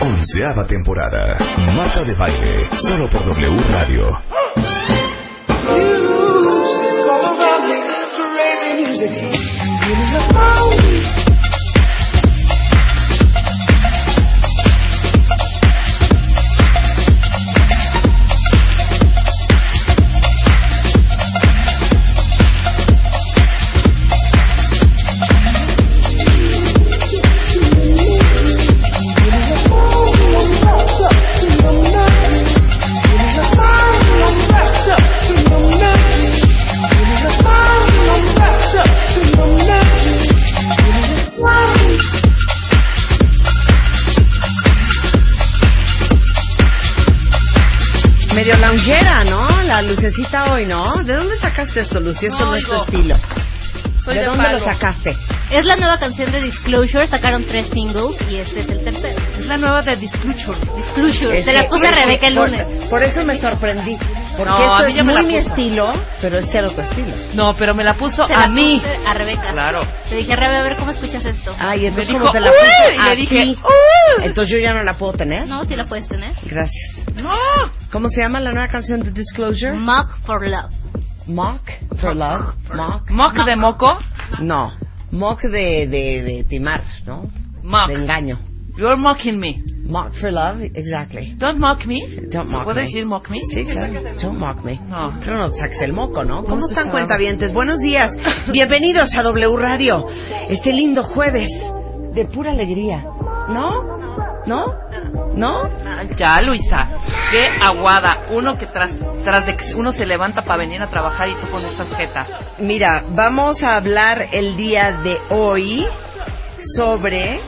Onceava 0.00 0.64
temporada. 0.64 1.36
Marta 1.74 2.04
de 2.04 2.14
Baile. 2.14 2.68
Solo 2.76 3.08
por 3.08 3.24
W 3.24 3.60
Radio. 3.70 4.06
Hoy, 50.58 50.66
¿no? 50.66 50.90
¿De 51.04 51.14
dónde 51.14 51.36
sacaste 51.38 51.80
esto, 51.80 52.00
Lucy? 52.00 52.26
Esto 52.26 52.44
no, 52.44 52.54
es 52.56 52.64
tu 52.64 52.74
estilo. 52.74 53.16
Soy 54.04 54.14
¿De 54.14 54.20
de 54.20 54.26
dónde 54.26 54.50
lo 54.50 54.58
sacaste? 54.60 55.16
Es 55.50 55.64
la 55.64 55.76
nueva 55.76 55.98
canción 55.98 56.32
de 56.32 56.40
Disclosure, 56.42 57.06
sacaron 57.06 57.44
tres 57.46 57.68
singles 57.72 58.16
y 58.30 58.36
este 58.36 58.60
es 58.60 58.68
el 58.68 58.82
tercero. 58.84 59.20
Es 59.38 59.46
la 59.46 59.56
nueva 59.56 59.82
de 59.82 59.96
Disclosure. 59.96 60.58
Disclosure, 60.76 61.38
Es 61.38 61.44
se 61.44 61.52
la 61.52 61.68
puse 61.68 61.86
a 61.86 61.90
Rebeca 61.92 62.26
el 62.26 62.34
por- 62.34 62.50
lunes. 62.50 62.66
Por, 62.88 63.02
eso 63.02 63.24
me 63.24 63.38
sorprendí. 63.38 63.96
Porque 64.38 64.50
No, 64.52 64.56
a 64.74 64.78
mí 64.82 64.88
es 64.90 64.94
ya 64.94 65.02
me 65.02 65.12
muy 65.12 65.14
la 65.22 65.28
mi 65.28 65.36
puso. 65.38 65.48
estilo, 65.50 65.92
pero 66.22 66.38
es 66.38 66.48
cero 66.52 66.70
tu 66.74 66.80
estilo. 66.80 67.14
No, 67.34 67.54
pero 67.56 67.74
me 67.74 67.82
la 67.84 67.94
puso 67.94 68.24
Se 68.26 68.32
la 68.32 68.44
a 68.44 68.48
mí. 68.48 68.80
a 69.06 69.12
Rebeca. 69.12 69.50
Claro. 69.52 69.82
Le 70.10 70.16
dije, 70.16 70.36
Rebe, 70.36 70.56
a 70.56 70.62
ver 70.62 70.76
cómo 70.76 70.92
escuchas 70.92 71.24
esto. 71.24 71.54
Ay, 71.58 71.86
entonces 71.86 72.14
Me 72.14 72.20
como 72.20 72.32
dijo, 72.32 72.32
te 72.32 72.40
la 72.40 72.50
puse 72.52 72.94
y 72.94 72.98
le 73.02 73.10
a 73.10 73.14
dije, 73.16 73.42
ti, 73.42 73.58
"Uy". 73.64 74.24
entonces 74.24 74.54
yo 74.54 74.60
ya 74.60 74.72
no 74.74 74.84
la 74.84 74.94
puedo 74.94 75.12
tener. 75.14 75.46
No, 75.48 75.64
sí 75.64 75.74
la 75.74 75.84
puedes 75.86 76.06
tener. 76.08 76.32
Gracias. 76.44 77.02
No. 77.16 77.34
¿Cómo 77.90 78.08
se 78.10 78.20
llama 78.22 78.38
la 78.40 78.52
nueva 78.52 78.68
canción 78.68 79.00
de 79.00 79.10
Disclosure? 79.10 79.72
Mock 79.74 80.16
for 80.24 80.48
Love. 80.48 80.70
Mock 81.26 81.62
for 82.00 82.14
Love. 82.16 82.54
Mock. 82.72 83.10
Mock 83.10 83.34
de 83.44 83.56
moco. 83.56 83.98
No. 84.40 84.72
Mock 85.10 85.42
de, 85.42 85.88
de, 85.88 86.22
de 86.22 86.44
timar, 86.48 86.82
¿no? 87.06 87.28
Mock. 87.64 87.88
De 87.88 87.94
engaño. 87.94 88.38
You're 88.78 88.96
mocking 88.96 89.40
me. 89.40 89.60
Mock 89.88 90.12
for 90.20 90.30
Love, 90.30 90.60
exactly. 90.62 91.34
Don't 91.36 91.58
mock 91.58 91.84
me. 91.84 91.98
Don't 92.30 92.48
mock 92.48 92.62
¿Puedes 92.64 92.84
me. 92.84 92.86
decir 92.92 93.06
mock 93.06 93.28
me? 93.28 93.40
Sí, 93.50 93.64
claro. 93.64 93.92
Don't 94.22 94.38
mock 94.38 94.62
me. 94.64 94.78
No. 94.86 95.18
Pero 95.18 95.36
no 95.36 95.50
saques 95.50 95.80
el 95.80 95.92
moco, 95.92 96.22
¿no? 96.22 96.44
¿Cómo 96.44 96.60
se 96.68 96.74
están 96.74 96.90
cuentavientes? 96.92 97.52
Buenos 97.52 97.80
días. 97.80 98.12
Bienvenidos 98.52 99.12
a 99.16 99.22
W 99.24 99.56
Radio. 99.56 100.06
Este 100.48 100.72
lindo 100.72 101.02
jueves 101.02 101.48
de 102.14 102.24
pura 102.26 102.52
alegría. 102.52 103.04
¿No? 103.48 103.82
¿No? 104.46 104.66
¿No? 105.34 105.62
Ah, 105.84 106.02
Ya, 106.16 106.40
Luisa. 106.40 106.88
Qué 107.32 107.48
aguada. 107.60 108.26
Uno 108.30 108.56
que 108.56 108.66
tras, 108.66 108.90
tras 109.24 109.44
de 109.44 109.56
que 109.56 109.74
uno 109.74 109.90
se 109.90 110.06
levanta 110.06 110.42
para 110.42 110.58
venir 110.58 110.80
a 110.82 110.86
trabajar 110.88 111.28
y 111.28 111.34
tú 111.34 111.50
con 111.50 111.64
estas 111.64 111.88
jetas. 111.96 112.28
Mira, 112.60 113.02
vamos 113.10 113.60
a 113.64 113.74
hablar 113.74 114.28
el 114.30 114.56
día 114.56 114.92
de 115.02 115.18
hoy 115.30 115.84
sobre 116.76 117.40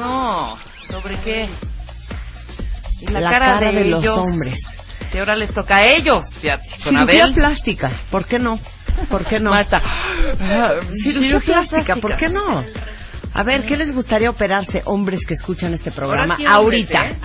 No. 0.00 0.56
¿Sobre 0.90 1.16
qué? 1.18 1.48
Y 3.00 3.06
la, 3.12 3.20
la, 3.20 3.30
cara, 3.30 3.60
de, 3.70 3.84
los 3.84 4.02
ellos, 4.02 4.16
hombres. 4.18 4.58
Que 5.12 5.20
ahora 5.20 5.36
les 5.36 5.52
toca 5.52 5.76
a 5.78 5.84
ellos. 5.86 6.26
Fíjate, 6.40 6.68
con 6.84 6.94
Cirugía 6.94 7.22
Abel. 7.24 7.34
plástica, 7.34 7.92
¿por 8.10 8.26
qué 8.26 8.38
no? 8.38 8.58
¿Por 9.08 9.24
qué 9.26 9.38
no? 9.38 9.50
Marta. 9.50 9.80
Cirugía 11.02 11.40
plástica, 11.40 11.96
¿por 11.96 12.16
qué 12.16 12.28
no? 12.28 12.64
A 13.34 13.42
ver, 13.42 13.64
¿qué 13.66 13.76
les 13.76 13.94
gustaría 13.94 14.30
operarse 14.30 14.82
hombres 14.86 15.20
que 15.26 15.34
escuchan 15.34 15.74
este 15.74 15.92
programa 15.92 16.36
ahorita? 16.48 17.06
¿eh? 17.10 17.16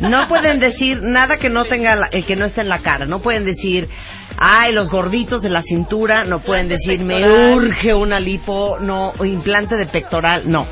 No 0.00 0.28
pueden 0.28 0.60
decir 0.60 1.00
nada 1.02 1.38
que 1.38 1.48
no 1.48 1.64
tenga 1.64 1.96
la- 1.96 2.08
eh, 2.12 2.22
que 2.22 2.36
no 2.36 2.44
esté 2.44 2.60
en 2.60 2.68
la 2.68 2.80
cara. 2.80 3.06
No 3.06 3.20
pueden 3.20 3.44
decir, 3.46 3.88
ay, 4.36 4.72
los 4.72 4.90
gorditos 4.90 5.42
de 5.42 5.48
la 5.48 5.62
cintura. 5.62 6.24
No 6.24 6.40
pueden 6.40 6.68
decir, 6.68 7.00
me 7.00 7.26
urge 7.54 7.94
una 7.94 8.20
lipo, 8.20 8.76
no, 8.78 9.12
o 9.18 9.24
implante 9.24 9.74
de 9.76 9.86
pectoral. 9.86 10.42
No. 10.50 10.66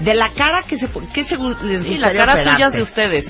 De 0.00 0.14
la 0.14 0.30
cara, 0.30 0.62
¿qué, 0.68 0.76
se, 0.78 0.88
qué 1.14 1.24
se 1.24 1.36
les 1.64 1.82
Sí, 1.82 1.98
la 1.98 2.12
cara 2.12 2.32
suya 2.42 2.52
operarse? 2.52 2.76
de 2.76 2.82
ustedes. 2.82 3.24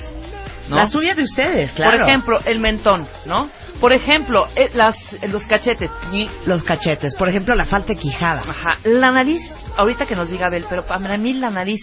¿no? 0.69 0.75
La 0.75 0.87
suya 0.87 1.15
de 1.15 1.23
ustedes, 1.23 1.71
claro. 1.71 1.97
Por 1.99 2.07
ejemplo, 2.07 2.39
el 2.45 2.59
mentón, 2.59 3.07
¿no? 3.25 3.49
Por 3.79 3.93
ejemplo, 3.93 4.47
eh, 4.55 4.69
las, 4.73 4.95
eh, 5.21 5.27
los 5.29 5.45
cachetes. 5.45 5.89
Y- 6.11 6.29
Los 6.45 6.63
cachetes. 6.63 7.15
Por 7.15 7.29
ejemplo, 7.29 7.55
la 7.55 7.63
falta 7.65 7.93
de 7.93 7.95
quijada. 7.99 8.41
Ajá. 8.41 8.73
La 8.83 9.11
nariz, 9.11 9.41
ahorita 9.77 10.05
que 10.05 10.15
nos 10.15 10.29
diga 10.29 10.47
Abel, 10.47 10.65
pero 10.69 10.85
para 10.85 11.15
mí 11.17 11.33
la 11.35 11.49
nariz 11.51 11.79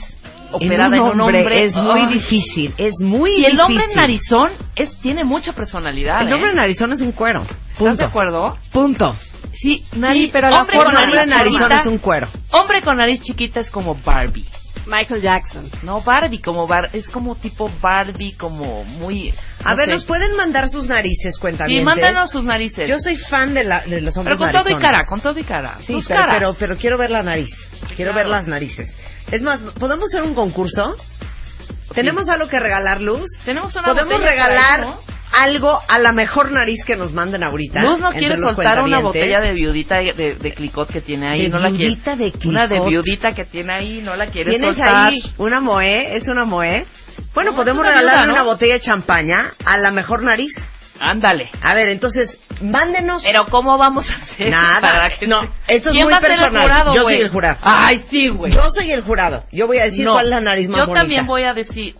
En 0.50 0.54
operada 0.66 0.96
en 0.96 1.02
un 1.02 1.20
hombre, 1.20 1.64
es 1.64 1.74
muy 1.74 2.06
difícil. 2.12 2.74
Es 2.76 2.92
muy 3.00 3.30
Y 3.30 3.36
difícil. 3.36 3.54
el 3.54 3.60
hombre 3.60 3.84
narizón 3.94 4.50
es, 4.76 4.92
tiene 5.00 5.24
mucha 5.24 5.52
personalidad. 5.54 6.20
El 6.20 6.34
hombre 6.34 6.50
¿eh? 6.50 6.54
narizón 6.56 6.92
es 6.92 7.00
un 7.00 7.12
cuero. 7.12 7.40
¿Estás 7.42 7.78
Punto. 7.78 7.96
de 7.96 8.06
acuerdo? 8.06 8.58
Punto. 8.70 9.16
Sí, 9.54 9.84
nariz, 9.94 10.28
pero 10.32 10.50
la 10.50 10.60
hombre 10.60 10.76
forma- 10.76 10.92
con 10.94 11.02
hombre 11.04 11.26
nariz 11.26 11.54
narizón 11.54 11.72
es 11.72 11.86
un 11.86 11.98
cuero. 11.98 12.28
hombre 12.50 12.82
con 12.82 12.96
nariz 12.98 13.22
chiquita 13.22 13.60
es 13.60 13.70
como 13.70 13.94
Barbie. 14.04 14.44
Michael 14.86 15.22
Jackson. 15.22 15.70
No, 15.82 16.00
Barbie, 16.02 16.40
como 16.40 16.66
Bar 16.66 16.90
es 16.92 17.08
como 17.08 17.36
tipo 17.36 17.70
Barbie, 17.80 18.34
como 18.36 18.84
muy... 18.84 19.32
A 19.64 19.70
no 19.70 19.76
ver, 19.76 19.86
sé. 19.86 19.92
¿nos 19.92 20.04
pueden 20.04 20.36
mandar 20.36 20.68
sus 20.68 20.86
narices, 20.86 21.38
cuenta 21.38 21.66
Sí, 21.66 21.80
mándanos 21.80 22.30
sus 22.30 22.44
narices. 22.44 22.88
Yo 22.88 22.98
soy 22.98 23.16
fan 23.16 23.54
de, 23.54 23.64
la, 23.64 23.80
de 23.86 24.00
los 24.02 24.16
hombres 24.16 24.36
pero 24.38 24.38
con 24.38 24.52
todo 24.52 24.68
y 24.70 24.74
narizones. 24.74 24.90
cara, 24.98 25.06
con 25.06 25.20
todo 25.20 25.38
y 25.38 25.44
cara. 25.44 25.78
Sí, 25.86 26.02
pero, 26.06 26.20
caras. 26.20 26.34
pero, 26.38 26.54
pero 26.58 26.76
quiero 26.76 26.98
ver 26.98 27.10
la 27.10 27.22
nariz. 27.22 27.50
Quiero 27.96 28.12
Claro. 28.12 28.14
ver 28.14 28.26
las 28.26 28.46
narices. 28.46 28.90
Es 29.30 29.40
más, 29.42 29.60
¿podemos 29.78 30.04
hacer 30.12 30.22
un 30.22 30.34
concurso? 30.34 30.96
¿Tenemos 31.94 32.28
algo 32.28 32.48
que 32.48 32.58
regalar, 32.60 33.00
Luz? 33.00 33.30
Tenemos 33.44 33.74
una 33.74 33.84
¿Podemos 33.84 34.20
regalar. 34.20 34.86
Algo 35.42 35.80
a 35.88 35.98
la 35.98 36.12
mejor 36.12 36.50
nariz 36.52 36.84
que 36.84 36.96
nos 36.96 37.12
manden 37.12 37.44
ahorita? 37.44 37.82
Luz 37.82 38.00
no 38.00 38.12
quiere 38.12 38.36
soltar 38.36 38.82
una 38.82 39.00
botella 39.00 39.40
de 39.40 39.52
viudita 39.54 39.96
de, 39.98 40.12
de, 40.12 40.34
de 40.36 40.52
clicot 40.52 40.88
que 40.90 41.00
tiene 41.00 41.28
ahí. 41.28 41.42
De 41.42 41.48
no 41.50 41.58
la 41.58 41.68
quiere. 41.70 41.84
viudita 41.86 42.16
de 42.16 42.32
Una 42.46 42.66
de 42.66 42.80
viudita 42.80 43.32
que 43.32 43.44
tiene 43.44 43.72
ahí, 43.74 44.00
no 44.02 44.16
la 44.16 44.26
quiere 44.26 44.50
¿Tienes 44.50 44.76
soltar. 44.76 45.08
ahí 45.12 45.22
una 45.38 45.60
moe? 45.60 46.16
¿Es 46.16 46.28
una 46.28 46.44
moe? 46.44 46.86
Bueno, 47.34 47.50
No, 47.52 47.56
podemos 47.56 47.80
una 47.84 47.90
regalarle 47.94 48.32
una 48.32 48.42
botella 48.42 48.74
de 48.74 48.80
champaña 48.80 49.52
a 49.64 49.76
la 49.78 49.90
mejor 49.90 50.22
nariz. 50.22 50.52
Ándale. 51.00 51.50
A 51.60 51.74
ver, 51.74 51.88
entonces, 51.88 52.38
mándenos. 52.62 53.20
Pero 53.24 53.46
¿cómo 53.46 53.76
vamos 53.76 54.08
a 54.08 54.14
hacer 54.14 54.48
Nada. 54.48 54.80
para 54.92 55.10
que 55.10 55.26
No, 55.26 55.42
esto 55.66 55.90
es 55.90 55.92
¿Quién 55.96 56.04
muy 56.04 56.12
va 56.12 56.18
el 56.18 56.24
personal. 56.24 56.62
jurado, 56.62 56.94
Yo 56.94 57.02
soy 57.02 57.14
el 57.16 57.30
jurado. 57.30 57.58
Ay, 57.62 58.04
sí, 58.08 58.28
güey. 58.28 58.52
Yo 58.52 58.70
soy 58.70 58.92
el 58.92 59.02
jurado. 59.02 59.42
Yo 59.50 59.66
voy 59.66 59.78
a 59.78 59.84
decir 59.86 60.04
No. 60.04 60.12
cuál 60.12 60.26
es 60.26 60.30
la 60.30 60.40
nariz 60.40 60.68
más 60.68 60.78
Yo 60.78 60.86
bonita. 60.86 61.00
también 61.00 61.26
voy 61.26 61.42
a 61.42 61.52
decir. 61.52 61.96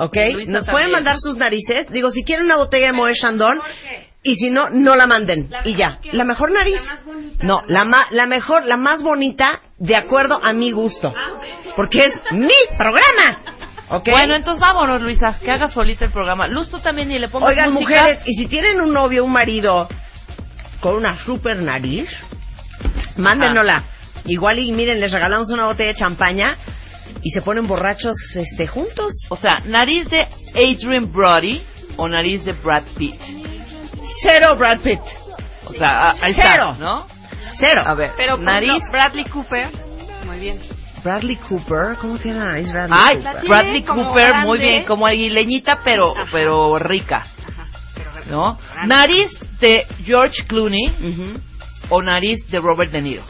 ¿Ok? 0.00 0.16
Luisa 0.16 0.50
Nos 0.50 0.66
también. 0.66 0.72
pueden 0.72 0.90
mandar 0.92 1.16
sus 1.18 1.36
narices. 1.36 1.88
Digo, 1.90 2.10
si 2.10 2.24
quieren 2.24 2.46
una 2.46 2.56
botella 2.56 2.86
de 2.88 2.92
Moe 2.92 3.14
Chandon. 3.14 3.60
Y 4.22 4.36
si 4.36 4.50
no, 4.50 4.68
no 4.68 4.96
la 4.96 5.06
manden. 5.06 5.50
y 5.64 5.76
ya. 5.76 5.98
La 6.12 6.24
mejor 6.24 6.50
nariz. 6.52 6.78
No, 7.42 7.62
la, 7.68 7.86
ma- 7.86 8.06
la 8.10 8.26
mejor, 8.26 8.66
la 8.66 8.76
más 8.76 9.02
bonita, 9.02 9.60
de 9.78 9.96
acuerdo 9.96 10.38
a 10.42 10.52
mi 10.52 10.72
gusto. 10.72 11.14
Porque 11.74 12.04
es 12.04 12.12
mi 12.32 12.52
programa. 12.76 13.38
¿Ok? 13.88 14.10
Bueno, 14.10 14.34
entonces 14.34 14.60
vámonos, 14.60 15.00
Luisa, 15.00 15.38
que 15.42 15.50
haga 15.50 15.70
solita 15.70 16.04
el 16.04 16.10
programa. 16.12 16.46
Luz, 16.48 16.68
tú 16.70 16.80
también 16.80 17.10
y 17.10 17.18
le 17.18 17.28
pongas 17.28 17.48
Oigan, 17.48 17.72
música. 17.72 17.98
mujeres, 18.02 18.22
y 18.26 18.34
si 18.34 18.46
tienen 18.46 18.80
un 18.82 18.92
novio, 18.92 19.24
un 19.24 19.32
marido 19.32 19.88
con 20.80 20.96
una 20.96 21.16
super 21.24 21.56
nariz, 21.62 22.06
mándenosla. 23.16 23.84
Igual 24.26 24.58
y 24.58 24.70
miren, 24.72 25.00
les 25.00 25.12
regalamos 25.12 25.50
una 25.50 25.64
botella 25.64 25.92
de 25.92 25.98
champaña 25.98 26.56
y 27.22 27.30
se 27.30 27.42
ponen 27.42 27.66
borrachos 27.66 28.16
este 28.36 28.66
juntos. 28.66 29.12
O 29.28 29.36
sea, 29.36 29.62
nariz 29.66 30.08
de 30.08 30.26
Adrian 30.54 31.12
Brody 31.12 31.60
o 31.96 32.08
nariz 32.08 32.44
de 32.44 32.52
Brad 32.52 32.84
Pitt. 32.96 33.20
Cero 34.22 34.56
Brad 34.56 34.80
Pitt. 34.80 35.00
O 35.66 35.72
sea, 35.72 36.10
a- 36.10 36.16
ahí 36.22 36.32
Cero. 36.34 36.72
está, 36.72 36.74
¿no? 36.78 37.06
Cero. 37.58 37.82
A 37.86 37.94
ver, 37.94 38.12
Pero 38.16 38.36
nariz. 38.36 38.82
Bradley 38.90 39.24
Cooper, 39.24 39.68
muy 40.26 40.38
bien. 40.38 40.58
Bradley 41.04 41.36
Cooper, 41.36 41.96
¿cómo 42.00 42.18
tiene 42.18 42.38
la 42.40 42.44
nariz 42.46 42.70
Bradley 42.72 42.98
Ay, 43.00 43.16
Cooper? 43.22 43.42
Bradley 43.48 43.82
Cooper, 43.84 44.34
muy 44.44 44.58
bien, 44.58 44.84
como 44.84 45.06
aguileñita, 45.06 45.80
pero, 45.82 46.14
Ajá. 46.16 46.28
pero 46.32 46.78
rica. 46.78 47.16
Ajá, 47.48 47.66
pero 47.94 48.10
¿no? 48.30 48.58
Nariz 48.86 49.30
de 49.60 49.86
George 50.04 50.44
Clooney 50.46 50.92
o 51.88 52.02
nariz 52.02 52.46
de 52.50 52.60
Robert 52.60 52.92
De 52.92 53.00
Niro. 53.00 53.22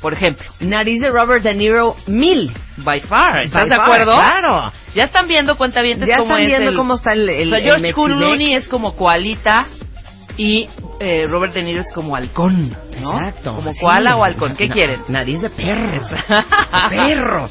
Por 0.00 0.12
ejemplo, 0.12 0.46
Nariz 0.60 1.00
de 1.00 1.10
Robert 1.10 1.42
De 1.42 1.54
Niro, 1.54 1.96
mil. 2.06 2.52
by 2.78 3.00
far, 3.00 3.40
¿estás 3.44 3.62
By 3.62 3.68
de 3.70 3.74
far, 3.76 3.84
acuerdo? 3.84 4.12
Claro. 4.12 4.72
Ya 4.94 5.04
están 5.04 5.26
viendo 5.26 5.56
cuentavientes 5.56 6.08
Ya 6.08 6.18
cómo 6.18 6.30
están 6.36 6.42
es 6.44 6.48
viendo 6.50 6.70
el- 6.70 6.76
cómo 6.76 6.94
está 6.94 7.12
el, 7.12 7.28
el 7.28 7.48
o 7.48 7.50
sea, 7.50 7.58
el 7.58 7.64
George. 7.64 7.92
Clooney 7.94 8.54
es 8.54 8.68
como 8.68 8.94
koalita 8.96 9.66
y 10.36 10.68
eh, 11.00 11.26
Robert 11.28 11.52
De 11.52 11.62
Niro 11.62 11.80
es 11.80 11.92
como 11.92 12.14
halcón, 12.14 12.76
¿no? 13.00 13.18
Exacto. 13.26 13.54
Como 13.56 13.72
Sí. 13.72 13.80
koala 13.80 14.16
o 14.16 14.24
halcón, 14.24 14.54
¿qué 14.56 14.68
quieren? 14.68 15.00
Nariz 15.08 15.40
de 15.40 15.50
perro. 15.50 16.06
perro. 16.90 17.50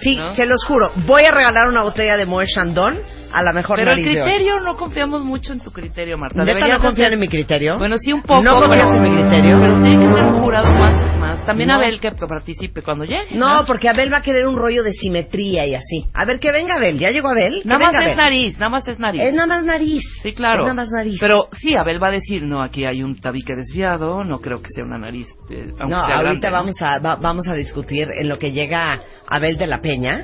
Sí, 0.00 0.16
¿No? 0.16 0.34
se 0.34 0.46
los 0.46 0.64
juro. 0.64 0.90
Voy 1.06 1.24
a 1.24 1.30
regalar 1.32 1.68
una 1.68 1.82
botella 1.82 2.16
de 2.16 2.26
Moët 2.26 2.46
Chandon 2.54 2.98
a 3.32 3.42
la 3.42 3.52
mejor 3.52 3.76
Pero 3.78 3.92
el 3.92 3.98
nariz 3.98 4.14
de 4.14 4.22
hoy. 4.22 4.28
criterio, 4.28 4.60
no 4.60 4.76
confiamos 4.76 5.22
mucho 5.24 5.52
en 5.52 5.60
tu 5.60 5.70
criterio, 5.70 6.16
Marta. 6.16 6.36
¿Neta 6.38 6.54
Deberías 6.54 6.78
no 6.78 6.84
confían 6.84 7.06
hacer- 7.06 7.12
en 7.14 7.20
mi 7.20 7.28
criterio? 7.28 7.78
Bueno, 7.78 7.96
sí 7.98 8.12
un 8.12 8.22
poco. 8.22 8.42
¿No 8.42 8.54
confías 8.54 8.96
en 8.96 9.02
mi 9.02 9.10
criterio? 9.10 9.58
Pero 9.60 9.82
tiene 9.82 10.08
que 10.08 10.14
ser 10.14 10.24
un 10.26 10.42
jurado 10.42 10.66
más, 10.72 11.18
más. 11.18 11.46
También 11.46 11.68
No. 11.68 11.76
Abel 11.76 12.00
que 12.00 12.10
participe 12.12 12.82
cuando 12.82 13.04
llegue. 13.04 13.34
No, 13.36 13.64
porque 13.66 13.88
Abel 13.88 14.12
va 14.12 14.18
a 14.18 14.22
querer 14.22 14.46
un 14.46 14.56
rollo 14.56 14.82
de 14.82 14.92
simetría 14.92 15.66
y 15.66 15.74
así. 15.74 16.06
A 16.14 16.24
ver, 16.24 16.38
que 16.40 16.50
venga 16.52 16.76
Abel. 16.76 16.98
¿Ya 16.98 17.10
llegó 17.10 17.28
Abel? 17.30 17.62
Nada 17.64 17.78
más 17.78 17.88
venga 17.92 18.00
es 18.00 18.06
Abel. 18.06 18.16
nariz, 18.16 18.58
nada 18.58 18.70
más 18.70 18.88
es 18.88 18.98
nariz. 18.98 19.20
Es 19.22 19.34
nada 19.34 19.46
más 19.46 19.64
nariz. 19.64 20.02
Sí, 20.22 20.32
claro. 20.32 20.62
Es 20.62 20.62
nada 20.62 20.74
más 20.74 20.88
nariz. 20.90 21.18
Pero 21.20 21.48
sí, 21.52 21.74
Abel 21.76 22.02
va 22.02 22.08
a 22.08 22.12
decir, 22.12 22.42
no, 22.42 22.62
aquí 22.62 22.84
hay 22.84 23.02
un 23.02 23.20
tabique 23.20 23.54
desviado, 23.54 24.24
no 24.24 24.40
creo 24.40 24.60
que 24.62 24.68
sea 24.74 24.84
una 24.84 24.98
nariz. 24.98 25.26
eh, 25.50 25.72
no, 25.78 25.88
sea 25.88 26.16
ahorita 26.16 26.20
grande, 26.20 26.46
¿no? 26.50 26.52
vamos 26.52 26.82
a 26.82 26.98
va- 27.00 27.16
vamos 27.16 27.48
a 27.48 27.54
discutir 27.54 28.08
en 28.18 28.28
lo 28.28 28.38
que 28.38 28.52
llega 28.52 29.00
Abel 29.28 29.56
de 29.56 29.66
la 29.66 29.80
Peña. 29.86 30.22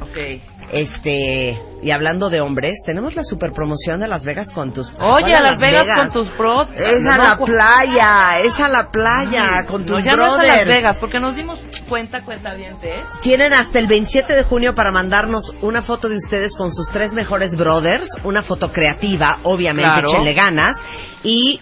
Este, 0.72 1.54
y 1.82 1.90
hablando 1.90 2.30
de 2.30 2.40
hombres, 2.40 2.78
tenemos 2.86 3.14
la 3.14 3.24
super 3.24 3.52
promoción 3.52 4.00
de 4.00 4.08
Las 4.08 4.24
Vegas 4.24 4.50
con 4.52 4.72
tus 4.72 4.88
Oye, 4.88 4.96
¿Cuál 5.00 5.34
a 5.34 5.40
Las 5.40 5.58
Vegas, 5.58 5.84
con 5.98 6.10
tus 6.12 6.38
bros. 6.38 6.66
Es 6.74 7.04
a 7.04 7.18
la 7.18 7.36
playa, 7.36 8.38
es 8.42 8.58
a 8.58 8.68
la 8.68 8.90
playa 8.90 9.64
con 9.68 9.82
No, 9.82 9.86
tus 9.96 10.04
ya 10.04 10.12
no 10.12 10.24
es 10.24 10.42
a 10.42 10.46
Las. 10.46 10.66
Vegas, 10.66 10.96
porque 10.98 11.20
nos 11.20 11.36
dimos 11.36 11.60
cuenta, 11.90 12.22
cuenta 12.22 12.54
bien, 12.54 12.74
¿eh? 12.82 13.02
Tienen 13.22 13.52
hasta 13.52 13.78
el 13.78 13.86
27 13.86 14.32
de 14.32 14.44
junio 14.44 14.74
para 14.74 14.90
mandarnos 14.92 15.54
una 15.60 15.82
foto 15.82 16.08
de 16.08 16.16
ustedes 16.16 16.56
con 16.56 16.72
sus 16.72 16.88
tres 16.90 17.12
mejores 17.12 17.54
brothers, 17.54 18.08
una 18.24 18.42
foto 18.42 18.72
creativa, 18.72 19.40
obviamente, 19.42 20.00
Claro. 20.06 20.24
ganas, 20.34 20.76
y 21.22 21.60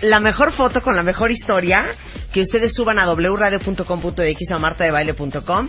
la 0.00 0.18
mejor 0.18 0.52
foto 0.54 0.82
con 0.82 0.96
la 0.96 1.04
mejor 1.04 1.30
historia 1.30 1.86
que 2.32 2.40
ustedes 2.40 2.74
suban 2.74 2.98
a 2.98 3.06
wradio.com.x 3.12 4.50
o 4.50 4.54
a 4.54 4.58
martadebaile.com. 4.58 5.68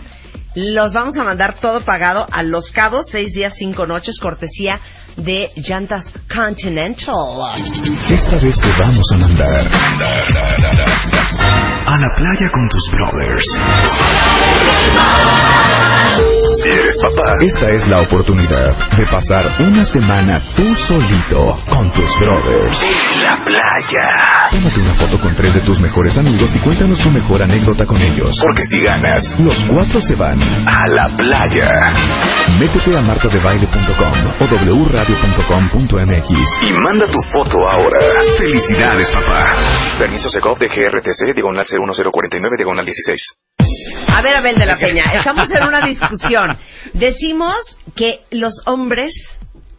Los 0.54 0.92
vamos 0.92 1.16
a 1.16 1.24
mandar 1.24 1.54
todo 1.60 1.84
pagado 1.84 2.28
a 2.30 2.44
Los 2.44 2.70
Cabos, 2.70 3.06
seis 3.10 3.32
días, 3.34 3.54
cinco 3.56 3.86
noches, 3.86 4.20
cortesía 4.20 4.80
de 5.16 5.50
Llantas 5.56 6.04
Continental. 6.32 7.16
Esta 8.08 8.36
vez 8.36 8.60
te 8.60 8.68
vamos 8.78 9.12
a 9.12 9.16
mandar 9.16 9.66
a 11.86 11.98
la 11.98 12.08
playa 12.16 12.50
con 12.52 12.68
tus 12.68 12.88
brothers. 12.92 13.44
Si 16.64 16.70
eres 16.70 16.96
papá, 16.96 17.34
esta 17.42 17.68
es 17.72 17.86
la 17.88 18.00
oportunidad 18.00 18.74
de 18.96 19.04
pasar 19.08 19.44
una 19.60 19.84
semana 19.84 20.40
tú 20.56 20.74
solito 20.74 21.60
con 21.68 21.92
tus 21.92 22.18
brothers. 22.18 22.82
En 22.82 23.22
la 23.22 23.44
playa. 23.44 24.48
Tómate 24.50 24.80
una 24.80 24.94
foto 24.94 25.20
con 25.20 25.36
tres 25.36 25.52
de 25.52 25.60
tus 25.60 25.78
mejores 25.78 26.16
amigos 26.16 26.56
y 26.56 26.58
cuéntanos 26.60 26.98
tu 27.00 27.10
mejor 27.10 27.42
anécdota 27.42 27.84
con 27.84 28.00
ellos. 28.00 28.40
Porque 28.40 28.64
si 28.64 28.80
ganas, 28.80 29.38
los 29.40 29.62
cuatro 29.64 30.00
se 30.00 30.14
van 30.14 30.40
a 30.66 30.88
la 30.88 31.14
playa. 31.14 31.92
Métete 32.58 32.96
a 32.96 33.02
martadebaile.com 33.02 34.14
o 34.40 34.44
wradio.com.mx 34.86 36.30
y 36.62 36.72
manda 36.80 37.06
tu 37.08 37.20
foto 37.30 37.68
ahora. 37.68 37.98
Felicidades, 38.38 39.10
papá. 39.10 39.58
Permiso 39.98 40.30
Segov 40.30 40.58
de 40.58 40.68
GRTC, 40.68 41.34
diagonal 41.34 41.66
01049, 41.68 42.56
diagonal 42.56 42.86
16. 42.86 43.43
A 44.08 44.22
ver, 44.22 44.36
Abel 44.36 44.56
de 44.56 44.66
la 44.66 44.78
Peña, 44.78 45.04
estamos 45.14 45.50
en 45.50 45.64
una 45.64 45.86
discusión. 45.86 46.56
Decimos 46.92 47.56
que 47.96 48.20
los 48.30 48.62
hombres, 48.66 49.12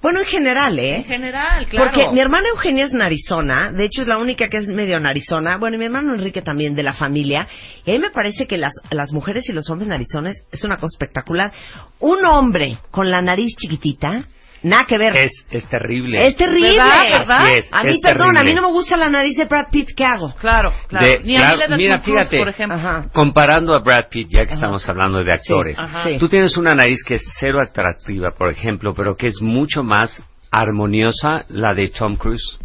bueno, 0.02 0.20
en 0.20 0.26
general, 0.26 0.78
¿eh? 0.78 0.98
En 0.98 1.04
general, 1.06 1.66
claro. 1.68 1.92
Porque 1.92 2.12
mi 2.12 2.20
hermana 2.20 2.50
Eugenia 2.50 2.86
es 2.86 2.92
narizona, 2.92 3.72
de 3.72 3.86
hecho 3.86 4.02
es 4.02 4.08
la 4.08 4.18
única 4.18 4.50
que 4.50 4.58
es 4.58 4.68
medio 4.68 5.00
narizona, 5.00 5.58
bueno, 5.58 5.76
y 5.76 5.80
mi 5.80 5.86
hermano 5.86 6.14
Enrique 6.14 6.42
también 6.42 6.76
de 6.76 6.84
la 6.84 6.94
familia, 6.94 7.48
y 7.86 7.92
a 7.92 7.94
mí 7.94 8.00
me 8.00 8.10
parece 8.10 8.48
que 8.48 8.58
las, 8.58 8.74
las 8.92 9.14
mujeres 9.14 9.48
y 9.50 9.54
los 9.54 9.70
hombres 9.70 9.88
narizones 9.88 10.46
es 10.52 10.64
una 10.64 10.78
cosa 10.78 10.96
espectacular. 10.96 11.52
Un 12.00 12.26
hombre 12.26 12.78
con 12.92 13.10
la 13.10 13.22
nariz 13.22 13.56
chiquitita, 13.56 14.26
nada 14.64 14.86
que 14.86 14.98
ver. 14.98 15.16
Es, 15.16 15.32
es 15.52 15.68
terrible. 15.70 16.28
Es 16.28 16.36
terrible. 16.36 16.72
¿Verdad? 16.78 17.04
¿Verdad? 17.20 17.44
Así 17.46 17.54
es, 17.60 17.68
a 17.72 17.84
mí, 17.84 17.90
es 17.92 18.00
perdón, 18.00 18.28
a 18.30 18.30
mí 18.32 18.36
terrible. 18.38 18.56
no 18.56 18.62
me 18.68 18.74
gusta 18.74 18.98
la 18.98 19.10
nariz 19.10 19.38
de 19.38 19.46
Brad 19.46 19.68
Pitt, 19.72 19.90
¿qué 19.96 20.04
hago? 20.06 20.34
Claro, 20.40 20.74
claro. 20.88 21.06
De- 21.06 21.20
Ni 21.24 21.36
a 21.36 21.40
claro, 21.40 21.76
mí 21.78 21.84
mira, 21.84 22.02
Cruz, 22.02 22.16
fíjate. 22.18 22.38
por 22.40 22.50
ejemplo. 22.50 22.78
Ajá. 22.78 23.06
Comparando 23.14 23.74
a 23.76 23.80
Brad 23.80 24.06
Pitt, 24.10 24.28
ya 24.30 24.42
que 24.42 24.48
Ajá. 24.54 24.56
estamos 24.56 24.88
hablando 24.90 25.24
de 25.24 25.32
actores, 25.32 25.78
ajá. 25.80 26.04
Sí. 26.04 26.18
tú 26.18 26.28
tienes 26.30 26.58
una 26.58 26.74
nariz 26.76 27.04
que 27.04 27.16
es 27.16 27.24
cero 27.40 27.60
atractiva, 27.62 28.32
por 28.32 28.50
ejemplo, 28.50 28.94
pero 28.94 29.16
que 29.16 29.28
es 29.28 29.42
mucho 29.42 29.84
más 29.84 30.24
armoniosa 30.52 31.46
la 31.50 31.74
de 31.74 31.90
Tom 31.90 32.16
Cruise. 32.16 32.58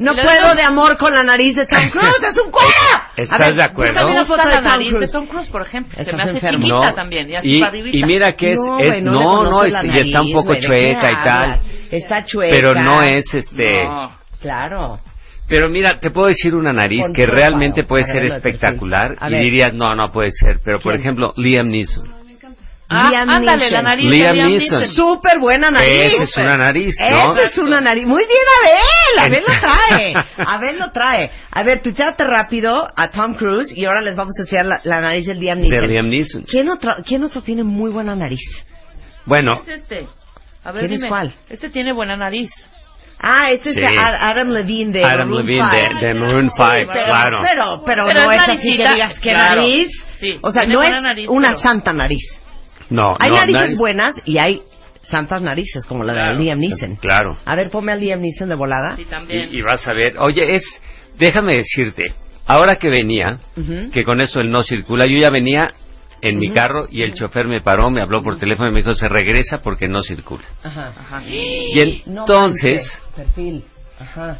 No 0.00 0.12
la 0.14 0.22
puedo 0.22 0.48
de- 0.50 0.56
de 0.56 0.62
amor 0.62 0.96
con 0.98 1.14
la 1.14 1.22
nariz 1.22 1.54
de 1.54 1.66
Tom 1.66 1.88
Cruise, 1.90 2.22
es 2.22 2.36
un 2.44 2.50
cuero. 2.50 2.68
¿Estás 3.16 3.40
A 3.40 3.44
ver, 3.46 3.54
de 3.54 3.62
acuerdo? 3.62 3.92
búscame 3.92 4.18
gusta 4.18 4.26
foto 4.34 4.48
de 4.48 4.54
la 4.54 4.60
Tom 4.62 4.68
nariz 4.72 4.88
Cruise. 4.88 5.06
de 5.06 5.12
Tom 5.12 5.26
Cruise, 5.26 5.48
por 5.48 5.62
ejemplo. 5.62 6.04
Se 6.04 6.12
me 6.12 6.22
hace 6.22 6.32
enfermo. 6.32 6.58
chiquita 6.58 6.88
No. 6.90 6.94
también. 6.94 7.28
Y, 7.42 7.62
Y, 7.98 8.04
mira 8.04 8.32
que 8.32 8.52
es, 8.52 8.58
no, 8.58 8.78
es- 8.78 8.86
güey, 8.88 9.02
no, 9.02 9.12
le 9.12 9.18
no, 9.20 9.36
conoce 9.36 9.66
es- 9.68 9.72
la 9.74 9.84
y 9.84 9.88
está 9.90 10.06
un 10.06 10.12
nariz, 10.12 10.32
poco 10.34 10.46
güey, 10.46 10.54
¿de 10.56 10.60
qué 10.60 10.66
chueca 10.66 11.10
y 11.12 11.14
tal. 11.16 11.28
hablas? 11.44 11.60
Está 11.90 12.24
chueca. 12.24 12.54
Pero 12.54 12.74
no 12.74 13.02
es 13.02 13.34
este. 13.34 13.84
No. 13.84 14.12
Claro. 14.40 15.00
Pero 15.48 15.68
mira, 15.68 15.98
te 16.00 16.10
puedo 16.10 16.28
decir 16.28 16.54
una 16.54 16.72
nariz 16.72 17.02
Con 17.02 17.12
que 17.12 17.26
realmente 17.26 17.82
puede 17.84 18.04
para 18.04 18.12
ser 18.14 18.22
verlo 18.22 18.34
de 18.36 18.40
perfil. 18.40 18.54
espectacular 18.56 19.16
A 19.20 19.28
y 19.28 19.32
ver. 19.32 19.42
dirías, 19.42 19.74
no, 19.74 19.94
no 19.94 20.10
puede 20.10 20.30
ser. 20.30 20.60
Pero 20.64 20.78
por 20.80 20.92
¿Quién? 20.92 21.02
ejemplo, 21.02 21.34
Liam 21.36 21.68
Neeson. 21.68 22.19
Ah, 22.92 23.08
Liam 23.08 23.30
ándale, 23.30 23.70
la 23.70 23.82
nariz 23.82 24.04
Liam 24.10 24.28
de 24.30 24.34
Liam 24.34 24.48
Neeson. 24.50 24.78
Neeson. 24.80 24.94
Súper 24.96 25.38
buena 25.38 25.70
nariz. 25.70 25.96
Esa 25.96 26.22
es 26.24 26.36
una 26.38 26.56
nariz, 26.56 26.96
¿no? 27.10 27.32
Esa 27.32 27.46
es 27.48 27.58
una 27.58 27.80
nariz. 27.80 28.04
Muy 28.06 28.24
bien, 28.26 28.42
Abel. 28.60 29.26
Abel 29.32 29.44
lo 29.46 29.60
trae. 29.60 30.14
Abel 30.46 30.78
lo 30.78 30.90
trae. 30.90 31.30
A 31.52 31.62
ver, 31.62 31.82
tuiteate 31.82 32.24
rápido 32.24 32.88
a 32.96 33.10
Tom 33.10 33.34
Cruise 33.34 33.72
y 33.76 33.84
ahora 33.84 34.00
les 34.00 34.16
vamos 34.16 34.32
a 34.38 34.42
enseñar 34.42 34.66
la, 34.66 34.80
la 34.82 35.00
nariz 35.00 35.24
del 35.26 35.38
Liam 35.38 35.60
Neeson. 35.60 35.80
De 35.80 35.86
Liam 35.86 36.08
Neeson. 36.08 36.42
¿Quién 36.42 36.68
otro, 36.68 36.92
¿Quién 37.06 37.22
otro 37.22 37.42
tiene 37.42 37.62
muy 37.62 37.90
buena 37.92 38.16
nariz? 38.16 38.40
Bueno, 39.24 39.60
Es 39.62 39.68
este. 39.68 40.06
A 40.64 40.72
ver, 40.72 40.80
¿Quién 40.82 40.92
es 40.94 41.00
dime. 41.00 41.08
cuál? 41.08 41.34
Este 41.48 41.70
tiene 41.70 41.92
buena 41.92 42.16
nariz. 42.16 42.50
Ah, 43.22 43.50
este 43.50 43.74
Sí. 43.74 43.80
es 43.80 43.90
Adam 43.98 44.48
Levine 44.48 44.92
de 44.92 45.04
Adam 45.04 45.28
Maroon 45.28 45.46
Levine 45.46 45.62
five. 45.70 46.00
de, 46.00 46.06
de 46.08 46.14
Maroon 46.14 46.50
5, 46.50 46.64
pero, 46.92 47.04
claro. 47.06 47.38
Pero, 47.42 47.82
pero, 47.84 48.06
Pero 48.06 48.20
no 48.24 48.32
es 48.32 48.36
es, 48.42 48.48
así 48.48 48.58
que 48.62 48.66
naricita, 48.78 48.94
digas 48.94 49.20
que 49.20 49.30
claro. 49.32 49.60
nariz. 49.62 50.04
Sí, 50.18 50.38
o 50.42 50.50
sea, 50.50 50.62
tiene 50.62 50.74
no 50.74 50.82
es 50.82 51.02
nariz, 51.02 51.28
una 51.28 51.48
pero- 51.48 51.60
santa 51.60 51.92
nariz. 51.92 52.39
No, 52.90 53.16
Hay 53.18 53.30
no, 53.30 53.36
narices 53.36 53.62
nariz- 53.72 53.78
buenas 53.78 54.14
y 54.24 54.38
hay 54.38 54.62
santas 55.02 55.42
narices, 55.42 55.84
como 55.86 56.04
la 56.04 56.12
de 56.12 56.20
Claro. 56.20 56.38
Liam 56.38 56.58
Neeson. 56.60 56.96
Claro. 56.96 57.36
A 57.44 57.56
ver, 57.56 57.70
ponme 57.70 57.92
a 57.92 57.96
Liam 57.96 58.20
Neeson 58.20 58.48
de 58.48 58.54
volada. 58.54 58.96
Sí, 58.96 59.04
también. 59.06 59.48
Y, 59.52 59.58
y 59.58 59.62
vas 59.62 59.86
a 59.88 59.92
ver, 59.92 60.14
oye, 60.18 60.54
es, 60.56 60.62
déjame 61.18 61.56
decirte, 61.56 62.12
ahora 62.46 62.76
que 62.76 62.88
venía, 62.90 63.38
Ujú. 63.56 63.90
que 63.90 64.04
con 64.04 64.20
eso 64.20 64.40
él 64.40 64.50
no 64.50 64.62
circula, 64.62 65.06
yo 65.06 65.18
ya 65.18 65.30
venía 65.30 65.70
en 66.22 66.38
mi 66.38 66.50
carro 66.52 66.86
y 66.90 67.00
el 67.02 67.14
chofer 67.14 67.48
me 67.48 67.62
paró, 67.62 67.90
me 67.90 68.02
habló 68.02 68.22
por 68.22 68.38
teléfono 68.38 68.68
y 68.68 68.72
me 68.72 68.80
dijo, 68.80 68.94
se 68.94 69.08
regresa 69.08 69.62
porque 69.62 69.88
no 69.88 70.02
circula. 70.02 70.44
Ajá. 70.62 70.92
Ajá. 70.96 71.22
Y 71.26 72.02
No 72.06 72.20
entonces, 72.22 72.74
manches, 72.74 73.02
perfil. 73.16 73.64
Ajá. 73.98 74.36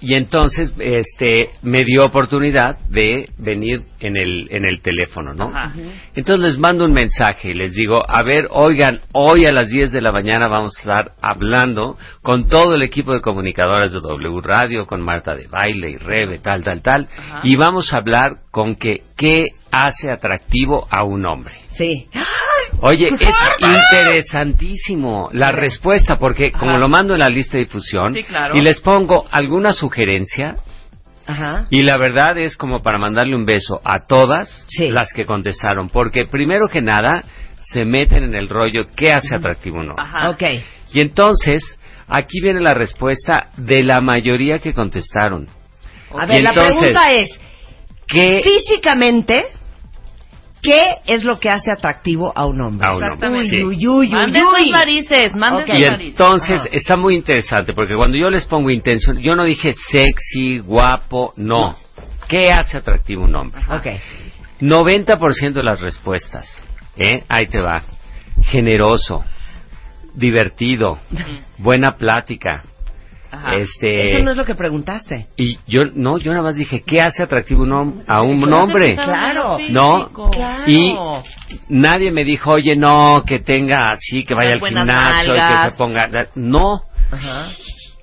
Y 0.00 0.14
entonces, 0.14 0.72
este, 0.78 1.50
me 1.62 1.84
dio 1.84 2.04
oportunidad 2.04 2.78
de 2.88 3.28
venir 3.38 3.82
en 4.00 4.16
el, 4.16 4.46
en 4.50 4.64
el 4.64 4.80
teléfono, 4.80 5.34
¿no? 5.34 5.48
Ajá. 5.54 5.72
Entonces 6.14 6.52
les 6.52 6.58
mando 6.58 6.84
un 6.84 6.92
mensaje 6.92 7.50
y 7.50 7.54
les 7.54 7.74
digo, 7.74 8.02
a 8.08 8.22
ver, 8.22 8.46
oigan, 8.50 9.00
hoy 9.12 9.46
a 9.46 9.52
las 9.52 9.68
10 9.68 9.90
de 9.90 10.00
la 10.00 10.12
mañana 10.12 10.46
vamos 10.46 10.76
a 10.76 10.80
estar 10.80 11.12
hablando 11.20 11.96
con 12.22 12.46
todo 12.46 12.74
el 12.74 12.82
equipo 12.82 13.12
de 13.12 13.20
comunicadoras 13.20 13.92
de 13.92 14.00
W 14.00 14.40
Radio, 14.40 14.86
con 14.86 15.00
Marta 15.00 15.34
de 15.34 15.48
Baile 15.48 15.90
y 15.90 15.96
Rebe, 15.96 16.38
tal, 16.38 16.62
tal, 16.62 16.80
tal, 16.80 17.08
Ajá. 17.16 17.40
y 17.42 17.56
vamos 17.56 17.92
a 17.92 17.96
hablar 17.96 18.38
con 18.50 18.76
que 18.76 19.02
qué 19.16 19.46
hace 19.70 20.10
atractivo 20.10 20.86
a 20.90 21.04
un 21.04 21.26
hombre. 21.26 21.54
Sí. 21.76 22.08
Oye, 22.80 23.08
¡Qué 23.18 23.24
es 23.24 23.30
interesantísimo 24.22 25.30
la 25.32 25.52
respuesta 25.52 26.18
porque 26.18 26.52
como 26.52 26.72
Ajá. 26.72 26.78
lo 26.80 26.88
mando 26.88 27.14
en 27.14 27.20
la 27.20 27.28
lista 27.28 27.56
de 27.56 27.64
difusión 27.64 28.14
Sí, 28.14 28.24
claro. 28.24 28.56
y 28.56 28.60
les 28.60 28.80
pongo 28.80 29.26
alguna 29.30 29.72
sugerencia 29.72 30.56
Ajá. 31.26 31.66
y 31.70 31.82
la 31.82 31.96
verdad 31.98 32.38
es 32.38 32.56
como 32.56 32.82
para 32.82 32.98
mandarle 32.98 33.34
un 33.36 33.44
beso 33.46 33.80
a 33.84 34.06
todas 34.06 34.64
Sí. 34.68 34.88
las 34.88 35.12
que 35.12 35.26
contestaron, 35.26 35.88
porque 35.88 36.26
primero 36.26 36.68
que 36.68 36.80
nada 36.82 37.24
se 37.72 37.84
meten 37.84 38.22
en 38.24 38.34
el 38.34 38.48
rollo 38.48 38.86
qué 38.96 39.12
hace 39.12 39.34
atractivo 39.34 39.78
uno. 39.80 39.94
Ajá. 39.98 40.30
Ok. 40.30 40.42
Y 40.92 41.00
entonces, 41.00 41.62
aquí 42.06 42.40
viene 42.40 42.60
la 42.60 42.72
respuesta 42.74 43.48
de 43.58 43.82
la 43.82 44.00
mayoría 44.00 44.58
que 44.58 44.72
contestaron. 44.72 45.46
A 46.16 46.24
ver, 46.24 46.42
la 46.42 46.52
pregunta 46.52 47.12
es, 47.12 47.28
¿Qué? 48.06 48.40
físicamente, 48.42 49.44
¿Qué 50.62 50.96
es 51.06 51.22
lo 51.24 51.38
que 51.38 51.50
hace 51.50 51.70
atractivo 51.70 52.32
a 52.36 52.46
un 52.46 52.60
hombre? 52.60 52.86
A 52.86 52.96
un 52.96 53.02
hombre, 53.04 53.28
Uy, 53.30 53.48
sí. 53.48 53.62
uy, 53.62 53.86
uy, 53.86 54.12
uy. 54.14 54.34
sus 54.34 54.70
narices, 54.72 55.34
manden 55.34 55.62
Ok. 55.62 55.68
sus 55.68 55.78
Y 55.78 55.82
narices. 55.82 56.10
entonces 56.10 56.60
Ajá. 56.60 56.68
está 56.72 56.96
muy 56.96 57.14
interesante 57.14 57.72
porque 57.74 57.94
cuando 57.94 58.16
yo 58.16 58.28
les 58.30 58.44
pongo 58.44 58.68
intención, 58.70 59.18
yo 59.18 59.36
no 59.36 59.44
dije 59.44 59.74
sexy, 59.90 60.58
guapo, 60.58 61.32
no. 61.36 61.76
¿Qué 62.28 62.50
hace 62.50 62.76
atractivo 62.78 63.24
un 63.24 63.34
hombre? 63.36 63.62
Ok. 63.70 63.86
90% 64.60 65.52
de 65.52 65.62
las 65.62 65.80
respuestas, 65.80 66.48
¿eh? 66.96 67.22
Ahí 67.28 67.46
te 67.46 67.60
va. 67.60 67.82
Generoso, 68.42 69.24
divertido, 70.14 70.98
buena 71.58 71.96
plática. 71.96 72.64
Ajá. 73.30 73.54
Este 73.56 74.12
Eso 74.14 74.24
no 74.24 74.30
es 74.30 74.36
lo 74.36 74.44
que 74.44 74.54
preguntaste. 74.54 75.26
y 75.36 75.58
yo 75.66 75.82
no, 75.94 76.18
yo 76.18 76.30
nada 76.32 76.42
más 76.42 76.56
dije, 76.56 76.82
¿qué 76.82 77.00
hace 77.00 77.22
atractivo 77.22 77.62
un 77.62 77.70
hom- 77.70 78.04
a 78.06 78.22
un 78.22 78.52
hombre? 78.52 78.94
Claro. 78.94 79.58
No. 79.70 80.08
Claro. 80.32 80.64
Y 80.66 80.96
nadie 81.68 82.10
me 82.10 82.24
dijo, 82.24 82.52
"Oye, 82.52 82.74
no, 82.76 83.22
que 83.26 83.38
tenga 83.40 83.92
así, 83.92 84.24
que 84.24 84.34
vaya 84.34 84.52
al 84.54 84.60
gimnasio, 84.60 85.34
y 85.34 85.38
que 85.38 85.64
se 85.70 85.70
ponga." 85.76 86.08
No, 86.34 86.82
Ajá. 87.10 87.48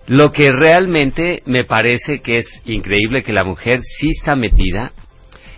lo 0.08 0.32
que 0.32 0.52
realmente 0.52 1.42
me 1.46 1.66
parece 1.66 2.22
que 2.22 2.40
es 2.40 2.62
increíble 2.66 3.24
que 3.24 3.34
la 3.34 3.44
mujer 3.44 3.80
sí 3.82 4.10
está 4.10 4.36
metida 4.36 4.92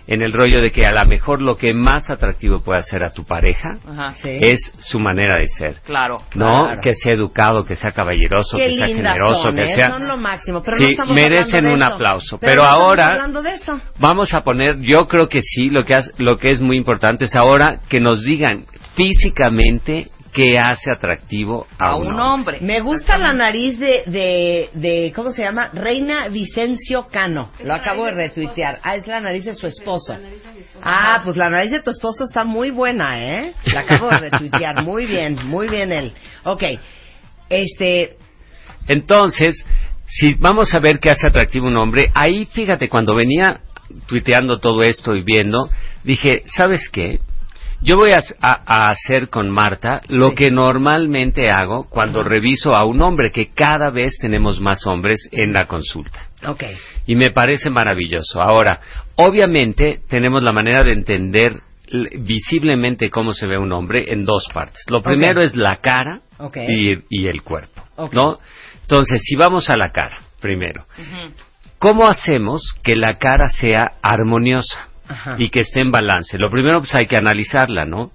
en 0.08 0.22
el 0.22 0.32
rollo 0.32 0.60
de 0.60 0.72
que 0.72 0.84
a 0.86 0.90
lo 0.92 1.04
mejor 1.06 1.40
lo 1.42 1.56
que 1.56 1.74
más 1.74 2.10
atractivo 2.10 2.60
puede 2.64 2.80
hacer 2.80 3.04
a 3.04 3.10
tu 3.12 3.24
pareja 3.24 3.78
Ajá. 3.86 4.14
Sí. 4.22 4.38
es 4.40 4.58
su 4.78 4.98
manera 4.98 5.36
de 5.36 5.46
ser. 5.46 5.76
Claro. 5.84 6.18
¿No? 6.34 6.64
Claro. 6.64 6.80
Que 6.82 6.94
sea 6.94 7.12
educado, 7.14 7.64
que 7.64 7.76
sea 7.76 7.92
caballeroso, 7.92 8.56
Qué 8.58 8.68
que 8.68 8.76
sea 8.78 8.86
generoso, 8.88 9.42
son, 9.42 9.56
que 9.56 9.64
¿eh? 9.64 9.74
sea... 9.74 9.90
Son 9.90 10.08
lo 10.08 10.16
máximo, 10.16 10.62
pero 10.62 10.78
Sí, 10.78 10.84
no 10.84 10.90
estamos 10.90 11.14
merecen 11.14 11.66
hablando 11.66 11.68
de 11.68 11.74
un 11.74 11.82
eso. 11.82 11.94
aplauso. 11.94 12.38
Pero 12.38 12.50
Pero 12.50 12.62
no 12.62 12.68
estamos 12.68 12.84
ahora- 12.88 13.06
hablando 13.08 13.42
de 13.42 13.54
eso. 13.54 13.80
Vamos 13.98 14.34
a 14.34 14.42
poner, 14.44 14.80
yo 14.80 15.06
creo 15.06 15.28
que 15.28 15.42
sí, 15.42 15.70
lo 15.70 15.84
que, 15.84 15.94
hace- 15.94 16.12
lo 16.18 16.38
que 16.38 16.50
es 16.52 16.60
muy 16.62 16.76
importante 16.76 17.26
es 17.26 17.34
ahora 17.36 17.80
que 17.88 18.00
nos 18.00 18.24
digan 18.24 18.64
físicamente 18.94 20.08
qué 20.32 20.58
hace 20.58 20.90
atractivo 20.90 21.66
a, 21.78 21.90
A 21.90 21.96
un 21.96 22.18
hombre. 22.18 22.58
Me 22.60 22.80
gusta 22.80 23.18
la 23.18 23.32
nariz 23.32 23.78
de, 23.78 24.02
de, 24.06 24.70
de, 24.74 25.12
¿cómo 25.14 25.32
se 25.32 25.42
llama? 25.42 25.70
Reina 25.72 26.28
Vicencio 26.28 27.06
Cano. 27.08 27.50
Lo 27.64 27.74
acabo 27.74 28.04
de 28.06 28.12
retuitear. 28.12 28.80
Ah, 28.82 28.96
es 28.96 29.06
la 29.06 29.20
nariz 29.20 29.44
de 29.44 29.54
su 29.54 29.66
esposo. 29.66 30.16
Ah, 30.82 31.20
pues 31.24 31.36
la 31.36 31.50
nariz 31.50 31.70
de 31.70 31.82
tu 31.82 31.90
esposo 31.90 32.24
está 32.24 32.44
muy 32.44 32.70
buena, 32.70 33.18
¿eh? 33.22 33.54
La 33.72 33.80
acabo 33.80 34.08
de 34.10 34.18
retuitear. 34.30 34.84
Muy 34.84 35.06
bien, 35.06 35.38
muy 35.46 35.68
bien 35.68 35.92
él. 35.92 36.12
Ok. 36.44 36.64
Este, 37.48 38.16
Entonces, 38.86 39.64
si 40.06 40.34
vamos 40.34 40.72
a 40.74 40.80
ver 40.80 41.00
qué 41.00 41.10
hace 41.10 41.26
atractivo 41.28 41.66
un 41.66 41.76
hombre, 41.76 42.10
ahí 42.14 42.44
fíjate, 42.46 42.88
cuando 42.88 43.14
venía 43.14 43.60
tuiteando 44.06 44.58
todo 44.60 44.82
esto 44.82 45.16
y 45.16 45.22
viendo, 45.22 45.70
dije, 46.04 46.42
¿sabes 46.46 46.88
qué? 46.90 47.20
Yo 47.80 47.96
voy 47.96 48.10
a, 48.12 48.22
a- 48.40 48.62
a 48.66 48.88
hacer 48.90 49.28
con 49.28 49.48
Marta 49.50 50.00
lo 50.08 50.30
Sí. 50.30 50.34
que 50.34 50.50
normalmente 50.50 51.50
hago 51.50 51.88
cuando 51.88 52.22
reviso 52.24 52.74
a 52.74 52.84
un 52.84 53.00
hombre, 53.02 53.30
que 53.30 53.50
cada 53.52 53.90
vez 53.90 54.14
tenemos 54.20 54.60
más 54.60 54.84
hombres 54.86 55.28
en 55.32 55.52
la 55.52 55.66
consulta. 55.66 56.18
ok. 56.46 56.64
Y 57.06 57.14
me 57.14 57.30
parece 57.30 57.70
maravilloso. 57.70 58.40
Ahora, 58.42 58.80
obviamente 59.16 60.00
tenemos 60.08 60.42
la 60.42 60.52
manera 60.52 60.82
de 60.82 60.92
entender 60.92 61.60
visiblemente 62.18 63.10
cómo 63.10 63.32
se 63.32 63.46
ve 63.46 63.56
un 63.58 63.72
hombre 63.72 64.04
en 64.08 64.24
dos 64.24 64.46
partes. 64.52 64.82
Lo 64.90 65.02
primero 65.02 65.40
es 65.40 65.56
la 65.56 65.76
cara 65.76 66.20
y, 66.68 66.98
y 67.08 67.26
el 67.28 67.42
cuerpo. 67.42 67.82
¿no? 68.12 68.38
Entonces, 68.82 69.22
si 69.24 69.36
vamos 69.36 69.70
a 69.70 69.76
la 69.76 69.90
cara, 69.90 70.18
primero. 70.40 70.84
¿cómo 71.78 72.06
hacemos 72.08 72.62
que 72.82 72.96
la 72.96 73.14
cara 73.18 73.46
sea 73.46 73.92
armoniosa 74.02 74.88
Ajá. 75.08 75.36
y 75.38 75.48
que 75.50 75.60
esté 75.60 75.80
en 75.80 75.90
balance? 75.90 76.38
Lo 76.38 76.50
primero, 76.50 76.80
pues 76.80 76.94
hay 76.94 77.06
que 77.06 77.16
analizarla, 77.16 77.84
¿no? 77.84 78.10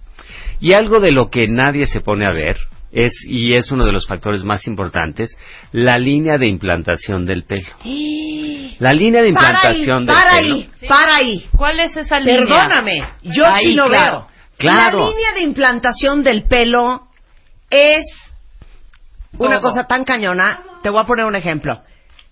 Y 0.59 0.73
algo 0.73 0.99
de 0.99 1.11
lo 1.11 1.29
que 1.29 1.47
nadie 1.47 1.85
se 1.87 2.01
pone 2.01 2.25
a 2.25 2.31
ver 2.31 2.57
es, 2.91 3.13
y 3.27 3.53
es 3.55 3.71
uno 3.71 3.85
de 3.85 3.91
los 3.91 4.05
factores 4.07 4.43
más 4.43 4.67
importantes, 4.67 5.35
la 5.71 5.97
línea 5.97 6.37
de 6.37 6.47
implantación 6.47 7.25
del 7.25 7.43
pelo. 7.43 7.67
La 8.79 8.91
línea 8.91 9.21
de 9.21 9.31
Para 9.33 9.47
ahí, 9.47 9.81
implantación 9.83 10.05
del 10.05 10.15
para 10.15 10.31
pelo. 10.33 10.55
ahí, 10.55 10.69
para 10.89 11.15
ahí. 11.15 11.45
¿Cuál 11.55 11.79
es 11.79 11.95
esa 11.95 12.19
línea? 12.19 12.39
Perdóname, 12.41 13.03
yo 13.21 13.45
Ahí, 13.45 13.65
sí 13.67 13.73
lo 13.75 13.85
claro. 13.87 14.19
veo. 14.19 14.27
Claro. 14.57 14.99
La 15.05 15.09
línea 15.11 15.33
de 15.35 15.41
implantación 15.41 16.23
del 16.23 16.43
pelo 16.43 17.07
es 17.69 18.03
una 19.37 19.59
Todo. 19.59 19.69
cosa 19.69 19.85
tan 19.87 20.03
cañona. 20.03 20.61
Te 20.81 20.89
voy 20.89 20.99
a 21.01 21.05
poner 21.05 21.25
un 21.25 21.35
ejemplo. 21.35 21.81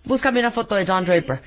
Búscame 0.04 0.40
una 0.40 0.52
foto 0.52 0.76
de 0.76 0.86
John 0.86 1.06
Draper. 1.06 1.42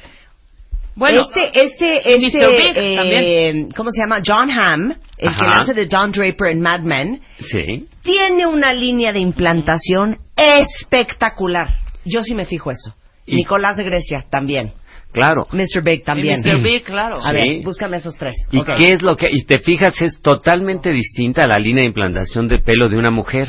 Bueno, 0.97 1.23
este, 1.23 1.65
este, 1.65 2.15
este, 2.27 2.39
Mr. 2.47 2.57
Big 2.57 2.73
eh, 2.77 2.97
también. 2.97 3.71
¿cómo 3.77 3.91
se 3.91 4.01
llama? 4.03 4.21
John 4.25 4.51
Hamm, 4.51 4.91
el 5.19 5.29
que 5.29 5.45
Ajá. 5.45 5.61
hace 5.61 5.75
de 5.75 5.89
John 5.91 6.13
Draper 6.13 6.49
en 6.53 6.61
Mad 6.61 6.81
Men, 6.81 7.21
Sí. 7.41 7.87
tiene 8.03 8.47
una 8.47 8.73
línea 8.73 9.13
de 9.13 9.19
implantación 9.19 10.19
espectacular. 10.37 11.69
Yo 12.05 12.23
sí 12.23 12.35
me 12.35 12.47
fijo 12.47 12.71
eso. 12.71 12.95
Y- 13.27 13.37
Nicolás 13.37 13.77
de 13.77 13.85
Grecia 13.85 14.25
también. 14.31 14.73
Claro. 15.13 15.47
Mr. 15.53 15.83
Big 15.83 16.05
también. 16.05 16.43
Y 16.45 16.49
Mr. 16.51 16.61
Big, 16.63 16.83
claro. 16.85 17.17
A 17.17 17.31
Sí. 17.31 17.35
ver, 17.37 17.63
búscame 17.65 17.99
esos 17.99 18.17
tres. 18.17 18.35
¿Y 18.51 18.59
Ok. 18.59 18.71
qué 18.77 18.93
es 18.93 19.03
lo 19.03 19.17
que.? 19.17 19.29
Y 19.31 19.45
te 19.45 19.61
fijas, 19.61 20.01
es 20.03 20.21
totalmente 20.21 20.91
distinta 20.91 21.45
a 21.45 21.47
la 21.47 21.59
línea 21.59 21.83
de 21.83 21.87
implantación 21.89 22.49
de 22.49 22.59
pelo 22.59 22.89
de 22.89 22.97
una 22.99 23.11
mujer. 23.13 23.49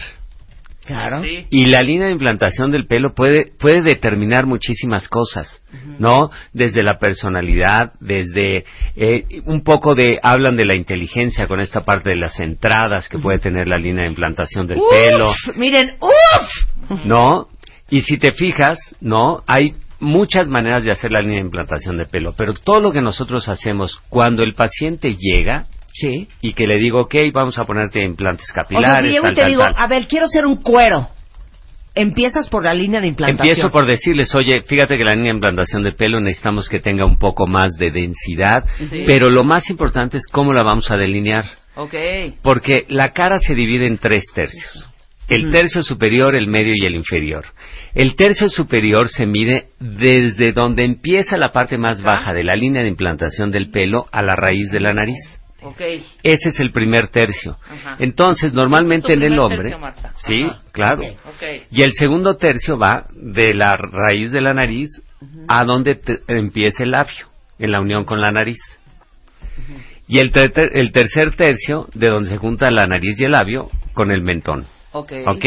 Claro. 0.86 1.24
Sí. 1.24 1.48
Y 1.50 1.66
la 1.66 1.82
línea 1.82 2.08
de 2.08 2.14
implantación 2.14 2.70
del 2.70 2.86
pelo 2.86 3.14
puede, 3.16 3.52
puede 3.60 3.82
determinar 3.82 4.46
muchísimas 4.46 5.10
cosas, 5.10 5.62
¿no? 5.98 6.30
Desde 6.54 6.84
la 6.84 7.00
personalidad, 7.00 7.94
desde 8.00 8.66
eh, 8.96 9.26
un 9.46 9.64
poco 9.64 9.96
de, 9.96 10.20
hablan 10.22 10.56
de 10.56 10.66
la 10.66 10.76
inteligencia 10.76 11.48
con 11.48 11.60
esta 11.60 11.84
parte 11.84 12.12
de 12.12 12.18
las 12.18 12.40
entradas 12.40 13.10
que 13.10 13.18
puede 13.18 13.40
tener 13.40 13.68
la 13.68 13.78
línea 13.78 14.04
de 14.04 14.10
implantación 14.10 14.68
del 14.68 14.80
Uf, 14.80 14.90
pelo, 14.90 15.32
Miren, 15.56 15.98
¡uf! 16.00 17.06
¿no? 17.06 17.48
Y 17.90 18.02
si 18.02 18.18
te 18.18 18.32
fijas, 18.32 18.78
¿no? 19.02 19.44
Hay 19.48 19.76
muchas 20.00 20.50
maneras 20.50 20.84
de 20.84 20.92
hacer 20.92 21.12
la 21.12 21.22
línea 21.22 21.38
de 21.38 21.46
implantación 21.46 21.98
de 21.98 22.06
pelo, 22.06 22.34
pero 22.38 22.54
todo 22.54 22.80
lo 22.80 22.92
que 22.92 23.02
nosotros 23.02 23.50
hacemos 23.50 24.00
cuando 24.10 24.44
el 24.44 24.54
paciente 24.54 25.16
llega 25.18 25.68
Sí. 25.98 26.28
y 26.42 26.52
que 26.54 26.68
le 26.68 26.78
digo, 26.78 27.00
ok, 27.02 27.16
vamos 27.32 27.58
a 27.58 27.64
ponerte 27.64 28.04
implantes 28.04 28.48
O 28.50 28.54
sea, 28.54 28.64
capilares, 28.64 29.06
si 29.10 29.14
llego 29.14 29.28
y 29.32 29.36
te 29.36 29.42
tal, 29.42 29.50
digo, 29.50 29.64
tal. 29.64 29.76
a 29.78 29.88
ver, 29.88 30.08
quiero 30.08 30.28
ser 30.28 30.46
un 30.46 30.58
cuero. 30.58 31.08
Empiezas 31.98 32.50
por 32.50 32.66
la 32.66 32.74
línea 32.74 33.00
de 33.00 33.08
implantación. 33.08 33.48
Empiezo 33.50 33.70
por 33.72 33.86
decirles, 33.86 34.36
oye, 34.36 34.64
fíjate 34.64 34.98
que 34.98 35.06
la 35.06 35.12
línea 35.14 35.32
de 35.32 35.36
implantación 35.38 35.84
de 35.84 35.94
pelo 35.94 36.20
necesitamos 36.20 36.68
que 36.68 36.82
tenga 36.82 37.06
un 37.06 37.18
poco 37.18 37.48
más 37.48 37.72
de 37.78 37.92
densidad, 37.92 38.66
Sí. 38.90 39.04
pero 39.06 39.30
lo 39.30 39.46
más 39.46 39.70
importante 39.70 40.18
es 40.18 40.28
cómo 40.30 40.52
la 40.54 40.64
vamos 40.64 40.92
a 40.92 40.98
delinear, 40.98 41.46
Ok. 41.78 41.94
porque 42.42 42.86
la 42.90 43.14
cara 43.14 43.40
se 43.40 43.56
divide 43.56 43.88
en 43.88 43.98
tres 43.98 44.26
tercios. 44.34 44.90
El 45.30 45.50
tercio 45.52 45.82
superior, 45.82 46.36
el 46.36 46.48
medio 46.48 46.74
y 46.76 46.86
el 46.86 46.94
inferior. 46.96 47.46
El 47.96 48.16
tercio 48.18 48.50
superior 48.50 49.08
se 49.08 49.26
mide 49.26 49.70
desde 49.80 50.52
donde 50.52 50.84
empieza 50.84 51.38
la 51.38 51.54
parte 51.54 51.78
más 51.78 52.02
baja 52.04 52.34
de 52.34 52.44
la 52.44 52.56
línea 52.56 52.84
de 52.84 52.90
implantación 52.90 53.50
del 53.50 53.72
pelo 53.72 54.08
a 54.12 54.22
la 54.22 54.36
raíz 54.36 54.70
de 54.72 54.82
la 54.82 54.94
nariz. 54.94 55.18
Ok. 55.66 55.82
Ese 56.24 56.50
es 56.50 56.60
el 56.60 56.72
primer 56.72 57.08
tercio. 57.10 57.58
Ajá. 57.70 57.96
Entonces, 58.00 58.54
normalmente 58.54 59.14
en 59.14 59.24
el 59.24 59.40
hombre, 59.40 59.70
tercio, 59.70 59.80
sí, 60.16 60.44
Ajá. 60.44 60.62
claro. 60.72 61.02
Ok. 61.04 61.20
Ok. 61.36 61.44
Y 61.72 61.82
el 61.84 61.94
segundo 61.94 62.36
tercio 62.38 62.78
va 62.78 63.08
de 63.14 63.54
la 63.54 63.78
raíz 63.78 64.32
de 64.32 64.42
la 64.42 64.54
nariz 64.54 64.90
a 65.48 65.64
donde 65.66 65.96
te- 65.96 66.20
empieza 66.28 66.84
el 66.84 66.92
labio, 66.92 67.28
en 67.60 67.72
la 67.72 67.82
unión 67.82 68.04
con 68.06 68.22
la 68.22 68.32
nariz. 68.32 68.60
Y 70.08 70.20
el, 70.20 70.32
ter- 70.32 70.72
el 70.74 70.92
tercer 70.92 71.36
tercio 71.36 71.88
de 71.94 72.08
donde 72.10 72.30
se 72.30 72.38
junta 72.38 72.70
la 72.70 72.86
nariz 72.86 73.20
y 73.20 73.24
el 73.24 73.32
labio 73.32 73.70
con 73.94 74.12
el 74.12 74.22
mentón. 74.22 74.66
¿Ok? 74.92 75.46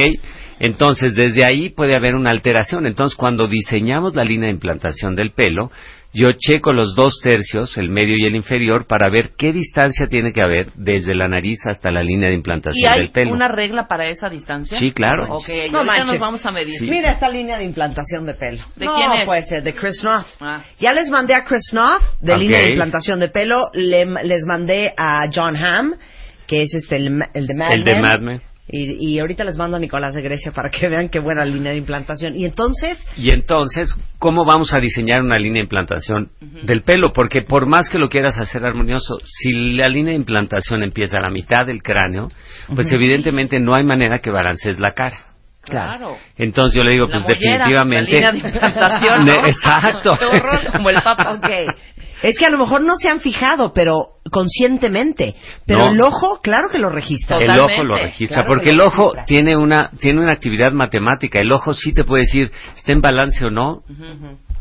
Entonces, 0.61 1.15
desde 1.15 1.45
ahí 1.45 1.71
puede 1.71 1.95
haber 1.95 2.15
una 2.17 2.31
alteración. 2.31 2.85
Entonces, 2.87 3.17
cuando 3.17 3.47
diseñamos 3.47 4.15
la 4.15 4.25
línea 4.25 4.49
de 4.49 4.53
implantación 4.55 5.15
del 5.15 5.31
pelo, 5.31 5.71
yo 6.15 6.31
checo 6.33 6.73
los 6.73 6.95
dos 6.95 7.21
tercios, 7.23 7.77
el 7.77 7.91
medio 7.91 8.15
y 8.19 8.25
el 8.27 8.35
inferior, 8.35 8.87
para 8.87 9.09
ver 9.11 9.33
qué 9.37 9.53
distancia 9.53 10.09
tiene 10.09 10.33
que 10.33 10.41
haber 10.41 10.69
desde 10.75 11.15
la 11.15 11.29
nariz 11.29 11.59
hasta 11.67 11.91
la 11.91 12.03
línea 12.03 12.29
de 12.29 12.35
¿Y 12.35 12.39
implantación 12.39 12.93
hay 12.93 13.01
del 13.01 13.11
pelo. 13.11 13.33
una 13.33 13.49
regla 13.49 13.87
para 13.87 14.07
esa 14.09 14.29
distancia? 14.29 14.79
Sí, 14.79 14.93
claro. 14.93 15.27
Ok, 15.37 15.49
y 15.49 15.71
No 15.71 15.79
ahorita 15.79 15.85
manches. 15.85 16.07
nos 16.07 16.19
vamos 16.19 16.47
a 16.47 16.51
medir. 16.51 16.79
Sí. 16.79 16.87
Mira 16.91 17.13
esta 17.13 17.29
línea 17.29 17.59
de 17.59 17.65
implantación 17.65 18.25
de 18.27 18.35
pelo. 18.35 18.65
¿De 18.77 18.87
no, 18.87 18.95
quién 18.97 19.13
es? 19.13 19.27
puede 19.27 19.43
ser 19.43 19.63
de 19.63 19.75
Chris 19.75 20.03
North. 20.03 20.27
Ah. 20.41 20.65
Ya 20.81 20.93
les 20.95 21.11
mandé 21.11 21.35
a 21.35 21.45
Chris 21.45 21.71
North 21.75 22.03
de 22.21 22.37
línea 22.39 22.59
de 22.63 22.71
implantación 22.71 23.21
de 23.21 23.29
pelo. 23.29 23.65
Le- 23.75 24.07
les 24.25 24.45
mandé 24.47 24.93
a 24.97 25.29
John 25.33 25.57
Hamm, 25.57 25.95
que 26.47 26.63
es 26.63 26.75
este 26.75 26.97
el, 26.97 27.19
el 27.35 27.47
de 27.47 27.55
Mad 27.55 27.73
El 27.73 27.85
de 27.85 27.93
Men. 27.93 28.03
Mad 28.03 28.21
Men. 28.21 28.43
Y, 28.71 29.15
y 29.15 29.19
ahorita 29.19 29.45
les 29.45 29.57
mando 29.57 29.77
a 29.77 29.81
Nicolás 29.81 30.15
de 30.15 30.23
Grecia 30.23 30.53
para 30.53 30.71
que 30.71 30.89
vean 30.89 31.09
qué 31.09 31.21
buena 31.21 31.45
línea 31.45 31.73
de 31.73 31.79
implantación. 31.79 32.37
Y 32.37 32.45
entonces, 32.45 32.99
Y 33.17 33.31
entonces, 33.31 33.95
¿cómo 34.19 34.45
vamos 34.45 34.75
a 34.75 34.81
diseñar 34.81 35.23
una 35.23 35.39
línea 35.39 35.61
de 35.61 35.65
implantación 35.65 36.31
del 36.63 36.83
pelo? 36.83 37.13
Porque 37.13 37.43
por 37.43 37.67
más 37.67 37.89
que 37.89 37.99
lo 37.99 38.09
quieras 38.09 38.37
hacer 38.39 38.65
armonioso, 38.65 39.19
si 39.25 39.75
la 39.75 39.89
línea 39.89 40.13
de 40.13 40.19
implantación 40.19 40.83
empieza 40.83 41.17
a 41.19 41.23
la 41.23 41.31
mitad 41.31 41.65
del 41.67 41.83
cráneo, 41.83 42.29
pues 42.75 42.93
evidentemente 42.93 43.59
no 43.59 43.75
hay 43.75 43.85
manera 43.85 44.19
que 44.19 44.31
balancees 44.31 44.79
la 44.79 44.93
cara. 44.93 45.29
Claro. 45.69 46.17
Entonces 46.37 46.77
yo 46.77 46.83
le 46.83 46.93
digo, 46.93 47.07
La 47.07 47.13
pues 47.13 47.25
mollera, 47.25 47.65
definitivamente... 47.65 48.21
La 48.21 48.33
línea 48.33 48.33
de 48.33 48.49
implantación, 48.49 49.25
¿no? 49.27 49.47
Exacto. 49.47 50.13
Horror, 50.21 50.73
como 50.73 50.91
el 50.91 50.97
papa. 51.03 51.33
ok. 51.35 51.51
Es 52.23 52.39
que 52.39 52.47
a 52.47 52.51
lo 52.51 52.59
mejor 52.59 52.81
no 52.83 52.97
se 52.97 53.09
han 53.09 53.21
fijado, 53.21 53.73
pero 53.73 54.17
conscientemente. 54.31 55.37
Pero 55.67 55.87
No. 55.87 55.93
el 55.93 56.01
ojo, 56.01 56.41
claro 56.43 56.69
que 56.71 56.79
lo 56.79 56.91
registra. 56.91 57.37
El 57.37 57.43
Totalmente. 57.47 57.75
ojo 57.75 57.85
lo 57.85 57.97
registra, 57.97 58.37
Claro 58.37 58.49
porque 58.49 58.65
que 58.65 58.71
el 58.71 58.81
ojo 58.81 59.03
registra. 59.11 59.25
tiene 59.25 59.57
una 59.57 59.91
tiene 60.01 60.21
una 60.23 60.33
actividad 60.33 60.73
matemática. 60.73 61.41
El 61.41 61.53
ojo 61.53 61.75
sí 61.75 61.93
te 61.93 62.05
puede 62.05 62.23
decir 62.25 62.51
está 62.77 62.93
en 62.93 63.01
balance 63.01 63.45
o 63.45 63.51
no, 63.51 63.83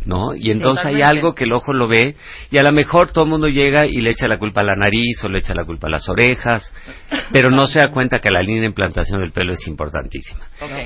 ¿no? 0.07 0.33
Y 0.33 0.51
entonces 0.51 0.85
hay 0.85 1.01
algo 1.01 1.35
que 1.35 1.43
el 1.43 1.51
ojo 1.51 1.73
lo 1.73 1.87
ve 1.89 2.15
y 2.49 2.57
a 2.57 2.63
lo 2.63 2.71
mejor 2.71 3.11
todo 3.11 3.25
el 3.25 3.29
mundo 3.29 3.47
llega 3.49 3.85
y 3.85 3.97
le 4.01 4.11
echa 4.11 4.27
la 4.27 4.37
culpa 4.39 4.61
a 4.61 4.63
la 4.63 4.75
nariz 4.75 5.21
o 5.23 5.29
le 5.29 5.39
echa 5.39 5.53
la 5.53 5.65
culpa 5.65 5.87
a 5.87 5.89
las 5.89 6.07
orejas, 6.07 6.73
pero 7.33 7.51
no 7.51 7.67
se 7.67 7.79
da 7.79 7.89
cuenta 7.91 8.19
que 8.19 8.31
la 8.31 8.41
línea 8.41 8.61
de 8.61 8.67
implantación 8.67 9.19
del 9.19 9.31
pelo 9.33 9.51
es 9.51 9.67
importantísima. 9.67 10.39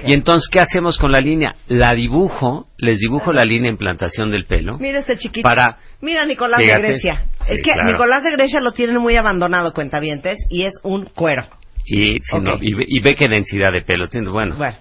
Y 0.06 0.14
entonces, 0.14 0.50
¿qué 0.52 0.60
hacemos 0.60 0.98
con 0.98 1.12
la 1.12 1.22
línea? 1.22 1.56
La 1.68 1.94
dibujo, 1.94 2.68
les 2.78 2.98
dibujo 3.00 3.32
la 3.32 3.46
línea 3.46 3.64
de 3.66 3.74
implantación 3.74 4.32
del 4.32 4.46
pelo. 4.46 4.78
Mira 4.80 5.00
este 5.00 5.18
chiquito. 5.18 5.48
Para- 5.48 5.78
Mira 6.02 6.26
Nicolás 6.26 6.60
Fíjate. 6.60 6.82
de 6.82 6.88
Grecia. 6.88 7.26
Sí, 7.42 7.54
es 7.54 7.62
que 7.62 7.74
claro. 7.74 7.92
Nicolás 7.92 8.24
de 8.24 8.32
Grecia 8.32 8.60
lo 8.60 8.72
tienen 8.72 8.98
muy 8.98 9.16
abandonado, 9.18 9.72
cuentavientes, 9.72 10.40
y 10.50 10.64
es 10.64 10.74
un 10.82 11.06
cuero. 11.06 11.46
Y, 11.86 12.16
si 12.22 12.38
Ok. 12.38 12.44
no- 12.44 12.58
y, 12.60 12.74
ve- 12.74 12.86
y 12.88 13.00
ve 13.02 13.14
qué 13.16 13.28
densidad 13.28 13.72
de 13.72 13.82
pelo 13.82 14.08
tiene. 14.10 14.30
Bueno, 14.32 14.56
Bueno. 14.56 14.76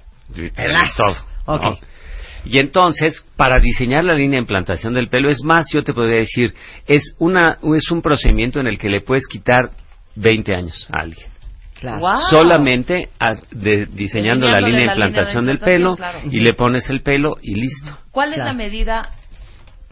Y 2.44 2.58
entonces, 2.58 3.24
para 3.36 3.58
diseñar 3.58 4.04
la 4.04 4.14
línea 4.14 4.36
de 4.38 4.42
implantación 4.42 4.92
del 4.94 5.08
pelo, 5.08 5.28
es 5.30 5.42
más, 5.44 5.66
yo 5.72 5.82
te 5.84 5.92
podría 5.92 6.16
decir, 6.18 6.54
es, 6.86 7.14
una, 7.18 7.58
es 7.76 7.90
un 7.90 8.02
procedimiento 8.02 8.60
en 8.60 8.66
el 8.66 8.78
que 8.78 8.88
le 8.88 9.00
puedes 9.02 9.26
quitar 9.26 9.70
20 10.16 10.54
años 10.54 10.86
a 10.92 11.00
alguien. 11.00 11.26
Claro. 11.80 12.00
Wow. 12.00 12.18
Solamente 12.28 13.08
a- 13.18 13.32
de- 13.52 13.86
diseñando 13.86 14.46
la 14.48 14.60
línea 14.60 14.80
de 14.80 14.86
la 14.86 14.94
línea 14.94 14.94
de 14.94 15.08
implantación 15.08 15.46
del 15.46 15.58
pelo 15.60 15.96
claro. 15.96 16.18
y 16.30 16.40
le 16.40 16.52
pones 16.54 16.88
el 16.90 17.00
pelo 17.02 17.34
y 17.42 17.54
listo. 17.54 17.98
¿Cuál 18.10 18.32
es 18.32 18.38
la 18.38 18.52
medida 18.52 19.08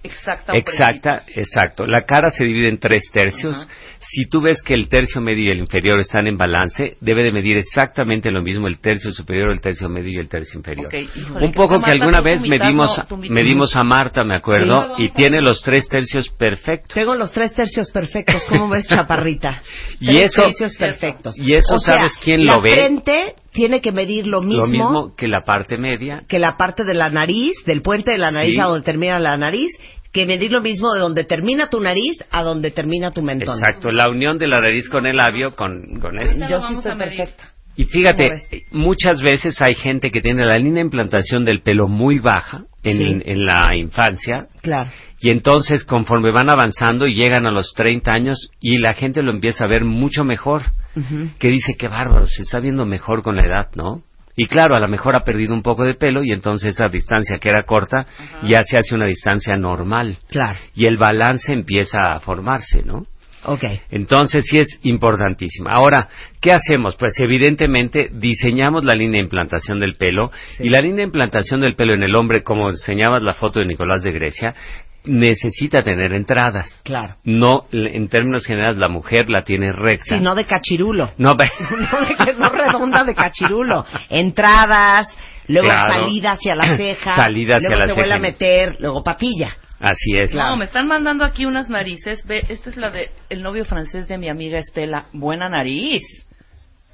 exacta? 0.02 0.54
Exacta, 0.54 1.22
exacto. 1.34 1.86
La 1.86 2.04
cara 2.04 2.30
se 2.30 2.44
divide 2.44 2.68
en 2.68 2.78
tres 2.78 3.04
tercios. 3.12 3.66
Si 4.10 4.24
tú 4.24 4.40
ves 4.40 4.62
que 4.62 4.72
el 4.74 4.88
tercio 4.88 5.20
medio 5.20 5.44
y 5.44 5.48
el 5.50 5.58
inferior 5.58 6.00
están 6.00 6.26
en 6.26 6.38
balance, 6.38 6.96
debe 7.00 7.22
de 7.24 7.30
medir 7.32 7.58
exactamente 7.58 8.30
lo 8.30 8.42
mismo 8.42 8.66
el 8.66 8.80
tercio 8.80 9.12
superior, 9.12 9.50
el 9.52 9.60
tercio 9.60 9.88
medio 9.88 10.12
y 10.12 10.16
el 10.16 10.28
tercio 10.28 10.58
inferior. 10.58 10.92
Híjole, 10.94 11.44
Un 11.44 11.52
poco 11.52 11.74
que 11.74 11.80
Marta, 11.80 11.92
alguna 11.92 12.20
vez 12.22 12.40
mitad, 12.40 12.58
medimos, 12.64 13.00
no, 13.10 13.16
medimos 13.18 13.76
a 13.76 13.84
Marta, 13.84 14.24
me 14.24 14.34
acuerdo, 14.36 14.94
Sí. 14.96 15.04
y 15.04 15.08
tiene 15.10 15.42
los 15.42 15.60
tres 15.62 15.88
tercios 15.88 16.30
perfectos. 16.30 16.94
Tengo 16.94 17.14
los 17.16 17.30
tres 17.32 17.52
tercios 17.54 17.90
perfectos. 17.90 18.42
¿Cómo 18.48 18.68
ves, 18.70 18.86
chaparrita? 18.86 19.62
Y 20.00 20.06
tres 20.06 20.24
eso- 20.32 20.42
tercios 20.42 20.76
perfectos. 20.76 21.38
y 21.38 21.54
eso, 21.54 21.74
O 21.74 21.78
sea, 21.78 21.98
¿sabes 21.98 22.12
quién 22.22 22.46
lo 22.46 22.62
ve? 22.62 22.70
frente 22.70 23.34
tiene 23.52 23.80
que 23.80 23.92
medir 23.92 24.26
lo 24.26 24.40
mismo, 24.40 24.62
Lo 24.62 24.66
mismo 24.68 25.14
que 25.16 25.28
la 25.28 25.42
parte 25.44 25.76
media. 25.76 26.22
que 26.28 26.38
la 26.38 26.56
parte 26.56 26.84
de 26.84 26.94
la 26.94 27.10
nariz, 27.10 27.52
del 27.66 27.82
puente 27.82 28.12
de 28.12 28.18
la 28.18 28.30
nariz 28.30 28.54
Sí. 28.54 28.60
a 28.60 28.64
donde 28.66 28.84
termina 28.84 29.18
la 29.18 29.36
nariz, 29.36 29.70
que 30.12 30.26
medir 30.26 30.52
lo 30.52 30.60
mismo 30.60 30.92
de 30.94 31.00
donde 31.00 31.24
termina 31.24 31.68
tu 31.68 31.80
nariz 31.80 32.16
a 32.30 32.42
donde 32.42 32.70
termina 32.70 33.10
tu 33.10 33.22
mentón. 33.22 33.58
Exacto, 33.58 33.90
la 33.90 34.08
unión 34.08 34.38
de 34.38 34.46
la 34.48 34.60
nariz 34.60 34.88
con 34.88 35.06
el 35.06 35.16
labio, 35.16 35.54
con, 35.54 36.00
con. 36.00 36.16
Ahorita 36.18 36.48
Yo 36.48 36.60
sí 36.66 36.74
estoy 36.74 36.96
perfecta. 36.96 37.44
Y 37.76 37.84
¿Cómo 37.84 37.92
fíjate, 37.92 38.42
muchas 38.72 39.20
veces 39.22 39.60
hay 39.62 39.74
gente 39.76 40.10
que 40.10 40.20
tiene 40.20 40.44
la 40.44 40.58
línea 40.58 40.74
de 40.82 40.86
implantación 40.86 41.44
del 41.44 41.60
pelo 41.60 41.86
muy 41.86 42.18
baja 42.18 42.64
en, 42.82 42.98
Sí. 42.98 43.22
en 43.24 43.44
la 43.46 43.76
infancia 43.76 44.48
Claro. 44.62 44.90
y 45.20 45.30
entonces 45.30 45.84
conforme 45.84 46.32
van 46.32 46.48
avanzando 46.50 47.06
y 47.06 47.14
llegan 47.14 47.46
a 47.46 47.52
los 47.52 47.72
30 47.74 48.10
años 48.12 48.50
y 48.60 48.78
la 48.78 48.94
gente 48.94 49.22
lo 49.22 49.30
empieza 49.30 49.64
a 49.64 49.68
ver 49.68 49.84
mucho 49.84 50.24
mejor, 50.24 50.62
que 51.38 51.48
dice 51.50 51.76
que 51.76 51.86
bárbaro, 51.86 52.26
se 52.26 52.42
está 52.42 52.58
viendo 52.58 52.84
mejor 52.84 53.22
con 53.22 53.36
la 53.36 53.46
edad, 53.46 53.68
¿no? 53.76 54.02
Y 54.40 54.46
claro, 54.46 54.76
a 54.76 54.78
lo 54.80 54.86
mejor 54.86 55.16
ha 55.16 55.24
perdido 55.24 55.52
un 55.52 55.62
poco 55.62 55.82
de 55.84 55.94
pelo 55.94 56.22
y 56.22 56.30
entonces 56.30 56.74
esa 56.74 56.88
distancia 56.88 57.38
que 57.38 57.48
era 57.48 57.64
corta 57.66 58.06
ya 58.44 58.62
se 58.62 58.78
hace 58.78 58.94
una 58.94 59.04
distancia 59.06 59.56
normal 59.56 60.16
Claro. 60.30 60.56
y 60.76 60.86
el 60.86 60.96
balance 60.96 61.52
empieza 61.52 62.14
a 62.14 62.20
formarse, 62.20 62.84
¿no? 62.84 63.04
Ok. 63.44 63.64
Entonces 63.90 64.44
sí 64.48 64.58
es 64.58 64.78
importantísima. 64.82 65.70
Ahora, 65.72 66.08
¿qué 66.40 66.52
hacemos? 66.52 66.96
Pues 66.96 67.18
evidentemente 67.18 68.10
diseñamos 68.12 68.84
la 68.84 68.94
línea 68.94 69.18
de 69.18 69.24
implantación 69.24 69.80
del 69.80 69.96
pelo 69.96 70.30
Sí. 70.56 70.64
y 70.64 70.68
la 70.70 70.80
línea 70.80 70.98
de 70.98 71.02
implantación 71.04 71.60
del 71.60 71.74
pelo 71.74 71.94
en 71.94 72.02
el 72.04 72.14
hombre, 72.14 72.42
como 72.44 72.70
enseñabas 72.70 73.22
la 73.22 73.34
foto 73.34 73.58
de 73.58 73.66
Nicolás 73.66 74.02
de 74.02 74.12
Grecia, 74.12 74.54
necesita 75.08 75.82
tener 75.82 76.12
entradas. 76.12 76.80
Claro. 76.84 77.16
No, 77.24 77.64
en 77.72 78.08
términos 78.08 78.46
generales, 78.46 78.76
la 78.78 78.88
mujer 78.88 79.28
la 79.30 79.42
tiene 79.42 79.72
recta. 79.72 80.16
Sí, 80.16 80.20
no 80.20 80.34
de 80.34 80.44
cachirulo. 80.44 81.10
No, 81.18 81.34
ve- 81.36 81.50
no, 81.92 82.00
de 82.06 82.14
que 82.16 82.32
no 82.34 82.48
redonda 82.50 83.04
de 83.04 83.14
cachirulo. 83.14 83.84
Entradas, 84.10 85.16
luego 85.48 85.68
Claro. 85.68 85.94
salida 86.04 86.32
hacia 86.32 86.54
la 86.54 86.76
ceja, 86.76 87.16
Salida 87.16 87.56
hacia 87.56 87.68
luego 87.70 87.80
la 87.80 87.86
se 87.88 87.94
vuelve 87.94 88.14
a 88.14 88.18
meter, 88.18 88.76
luego 88.78 89.02
papilla. 89.02 89.56
Así 89.80 90.12
es. 90.18 90.34
No, 90.34 90.56
me 90.56 90.64
están 90.64 90.88
mandando 90.88 91.24
aquí 91.24 91.46
unas 91.46 91.68
narices. 91.68 92.24
Ve, 92.26 92.44
esta 92.48 92.70
es 92.70 92.76
la 92.76 92.90
de 92.90 93.10
el 93.30 93.42
novio 93.42 93.64
francés 93.64 94.08
de 94.08 94.18
mi 94.18 94.28
amiga 94.28 94.58
Estela. 94.58 95.06
Buena 95.12 95.48
nariz. 95.48 96.02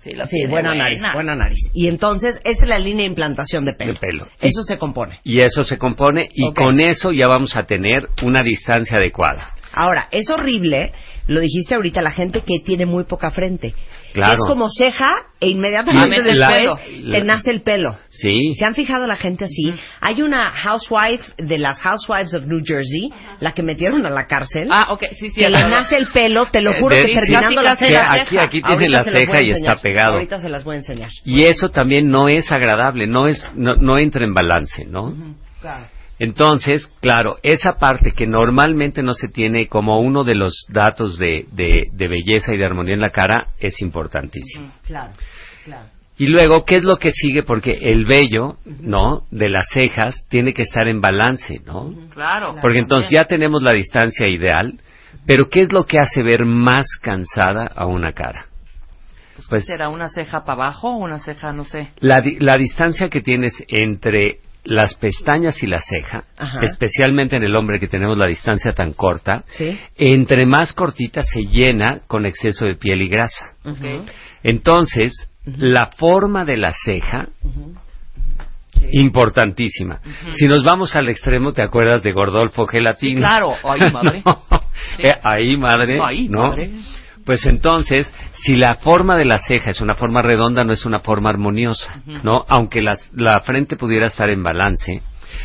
Sí, 0.04 0.12
la 0.12 0.26
Sí, 0.26 0.36
tiene 0.36 0.50
buena 0.50 0.74
nariz, 0.74 1.00
buena 1.14 1.34
nariz. 1.34 1.58
Y 1.72 1.88
entonces, 1.88 2.38
esa 2.44 2.62
es 2.62 2.68
la 2.68 2.78
línea 2.78 3.04
de 3.04 3.08
implantación 3.08 3.64
de 3.64 3.72
pelo. 3.72 3.94
De 3.94 3.98
pelo. 3.98 4.28
Eso 4.38 4.62
se 4.62 4.76
compone. 4.76 5.20
Y 5.24 5.40
eso 5.40 5.64
se 5.64 5.78
compone 5.78 6.28
y 6.30 6.52
con 6.52 6.78
eso 6.78 7.10
ya 7.10 7.26
vamos 7.26 7.56
a 7.56 7.64
tener 7.64 8.10
una 8.22 8.42
distancia 8.42 8.98
adecuada. 8.98 9.54
Ahora, 9.72 10.08
es 10.12 10.28
horrible, 10.28 10.92
lo 11.26 11.40
dijiste 11.40 11.74
ahorita, 11.74 12.02
la 12.02 12.10
gente 12.10 12.40
que 12.42 12.60
tiene 12.64 12.86
muy 12.86 13.04
poca 13.04 13.30
frente. 13.30 13.74
Claro. 14.12 14.34
Es 14.34 14.44
como 14.46 14.68
ceja 14.70 15.12
e 15.40 15.48
inmediatamente 15.48 16.22
después 16.22 16.38
la- 16.38 16.76
te 16.76 17.18
la- 17.18 17.24
nace 17.24 17.50
el 17.50 17.62
pelo. 17.62 17.96
Sí. 18.10 18.54
¿Se 18.54 18.64
han 18.64 18.74
fijado 18.74 19.06
la 19.08 19.16
gente 19.16 19.44
así? 19.46 19.74
Hay 20.00 20.22
una 20.22 20.50
housewife 20.52 21.24
de 21.38 21.58
las 21.58 21.80
Housewives 21.80 22.32
of 22.34 22.44
New 22.44 22.60
Jersey, 22.64 23.10
la 23.40 23.52
que 23.52 23.62
metieron 23.64 24.06
a 24.06 24.10
la 24.10 24.26
cárcel, 24.26 24.68
Ah, 24.70 24.88
ok, 24.90 25.02
sí, 25.18 25.30
sí. 25.30 25.32
que 25.32 25.50
le 25.50 25.58
nace 25.58 25.96
el 25.96 26.06
pelo, 26.08 26.46
te 26.46 26.60
lo 26.60 26.70
Eh, 26.72 26.80
juro 26.80 26.94
de- 26.94 27.02
que 27.02 27.08
sí, 27.08 27.14
terminando 27.14 27.62
la 27.62 27.76
ceja. 27.76 28.12
Aquí, 28.12 28.38
aquí 28.38 28.62
tiene 28.62 28.74
Ahorita 28.86 28.98
la 28.98 29.04
ceja 29.04 29.42
y 29.42 29.50
enseñar. 29.50 29.72
está 29.72 29.82
pegado. 29.82 30.12
Ahorita 30.14 30.40
se 30.40 30.48
las 30.48 30.62
voy 30.62 30.76
a 30.76 30.78
enseñar. 30.78 31.08
Y 31.24 31.42
eso 31.44 31.70
también 31.70 32.08
no 32.08 32.28
es 32.28 32.52
agradable, 32.52 33.06
no 33.08 33.26
es, 33.26 33.50
no, 33.56 33.74
no 33.76 33.98
entra 33.98 34.24
en 34.24 34.34
balance, 34.34 34.84
¿no? 34.84 35.12
Entonces, 36.18 36.86
claro, 37.00 37.38
esa 37.42 37.78
parte 37.78 38.12
que 38.12 38.26
normalmente 38.26 39.02
no 39.02 39.14
se 39.14 39.28
tiene 39.28 39.66
como 39.66 39.98
uno 40.00 40.22
de 40.24 40.34
los 40.36 40.64
datos 40.68 41.18
de, 41.18 41.46
de, 41.52 41.88
de 41.92 42.08
belleza 42.08 42.54
y 42.54 42.56
de 42.58 42.64
armonía 42.64 42.94
en 42.94 43.00
la 43.00 43.10
cara 43.10 43.48
es 43.58 43.80
importantísimo. 43.82 44.72
Claro, 44.86 45.12
claro. 45.64 45.86
Y 46.16 46.28
luego, 46.28 46.64
¿qué 46.64 46.76
es 46.76 46.84
lo 46.84 46.98
que 46.98 47.10
sigue? 47.10 47.42
Porque 47.42 47.72
el 47.72 48.04
vello, 48.04 48.58
¿no? 48.64 49.24
De 49.32 49.48
las 49.48 49.66
cejas 49.72 50.24
tiene 50.28 50.54
que 50.54 50.62
estar 50.62 50.86
en 50.86 51.00
balance, 51.00 51.60
¿no? 51.66 51.92
Claro. 52.14 52.54
Porque 52.62 52.78
entonces 52.78 53.10
ya 53.10 53.24
tenemos 53.24 53.60
la 53.62 53.72
distancia 53.72 54.28
ideal, 54.28 54.78
pero 55.26 55.48
¿qué 55.48 55.62
es 55.62 55.72
lo 55.72 55.84
que 55.86 55.98
hace 55.98 56.22
ver 56.22 56.44
más 56.44 56.86
cansada 57.02 57.64
a 57.74 57.86
una 57.86 58.12
cara? 58.12 58.46
Pues 59.48 59.64
¿Será 59.64 59.88
una 59.88 60.10
ceja 60.10 60.44
para 60.44 60.52
abajo 60.66 60.90
o 60.90 60.96
una 60.98 61.18
ceja, 61.18 61.52
no 61.52 61.64
sé? 61.64 61.88
la, 61.98 62.20
di- 62.20 62.36
la 62.38 62.56
distancia 62.56 63.08
que 63.08 63.20
tienes 63.20 63.52
entre 63.66 64.38
las 64.64 64.94
pestañas 64.94 65.62
y 65.62 65.66
la 65.66 65.80
ceja, 65.80 66.24
Ajá. 66.38 66.58
especialmente 66.62 67.36
en 67.36 67.42
el 67.44 67.54
hombre 67.54 67.78
que 67.78 67.86
tenemos 67.88 68.16
la 68.16 68.26
distancia 68.26 68.72
tan 68.72 68.92
corta, 68.92 69.44
Sí. 69.58 69.78
entre 69.96 70.46
más 70.46 70.72
cortita 70.72 71.22
se 71.22 71.42
llena 71.42 72.00
con 72.06 72.24
exceso 72.26 72.64
de 72.64 72.74
piel 72.74 73.02
y 73.02 73.08
grasa. 73.08 73.52
Entonces, 74.42 75.12
la 75.44 75.86
forma 75.96 76.44
de 76.44 76.56
la 76.56 76.72
ceja, 76.84 77.28
importantísima. 78.92 80.00
Si 80.36 80.46
nos 80.46 80.62
vamos 80.64 80.94
al 80.96 81.08
extremo, 81.08 81.52
¿te 81.52 81.62
acuerdas 81.62 82.02
de 82.02 82.12
Gordolfo 82.12 82.66
Gelatino? 82.66 83.18
Sí, 83.20 83.22
claro. 83.22 83.54
Ay, 83.64 83.80
madre. 83.92 84.22
No. 84.24 84.42
Eh, 84.98 85.14
ahí, 85.22 85.56
madre. 85.56 85.98
Ahí, 86.02 86.28
¿no? 86.28 86.48
madre. 86.48 86.70
Pues 87.24 87.46
entonces, 87.46 88.12
si 88.34 88.54
la 88.56 88.74
forma 88.76 89.16
de 89.16 89.24
la 89.24 89.38
ceja 89.38 89.70
es 89.70 89.80
una 89.80 89.94
forma 89.94 90.20
redonda, 90.22 90.62
no 90.64 90.72
es 90.72 90.84
una 90.84 91.00
forma 91.00 91.30
armoniosa, 91.30 92.02
¿no? 92.22 92.44
Aunque 92.48 92.82
las- 92.82 93.10
la 93.14 93.40
frente 93.40 93.76
pudiera 93.76 94.08
estar 94.08 94.28
en 94.30 94.42
balance. 94.42 95.02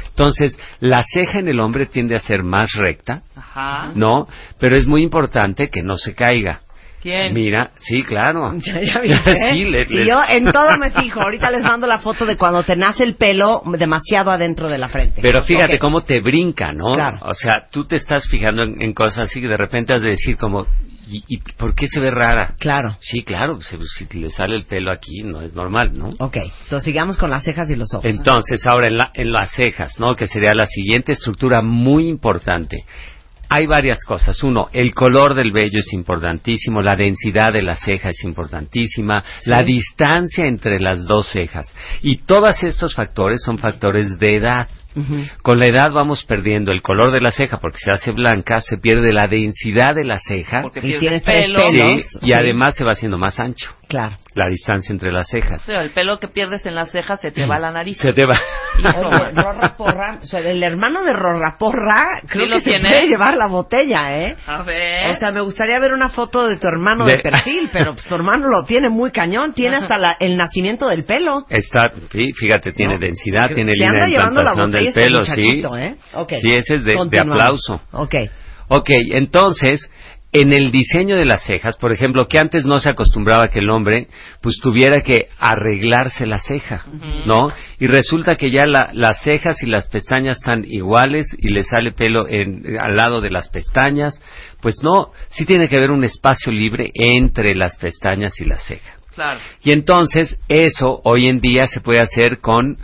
Entonces, 0.09 0.59
la 0.81 1.03
ceja 1.03 1.39
en 1.39 1.47
el 1.47 1.59
hombre 1.59 1.85
tiende 1.85 2.15
a 2.15 2.19
ser 2.19 2.43
más 2.43 2.73
recta, 2.73 3.23
Ajá. 3.35 3.91
¿no? 3.95 4.27
Pero 4.59 4.75
es 4.75 4.85
muy 4.87 5.01
importante 5.01 5.69
que 5.69 5.81
no 5.81 5.95
se 5.95 6.13
caiga. 6.13 6.61
¿Quién? 7.01 7.33
Mira, 7.33 7.71
sí, 7.79 8.03
claro. 8.03 8.53
Ya, 8.59 8.81
ya 8.81 8.99
viste, 8.99 9.31
¿eh? 9.31 9.51
sí, 9.53 9.63
les- 9.63 9.87
yo 9.89 10.19
en 10.27 10.51
todo 10.51 10.77
me 10.77 10.91
fijo. 11.01 11.21
Ahorita 11.21 11.49
les 11.49 11.63
mando 11.63 11.87
la 11.87 11.99
foto 11.99 12.25
de 12.25 12.35
cuando 12.35 12.61
te 12.63 12.75
nace 12.75 13.05
el 13.05 13.15
pelo 13.15 13.63
demasiado 13.77 14.31
adentro 14.31 14.67
de 14.67 14.77
la 14.77 14.89
frente. 14.89 15.21
Pero 15.21 15.41
fíjate 15.43 15.79
cómo 15.79 16.01
te 16.01 16.19
brinca, 16.19 16.73
¿no? 16.73 16.93
Claro. 16.93 17.19
O 17.21 17.33
sea, 17.33 17.67
tú 17.71 17.85
te 17.87 17.95
estás 17.95 18.27
fijando 18.27 18.63
en, 18.63 18.81
en 18.81 18.93
cosas 18.93 19.29
así 19.29 19.39
que 19.39 19.47
de 19.47 19.55
repente 19.57 19.93
has 19.93 20.01
de 20.01 20.09
decir 20.11 20.35
como, 20.35 20.67
¿y, 21.09 21.23
y 21.27 21.37
por 21.57 21.75
qué 21.75 21.87
se 21.87 21.99
ve 21.99 22.11
rara? 22.11 22.55
Claro. 22.59 22.97
Sí, 23.01 23.23
claro, 23.23 23.59
se- 23.61 23.77
si 24.07 24.19
le 24.19 24.29
sale 24.29 24.55
el 24.55 24.65
pelo 24.65 24.91
aquí 24.91 25.23
no 25.23 25.41
es 25.41 25.53
normal, 25.55 25.91
¿no? 25.97 26.09
Ok, 26.19 26.37
entonces 26.37 26.83
sigamos 26.83 27.17
con 27.17 27.29
las 27.29 27.43
cejas 27.43 27.69
y 27.69 27.75
los 27.75 27.93
ojos. 27.93 28.05
Entonces, 28.05 28.65
ahora 28.67 28.87
en, 28.87 28.97
la- 28.97 29.11
en 29.13 29.31
las 29.31 29.51
cejas, 29.51 29.99
¿no? 29.99 30.15
Que 30.15 30.27
sería 30.27 30.53
la 30.53 30.67
siguiente 30.67 31.13
estructura 31.13 31.61
muy 31.61 32.07
importante. 32.07 32.85
Hay 33.51 33.65
varias 33.65 34.03
cosas. 34.03 34.43
Uno, 34.43 34.69
el 34.73 34.93
color 34.93 35.33
del 35.33 35.51
vello 35.51 35.79
es 35.79 35.91
importantísimo, 35.93 36.83
la 36.83 36.95
densidad 36.95 37.51
de 37.51 37.63
la 37.63 37.75
ceja 37.77 38.11
es 38.11 38.23
importantísima, 38.23 39.23
la 39.45 39.63
distancia 39.63 40.45
entre 40.45 40.79
las 40.79 41.03
dos 41.05 41.29
cejas. 41.29 41.73
Y 42.03 42.17
todos 42.17 42.61
estos 42.63 42.93
factores 42.93 43.41
son 43.43 43.57
factores 43.57 44.19
de 44.19 44.35
edad. 44.35 44.67
Con 45.41 45.59
la 45.59 45.67
edad 45.67 45.91
vamos 45.91 46.23
perdiendo 46.25 46.71
el 46.71 46.81
color 46.81 47.11
de 47.11 47.21
la 47.21 47.31
ceja 47.31 47.59
porque 47.59 47.77
se 47.77 47.91
hace 47.91 48.11
blanca, 48.11 48.59
se 48.61 48.77
pierde 48.77 49.13
la 49.13 49.27
densidad 49.27 49.95
de 49.95 50.03
la 50.03 50.19
ceja 50.19 50.63
Porque 50.63 50.79
Y 50.79 50.83
pierde 50.83 50.99
tiene 50.99 51.15
el 51.17 51.21
tres 51.23 51.43
pelo. 51.45 51.59
pelos. 51.59 52.01
sí, 52.01 52.17
y 52.21 52.33
además 52.33 52.75
se 52.75 52.83
va 52.83 52.91
haciendo 52.93 53.17
más 53.17 53.39
ancho 53.39 53.69
Claro. 53.89 54.15
la 54.35 54.47
distancia 54.47 54.93
entre 54.93 55.11
las 55.11 55.27
cejas. 55.27 55.61
O 55.63 55.65
sea, 55.65 55.81
el 55.81 55.89
pelo 55.91 56.19
que 56.19 56.27
pierdes 56.29 56.63
en 56.65 56.75
las 56.75 56.91
cejas 56.91 57.19
se 57.19 57.31
te 57.31 57.45
va 57.47 57.55
a 57.55 57.59
la 57.59 57.71
nariz. 57.71 57.97
Se 57.97 58.13
te 58.13 58.23
va. 58.25 58.39
Oye, 58.77 59.31
Rorra 59.33 59.75
Porra, 59.75 60.19
o 60.21 60.25
sea, 60.25 60.39
el 60.41 60.61
hermano 60.63 61.03
de 61.03 61.11
Rorra 61.11 61.57
Porra, 61.57 62.21
creo 62.27 62.45
Sí 62.45 62.49
lo 62.51 62.55
que 62.57 62.61
se 62.63 62.69
tiene. 62.69 62.87
puede 62.89 63.07
llevar 63.07 63.35
la 63.35 63.47
botella, 63.47 64.17
¿eh? 64.21 64.35
A 64.45 64.61
ver. 64.63 65.09
O 65.09 65.15
sea, 65.15 65.31
me 65.31 65.41
gustaría 65.41 65.79
ver 65.79 65.91
una 65.93 66.09
foto 66.09 66.47
de 66.47 66.57
tu 66.59 66.67
hermano 66.67 67.03
de, 67.03 67.17
De- 67.17 67.23
perfil, 67.23 67.67
pero 67.73 67.93
pues, 67.93 68.05
tu 68.05 68.13
hermano 68.15 68.47
lo 68.47 68.63
tiene 68.63 68.89
muy 68.89 69.11
cañón, 69.11 69.53
tiene 69.53 69.77
hasta 69.77 69.97
la- 69.97 70.15
el 70.19 70.37
nacimiento 70.37 70.87
del 70.87 71.03
pelo. 71.03 71.45
Está, 71.49 71.91
sí, 72.11 72.31
fíjate, 72.33 72.71
tiene 72.71 72.93
No. 72.93 72.99
densidad, 72.99 73.47
Se 73.49 73.55
tiene 73.55 73.73
línea 73.73 74.05
de 74.05 74.11
implantación 74.11 74.71
del 74.71 74.87
este 74.87 75.01
pelo, 75.01 75.23
sí. 75.25 75.31
muchachito, 75.31 75.77
¿eh? 75.77 75.95
Ok. 76.13 76.33
Sí, 76.41 76.53
ese 76.53 76.75
es 76.75 76.83
de, 76.85 76.95
de 77.09 77.19
aplauso. 77.19 77.81
Ok. 77.91 78.15
Ok, 78.71 78.89
entonces, 79.13 79.89
en 80.31 80.53
el 80.53 80.69
diseño 80.69 81.15
de 81.15 81.25
las 81.25 81.43
cejas, 81.43 81.75
por 81.77 81.91
ejemplo, 81.91 82.27
que 82.27 82.37
antes 82.37 82.63
no 82.63 82.79
se 82.79 82.89
acostumbraba 82.89 83.49
que 83.49 83.59
el 83.59 83.69
hombre 83.71 84.07
pues 84.41 84.57
tuviera 84.61 85.01
que 85.01 85.27
arreglarse 85.39 86.27
la 86.27 86.37
ceja, 86.39 86.85
¿no? 87.25 87.51
Y 87.79 87.87
resulta 87.87 88.35
que 88.35 88.51
ya 88.51 88.67
la- 88.67 88.89
las 88.93 89.23
cejas 89.23 89.63
y 89.63 89.65
las 89.65 89.87
pestañas 89.87 90.37
están 90.37 90.65
iguales 90.65 91.25
y 91.39 91.49
le 91.49 91.63
sale 91.63 91.91
pelo 91.93 92.27
en- 92.27 92.77
al 92.79 92.95
lado 92.95 93.21
de 93.21 93.31
las 93.31 93.49
pestañas, 93.49 94.21
pues 94.61 94.75
no, 94.83 95.09
sí 95.29 95.45
tiene 95.45 95.67
que 95.67 95.77
haber 95.77 95.89
un 95.89 96.03
espacio 96.03 96.51
libre 96.51 96.91
entre 96.93 97.55
las 97.55 97.75
pestañas 97.77 98.39
y 98.39 98.45
la 98.45 98.57
ceja. 98.57 98.97
Claro. 99.15 99.39
Y 99.63 99.71
entonces 99.71 100.39
eso 100.47 101.01
hoy 101.03 101.27
en 101.27 101.39
día 101.41 101.65
se 101.65 101.81
puede 101.81 101.99
hacer 102.01 102.39
con 102.39 102.77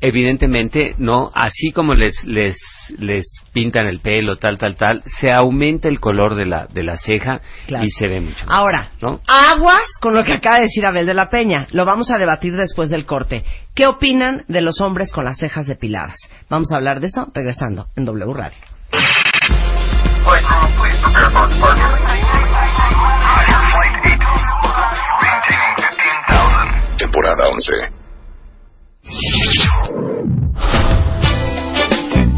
evidentemente, 0.00 0.94
¿no? 0.98 1.30
Así 1.34 1.72
como 1.72 1.94
les, 1.94 2.24
les, 2.24 2.56
les 2.98 3.26
pintan 3.52 3.86
el 3.86 4.00
pelo, 4.00 4.36
tal, 4.36 4.58
tal, 4.58 4.76
tal, 4.76 5.02
se 5.04 5.32
aumenta 5.32 5.88
el 5.88 6.00
color 6.00 6.34
de 6.34 6.46
la, 6.46 6.66
de 6.66 6.82
la 6.82 6.96
ceja 6.98 7.40
y 7.68 7.90
se 7.90 8.08
ve 8.08 8.20
mucho. 8.20 8.46
Más, 8.46 8.58
Ahora, 8.58 8.90
¿no? 9.00 9.20
aguas 9.26 9.86
con 10.00 10.14
lo 10.14 10.24
que 10.24 10.34
acaba 10.34 10.56
de 10.56 10.62
decir 10.62 10.86
Abel 10.86 11.06
de 11.06 11.14
la 11.14 11.28
Peña. 11.28 11.66
Lo 11.72 11.84
vamos 11.84 12.10
a 12.10 12.18
debatir 12.18 12.54
después 12.56 12.90
del 12.90 13.06
corte. 13.06 13.44
¿Qué 13.74 13.86
opinan 13.86 14.44
de 14.48 14.60
los 14.62 14.80
hombres 14.80 15.12
con 15.12 15.24
las 15.24 15.38
cejas 15.38 15.66
depiladas? 15.66 16.16
Vamos 16.48 16.72
a 16.72 16.76
hablar 16.76 17.00
de 17.00 17.08
eso 17.08 17.28
regresando 17.34 17.86
en 17.96 18.04
W 18.04 18.32
Radio. 18.32 18.58
Temporada 26.98 27.48
11. 27.48 27.72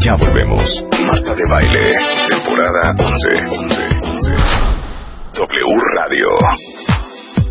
Ya 0.04 0.16
volvemos. 0.16 0.84
Marta 1.06 1.34
de 1.34 1.42
Baile. 1.48 1.96
Temporada 2.28 2.94
11. 2.98 3.46
11. 3.50 3.82
11. 4.02 4.32
W 5.34 5.80
Radio. 5.96 6.26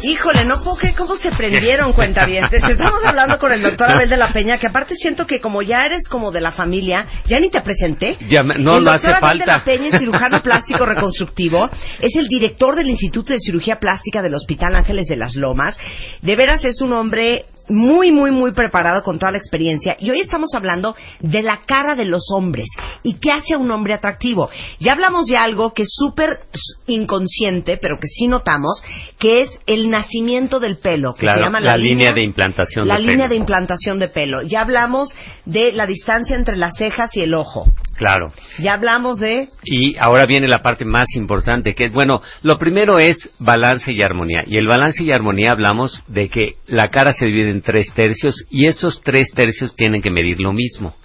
Híjole, 0.04 0.46
no 0.46 0.62
puedo 0.64 0.78
creer 0.78 0.96
cómo 0.96 1.16
se 1.16 1.32
prendieron 1.32 1.94
cuentavientes. 1.94 2.62
Estamos 2.64 3.04
hablando 3.06 3.38
con 3.38 3.52
el 3.52 3.62
doctor 3.62 3.92
Abel 3.92 4.10
de 4.10 4.18
la 4.18 4.34
Peña, 4.34 4.58
que 4.58 4.68
aparte 4.68 4.96
siento 4.96 5.28
que 5.28 5.40
como 5.40 5.62
ya 5.62 5.86
eres 5.86 6.08
como 6.08 6.32
de 6.32 6.42
la 6.42 6.52
familia, 6.52 7.06
ya 7.28 7.40
ni 7.40 7.50
te 7.52 7.62
presenté. 7.62 8.18
Ya 8.28 8.42
me- 8.44 8.56
no, 8.56 8.78
el 8.78 8.84
no 8.84 8.92
doctor 8.94 9.12
hace 9.14 9.26
Abel 9.26 9.40
de 9.40 9.46
la 9.46 9.64
Peña 9.64 9.90
es 9.94 10.00
cirujano 10.00 10.42
plástico 10.44 10.86
reconstructivo, 10.86 11.70
es 12.00 12.16
el 12.16 12.28
director 12.28 12.76
del 12.76 12.90
Instituto 12.90 13.32
de 13.34 13.40
Cirugía 13.40 13.78
Plástica 13.80 14.22
del 14.24 14.34
Hospital 14.34 14.76
Ángeles 14.76 15.08
de 15.08 15.18
las 15.18 15.36
Lomas. 15.36 15.78
De 16.22 16.36
veras 16.36 16.66
es 16.66 16.82
un 16.82 16.94
hombre 16.94 17.46
muy, 17.72 18.12
muy, 18.12 18.32
muy 18.32 18.52
preparado 18.52 19.02
con 19.04 19.18
toda 19.20 19.32
la 19.32 19.38
experiencia. 19.38 19.96
Y 20.00 20.10
hoy 20.12 20.20
estamos 20.20 20.54
hablando 20.54 20.96
de 21.20 21.42
la 21.42 21.62
cara 21.66 21.96
de 21.96 22.06
los 22.06 22.26
hombres 22.34 22.68
y 23.04 23.16
qué 23.16 23.32
hace 23.32 23.54
a 23.56 23.58
un 23.58 23.72
hombre 23.72 23.94
atractivo. 23.94 24.50
Ya 24.80 24.94
hablamos 24.94 25.26
de 25.26 25.38
algo 25.38 25.74
que 25.74 25.84
es 25.84 25.90
súper 25.92 26.42
inconsciente, 26.88 27.78
pero 27.82 27.98
que 28.00 28.08
sí 28.08 28.28
notamos, 28.28 28.84
que 29.20 29.42
es 29.44 29.60
el 29.66 29.90
nacimiento 29.90 30.60
del 30.60 30.78
pelo, 30.78 31.14
que 31.14 31.22
Claro, 31.22 31.40
se 31.40 31.46
llama 31.46 31.60
la 31.62 31.78
línea 31.78 32.14
de 32.14 32.24
implantación 32.24 32.88
La 32.88 32.96
de 32.96 33.02
línea 33.02 33.18
pelo. 33.18 33.30
de 33.30 33.36
implantación 33.36 34.00
de 34.00 34.08
pelo. 34.10 34.42
Ya 34.44 34.62
hablamos 34.62 35.10
de 35.46 35.72
la 35.72 35.86
distancia 35.86 36.36
entre 36.36 36.58
las 36.58 36.74
cejas 36.78 37.16
y 37.16 37.22
el 37.22 37.34
ojo. 37.34 37.72
Claro. 37.98 38.32
Ya 38.60 38.74
hablamos 38.74 39.20
de 39.20 39.50
Y 39.64 39.96
ahora 39.98 40.26
viene 40.26 40.48
la 40.48 40.62
parte 40.64 40.86
más 40.86 41.08
importante, 41.16 41.76
que 41.76 41.86
es, 41.86 41.94
bueno, 41.94 42.22
lo 42.42 42.58
primero 42.58 42.98
es 43.00 43.30
balance 43.40 43.92
y 43.92 44.02
armonía. 44.02 44.42
Y 44.48 44.58
el 44.58 44.68
balance 44.68 45.04
y 45.04 45.12
armonía 45.12 45.52
hablamos 45.52 46.04
de 46.08 46.30
que 46.30 46.56
la 46.68 46.88
cara 46.90 47.14
se 47.14 47.28
divide 47.28 47.52
en 47.52 47.61
tres 47.62 47.88
tercios 47.94 48.46
y 48.50 48.66
esos 48.66 49.02
tres 49.02 49.32
tercios 49.34 49.76
tienen 49.76 50.02
que 50.02 50.12
medir 50.12 50.40
lo 50.40 50.54
mismo, 50.54 50.96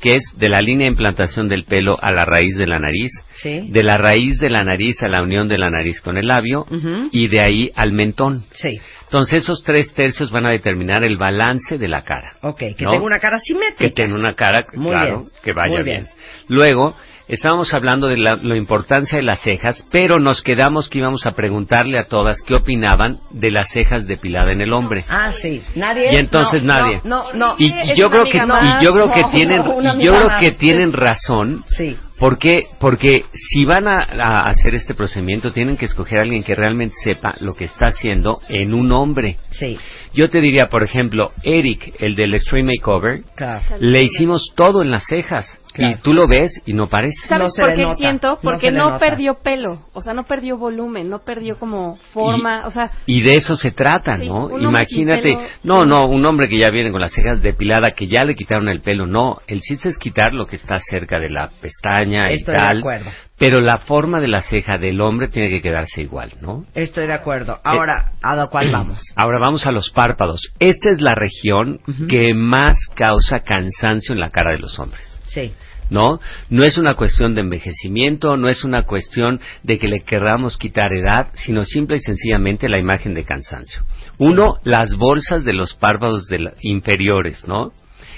que 0.00 0.14
es 0.16 0.22
de 0.36 0.48
la 0.48 0.60
línea 0.62 0.84
de 0.86 0.90
implantación 0.92 1.48
del 1.48 1.64
pelo 1.64 1.98
a 2.00 2.10
la 2.10 2.24
raíz 2.24 2.56
de 2.56 2.66
la 2.66 2.78
nariz, 2.78 3.12
Sí. 3.42 3.68
de 3.70 3.82
la 3.82 3.98
raíz 3.98 4.38
de 4.40 4.50
la 4.50 4.64
nariz 4.64 5.02
a 5.02 5.08
la 5.08 5.22
unión 5.22 5.48
de 5.48 5.58
la 5.58 5.70
nariz 5.70 6.00
con 6.00 6.16
el 6.18 6.26
labio 6.28 6.66
y 7.12 7.28
de 7.28 7.40
ahí 7.40 7.70
al 7.74 7.92
mentón. 7.92 8.44
Sí. 8.52 8.80
Entonces 9.04 9.42
esos 9.44 9.62
tres 9.62 9.94
tercios 9.94 10.30
van 10.30 10.44
a 10.46 10.50
determinar 10.50 11.02
el 11.02 11.16
balance 11.16 11.78
de 11.78 11.88
la 11.88 12.02
cara. 12.04 12.34
Ok, 12.42 12.58
que 12.76 12.84
¿no? 12.84 12.90
tenga 12.90 13.04
una 13.06 13.18
cara 13.20 13.38
simétrica. 13.42 13.78
que 13.78 13.90
tenga 13.90 14.14
una 14.14 14.34
cara, 14.34 14.66
Muy 14.74 14.90
claro, 14.90 15.18
bien, 15.20 15.30
que 15.42 15.52
vaya 15.54 15.74
muy 15.76 15.82
bien. 15.84 16.02
bien. 16.02 16.08
Luego, 16.48 16.94
estábamos 17.28 17.72
hablando 17.74 18.08
de 18.08 18.16
la, 18.16 18.36
la 18.36 18.56
importancia 18.56 19.16
de 19.18 19.24
las 19.24 19.40
cejas, 19.40 19.84
pero 19.90 20.18
nos 20.18 20.42
quedamos 20.42 20.88
que 20.88 20.98
íbamos 20.98 21.26
a 21.26 21.32
preguntarle 21.32 21.98
a 21.98 22.06
todas 22.06 22.42
qué 22.42 22.54
opinaban 22.54 23.18
de 23.30 23.50
las 23.50 23.68
cejas 23.70 24.06
depiladas 24.06 24.52
en 24.52 24.60
el 24.60 24.72
hombre. 24.72 25.04
Ah, 25.08 25.32
sí. 25.40 25.62
Nadie. 25.74 26.12
Y 26.12 26.16
entonces 26.16 26.62
No, 26.62 26.72
nadie. 26.74 27.00
No, 27.04 27.32
no. 27.32 27.50
no. 27.50 27.54
y, 27.58 27.66
y 27.66 27.94
yo 27.94 28.10
creo 28.10 28.24
que 28.24 28.38
y 28.38 28.84
yo 28.84 28.92
creo 28.92 29.12
que 29.12 29.20
No, 29.22 29.30
tienen 29.30 29.58
no, 29.58 29.74
una 29.74 29.94
y 29.94 30.02
yo 30.04 30.12
creo 30.12 30.38
que 30.40 30.52
tienen 30.52 30.92
razón 30.92 31.64
Sí. 31.76 31.96
¿Por 32.18 32.38
qué? 32.38 32.64
Porque 32.80 33.24
si 33.32 33.64
van 33.64 33.86
a, 33.86 33.98
a 34.02 34.40
hacer 34.42 34.74
este 34.74 34.94
procedimiento 34.94 35.50
tienen 35.52 35.76
que 35.76 35.84
escoger 35.86 36.18
a 36.18 36.22
alguien 36.22 36.42
que 36.42 36.54
realmente 36.54 36.96
sepa 37.02 37.34
lo 37.40 37.54
que 37.54 37.64
está 37.64 37.86
haciendo 37.88 38.40
en 38.48 38.74
un 38.74 38.90
hombre. 38.92 39.38
Sí. 39.50 39.76
Yo 40.14 40.28
te 40.28 40.40
diría, 40.40 40.68
por 40.68 40.82
ejemplo, 40.82 41.32
Eric, 41.42 41.94
el 42.00 42.14
del 42.14 42.34
Extreme 42.34 42.74
Makeover, 42.76 43.22
Claro. 43.36 43.60
le 43.80 44.02
hicimos 44.02 44.52
todo 44.56 44.82
en 44.82 44.90
las 44.90 45.04
cejas. 45.06 45.60
Claro. 45.72 45.94
Y 45.94 46.02
tú 46.02 46.12
lo 46.12 46.26
ves 46.26 46.60
y 46.66 46.72
no 46.72 46.88
parece. 46.88 47.28
No 47.30 47.50
¿Sabes 47.50 47.52
se 47.54 47.62
por 47.62 47.74
qué 47.74 47.82
nota, 47.82 47.96
siento? 47.96 48.28
no 48.30 48.38
Porque 48.42 48.72
no, 48.72 48.98
perdió 48.98 49.34
pelo, 49.34 49.86
o 49.92 50.00
sea, 50.02 50.12
no 50.14 50.24
perdió 50.24 50.56
volumen, 50.56 51.08
no 51.08 51.20
perdió 51.20 51.56
como 51.58 51.96
forma, 52.12 52.66
o 52.66 52.70
sea, 52.70 52.90
Y 53.06 53.20
de 53.22 53.36
eso 53.36 53.54
se 53.54 53.70
trata, 53.70 54.18
Sí, 54.18 54.26
¿no? 54.26 54.58
Imagínate, 54.58 55.34
pelo, 55.36 55.42
no, 55.62 55.84
no, 55.84 56.06
un 56.06 56.24
hombre 56.24 56.48
que 56.48 56.58
ya 56.58 56.70
viene 56.70 56.90
con 56.90 57.00
las 57.02 57.12
cejas 57.12 57.42
depiladas, 57.42 57.92
que 57.94 58.08
ya 58.08 58.24
le 58.24 58.34
quitaron 58.34 58.68
el 58.68 58.80
pelo, 58.80 59.06
no. 59.06 59.38
El 59.46 59.60
chiste 59.60 59.90
es 59.90 59.98
quitar 59.98 60.32
lo 60.32 60.46
que 60.46 60.56
está 60.56 60.80
cerca 60.80 61.20
de 61.20 61.28
la 61.28 61.50
pestaña 61.60 62.07
Estoy 62.14 62.54
y 62.54 62.58
de 62.58 62.78
acuerdo. 62.78 63.10
Pero 63.38 63.60
la 63.60 63.78
forma 63.78 64.20
de 64.20 64.28
la 64.28 64.42
ceja 64.42 64.78
del 64.78 65.00
hombre 65.00 65.28
tiene 65.28 65.48
que 65.48 65.62
quedarse 65.62 66.02
igual, 66.02 66.32
¿no? 66.40 66.64
Estoy 66.74 67.06
de 67.06 67.12
acuerdo. 67.12 67.60
Ahora, 67.64 68.12
¿a 68.22 68.34
lo 68.36 68.48
cual 68.50 68.70
vamos? 68.72 69.00
Ahora 69.16 69.38
vamos 69.38 69.66
a 69.66 69.72
los 69.72 69.90
párpados. 69.90 70.52
Esta 70.58 70.90
es 70.90 71.00
la 71.00 71.14
región 71.14 71.80
que 72.08 72.34
más 72.34 72.78
causa 72.94 73.40
cansancio 73.40 74.12
en 74.12 74.20
la 74.20 74.30
cara 74.30 74.52
de 74.52 74.58
los 74.58 74.78
hombres. 74.78 75.20
Sí. 75.26 75.52
¿no? 75.90 76.20
No 76.50 76.64
es 76.64 76.76
una 76.76 76.96
cuestión 76.96 77.34
de 77.34 77.40
envejecimiento, 77.40 78.36
no 78.36 78.48
es 78.48 78.62
una 78.62 78.82
cuestión 78.82 79.40
de 79.62 79.78
que 79.78 79.88
le 79.88 80.00
querramos 80.00 80.58
quitar 80.58 80.92
edad, 80.92 81.28
sino 81.32 81.64
simple 81.64 81.96
y 81.96 82.00
sencillamente 82.00 82.68
la 82.68 82.76
imagen 82.78 83.14
de 83.14 83.24
cansancio. 83.24 83.82
Uno, 84.18 84.58
las 84.64 84.96
bolsas 84.96 85.46
de 85.46 85.54
los 85.54 85.72
párpados 85.74 86.26
de 86.26 86.40
la- 86.40 86.52
inferiores, 86.60 87.48
¿no? 87.48 87.72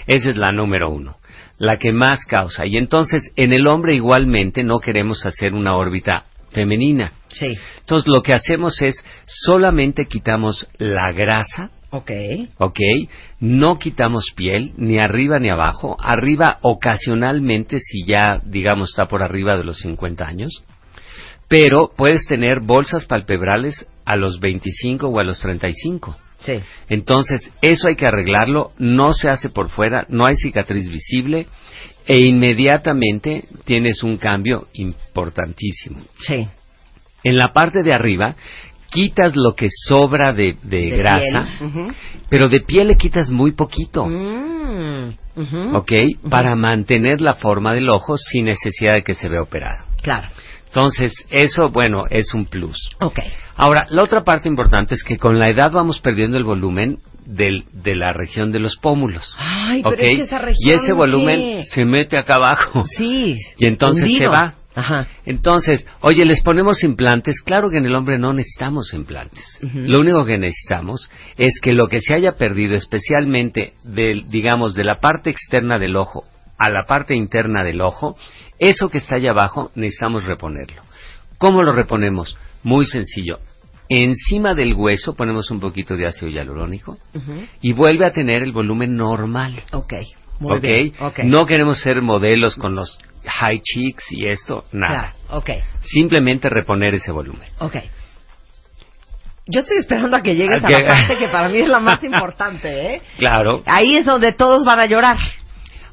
Esa 0.09 0.31
es 0.31 0.37
la 0.37 0.51
número 0.51 0.91
uno, 0.91 1.17
la 1.61 1.77
que 1.77 1.93
más 1.93 2.25
causa. 2.25 2.65
Y 2.65 2.79
entonces, 2.79 3.33
en 3.37 3.53
el 3.53 3.67
hombre 3.67 3.95
igualmente 3.95 4.65
no 4.65 4.81
queremos 4.81 5.27
hacer 5.27 5.53
una 5.53 5.77
órbita 5.77 6.25
femenina. 6.53 7.13
Sí. 7.29 7.53
Entonces, 7.81 8.11
lo 8.11 8.23
que 8.23 8.33
hacemos 8.33 8.81
es 8.81 8.97
solamente 9.27 10.07
quitamos 10.07 10.67
la 10.79 11.13
grasa, 11.13 11.71
Ok. 11.91 12.11
¿ok? 12.57 12.79
No 13.41 13.79
quitamos 13.79 14.25
piel, 14.35 14.73
ni 14.79 14.99
arriba 14.99 15.39
ni 15.39 15.51
abajo. 15.51 15.99
Arriba 16.01 16.59
ocasionalmente, 16.63 17.79
si 17.79 18.07
ya, 18.07 18.41
digamos, 18.43 18.91
está 18.91 19.07
por 19.07 19.23
arriba 19.23 19.57
de 19.57 19.65
los 19.65 19.81
50 19.81 20.27
años. 20.27 20.63
Pero 21.47 21.91
puedes 21.95 22.27
tener 22.27 22.61
bolsas 22.61 23.05
palpebrales 23.05 23.87
a 24.07 24.17
los 24.17 24.41
25 24.41 25.09
o 25.09 25.19
a 25.19 25.25
los 25.25 25.41
35. 25.41 26.17
Sí. 26.41 26.55
Entonces, 26.89 27.53
eso 27.61 27.89
hay 27.89 27.97
que 27.97 28.07
arreglarlo, 28.07 28.73
no 28.79 29.13
se 29.13 29.29
hace 29.29 29.51
por 29.51 29.69
fuera, 29.69 30.07
no 30.09 30.27
hay 30.27 30.37
cicatriz 30.37 30.89
visible 30.89 31.47
e 32.07 32.21
inmediatamente 32.21 33.45
tienes 33.65 34.03
un 34.03 34.17
cambio 34.17 34.69
importantísimo. 34.75 36.01
Sí. 36.19 36.49
En 37.23 37.37
la 37.37 37.53
parte 37.53 37.83
de 37.83 37.93
arriba, 37.93 38.35
quitas 38.91 39.37
lo 39.37 39.55
que 39.55 39.69
sobra 39.71 40.33
de, 40.33 40.57
de 40.63 40.91
De 40.91 40.97
grasa, 40.97 41.47
pero 42.29 42.49
de 42.49 42.61
piel 42.61 42.89
le 42.89 42.97
quitas 42.97 43.31
muy 43.31 43.53
poquito, 43.53 44.09
Mm. 45.35 46.29
Para 46.29 46.55
mantener 46.57 47.21
la 47.21 47.35
forma 47.35 47.75
del 47.75 47.89
ojo 47.89 48.17
sin 48.17 48.47
necesidad 48.47 48.95
de 48.95 49.03
que 49.03 49.15
se 49.15 49.29
vea 49.29 49.43
operado. 49.43 49.85
Claro. 50.03 50.29
Entonces, 50.71 51.13
eso, 51.31 51.69
bueno, 51.71 52.05
es 52.09 52.33
un 52.33 52.47
plus. 52.47 52.77
Ok. 53.01 53.19
Ahora, 53.57 53.87
la 53.91 54.05
otra 54.05 54.23
parte 54.23 54.49
importante 54.49 54.95
es 54.95 55.03
que 55.03 55.19
con 55.19 55.37
la 55.37 55.49
edad 55.49 55.73
vamos 55.73 55.99
perdiendo 55.99 56.39
el 56.39 56.45
volumen 56.45 56.99
del, 57.27 57.65
de 57.73 57.97
la 57.97 58.13
región 58.13 58.53
de 58.53 58.61
los 58.61 58.77
pómulos. 58.77 59.35
Ay, 59.37 59.83
pero 59.83 59.97
es 59.97 60.17
que 60.17 60.23
esa 60.23 60.39
región, 60.39 60.57
y 60.61 60.71
ese 60.71 60.93
volumen 60.93 61.41
¿qué? 61.41 61.65
se 61.65 61.85
mete 61.85 62.17
acá 62.17 62.37
abajo. 62.37 62.85
Sí. 62.85 63.35
Y 63.59 63.67
entonces 63.67 64.05
hundido. 64.05 64.21
se 64.21 64.29
va. 64.29 64.55
Ajá. 64.73 65.09
Entonces, 65.27 65.85
oye, 66.03 66.25
¿les 66.25 66.41
ponemos 66.43 66.85
implantes? 66.85 67.41
Claro 67.43 67.69
que 67.69 67.79
en 67.79 67.87
el 67.87 67.95
hombre 67.97 68.21
no 68.21 68.33
necesitamos 68.33 68.95
implantes. 68.95 69.43
Lo 69.61 69.99
único 69.99 70.25
que 70.25 70.39
necesitamos 70.39 71.11
es 71.37 71.55
que 71.61 71.73
lo 71.73 71.89
que 71.89 72.01
se 72.01 72.15
haya 72.15 72.37
perdido, 72.37 72.77
especialmente 72.77 73.73
del, 73.83 74.31
digamos, 74.31 74.75
de 74.75 74.85
la 74.85 75.01
parte 75.01 75.31
externa 75.31 75.81
del 75.81 75.97
ojo 75.97 76.25
a 76.61 76.69
la 76.69 76.85
parte 76.87 77.15
interna 77.15 77.65
del 77.65 77.81
ojo, 77.81 78.17
eso 78.61 78.89
que 78.89 78.99
está 78.99 79.17
allá 79.17 79.31
abajo 79.31 79.73
necesitamos 79.75 80.25
reponerlo. 80.25 80.83
¿Cómo 81.39 81.63
lo 81.63 81.73
reponemos? 81.73 82.37
Muy 82.63 82.85
sencillo. 82.87 83.41
Encima 83.89 84.55
del 84.55 84.75
hueso 84.75 85.15
ponemos 85.17 85.51
un 85.51 85.59
poquito 85.59 85.97
de 85.97 86.07
ácido 86.07 86.29
hialurónico 86.31 86.97
y 87.61 87.73
vuelve 87.73 88.07
a 88.07 88.13
tener 88.13 88.43
el 88.43 88.53
volumen 88.53 88.97
normal. 88.97 89.61
Ok. 89.73 89.95
Muy 90.39 90.57
¿ok? 90.59 90.63
bien. 90.63 90.93
Ok. 91.01 91.19
No 91.25 91.45
queremos 91.47 91.81
ser 91.81 92.01
modelos 92.01 92.55
con 92.55 92.75
los 92.77 92.97
high 93.25 93.61
cheeks 93.61 94.13
y 94.13 94.27
esto, 94.27 94.65
nada. 94.73 95.15
Claro. 95.27 95.39
Ok. 95.41 95.51
Simplemente 95.83 96.49
reponer 96.49 96.95
ese 96.95 97.11
volumen. 97.11 97.49
Ok. 97.59 97.77
Yo 99.47 99.61
estoy 99.61 99.79
esperando 99.79 100.17
a 100.17 100.23
que 100.23 100.37
llegues 100.37 100.59
Ok. 100.63 100.65
a 100.67 100.71
la 100.71 100.87
parte 100.87 101.19
que 101.19 101.29
para 101.29 101.49
mí 101.49 101.59
es 101.59 101.69
la 101.69 101.81
más 101.81 102.03
importante, 102.05 102.95
¿eh? 102.95 103.03
Claro, 103.19 103.63
Ahí 103.67 103.97
es 103.97 104.07
donde 104.07 104.33
todos 104.33 104.65
van 104.65 104.79
a 104.79 104.87
llorar. 104.87 105.19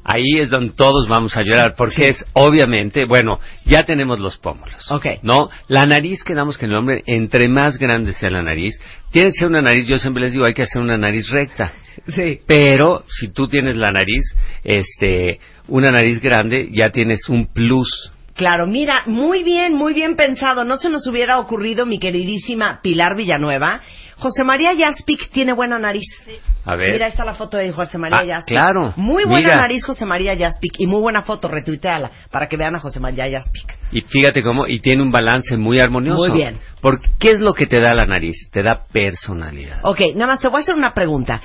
Ahí 0.08 0.38
es 0.38 0.48
donde 0.48 0.72
todos 0.74 1.06
vamos 1.06 1.36
a 1.36 1.42
llorar, 1.42 1.74
porque 1.76 2.08
es 2.08 2.24
obviamente, 2.32 3.04
bueno, 3.04 3.38
ya 3.66 3.84
tenemos 3.84 4.18
los 4.18 4.38
pómulos. 4.38 4.90
Ok. 4.90 5.04
¿No? 5.22 5.50
La 5.68 5.84
nariz, 5.84 6.24
quedamos 6.24 6.56
que 6.56 6.64
el 6.64 6.74
hombre, 6.74 7.02
entre 7.06 7.46
más 7.48 7.78
grande 7.78 8.14
sea 8.14 8.30
la 8.30 8.42
nariz, 8.42 8.80
tiene 9.10 9.28
que 9.28 9.38
ser 9.38 9.48
una 9.48 9.60
nariz, 9.60 9.86
yo 9.86 9.98
siempre 9.98 10.22
les 10.22 10.32
digo, 10.32 10.46
hay 10.46 10.54
que 10.54 10.62
hacer 10.62 10.80
una 10.80 10.96
nariz 10.96 11.28
recta. 11.28 11.74
Sí. 12.06 12.40
Pero 12.46 13.04
si 13.06 13.28
tú 13.28 13.48
tienes 13.48 13.76
la 13.76 13.92
nariz, 13.92 14.24
este, 14.64 15.40
una 15.68 15.90
nariz 15.90 16.22
grande, 16.22 16.70
ya 16.72 16.90
tienes 16.90 17.28
un 17.28 17.52
plus. 17.52 18.10
Claro, 18.34 18.66
mira, 18.66 19.02
muy 19.06 19.42
bien, 19.42 19.74
muy 19.74 19.92
bien 19.92 20.16
pensado. 20.16 20.64
No 20.64 20.78
se 20.78 20.88
nos 20.88 21.06
hubiera 21.06 21.38
ocurrido, 21.38 21.84
mi 21.84 21.98
queridísima 21.98 22.80
Pilar 22.82 23.14
Villanueva. 23.14 23.82
José 24.18 24.42
María 24.44 24.72
Jaspic 24.76 25.30
tiene 25.30 25.52
buena 25.52 25.78
nariz. 25.78 26.04
A 26.64 26.74
ver. 26.76 26.92
Mira, 26.92 27.06
está 27.06 27.24
la 27.24 27.34
foto 27.34 27.56
de 27.56 27.70
José 27.72 27.98
María 27.98 28.18
Ah, 28.18 28.26
Jaspic. 28.38 28.56
claro. 28.58 28.92
Muy 28.96 29.24
buena 29.24 29.38
Mira. 29.48 29.56
nariz, 29.56 29.84
José 29.84 30.04
María 30.04 30.36
Jaspic. 30.36 30.74
Y 30.78 30.86
muy 30.86 31.00
buena 31.00 31.22
foto, 31.22 31.48
retuiteala, 31.48 32.10
para 32.30 32.48
que 32.48 32.56
vean 32.56 32.74
a 32.76 32.80
José 32.80 32.98
María 33.00 33.30
Jaspic. 33.30 33.78
Y 33.92 34.00
fíjate 34.02 34.42
cómo, 34.42 34.66
y 34.66 34.80
tiene 34.80 35.02
un 35.02 35.10
balance 35.12 35.56
muy 35.56 35.78
armonioso. 35.80 36.28
Muy 36.28 36.36
bien. 36.36 36.58
Porque, 36.80 37.08
¿qué 37.18 37.30
es 37.30 37.40
lo 37.40 37.54
que 37.54 37.66
te 37.66 37.80
da 37.80 37.94
la 37.94 38.06
nariz? 38.06 38.50
Te 38.50 38.62
da 38.62 38.80
personalidad. 38.92 39.80
Ok, 39.84 40.00
nada 40.14 40.26
más 40.32 40.40
te 40.40 40.48
voy 40.48 40.58
a 40.58 40.62
hacer 40.62 40.74
una 40.74 40.92
pregunta. 40.94 41.40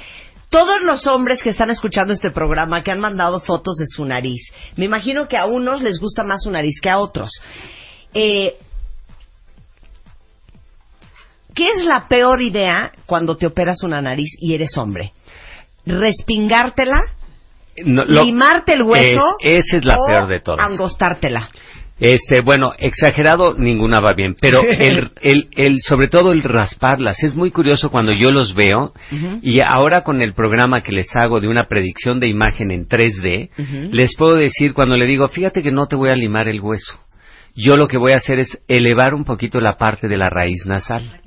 Todos 0.49 0.81
los 0.83 1.07
hombres 1.07 1.41
que 1.43 1.49
están 1.49 1.69
escuchando 1.71 2.13
este 2.13 2.31
programa, 2.31 2.83
que 2.83 2.91
han 2.91 2.99
mandado 2.99 3.39
fotos 3.41 3.75
de 3.77 3.85
su 3.87 4.05
nariz, 4.05 4.41
me 4.75 4.85
imagino 4.85 5.27
que 5.27 5.37
a 5.37 5.45
unos 5.45 5.81
les 5.81 5.99
gusta 5.99 6.23
más 6.23 6.43
su 6.43 6.51
nariz 6.51 6.79
que 6.81 6.89
a 6.89 6.97
otros. 6.99 7.29
Eh, 8.13 8.57
¿Qué 11.55 11.65
es 11.77 11.85
la 11.85 12.07
peor 12.07 12.41
idea 12.41 12.91
cuando 13.05 13.37
te 13.37 13.45
operas 13.47 13.83
una 13.83 14.01
nariz 14.01 14.29
y 14.39 14.53
eres 14.53 14.77
hombre? 14.77 15.13
¿Respingártela? 15.85 17.01
No, 17.85 18.03
lo- 18.05 18.23
¿Limarte 18.23 18.73
el 18.73 18.83
hueso? 18.83 19.35
Es- 19.39 19.65
esa 19.65 19.77
es 19.77 19.85
la 19.85 19.95
o 19.95 20.05
peor 20.07 20.27
de 20.27 20.39
todas. 20.39 20.65
angostártela. 20.65 21.49
Este, 21.99 22.41
bueno, 22.41 22.73
exagerado 22.79 23.53
ninguna 23.53 23.99
va 23.99 24.13
bien, 24.13 24.35
pero 24.39 24.61
el, 24.77 25.11
el, 25.21 25.47
el, 25.55 25.77
sobre 25.81 26.07
todo 26.07 26.31
el 26.31 26.43
rasparlas 26.43 27.23
es 27.23 27.35
muy 27.35 27.51
curioso 27.51 27.89
cuando 27.91 28.11
yo 28.11 28.31
los 28.31 28.53
veo 28.55 28.91
y 29.41 29.59
ahora 29.61 30.01
con 30.03 30.21
el 30.21 30.33
programa 30.33 30.81
que 30.81 30.91
les 30.91 31.15
hago 31.15 31.39
de 31.39 31.47
una 31.47 31.63
predicción 31.63 32.19
de 32.19 32.27
imagen 32.27 32.71
en 32.71 32.87
3D, 32.87 33.49
Ujú. 33.57 33.89
les 33.93 34.15
puedo 34.17 34.35
decir 34.35 34.73
cuando 34.73 34.97
le 34.97 35.05
digo, 35.05 35.27
fíjate 35.27 35.61
que 35.63 35.71
no 35.71 35.85
te 35.87 35.95
voy 35.95 36.09
a 36.09 36.15
limar 36.15 36.47
el 36.47 36.61
hueso. 36.61 36.99
Yo 37.55 37.77
lo 37.77 37.87
que 37.87 37.97
voy 37.99 38.13
a 38.13 38.17
hacer 38.17 38.39
es 38.39 38.59
elevar 38.67 39.13
un 39.13 39.23
poquito 39.23 39.61
la 39.61 39.77
parte 39.77 40.07
de 40.07 40.17
la 40.17 40.29
raíz 40.31 40.65
nasal 40.65 41.21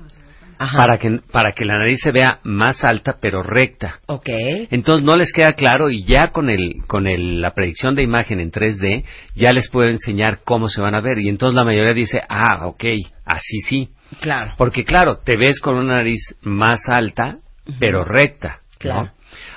Ajá. 0.58 0.78
para 0.78 0.98
que 0.98 1.20
para 1.30 1.52
que 1.52 1.64
la 1.64 1.78
nariz 1.78 2.00
se 2.00 2.12
vea 2.12 2.40
más 2.42 2.84
alta 2.84 3.18
pero 3.20 3.42
recta. 3.42 4.00
Ok. 4.06 4.28
Entonces 4.70 5.04
no 5.04 5.16
les 5.16 5.32
queda 5.32 5.52
claro 5.52 5.90
y 5.90 6.04
ya 6.04 6.28
con 6.28 6.50
el 6.50 6.84
con 6.86 7.06
el, 7.06 7.40
la 7.40 7.52
predicción 7.54 7.94
de 7.94 8.02
imagen 8.02 8.40
en 8.40 8.50
3D 8.50 9.04
ya 9.34 9.52
les 9.52 9.68
puedo 9.68 9.88
enseñar 9.88 10.40
cómo 10.44 10.68
se 10.68 10.80
van 10.80 10.94
a 10.94 11.00
ver 11.00 11.18
y 11.18 11.28
entonces 11.28 11.54
la 11.54 11.64
mayoría 11.64 11.94
dice, 11.94 12.22
ah, 12.28 12.66
ok, 12.66 12.84
así 13.24 13.60
sí. 13.68 13.88
Claro. 14.20 14.54
Porque 14.56 14.84
claro, 14.84 15.18
te 15.18 15.36
ves 15.36 15.60
con 15.60 15.76
una 15.76 15.96
nariz 15.96 16.36
más 16.42 16.88
alta 16.88 17.38
pero 17.80 18.04
recta. 18.04 18.60
¿no? 18.60 18.78
Claro. 18.78 19.12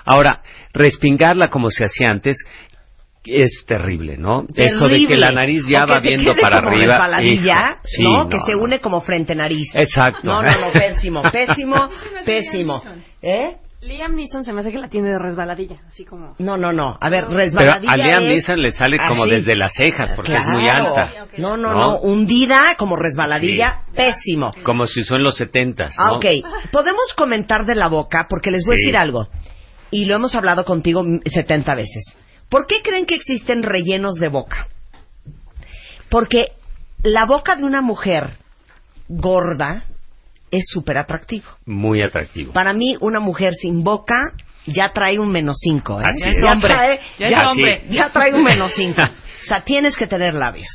Ahora, 0.05 0.41
respingarla 0.73 1.49
como 1.49 1.69
se 1.69 1.85
hacía 1.85 2.12
antes 2.12 2.38
es 3.25 3.63
terrible, 3.67 4.17
¿no? 4.17 4.45
Eso 4.55 4.88
de 4.88 5.05
que 5.05 5.17
la 5.17 5.32
nariz 5.32 5.63
ya 5.67 5.86
va 5.86 5.99
viendo 5.99 6.34
para 6.41 6.62
como 6.62 6.69
arriba. 6.71 7.21
hijo, 7.21 7.43
sí, 7.84 8.03
¿no? 8.03 8.29
Que 8.29 8.38
se 8.45 8.53
no. 8.53 8.63
une 8.63 8.79
como 8.79 9.01
frente 9.01 9.36
nariz. 9.36 9.67
Exacto. 9.73 10.21
No, 10.23 10.41
no, 10.41 10.51
no, 10.51 10.71
pésimo, 10.73 11.21
pésimo, 11.23 11.89
pésimo. 12.25 12.82
¿Eh? 13.21 13.58
Liam 13.82 14.13
Neeson 14.13 14.43
se 14.43 14.51
me 14.51 14.60
hace 14.60 14.73
que 14.73 14.77
la 14.77 14.89
tiene 14.89 15.08
de 15.10 15.17
resbaladilla, 15.17 15.77
así 15.88 16.03
como... 16.03 16.36
No, 16.39 16.58
no, 16.58 16.73
no. 16.73 16.97
A 16.99 17.10
ver, 17.10 17.23
Pero 17.27 17.38
resbaladilla 17.38 17.93
a 17.93 17.95
Liam 17.95 18.23
es 18.23 18.29
Neeson 18.29 18.62
le 18.62 18.71
sale 18.71 18.97
como 19.08 19.23
así. 19.23 19.32
desde 19.36 19.55
las 19.55 19.71
cejas 19.73 20.12
porque 20.17 20.36
es 20.36 20.45
muy 20.47 20.67
alta. 20.67 21.13
No, 21.38 21.55
no, 21.55 21.71
¿no? 21.71 21.79
no, 21.79 21.99
hundida 22.01 22.75
como 22.77 22.97
resbaladilla, 22.97 23.84
pésimo. 23.95 24.51
Como 24.63 24.86
si 24.86 25.03
son 25.05 25.23
los 25.23 25.36
setentas, 25.38 25.95
Ah, 25.97 26.10
¿no? 26.10 26.17
ok. 26.17 26.25
Podemos 26.73 27.13
comentar 27.15 27.65
de 27.65 27.75
la 27.75 27.88
boca 27.88 28.27
porque 28.29 28.51
les 28.51 28.65
voy 28.65 28.75
a 28.75 28.79
decir 28.79 28.97
algo. 28.97 29.29
Y 29.91 30.03
lo 30.05 30.15
hemos 30.15 30.36
hablado 30.36 30.65
contigo 30.65 31.01
mm, 31.03 31.21
70 31.25 31.75
veces. 31.75 32.17
¿Por 32.49 32.65
qué 32.67 32.77
creen 32.83 33.05
que 33.05 33.15
existen 33.15 33.63
rellenos 33.63 34.15
de 34.15 34.29
boca? 34.29 34.67
Porque 36.09 36.47
la 37.03 37.25
boca 37.25 37.55
de 37.55 37.63
una 37.63 37.81
mujer 37.81 38.31
gorda 39.07 39.83
es 40.51 40.65
súper 40.67 40.97
atractivo. 40.97 41.45
Muy 41.65 42.01
atractivo. 42.01 42.53
Para 42.53 42.73
mí, 42.73 42.97
una 43.01 43.19
mujer 43.19 43.53
sin 43.53 43.83
boca 43.83 44.33
ya 44.65 44.91
trae 44.93 45.19
un 45.19 45.31
menos 45.31 45.57
5. 45.62 46.01
¿eh? 46.01 46.03
Así 46.05 46.21
ya, 46.21 46.29
es. 46.31 46.53
Hombre, 46.53 46.73
trae, 46.73 46.99
ya 47.19 47.29
ya- 47.29 47.51
hombre. 47.51 47.83
ya 47.89 48.09
trae 48.09 48.33
un 48.33 48.43
menos 48.43 48.73
5. 48.75 49.01
o 49.01 49.45
sea, 49.45 49.63
tienes 49.63 49.95
que 49.95 50.07
tener 50.07 50.33
labios. 50.33 50.67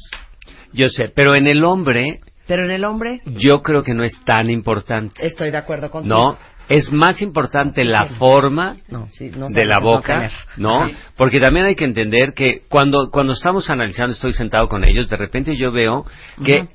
Yo 0.73 0.89
sé, 0.89 1.09
pero 1.09 1.35
en 1.35 1.47
el 1.47 1.65
hombre 1.65 2.21
Pero 2.47 2.65
en 2.65 2.73
el 2.73 2.85
hombre, 2.85 3.21
yo 3.27 3.63
creo 3.63 3.83
que 3.83 3.95
no 3.95 4.03
es 4.03 4.21
tan 4.25 4.51
importante, 4.51 5.25
estoy 5.27 5.51
de 5.51 5.57
acuerdo 5.57 5.91
contigo. 5.91 6.15
¿no? 6.15 6.39
Es 6.69 6.91
más 6.91 7.21
importante 7.21 7.85
la 7.85 8.07
forma 8.07 8.77
No, 8.89 9.09
sí, 9.13 9.31
no 9.37 9.49
de 9.49 9.65
la 9.67 9.81
boca. 9.81 10.31
¿no? 10.57 10.89
Porque 11.17 11.39
también 11.41 11.67
hay 11.67 11.75
que 11.77 11.85
entender 11.85 12.33
que 12.35 12.63
cuando 12.69 13.11
cuando 13.11 13.33
estamos 13.35 13.69
analizando, 13.71 14.15
estoy 14.15 14.33
sentado 14.33 14.69
con 14.69 14.85
ellos, 14.85 15.09
de 15.11 15.17
repente 15.17 15.57
yo 15.57 15.73
veo 15.73 16.07
que 16.45 16.69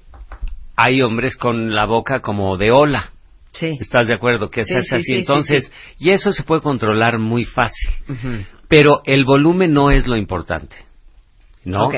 hay 0.75 1.01
hombres 1.01 1.35
con 1.35 1.73
la 1.75 1.85
boca 1.85 2.19
como 2.21 2.55
de 2.57 2.71
ola. 2.71 3.11
Sí. 3.51 3.77
¿Estás 3.79 4.07
de 4.07 4.13
acuerdo? 4.13 4.49
Que 4.51 4.63
se 4.63 4.77
hace 4.77 4.87
sí, 4.87 4.95
así. 4.95 5.03
sí, 5.03 5.13
sí, 5.13 5.19
Entonces, 5.19 5.71
y 5.97 6.11
eso 6.11 6.31
se 6.31 6.43
puede 6.43 6.61
controlar 6.61 7.17
muy 7.17 7.45
fácil. 7.45 7.89
Pero 8.67 9.01
el 9.05 9.25
volumen 9.25 9.73
no 9.73 9.89
es 9.89 10.05
lo 10.05 10.15
importante. 10.15 10.75
¿No? 11.65 11.87
Ok. 11.87 11.95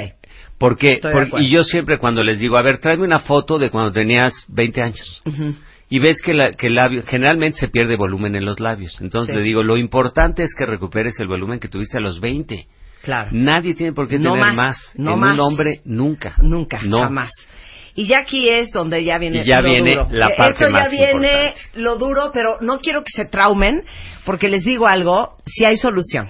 Porque, 0.57 0.99
por- 1.01 1.41
y 1.41 1.49
yo 1.49 1.63
siempre 1.63 1.97
cuando 1.97 2.23
les 2.23 2.39
digo, 2.39 2.55
a 2.55 2.61
ver, 2.61 2.77
tráeme 2.79 3.03
una 3.03 3.19
foto 3.19 3.59
de 3.59 3.69
cuando 3.69 3.91
tenías 3.91 4.31
20 4.47 4.81
años. 4.81 5.21
Ujú. 5.25 5.55
Y 5.91 5.99
ves 5.99 6.21
que, 6.23 6.33
la- 6.33 6.53
que 6.53 6.67
el 6.67 6.75
labio, 6.75 7.03
generalmente 7.05 7.59
se 7.59 7.67
pierde 7.67 7.97
volumen 7.97 8.33
en 8.35 8.45
los 8.45 8.59
labios. 8.59 8.97
Entonces 9.01 9.33
Sí. 9.35 9.39
le 9.39 9.45
digo, 9.45 9.61
lo 9.61 9.75
importante 9.77 10.41
es 10.41 10.55
que 10.57 10.65
recuperes 10.65 11.19
el 11.19 11.27
volumen 11.27 11.59
que 11.59 11.67
tuviste 11.67 11.97
a 11.97 12.01
los 12.01 12.19
20. 12.21 12.65
Claro. 13.03 13.29
Nadie 13.33 13.73
tiene 13.75 13.91
por 13.93 14.07
qué 14.07 14.17
No 14.17 14.33
tener 14.35 14.47
más, 14.47 14.55
más. 14.55 14.77
no 14.95 15.13
en 15.15 15.19
más. 15.19 15.33
un 15.33 15.39
hombre, 15.41 15.81
nunca. 15.85 16.35
Nunca, 16.41 16.79
No. 16.83 16.99
jamás. 17.03 17.29
Y 17.93 18.07
ya 18.07 18.19
aquí 18.19 18.47
es 18.47 18.71
donde 18.71 19.03
ya 19.03 19.17
viene 19.17 19.41
Y 19.41 19.43
ya 19.43 19.59
lo 19.61 19.67
viene 19.67 19.91
duro. 19.91 20.07
la 20.11 20.29
Eh, 20.29 20.35
parte 20.37 20.63
Esto 20.63 20.65
ya 20.67 20.71
más 20.83 20.91
viene 20.91 21.11
importante. 21.11 21.55
lo 21.75 21.95
duro, 21.97 22.31
pero 22.33 22.55
no 22.61 22.79
quiero 22.79 23.01
que 23.03 23.11
se 23.13 23.25
traumen, 23.25 23.83
porque 24.25 24.47
les 24.47 24.63
digo 24.63 24.87
algo, 24.87 25.35
si 25.45 25.65
hay 25.65 25.75
solución. 25.75 26.27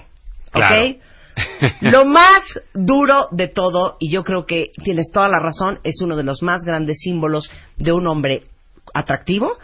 ¿Ok? 0.48 0.54
Claro. 0.54 0.94
Lo 1.80 2.04
más 2.04 2.42
duro 2.74 3.28
de 3.30 3.46
todo, 3.48 3.96
y 4.00 4.10
yo 4.10 4.22
creo 4.22 4.44
que 4.44 4.66
tienes 4.82 5.10
toda 5.12 5.28
la 5.28 5.38
razón, 5.38 5.78
es 5.84 6.00
uno 6.02 6.16
de 6.16 6.24
los 6.24 6.42
más 6.42 6.58
grandes 6.66 6.98
símbolos 7.00 7.48
de 7.76 7.92
un 7.92 8.06
hombre 8.08 8.42
atractivo, 8.94 9.56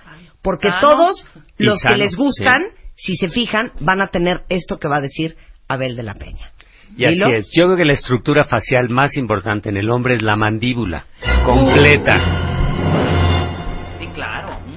porque 0.42 0.68
Sano. 0.68 0.80
todos 0.80 1.28
los 1.58 1.80
sano, 1.80 1.94
que 1.94 2.02
les 2.02 2.16
gustan, 2.16 2.62
sí. 2.96 3.14
si 3.14 3.16
se 3.16 3.28
fijan, 3.28 3.72
van 3.80 4.00
a 4.00 4.08
tener 4.08 4.42
esto 4.48 4.78
que 4.78 4.88
va 4.88 4.96
a 4.96 5.00
decir 5.00 5.36
Abel 5.68 5.96
de 5.96 6.02
la 6.02 6.14
Peña. 6.14 6.52
Y 6.96 7.04
así 7.04 7.32
es. 7.32 7.50
Yo 7.52 7.64
creo 7.66 7.76
que 7.76 7.84
la 7.84 7.92
estructura 7.92 8.44
facial 8.44 8.88
más 8.88 9.16
importante 9.16 9.68
en 9.68 9.76
el 9.76 9.90
hombre 9.90 10.14
es 10.14 10.22
la 10.22 10.36
mandíbula. 10.36 11.04
Completa. 11.44 12.57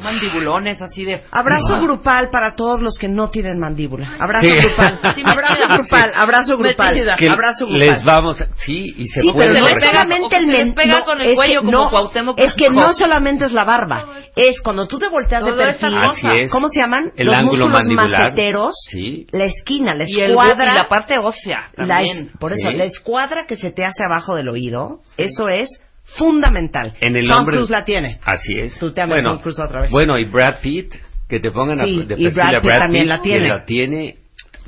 Mandibulones 0.02 0.82
así 0.82 1.06
de... 1.06 1.22
Abrazo 1.32 1.82
grupal 1.82 2.30
para 2.32 2.56
todos 2.56 2.80
los 2.82 2.98
que 2.98 3.08
no 3.08 3.30
tienen 3.30 3.60
mandíbula. 3.60 4.16
Abrazo 4.20 4.48
Sí. 4.48 4.56
grupal. 4.68 5.00
Sí, 5.16 5.22
abrazo 5.26 5.64
grupal. 5.70 6.12
Abrazo 6.16 6.58
grupal. 6.58 6.96
Que 7.18 7.30
Abrazo 7.30 7.66
grupal. 7.66 7.80
les 7.80 8.04
vamos, 8.04 8.42
a- 8.42 8.48
sí, 8.58 8.94
y 8.98 9.08
se 9.10 9.22
Sí, 9.22 9.32
puede 9.32 9.50
pero 9.54 9.62
no 9.62 9.68
solamente 9.82 10.38
el 10.38 10.48
men- 10.48 10.74
pega 10.74 10.98
no, 11.00 11.06
con 11.06 11.20
el 11.22 11.28
es 11.28 11.30
que 11.32 11.36
cuello 11.36 11.60
como 11.62 11.72
no, 11.72 11.90
Cuauhtémoc 11.90 12.40
Es 12.40 12.54
que 12.56 12.70
no 12.70 12.94
solamente 12.94 13.46
es 13.46 13.52
la 13.52 13.64
barba, 13.64 14.06
es 14.36 14.62
cuando 14.62 14.88
tú 14.88 14.98
te 15.00 15.08
volteas 15.10 15.44
de 15.46 15.54
perfil. 15.54 15.98
Así 15.98 16.28
es. 16.36 16.52
¿Cómo 16.52 16.70
se 16.70 16.80
llaman? 16.80 17.12
El 17.16 17.28
Los 17.28 17.36
ángulo 17.36 17.66
músculos 17.68 17.80
mandibular. 17.80 18.22
maceteros. 18.30 18.76
Sí. 18.90 19.28
La 19.32 19.46
esquina, 19.46 19.94
la 19.96 20.06
Y, 20.10 20.20
el, 20.20 20.32
escuadra. 20.32 20.74
y 20.74 20.78
la 20.78 20.88
parte 20.90 21.16
ósea 21.22 21.70
la 21.76 21.88
también. 21.88 22.18
es- 22.34 22.38
por 22.40 22.54
eso, 22.54 22.70
Sí. 22.72 22.78
la 22.78 22.86
escuadra 22.86 23.46
que 23.48 23.56
se 23.58 23.72
te 23.72 23.86
hace 23.86 24.04
abajo 24.04 24.36
del 24.36 24.50
oído, 24.50 25.00
eso 25.18 25.48
es 25.50 25.70
fundamental. 26.16 26.94
En 27.00 27.16
el 27.16 27.28
Tom 27.28 27.40
hombre- 27.40 27.56
Cruise 27.58 27.70
la 27.70 27.84
tiene. 27.86 28.20
Así 28.24 28.58
es. 28.58 28.78
Tú 28.80 28.92
te 28.94 29.02
amas 29.02 29.16
bueno, 29.18 29.34
Tom 29.34 29.42
Cruise 29.42 29.60
otra 29.60 29.82
vez. 29.82 29.92
Bueno, 29.92 30.18
y 30.18 30.26
Brad 30.26 30.60
Pitt, 30.62 30.94
que 31.28 31.40
te 31.40 31.52
pongan 31.52 31.80
a- 31.80 31.86
Sí, 31.86 32.04
de 32.04 32.16
y 32.18 32.28
Brad 32.30 32.56
a 32.56 32.60
Pitt 32.62 32.70
también 32.72 33.08
la 33.10 33.18
que 33.18 33.24
tiene. 33.30 33.48
la 33.48 33.66
tiene 33.66 34.16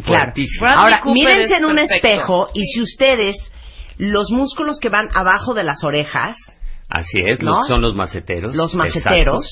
Claro. 0.05 0.33
Ahora, 0.65 1.01
Cooper 1.01 1.13
mírense 1.13 1.55
en 1.57 1.65
un 1.65 1.75
perfecto. 1.75 2.07
espejo 2.07 2.47
y 2.55 2.63
si 2.65 2.81
ustedes, 2.81 3.35
los 3.97 4.31
músculos 4.31 4.79
que 4.79 4.89
van 4.89 5.07
abajo 5.13 5.53
de 5.53 5.63
las 5.63 5.83
orejas, 5.83 6.35
Así 6.89 7.19
es, 7.25 7.41
¿No? 7.43 7.57
los, 7.57 7.67
son 7.67 7.81
los 7.81 7.93
maceteros. 7.95 8.55
los 8.55 8.73
maceteros, 8.73 9.45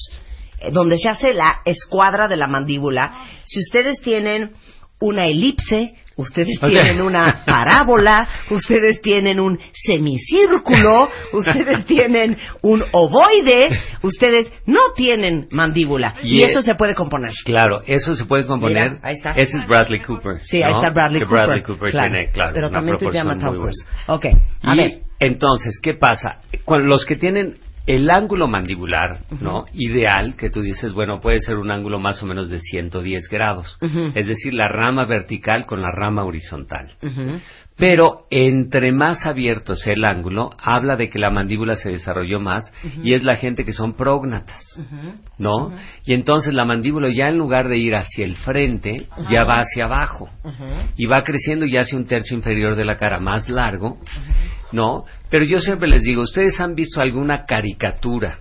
eh, 0.60 0.70
donde 0.72 0.98
se 0.98 1.10
hace 1.10 1.34
la 1.36 1.60
escuadra 1.66 2.28
de 2.28 2.38
la 2.38 2.48
mandíbula, 2.48 3.14
si 3.46 3.60
ustedes 3.60 4.00
tienen 4.02 4.52
una 5.00 5.28
elipse, 5.28 5.94
ustedes 6.22 6.60
tienen 6.60 7.02
una 7.02 7.44
parábola, 7.46 8.28
ustedes 8.50 9.02
tienen 9.02 9.40
un 9.40 9.60
semicírculo, 9.74 11.10
ustedes 11.34 11.86
tienen 11.86 12.38
un 12.62 12.84
ovoide, 12.92 13.70
ustedes 14.04 14.52
no 14.66 14.80
tienen 14.96 15.48
mandíbula. 15.52 16.16
Y, 16.24 16.38
Y, 16.38 16.44
eh, 16.44 16.48
eso 16.52 16.62
se 16.62 16.76
puede 16.76 16.96
componer. 16.96 17.32
Claro, 17.46 17.82
eso 17.86 18.16
se 18.16 18.26
puede 18.26 18.46
componer. 18.46 18.92
Mira, 18.92 19.02
ahí 19.04 19.16
está. 19.16 19.32
Ese 19.32 19.58
es 19.58 19.68
Bradley 19.68 20.00
Cooper. 20.02 20.40
Sí, 20.44 20.62
ahí 20.64 20.72
¿no? 20.72 20.78
está 20.78 20.90
Bradley 20.92 21.20
que 21.20 21.26
Cooper. 21.26 21.44
Bradley 21.46 21.64
Cooper 21.64 21.92
claro. 21.92 22.10
tiene, 22.10 22.32
claro, 22.32 22.52
Pero 22.54 22.68
una 22.68 22.78
también 22.78 22.98
tú 22.98 23.06
te 23.06 23.12
llamas. 23.18 23.38
Ok, 24.08 24.26
a 24.64 24.74
y 24.74 24.78
ver. 24.78 25.00
entonces, 25.20 25.80
¿qué 25.82 25.94
pasa? 25.94 26.42
Con 26.66 26.88
los 26.88 27.06
que 27.06 27.16
tienen 27.16 27.58
el 27.88 28.10
ángulo 28.10 28.48
mandibular, 28.48 29.22
¿no? 29.40 29.66
Ideal, 29.74 30.36
que 30.36 30.50
tú 30.50 30.62
dices, 30.62 30.94
bueno, 30.94 31.20
puede 31.20 31.42
ser 31.42 31.58
un 31.58 31.72
ángulo 31.72 32.00
más 32.00 32.22
o 32.22 32.26
menos 32.26 32.50
de 32.50 32.60
110 32.60 33.28
grados. 33.30 33.78
Es 34.16 34.28
decir, 34.28 34.54
la 34.54 34.68
rama 34.68 35.06
vertical 35.06 35.66
con 35.66 35.82
la 35.82 35.92
rama 35.92 36.24
horizontal. 36.24 36.92
Pero 37.78 38.28
entre 38.30 38.92
más 38.92 39.26
abierto 39.26 39.76
sea 39.76 39.94
el 39.94 40.06
ángulo, 40.06 40.52
habla 40.62 40.98
de 40.98 41.10
que 41.10 41.18
la 41.18 41.32
mandíbula 41.32 41.76
se 41.76 41.90
desarrolló 41.90 42.40
más 42.40 42.72
y 43.02 43.14
es 43.14 43.24
la 43.24 43.36
gente 43.38 43.66
que 43.66 43.74
son 43.74 43.94
prógnatas, 43.94 44.64
¿no? 45.40 45.74
Y 46.06 46.14
entonces 46.14 46.54
la 46.54 46.66
mandíbula 46.66 47.10
ya 47.12 47.30
en 47.30 47.38
lugar 47.38 47.68
de 47.68 47.78
ir 47.78 47.96
hacia 47.96 48.26
el 48.26 48.36
frente, 48.36 49.08
ya 49.32 49.46
va 49.46 49.62
hacia 49.62 49.86
abajo 49.86 50.30
y 50.96 51.08
va 51.08 51.24
creciendo 51.24 51.66
y 51.66 51.78
hace 51.78 51.96
un 51.96 52.06
tercio 52.06 52.38
inferior 52.38 52.76
de 52.76 52.86
la 52.86 52.98
cara 52.98 53.20
más 53.20 53.50
largo, 53.50 53.98
¿no? 54.72 55.06
Pero 55.30 55.46
yo 55.46 55.60
siempre 55.60 55.88
les 55.88 56.04
digo, 56.04 56.22
¿ustedes 56.22 56.60
han 56.60 56.76
visto 56.76 57.02
alguna 57.02 57.46
caricatura 57.46 58.40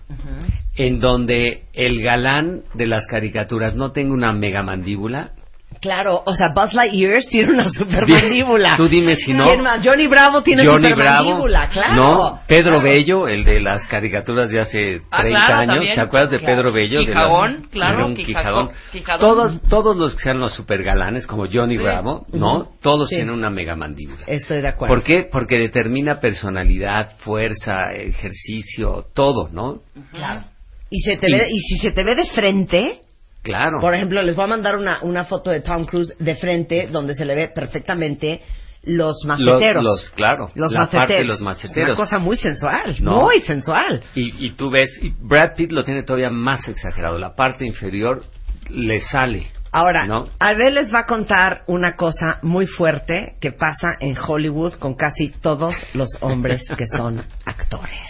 en 0.75 1.01
donde 1.01 1.65
el 1.73 2.03
galán 2.03 2.63
de 2.75 2.87
las 2.87 3.07
caricaturas 3.07 3.75
no 3.75 3.93
tenga 3.93 4.15
una 4.15 4.33
mega 4.33 4.63
mandíbula? 4.63 5.33
Claro, 5.81 6.23
o 6.27 6.35
sea, 6.35 6.49
Buzz 6.55 6.75
Lightyear 6.75 7.23
tiene 7.31 7.53
una 7.53 7.71
super 7.71 8.07
mandíbula. 8.07 8.77
tú 8.77 8.87
dime 8.87 9.17
si 9.17 9.33
no. 9.33 9.47
Johnny 9.83 10.07
Bravo 10.09 10.43
tiene 10.43 10.65
Johnny 10.67 10.89
super 10.91 10.97
Bravo, 11.05 11.25
mandíbula, 11.31 11.69
claro. 11.71 11.95
no, 11.95 12.41
Pedro 12.47 12.81
Claro. 12.81 12.83
Bello, 12.83 13.29
el 13.29 13.45
de 13.45 13.61
las 13.61 13.87
caricaturas 13.87 14.51
de 14.51 14.61
hace 14.61 15.01
30 15.01 15.09
Ah, 15.11 15.23
claro, 15.47 15.55
años, 15.61 15.75
también. 15.77 15.95
¿te 15.95 16.01
acuerdas 16.03 16.31
de 16.31 16.39
Claro. 16.39 16.55
Pedro 16.57 16.73
Bello? 16.73 16.99
De 16.99 17.07
Quijagón, 17.07 17.53
las- 17.63 17.69
claro, 17.71 18.09
Quijago- 18.09 18.27
quijadón. 18.27 18.71
Quijadón. 18.93 19.21
Todos, 19.21 19.61
todos 19.71 19.97
los 19.97 20.15
que 20.17 20.21
sean 20.23 20.39
los 20.39 20.53
supergalanes, 20.53 21.27
como 21.27 21.47
Johnny 21.51 21.77
Sí. 21.77 21.83
Bravo, 21.83 22.27
¿no? 22.33 22.69
Todos 22.83 23.09
Sí. 23.09 23.17
tienen 23.17 23.35
una 23.35 23.49
mega 23.49 23.75
mandíbula. 23.75 24.25
Estoy 24.27 24.61
de 24.61 24.69
acuerdo. 24.69 24.95
¿Por 24.95 25.03
qué? 25.03 25.27
Porque 25.33 25.59
determina 25.59 26.21
personalidad, 26.21 27.17
fuerza, 27.21 27.87
ejercicio, 27.95 29.07
todo, 29.15 29.49
¿no? 29.51 29.81
Claro. 30.13 30.43
Y, 30.91 31.01
se 31.03 31.17
te 31.17 31.27
Y- 31.29 31.33
ve, 31.33 31.47
y 31.51 31.59
si 31.61 31.77
se 31.79 31.93
te 31.93 32.05
ve 32.05 32.15
de 32.17 32.27
frente, 32.27 33.01
Claro. 33.43 33.81
por 33.81 33.95
ejemplo, 33.95 34.21
les 34.23 34.37
voy 34.37 34.45
a 34.45 34.49
mandar 34.49 34.77
una, 34.77 34.99
una 35.03 35.25
foto 35.25 35.51
de 35.51 35.61
Tom 35.61 35.87
Cruise 35.87 36.15
de 36.19 36.35
frente 36.37 36.89
donde 36.91 37.15
se 37.15 37.25
le 37.25 37.35
ve 37.35 37.49
perfectamente 37.55 38.43
los 38.83 39.25
maceteros. 39.27 39.83
Los- 39.85 40.01
los- 40.01 40.11
claro, 40.11 40.49
Los 40.55 40.73
la 40.73 40.81
parte 40.81 40.97
maceteros. 40.97 41.23
de 41.23 41.27
los 41.29 41.41
maceteros. 41.41 41.89
Una 41.91 41.97
cosa 41.97 42.19
muy 42.19 42.37
sensual, 42.37 42.97
No. 43.01 43.23
muy 43.23 43.41
sensual. 43.41 44.03
Y, 44.15 44.47
y 44.47 44.51
tú 44.53 44.71
ves, 44.71 44.91
y 45.03 45.11
Brad 45.21 45.55
Pitt 45.57 45.73
lo 45.73 45.85
tiene 45.85 46.03
todavía 46.03 46.31
más 46.31 46.67
exagerado. 46.69 47.19
La 47.19 47.35
parte 47.35 47.67
inferior 47.67 48.23
le 48.69 49.01
sale. 49.01 49.49
Ahora, 49.73 50.05
¿no? 50.07 50.29
Abel 50.41 50.75
les 50.75 50.93
va 50.93 51.01
a 51.01 51.07
contar 51.07 51.63
una 51.69 51.95
cosa 51.95 52.41
muy 52.43 52.67
fuerte 52.67 53.37
que 53.41 53.53
pasa 53.53 53.95
en 54.01 54.17
Hollywood 54.19 54.75
con 54.75 54.95
casi 54.97 55.29
todos 55.41 55.77
los 55.95 56.09
hombres 56.21 56.63
que 56.77 56.87
son 56.87 57.23
actores. 57.47 58.01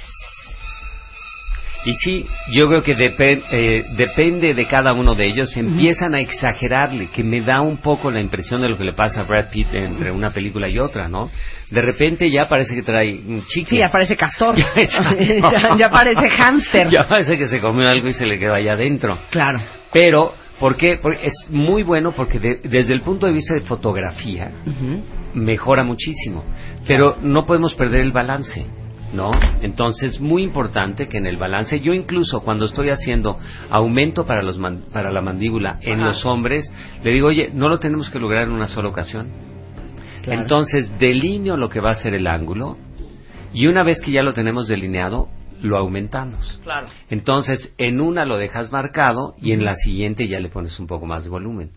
Y 1.87 1.95
sí, 1.95 2.27
yo 2.53 2.69
creo 2.69 2.83
que 2.83 2.93
eh, 2.93 3.85
depende 3.97 4.53
de 4.53 4.67
cada 4.67 4.93
uno 4.93 5.15
de 5.15 5.27
ellos. 5.27 5.57
Empiezan 5.57 6.15
a 6.15 6.21
exagerarle, 6.21 7.07
que 7.09 7.25
me 7.25 7.41
da 7.41 7.63
un 7.63 7.79
poco 7.79 8.11
la 8.11 8.21
impresión 8.21 8.61
de 8.61 8.69
lo 8.69 8.77
que 8.77 8.85
le 8.85 8.93
pasa 8.93 9.23
a 9.23 9.25
Brad 9.25 9.49
Pitt 9.51 9.73
entre 9.75 10.11
una 10.11 10.31
película 10.31 10.69
y 10.69 10.79
otra, 10.79 11.09
¿no? 11.09 11.31
De 11.71 11.81
repente 11.81 12.31
ya 12.31 12.47
parece 12.49 12.75
que 12.75 12.83
trae 12.83 13.15
un 13.27 13.45
chicle. 13.47 13.71
Sí, 13.71 13.79
ya 13.79 13.91
parece 13.91 14.17
castor. 14.17 14.55
Ya, 14.77 15.77
ya 15.79 15.91
parece 15.91 16.29
hámster. 16.29 16.89
Ya 16.91 17.01
parece 17.09 17.39
que 17.39 17.49
se 17.49 17.61
comió 17.61 17.89
algo 17.89 18.09
y 18.09 18.13
se 18.13 18.27
le 18.27 18.39
quedó 18.39 18.55
allá 18.55 18.73
adentro. 18.73 19.17
Claro. 19.31 19.61
Pero, 19.93 20.35
¿por 20.59 20.77
qué? 20.77 20.99
Porque 21.01 21.27
es 21.29 21.33
muy 21.49 21.83
bueno 21.83 22.13
porque 22.13 22.39
de- 22.39 22.61
desde 22.63 22.93
el 22.93 23.01
punto 23.01 23.27
de 23.27 23.33
vista 23.33 23.55
de 23.55 23.61
fotografía 23.63 24.51
mejora 25.35 25.83
muchísimo. 25.85 26.45
Pero 26.87 27.17
no 27.23 27.47
podemos 27.47 27.75
perder 27.75 28.01
el 28.01 28.13
balance. 28.13 28.67
¿No? 29.13 29.31
Entonces, 29.61 30.21
muy 30.21 30.43
importante 30.45 31.09
que 31.09 31.19
en 31.19 31.27
el 31.27 31.37
balance, 31.37 31.81
yo 31.81 31.93
incluso 31.93 32.41
cuando 32.43 32.65
estoy 32.67 32.91
haciendo 32.91 33.39
aumento 33.69 34.25
para, 34.25 34.43
los 34.43 34.57
man- 34.57 34.85
para 34.93 35.11
la 35.11 35.21
mandíbula 35.21 35.79
en 35.83 36.01
los 36.01 36.25
hombres, 36.25 36.73
le 37.03 37.13
digo, 37.13 37.27
oye, 37.29 37.51
no 37.53 37.69
lo 37.69 37.79
tenemos 37.81 38.09
que 38.09 38.21
lograr 38.21 38.45
en 38.45 38.53
una 38.53 38.69
sola 38.69 38.89
ocasión. 38.89 39.27
Claro. 40.23 40.43
Entonces, 40.43 40.97
delineo 40.99 41.57
lo 41.57 41.69
que 41.71 41.81
va 41.81 41.91
a 41.91 41.97
ser 41.97 42.15
el 42.15 42.27
ángulo 42.29 42.77
y 43.53 43.67
una 43.67 43.83
vez 43.83 44.01
que 44.01 44.13
ya 44.13 44.23
lo 44.23 44.33
tenemos 44.33 44.69
delineado, 44.69 45.29
lo 45.61 45.77
aumentamos. 45.77 46.61
Claro. 46.63 46.87
Entonces, 47.11 47.75
en 47.79 48.01
una 48.01 48.25
lo 48.25 48.39
dejas 48.39 48.71
marcado 48.71 49.35
y 49.43 49.53
en 49.53 49.65
la 49.65 49.75
siguiente 49.75 50.29
ya 50.29 50.39
le 50.41 50.49
pones 50.51 50.79
un 50.79 50.87
poco 50.87 51.05
más 51.07 51.25
de 51.25 51.31
volumen. 51.31 51.71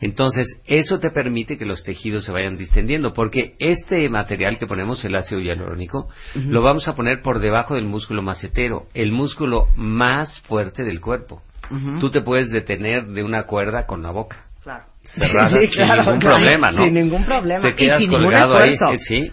Entonces, 0.00 0.46
eso 0.64 0.98
te 0.98 1.10
permite 1.10 1.58
que 1.58 1.66
los 1.66 1.82
tejidos 1.82 2.24
se 2.24 2.32
vayan 2.32 2.56
distendiendo, 2.56 3.12
porque 3.12 3.54
este 3.58 4.08
material 4.08 4.58
que 4.58 4.66
ponemos, 4.66 5.04
el 5.04 5.14
ácido 5.14 5.40
hialurónico, 5.40 6.08
lo 6.34 6.62
vamos 6.62 6.88
a 6.88 6.94
poner 6.94 7.20
por 7.22 7.38
debajo 7.38 7.74
del 7.74 7.84
músculo 7.84 8.22
macetero, 8.22 8.86
el 8.94 9.12
músculo 9.12 9.66
más 9.76 10.40
fuerte 10.42 10.84
del 10.84 11.00
cuerpo. 11.00 11.42
Ujú. 11.70 11.98
Tú 12.00 12.10
te 12.10 12.22
puedes 12.22 12.50
detener 12.50 13.06
de 13.06 13.22
una 13.22 13.44
cuerda 13.44 13.86
con 13.86 14.02
la 14.02 14.10
boca 14.10 14.46
Claro. 14.62 14.84
cerrada 15.04 15.50
Sí, 15.60 15.66
sin 15.68 15.86
ningún 15.86 16.18
claro. 16.18 16.18
problema, 16.20 16.70
¿no? 16.70 16.84
Sin 16.84 16.94
ningún 16.94 17.24
problema. 17.24 17.62
Te 17.62 17.68
Y 17.70 17.74
quedas 17.74 18.00
sin 18.00 18.10
ningún 18.10 18.24
colgado 18.26 18.56
ahí, 18.58 18.76
sí. 19.06 19.30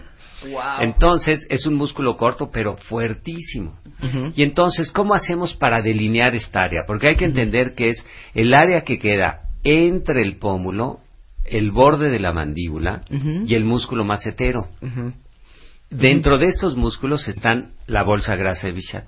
Wow. 0.50 0.60
Entonces, 0.82 1.46
es 1.50 1.66
un 1.66 1.74
músculo 1.74 2.16
corto, 2.16 2.50
pero 2.52 2.76
fuertísimo. 2.76 3.78
Y 4.36 4.44
entonces, 4.44 4.92
¿cómo 4.92 5.14
hacemos 5.14 5.54
para 5.54 5.82
delinear 5.82 6.34
esta 6.36 6.62
área? 6.62 6.84
Porque 6.86 7.08
hay 7.08 7.16
que 7.16 7.24
entender 7.24 7.74
que 7.74 7.88
es 7.88 8.06
el 8.34 8.54
área 8.54 8.82
que 8.82 8.98
queda 9.00 9.47
entre 9.64 10.22
el 10.22 10.38
pómulo, 10.38 11.00
el 11.44 11.70
borde 11.70 12.10
de 12.10 12.20
la 12.20 12.32
mandíbula 12.32 13.02
y 13.46 13.54
el 13.54 13.64
músculo 13.64 14.04
macetero. 14.04 14.68
Dentro 15.90 16.36
de 16.38 16.46
estos 16.46 16.76
músculos 16.76 17.26
están 17.28 17.72
la 17.86 18.02
bolsa 18.02 18.36
grasa 18.36 18.66
de 18.66 18.74
Bichat, 18.74 19.06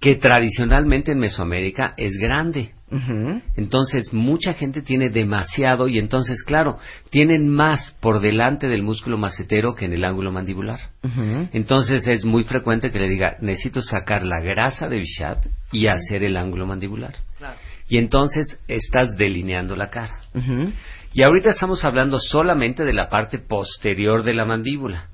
que 0.00 0.14
tradicionalmente 0.16 1.12
en 1.12 1.18
Mesoamérica 1.18 1.94
es 1.96 2.16
grande. 2.16 2.72
Entonces, 3.56 4.12
mucha 4.12 4.54
gente 4.54 4.80
tiene 4.80 5.10
demasiado 5.10 5.88
y 5.88 5.98
entonces, 5.98 6.44
claro, 6.44 6.78
tienen 7.10 7.48
más 7.48 7.94
por 8.00 8.20
delante 8.20 8.68
del 8.68 8.82
músculo 8.82 9.18
macetero 9.18 9.74
que 9.74 9.84
en 9.86 9.92
el 9.92 10.04
ángulo 10.04 10.30
mandibular. 10.30 10.80
Entonces, 11.52 12.06
es 12.06 12.24
muy 12.24 12.44
frecuente 12.44 12.90
que 12.92 13.00
le 13.00 13.08
diga, 13.08 13.36
necesito 13.40 13.82
sacar 13.82 14.24
la 14.24 14.40
grasa 14.40 14.88
de 14.88 15.00
Bichat 15.00 15.44
y 15.72 15.88
hacer 15.88 16.22
el 16.22 16.36
ángulo 16.36 16.66
mandibular. 16.66 17.14
Claro. 17.36 17.56
Y 17.88 17.98
entonces 17.98 18.60
estás 18.66 19.16
delineando 19.16 19.76
la 19.76 19.90
cara. 19.90 20.20
Ujú. 20.34 20.72
Y 21.12 21.22
ahorita 21.22 21.50
estamos 21.50 21.84
hablando 21.84 22.18
solamente 22.18 22.84
de 22.84 22.92
la 22.92 23.08
parte 23.08 23.38
posterior 23.38 24.22
de 24.22 24.34
la 24.34 24.44
mandíbula. 24.44 25.08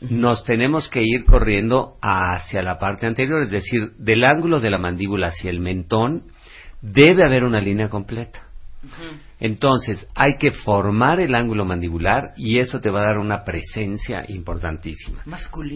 Nos 0.00 0.44
tenemos 0.44 0.88
que 0.88 1.02
ir 1.02 1.24
corriendo 1.24 1.96
hacia 2.00 2.62
la 2.62 2.78
parte 2.78 3.06
anterior, 3.06 3.42
es 3.42 3.50
decir, 3.50 3.92
del 3.98 4.24
ángulo 4.24 4.60
de 4.60 4.70
la 4.70 4.78
mandíbula 4.78 5.28
hacia 5.28 5.50
el 5.50 5.60
mentón, 5.60 6.24
debe 6.80 7.24
haber 7.26 7.44
una 7.44 7.60
línea 7.60 7.88
completa. 7.88 8.46
Entonces, 9.44 10.06
hay 10.14 10.36
que 10.38 10.52
formar 10.52 11.18
el 11.18 11.34
ángulo 11.34 11.64
mandibular 11.64 12.32
y 12.36 12.60
eso 12.60 12.80
te 12.80 12.90
va 12.90 13.00
a 13.00 13.06
dar 13.06 13.18
una 13.18 13.42
presencia 13.42 14.24
importantísima. 14.28 15.24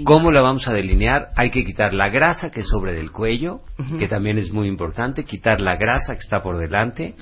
¿Cómo 0.05 0.31
la 0.31 0.41
vamos 0.41 0.69
a 0.69 0.73
delinear? 0.73 1.31
Hay 1.35 1.51
que 1.51 1.65
quitar 1.65 1.93
la 1.93 2.09
grasa 2.09 2.53
que 2.53 2.61
es 2.61 2.69
sobre 2.69 2.93
del 2.93 3.11
cuello, 3.11 3.63
que 3.99 4.07
también 4.07 4.39
es 4.39 4.53
muy 4.53 4.69
importante, 4.69 5.25
quitar 5.25 5.61
la 5.61 5.75
grasa 5.75 6.13
que 6.13 6.21
está 6.21 6.45
por 6.45 6.59
delante 6.59 7.17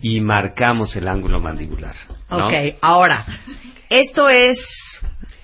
y 0.00 0.20
marcamos 0.20 0.94
el 0.94 1.08
ángulo 1.08 1.40
mandibular. 1.40 1.96
¿no? 2.30 2.46
Ok, 2.46 2.54
ahora, 2.80 3.26
esto 3.88 4.28
es, 4.28 4.60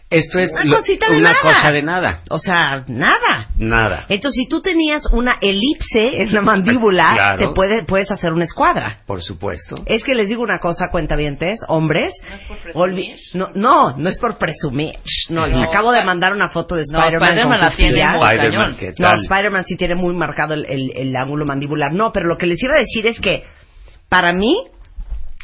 Esto 0.09 0.39
es 0.39 0.53
Una 0.53 0.65
lo- 0.67 0.77
cosita 0.77 1.09
de 1.11 1.17
una 1.19 1.33
nada. 1.33 1.43
cosa 1.43 1.73
de 1.73 1.83
nada. 1.83 2.23
o 2.31 2.39
sea, 2.39 2.85
nada. 2.87 3.49
Nada. 3.59 4.07
Entonces, 4.09 4.41
si 4.45 4.49
tú 4.49 4.61
tenías 4.63 5.03
una 5.11 5.37
elipse 5.41 6.23
en 6.23 6.33
la 6.33 6.43
mandíbula, 6.43 7.11
Claro. 7.13 7.49
te 7.49 7.55
puede, 7.55 7.85
puedes 7.85 8.13
hacer 8.13 8.33
una 8.33 8.45
escuadra. 8.45 9.01
Por 9.05 9.21
supuesto. 9.21 9.75
Es 9.87 10.05
que 10.05 10.15
les 10.15 10.29
digo 10.29 10.45
una 10.45 10.61
cosa, 10.61 10.91
cuentavientes, 10.93 11.59
hombres. 11.67 12.13
¿No 12.31 12.37
es 12.37 12.43
por 12.43 12.57
presumir? 12.59 13.17
no, 13.35 13.51
no, 13.55 13.97
no 13.97 14.09
es 14.09 14.19
por 14.21 14.39
presumir. 14.39 14.95
No, 15.29 15.45
les 15.45 15.57
No, 15.57 15.63
acabo 15.65 15.91
de 15.91 16.05
mandar 16.05 16.33
una 16.35 16.51
foto 16.51 16.77
de 16.77 16.85
No, 16.93 16.99
Spider-Man. 17.01 17.49
Muy 17.49 17.57
Spider-Man, 17.71 18.39
cañón. 18.39 18.77
¿qué 18.79 18.95
No? 19.01 19.13
Spider-Man 19.13 19.65
sí 19.65 19.77
tiene 19.77 19.97
muy 19.97 20.15
marcado 20.15 20.55
el, 20.55 20.67
el- 20.67 20.93
el 20.97 21.17
ángulo 21.17 21.45
mandibular. 21.47 21.93
No, 21.93 22.13
pero 22.13 22.29
lo 22.29 22.39
que 22.39 22.47
les 22.47 22.63
iba 22.63 22.75
a 22.75 22.79
decir 22.79 23.09
es 23.09 23.19
que, 23.19 23.43
para 24.09 24.33
mí, 24.33 24.57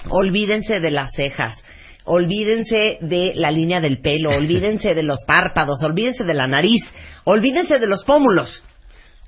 olvídense 0.09 0.79
de 0.81 0.91
las 0.93 1.11
cejas. 1.17 1.59
Olvídense 2.05 2.99
de 3.01 3.33
la 3.37 3.51
línea 3.51 3.81
del 3.81 4.01
pelo, 4.01 4.31
olvídense 4.37 4.95
de 4.95 5.03
los 5.03 5.19
párpados, 5.27 5.83
olvídense 5.83 6.25
de 6.25 6.35
la 6.35 6.47
nariz, 6.47 6.83
olvídense 7.25 7.79
de 7.79 7.87
los 7.87 8.05
pómulos. 8.05 8.65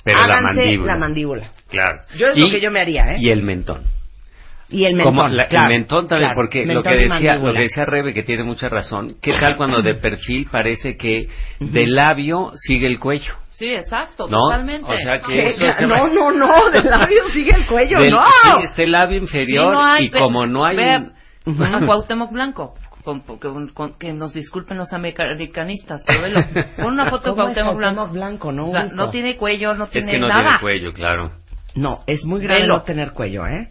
Pero 0.05 0.27
la 0.27 0.41
mandíbula. 0.43 0.93
la 0.93 0.99
mandíbula. 0.99 1.51
Claro. 1.69 2.03
Yo 2.17 2.27
es 2.27 2.37
lo 2.39 2.51
que 2.51 2.61
yo 2.61 2.71
me 2.71 2.81
haría, 2.81 3.13
¿eh? 3.13 3.17
Y 3.21 3.31
el 3.31 3.43
mentón. 3.43 3.85
Y 4.69 4.85
el 4.85 4.95
mentón. 4.95 5.15
Como 5.17 5.29
la- 5.29 5.49
claro, 5.49 5.71
el 5.73 5.79
mentón 5.79 6.09
también, 6.09 6.29
claro. 6.31 6.41
porque 6.43 6.67
lo 6.67 6.83
que 6.83 6.95
y 6.95 7.09
decía, 7.09 7.37
lo 7.37 7.53
que 7.55 7.59
decía 7.63 7.85
Rebe, 7.87 8.13
que 8.13 8.23
tiene 8.23 8.43
mucha 8.45 8.69
razón, 8.69 9.17
¿qué 9.23 9.33
tal 9.35 9.57
cuando 9.57 9.81
de 9.83 9.95
perfil 10.07 10.47
parece 10.51 10.97
que 10.99 11.29
del 11.59 11.95
labio 11.95 12.53
sigue 12.57 12.87
el 12.87 12.99
cuello? 12.99 13.33
Sí, 13.51 13.73
exacto, 13.73 14.27
¿No? 14.29 14.37
totalmente. 14.37 14.93
O 14.93 14.97
sea 14.97 15.21
que 15.23 15.33
¿Qué? 15.33 15.51
eso 15.51 15.67
es- 15.69 15.81
No, 15.89 16.09
no, 16.09 16.33
no, 16.33 16.71
del 16.71 16.85
labio 16.85 17.31
sigue 17.33 17.53
el 17.55 17.67
cuello, 17.67 17.99
Del- 18.01 18.11
no. 18.11 18.25
el 18.77 18.91
labio 18.93 19.19
Sí, 19.21 19.25
inferior 19.25 19.73
no 19.73 19.83
hay, 19.85 20.05
y 20.07 20.11
como 20.11 20.45
no 20.47 20.67
hay... 20.67 20.77
ve 20.77 20.97
un- 20.99 21.13
a 21.47 21.87
Cuauhtémoc 21.87 22.33
Blanco. 22.33 22.75
con- 23.05 23.21
con- 23.21 23.69
con- 23.69 23.95
que 23.99 24.13
nos 24.15 24.33
disculpen 24.33 24.79
los 24.79 24.93
americanistas, 24.95 26.03
pero 26.07 26.23
velo. 26.23 26.41
Pon 26.77 26.95
una 26.95 27.11
foto 27.11 27.31
de 27.31 27.37
¿Cómo 27.37 27.49
es 27.51 27.55
Cuauhtémoc 27.55 27.75
Cuauhtémoc 27.77 27.77
Blanco. 27.77 28.13
Blanco? 28.13 28.53
No 28.53 28.67
o 28.69 28.71
sea, 28.73 28.81
ubico. 28.85 28.97
no 28.97 29.11
tiene 29.11 29.37
cuello, 29.37 29.75
no 29.75 29.85
es 29.85 29.91
tiene 29.91 30.13
que 30.13 30.19
no 30.19 30.29
nada. 30.29 30.43
tiene 30.45 30.61
cuello, 30.61 30.93
claro. 30.95 31.33
No, 31.75 32.01
es 32.07 32.25
muy 32.25 32.41
grave 32.41 32.63
Velo. 32.63 32.77
no 32.77 32.83
tener 32.83 33.13
cuello, 33.13 33.47
¿eh? 33.47 33.69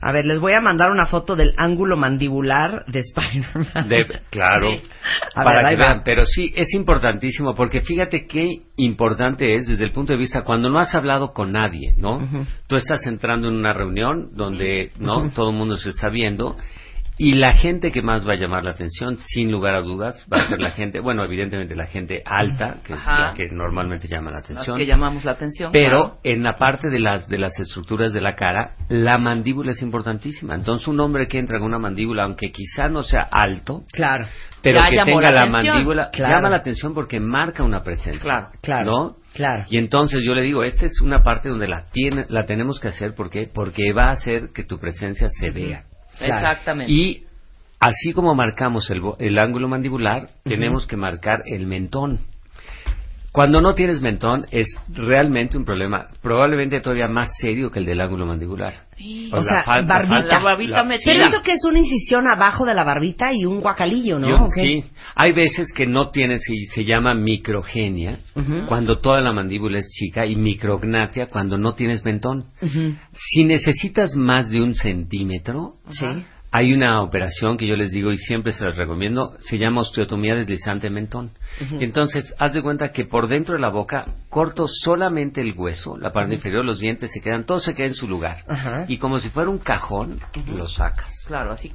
A 0.00 0.12
ver, 0.12 0.24
les 0.26 0.38
voy 0.38 0.52
a 0.52 0.60
mandar 0.60 0.90
una 0.92 1.06
foto 1.06 1.34
del 1.34 1.54
ángulo 1.56 1.96
mandibular 1.96 2.84
de 2.86 3.00
Spider-Man. 3.00 3.88
De- 3.88 4.06
claro. 4.30 4.68
Sí. 4.70 4.82
Para 5.34 5.62
ver, 5.62 5.70
que 5.70 5.76
vean, 5.76 6.02
pero 6.04 6.24
sí, 6.24 6.52
es 6.56 6.72
importantísimo, 6.74 7.54
porque 7.54 7.80
fíjate 7.80 8.26
qué 8.26 8.48
importante 8.76 9.56
es 9.56 9.66
desde 9.66 9.84
el 9.84 9.90
punto 9.92 10.12
de 10.12 10.18
vista 10.18 10.42
cuando 10.44 10.68
no 10.70 10.78
has 10.78 10.94
hablado 10.94 11.32
con 11.32 11.50
nadie, 11.52 11.94
¿no? 11.96 12.16
Ujú. 12.18 12.46
Tú 12.68 12.76
estás 12.76 13.06
entrando 13.06 13.48
en 13.48 13.54
una 13.54 13.72
reunión 13.72 14.30
donde, 14.34 14.90
¿no? 15.00 15.30
Todo 15.30 15.50
el 15.50 15.56
mundo 15.56 15.76
se 15.76 15.90
está 15.90 16.08
viendo 16.10 16.56
y 17.18 17.34
la 17.34 17.52
gente 17.54 17.90
que 17.92 18.00
más 18.02 18.26
va 18.26 18.32
a 18.32 18.36
llamar 18.36 18.64
la 18.64 18.70
atención, 18.70 19.18
sin 19.18 19.50
lugar 19.50 19.74
a 19.74 19.80
dudas, 19.82 20.24
va 20.32 20.38
a 20.38 20.48
ser 20.48 20.60
la 20.60 20.70
gente, 20.78 21.00
bueno, 21.00 21.24
evidentemente 21.24 21.74
la 21.76 21.86
gente 21.86 22.22
alta, 22.24 22.76
que 22.84 22.94
es 22.94 23.06
la 23.06 23.34
que 23.36 23.48
normalmente 23.50 24.08
llama 24.08 24.30
la 24.30 24.38
Las 24.38 24.50
atención. 24.50 24.76
que 24.76 24.86
llamamos 24.86 25.24
la 25.24 25.32
atención. 25.32 25.72
Pero 25.72 25.98
claro. 26.04 26.18
en 26.22 26.42
la 26.42 26.56
parte 26.56 26.88
de 26.90 27.00
las 27.00 27.28
de 27.28 27.38
las 27.38 27.58
estructuras 27.58 28.12
de 28.12 28.20
la 28.20 28.34
cara, 28.36 28.76
la 28.88 29.18
mandíbula 29.18 29.72
es 29.72 29.82
importantísima. 29.82 30.54
Entonces, 30.54 30.86
un 30.88 31.00
hombre 31.00 31.26
que 31.28 31.38
entra 31.38 31.58
con 31.58 31.66
una 31.68 31.78
mandíbula, 31.78 32.24
aunque 32.24 32.52
quizá 32.52 32.88
no 32.88 33.02
sea 33.02 33.22
alto, 33.30 33.84
Claro, 33.92 34.26
pero 34.62 34.80
Ya 34.80 35.04
que 35.04 35.10
tenga 35.10 35.32
la 35.32 35.46
mandíbula, 35.46 36.10
Claro. 36.12 36.34
llama 36.36 36.50
la 36.50 36.56
atención 36.56 36.94
porque 36.94 37.20
marca 37.20 37.62
una 37.62 37.82
presencia. 37.82 38.20
Claro, 38.22 38.48
claro, 38.62 38.84
¿No? 38.84 39.16
claro. 39.34 39.64
Y 39.68 39.78
entonces 39.78 40.20
yo 40.24 40.34
le 40.34 40.42
digo, 40.42 40.62
esta 40.62 40.86
es 40.86 41.00
una 41.00 41.22
parte 41.22 41.48
donde 41.48 41.68
la 41.68 41.86
tiene, 41.90 42.26
la 42.28 42.44
tenemos 42.44 42.78
que 42.80 42.88
hacer 42.88 43.14
porque 43.14 43.48
porque 43.52 43.92
va 43.92 44.06
a 44.06 44.12
hacer 44.12 44.50
que 44.54 44.64
tu 44.64 44.78
presencia 44.78 45.28
se 45.30 45.50
vea. 45.50 45.84
Claro. 46.18 46.48
Exactamente. 46.48 46.92
Y 46.92 47.26
así 47.80 48.12
como 48.12 48.34
marcamos 48.34 48.90
el, 48.90 49.02
el 49.18 49.38
ángulo 49.38 49.68
mandibular, 49.68 50.28
tenemos 50.44 50.86
que 50.86 50.96
marcar 50.96 51.42
el 51.46 51.66
mentón. 51.66 52.20
Cuando 53.38 53.60
no 53.60 53.72
tienes 53.76 54.00
mentón 54.00 54.46
es 54.50 54.66
realmente 54.88 55.56
un 55.56 55.64
problema, 55.64 56.08
probablemente 56.20 56.80
todavía 56.80 57.06
más 57.06 57.30
serio 57.40 57.70
que 57.70 57.78
el 57.78 57.86
del 57.86 58.00
ángulo 58.00 58.26
mandibular. 58.26 58.74
O 59.32 59.40
sea, 59.44 59.62
barbita. 59.86 60.22
La 60.22 60.40
barbita. 60.42 60.84
Pero 61.04 61.24
eso 61.24 61.40
que 61.42 61.52
es 61.52 61.64
una 61.64 61.78
incisión 61.78 62.26
abajo 62.26 62.66
de 62.66 62.74
la 62.74 62.82
barbita 62.82 63.32
y 63.32 63.44
un 63.44 63.60
guacalillo, 63.60 64.18
¿no? 64.18 64.28
Yo- 64.28 64.42
¿O 64.42 64.48
qué? 64.52 64.60
Sí, 64.60 64.84
hay 65.14 65.30
veces 65.34 65.72
que 65.72 65.86
no 65.86 66.10
tienes 66.10 66.50
y 66.50 66.64
se 66.66 66.84
llama 66.84 67.14
microgenia, 67.14 68.18
cuando 68.66 68.98
toda 68.98 69.20
la 69.20 69.32
mandíbula 69.32 69.78
es 69.78 69.88
chica, 69.88 70.26
y 70.26 70.34
micrognatia 70.34 71.26
cuando 71.28 71.58
no 71.58 71.74
tienes 71.74 72.04
mentón. 72.04 72.46
Si 73.14 73.44
necesitas 73.44 74.16
más 74.16 74.50
de 74.50 74.62
un 74.62 74.74
centímetro, 74.74 75.74
Sí. 75.90 76.06
Hay 76.50 76.72
una 76.72 77.02
operación 77.02 77.56
que 77.58 77.66
yo 77.66 77.76
les 77.76 77.90
digo 77.90 78.10
y 78.10 78.16
siempre 78.18 78.52
se 78.52 78.64
las 78.64 78.76
recomiendo, 78.76 79.36
se 79.38 79.58
llama 79.58 79.82
osteotomía 79.82 80.34
deslizante 80.34 80.88
mentón. 80.88 81.32
Y 81.78 81.84
entonces, 81.84 82.34
haz 82.38 82.54
de 82.54 82.62
cuenta 82.62 82.90
que 82.90 83.04
por 83.04 83.28
dentro 83.28 83.54
de 83.56 83.60
la 83.60 83.70
boca 83.70 84.06
corto 84.30 84.66
solamente 84.66 85.42
el 85.42 85.52
hueso, 85.56 85.98
la 85.98 86.12
parte 86.12 86.34
inferior, 86.34 86.64
los 86.64 86.78
dientes 86.78 87.10
se 87.12 87.20
quedan, 87.20 87.44
todo 87.44 87.60
se 87.60 87.74
queda 87.74 87.88
en 87.88 87.94
su 87.94 88.08
lugar. 88.08 88.44
Y 88.88 88.96
como 88.96 89.18
si 89.18 89.28
fuera 89.28 89.50
un 89.50 89.58
cajón, 89.58 90.20
lo 90.46 90.68
sacas. 90.68 91.12
Claro, 91.26 91.52
así. 91.52 91.72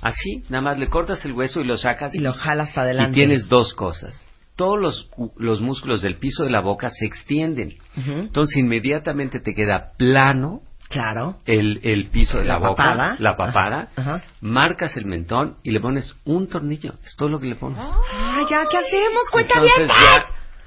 Así, 0.00 0.42
nada 0.48 0.62
más 0.62 0.78
le 0.78 0.88
cortas 0.88 1.24
el 1.24 1.32
hueso 1.32 1.60
y 1.60 1.64
lo 1.64 1.76
sacas 1.76 2.14
Y 2.14 2.18
lo 2.18 2.32
jalas 2.32 2.70
para 2.70 2.88
y 2.88 2.90
adelante. 2.90 3.14
tienes 3.14 3.48
dos 3.48 3.74
cosas. 3.74 4.18
Todos 4.54 4.78
los, 4.80 5.10
los 5.36 5.60
músculos 5.60 6.00
del 6.00 6.18
piso 6.18 6.44
de 6.44 6.50
la 6.50 6.60
boca 6.60 6.88
se 6.90 7.04
extienden. 7.04 7.74
Entonces 7.96 8.56
inmediatamente 8.56 9.40
te 9.40 9.54
queda 9.54 9.92
plano 9.98 10.62
Claro. 10.88 11.38
el, 11.46 11.80
el 11.82 12.08
piso 12.10 12.38
de 12.38 12.44
la, 12.44 12.54
La 12.60 12.68
boca, 12.68 12.82
papada. 12.84 13.16
la 13.18 13.36
papada, 13.36 13.88
Ajá. 13.96 14.22
marcas 14.40 14.96
el 14.96 15.04
mentón 15.06 15.56
y 15.62 15.70
le 15.72 15.80
pones 15.80 16.14
un 16.24 16.48
tornillo. 16.48 16.92
Es 17.04 17.16
todo 17.16 17.28
lo 17.28 17.40
que 17.40 17.46
le 17.48 17.56
pones. 17.56 17.78
Ah, 17.80 18.42
ya, 18.48 18.64
¿qué 18.70 18.78
hacemos? 18.78 19.22
Cuenta 19.32 19.60
bien. 19.60 19.88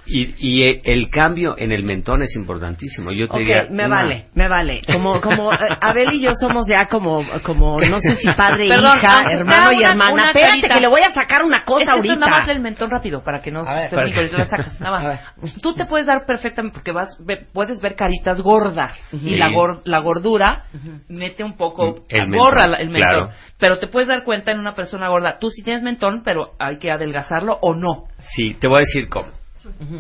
Y, 0.09 0.35
y 0.39 0.63
eh, 0.63 0.81
el 0.85 1.09
cambio 1.09 1.55
en 1.57 1.71
el 1.71 1.83
mentón 1.83 2.21
es 2.23 2.35
importantísimo. 2.35 3.11
Yo 3.11 3.27
te 3.27 3.33
Ok, 3.33 3.39
diría, 3.39 3.67
me 3.69 3.85
una- 3.85 3.95
vale, 3.95 4.25
me 4.33 4.47
vale. 4.47 4.81
Como, 4.91 5.19
como, 5.21 5.53
eh, 5.53 5.57
Abel 5.81 6.07
y 6.13 6.21
yo 6.21 6.31
somos 6.39 6.65
ya 6.67 6.87
como, 6.87 7.23
como, 7.43 7.79
no 7.79 7.99
sé 7.99 8.15
si 8.17 8.27
padre, 8.33 8.65
e 8.65 8.69
Perdón, 8.69 8.97
hija, 8.97 9.17
aunque 9.19 9.33
hermano 9.33 9.71
y 9.73 9.83
hermana. 9.83 10.13
una 10.13 10.25
Espérate 10.27 10.49
carita. 10.61 10.73
que 10.75 10.79
le 10.81 10.87
voy 10.87 11.01
a 11.01 11.13
sacar 11.13 11.43
una 11.43 11.63
cosa 11.65 11.81
es 11.83 11.87
que 11.87 11.91
esto 11.91 11.95
ahorita. 11.97 12.13
es 12.13 12.19
nada 12.19 12.31
más 12.39 12.47
del 12.47 12.59
mentón 12.59 12.89
rápido 12.89 13.23
para 13.23 13.41
que 13.41 13.51
no 13.51 13.63
ver, 13.63 13.89
te 13.89 13.95
para 13.95 14.01
ahorita 14.03 14.37
lo 14.37 14.45
sacas. 14.45 14.79
Nada 14.81 14.99
más. 15.37 15.61
Tú 15.61 15.73
te 15.73 15.85
puedes 15.85 16.07
dar 16.07 16.25
perfectamente 16.25 16.73
porque 16.73 16.91
vas 16.91 17.15
ve- 17.23 17.45
puedes 17.53 17.79
ver 17.81 17.95
caritas 17.95 18.41
gordas 18.41 18.93
y 19.13 19.17
Sí. 19.19 19.35
la 19.35 19.49
gor- 19.49 19.81
la 19.85 19.99
gordura 19.99 20.63
mete 21.07 21.43
un 21.43 21.55
poco 21.55 22.05
El 22.09 22.27
mentón, 22.27 22.37
borra 22.39 22.67
la- 22.67 22.77
el 22.77 22.89
mentón. 22.89 23.09
claro. 23.27 23.29
Pero 23.57 23.77
te 23.79 23.87
puedes 23.87 24.07
dar 24.07 24.23
cuenta 24.23 24.51
en 24.51 24.59
una 24.59 24.73
persona 24.75 25.09
gorda, 25.09 25.37
tú 25.39 25.49
sí 25.49 25.61
tienes 25.63 25.83
mentón, 25.83 26.21
pero 26.23 26.53
hay 26.59 26.77
que 26.79 26.91
adelgazarlo 26.91 27.57
o 27.61 27.75
no. 27.75 28.05
Sí, 28.35 28.53
te 28.59 28.67
voy 28.67 28.77
a 28.77 28.79
decir 28.79 29.09
cómo. 29.09 29.27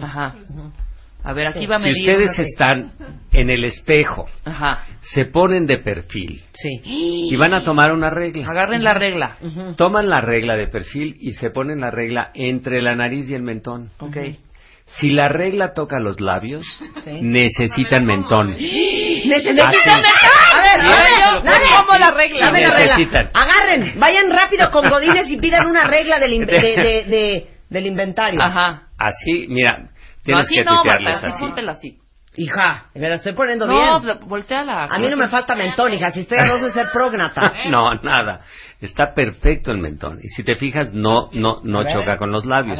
Ajá. 0.01 0.35
A 1.21 1.33
ver, 1.33 1.47
aquí 1.47 1.65
va 1.65 1.75
a 1.75 1.79
Si 1.79 1.89
medir. 1.89 2.01
ustedes 2.09 2.29
una- 2.37 2.47
están 2.47 2.91
en 3.33 3.49
el 3.49 3.65
espejo, 3.65 4.29
Ajá. 4.45 4.85
se 5.01 5.25
ponen 5.25 5.65
de 5.65 5.77
perfil 5.79 6.41
Sí. 6.53 6.81
y 6.85 7.35
van 7.35 7.53
a 7.53 7.61
tomar 7.61 7.91
una 7.91 8.09
regla. 8.09 8.47
Agarren 8.49 8.83
la 8.83 8.93
regla. 8.93 9.37
Toman 9.75 10.09
la 10.09 10.21
regla 10.21 10.55
de 10.55 10.67
perfil 10.67 11.15
y 11.19 11.31
se 11.33 11.49
ponen 11.49 11.81
la 11.81 11.91
regla 11.91 12.31
entre 12.33 12.81
la 12.81 12.95
nariz 12.95 13.29
y 13.29 13.33
el 13.35 13.41
mentón. 13.43 13.89
Ok. 13.99 14.15
Si 14.99 15.11
la 15.11 15.27
regla 15.27 15.73
toca 15.73 15.99
los 15.99 16.19
labios, 16.21 16.63
Sí. 17.03 17.11
necesitan 17.21 18.05
mentón. 18.05 18.55
Necesitan. 18.57 19.67
A 19.67 19.71
ver, 19.71 20.81
a 20.81 20.95
ver, 20.95 21.07
yo, 21.19 21.41
dame 21.43 21.65
así. 21.65 21.99
la 21.99 22.11
regla. 22.11 22.45
Dame 22.45 22.61
la 22.61 22.71
regla. 22.73 22.97
Necesitan. 22.97 23.29
Agarren, 23.33 23.99
vayan 23.99 24.31
rápido 24.31 24.71
con 24.71 24.89
Godines 24.89 25.29
y 25.29 25.37
pidan 25.37 25.67
una 25.67 25.85
regla 25.85 26.17
del, 26.19 26.33
in- 26.33 26.45
de, 26.45 26.59
de- 26.59 27.03
de- 27.07 27.47
del 27.69 27.85
inventario. 27.85 28.39
Ajá. 28.43 28.83
Así, 28.97 29.47
mira, 29.49 29.77
No, 29.79 29.87
tienes 30.23 30.45
así 30.45 30.55
que 30.55 30.63
no, 30.63 30.83
Marta, 30.83 31.09
así 31.17 31.25
así. 31.27 31.39
póntela 31.43 31.71
así. 31.73 31.97
Hija, 32.35 32.85
me 32.93 33.09
la 33.09 33.15
estoy 33.15 33.33
poniendo 33.33 33.65
No, 33.65 33.73
bien. 33.99 34.01
pues, 34.17 34.27
volteala. 34.29 34.85
A 34.85 34.99
mí 34.99 35.07
no 35.09 35.17
me 35.17 35.27
falta 35.27 35.55
mentón, 35.55 35.91
hija. 35.93 36.11
Si 36.11 36.21
estoy 36.21 36.37
a 36.39 36.45
dos 36.47 36.61
de 36.61 36.71
ser 36.71 36.87
prógnata. 36.93 37.53
No, 37.69 37.93
nada. 37.95 38.41
Está 38.79 39.13
perfecto 39.13 39.71
el 39.71 39.79
mentón. 39.79 40.19
Y 40.21 40.29
si 40.29 40.43
te 40.43 40.55
fijas, 40.55 40.93
no, 40.93 41.29
no, 41.33 41.57
no 41.63 41.79
A 41.79 41.83
ver. 41.83 41.93
choca 41.93 42.17
con 42.17 42.31
los 42.31 42.45
labios. 42.45 42.79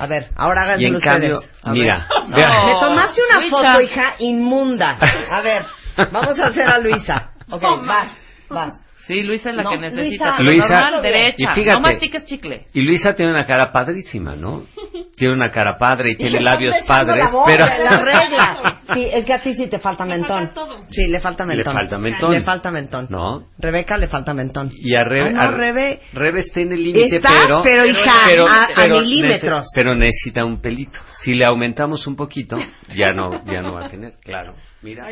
A 0.00 0.06
ver, 0.06 0.28
ahora 0.36 0.62
háganse 0.62 0.82
Y 0.84 0.86
en 0.86 0.96
ustedes. 0.96 1.12
cambio, 1.12 1.40
A 1.62 1.72
ver. 1.72 1.80
mira, 1.80 2.08
No. 2.28 2.36
Me 2.36 2.78
tomaste 2.80 3.20
una 3.30 3.40
Luisa. 3.40 3.56
foto, 3.56 3.80
hija, 3.80 4.14
inmunda. 4.18 4.98
A 5.30 5.40
ver, 5.40 5.62
vamos 6.12 6.38
a 6.38 6.44
hacer 6.46 6.68
a 6.68 6.78
Luisa. 6.78 7.30
Ok, 7.50 7.62
vas, 7.86 8.08
vas. 8.50 8.74
Sí, 9.08 9.22
Luisa 9.24 9.50
es 9.50 9.56
la 9.56 9.62
No, 9.64 9.70
que 9.70 9.78
necesita. 9.78 10.24
Luisa. 10.26 10.34
pero 10.36 10.50
Luisa. 10.50 10.80
normal, 10.82 11.02
derecha. 11.02 11.34
Y 11.38 11.54
fíjate. 11.54 11.72
no 11.72 11.80
mastiques 11.80 12.24
chicle. 12.26 12.66
Y 12.74 12.82
Luisa 12.82 13.14
tiene 13.16 13.32
una 13.32 13.44
cara 13.46 13.72
padrísima, 13.72 14.36
¿no? 14.36 14.62
Tiene 15.16 15.34
una 15.34 15.50
cara 15.50 15.76
padre 15.78 16.12
y 16.12 16.16
tiene 16.16 16.40
labios 16.40 16.76
padres, 16.86 17.24
la 17.24 17.30
boca 17.30 17.44
pero 17.46 17.66
la 17.66 18.04
regla. 18.04 18.74
Sí, 18.94 19.06
es 19.12 19.24
que 19.26 19.32
a 19.34 19.42
ti 19.42 19.54
sí 19.54 19.66
te 19.68 19.78
falta 19.78 20.04
mentón. 20.06 20.50
Sí, 20.88 21.08
le 21.08 21.18
falta 21.20 21.44
mentón. 21.44 21.74
falta 21.74 21.98
mentón. 21.98 22.32
Le 22.32 22.40
falta 22.42 22.70
mentón. 22.70 23.06
No. 23.10 23.48
Rebeca 23.58 23.98
le 23.98 24.06
falta 24.06 24.32
mentón. 24.32 24.70
Y 24.74 24.94
a 24.94 25.04
Rebe, 25.04 25.30
Ah, 25.30 25.32
no, 25.32 25.40
a- 25.42 25.50
Rebe- 25.58 26.00
Rebe 26.14 26.40
está 26.40 26.60
en 26.60 26.72
el 26.72 26.84
límite, 26.84 27.16
Está, 27.16 27.30
pero... 27.42 27.60
pero, 27.62 27.84
hija, 27.84 28.12
a- 28.48 28.64
a 28.64 28.68
pero 28.76 29.00
milímetros. 29.00 29.60
nece- 29.66 29.70
pero 29.74 29.94
necesita 29.94 30.44
un 30.44 30.60
pelito. 30.62 30.98
Si 31.22 31.34
le 31.34 31.44
aumentamos 31.44 32.06
un 32.06 32.16
poquito, 32.16 32.56
ya 32.96 33.12
no, 33.12 33.44
ya 33.44 33.60
no 33.60 33.74
va 33.74 33.86
a 33.86 33.88
tener, 33.88 34.14
claro. 34.24 34.54
Mira. 34.82 35.06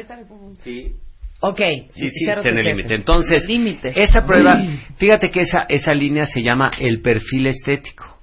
Sí, 0.61 0.93
Ok. 1.41 1.61
sí, 1.93 2.11
sí, 2.11 2.27
está 2.27 2.49
en 2.49 2.59
el 2.59 2.65
te 2.65 2.71
límite. 2.71 2.95
Entonces, 2.95 3.47
esa 3.95 4.27
prueba, 4.27 4.63
fíjate 4.97 5.31
que 5.31 5.43
esa, 5.43 5.67
esa 5.69 5.95
línea 5.95 6.27
se 6.27 6.43
llama 6.43 6.71
el 6.81 7.01
perfil 7.01 7.47
estético. 7.49 8.19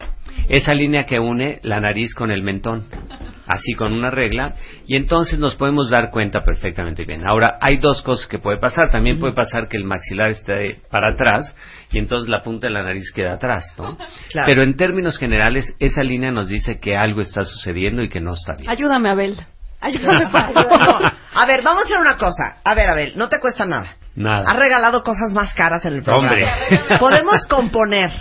Esa 0.49 0.73
línea 0.73 1.05
que 1.05 1.19
une 1.19 1.59
la 1.63 1.79
nariz 1.79 2.13
con 2.13 2.31
el 2.31 2.41
mentón. 2.41 2.87
Así 3.45 3.73
con 3.73 3.93
una 3.93 4.09
regla. 4.09 4.55
Y 4.87 4.95
entonces 4.95 5.37
nos 5.39 5.55
podemos 5.55 5.89
dar 5.89 6.11
cuenta 6.11 6.43
perfectamente 6.43 7.05
bien. 7.05 7.25
Ahora, 7.25 7.57
hay 7.61 7.77
dos 7.77 8.01
cosas 8.01 8.27
que 8.27 8.39
puede 8.39 8.57
pasar. 8.57 8.89
También 8.89 9.19
puede 9.19 9.33
pasar 9.33 9.67
que 9.69 9.77
el 9.77 9.85
maxilar 9.85 10.31
esté 10.31 10.81
para 10.89 11.09
atrás 11.09 11.55
y 11.91 11.99
entonces 11.99 12.29
la 12.29 12.41
punta 12.41 12.67
de 12.67 12.73
la 12.73 12.83
nariz 12.83 13.11
queda 13.13 13.33
atrás, 13.33 13.65
¿no? 13.77 13.97
Claro. 14.29 14.47
Pero 14.47 14.63
en 14.63 14.75
términos 14.75 15.17
generales, 15.17 15.75
esa 15.79 16.03
línea 16.03 16.31
nos 16.31 16.49
dice 16.49 16.79
que 16.79 16.97
algo 16.97 17.21
está 17.21 17.45
sucediendo 17.45 18.01
y 18.01 18.09
que 18.09 18.19
no 18.19 18.33
está 18.33 18.55
bien. 18.55 18.69
Ayúdame, 18.69 19.09
Abel. 19.09 19.35
Ayúdame, 19.83 20.25
No, 20.33 20.99
a 21.35 21.45
ver, 21.45 21.61
vamos 21.61 21.83
a 21.83 21.85
hacer 21.85 21.99
una 21.99 22.17
cosa. 22.17 22.57
A 22.63 22.73
ver, 22.73 22.89
Abel, 22.89 23.13
no 23.15 23.27
te 23.29 23.39
cuesta 23.39 23.65
nada. 23.65 23.95
Nada. 24.15 24.45
Has 24.47 24.57
regalado 24.57 25.03
cosas 25.03 25.31
más 25.33 25.53
caras 25.55 25.83
en 25.85 25.93
el 25.95 26.03
programa. 26.03 26.29
Hombre. 26.29 26.47
¿Podemos 26.99 27.45
componer 27.47 28.11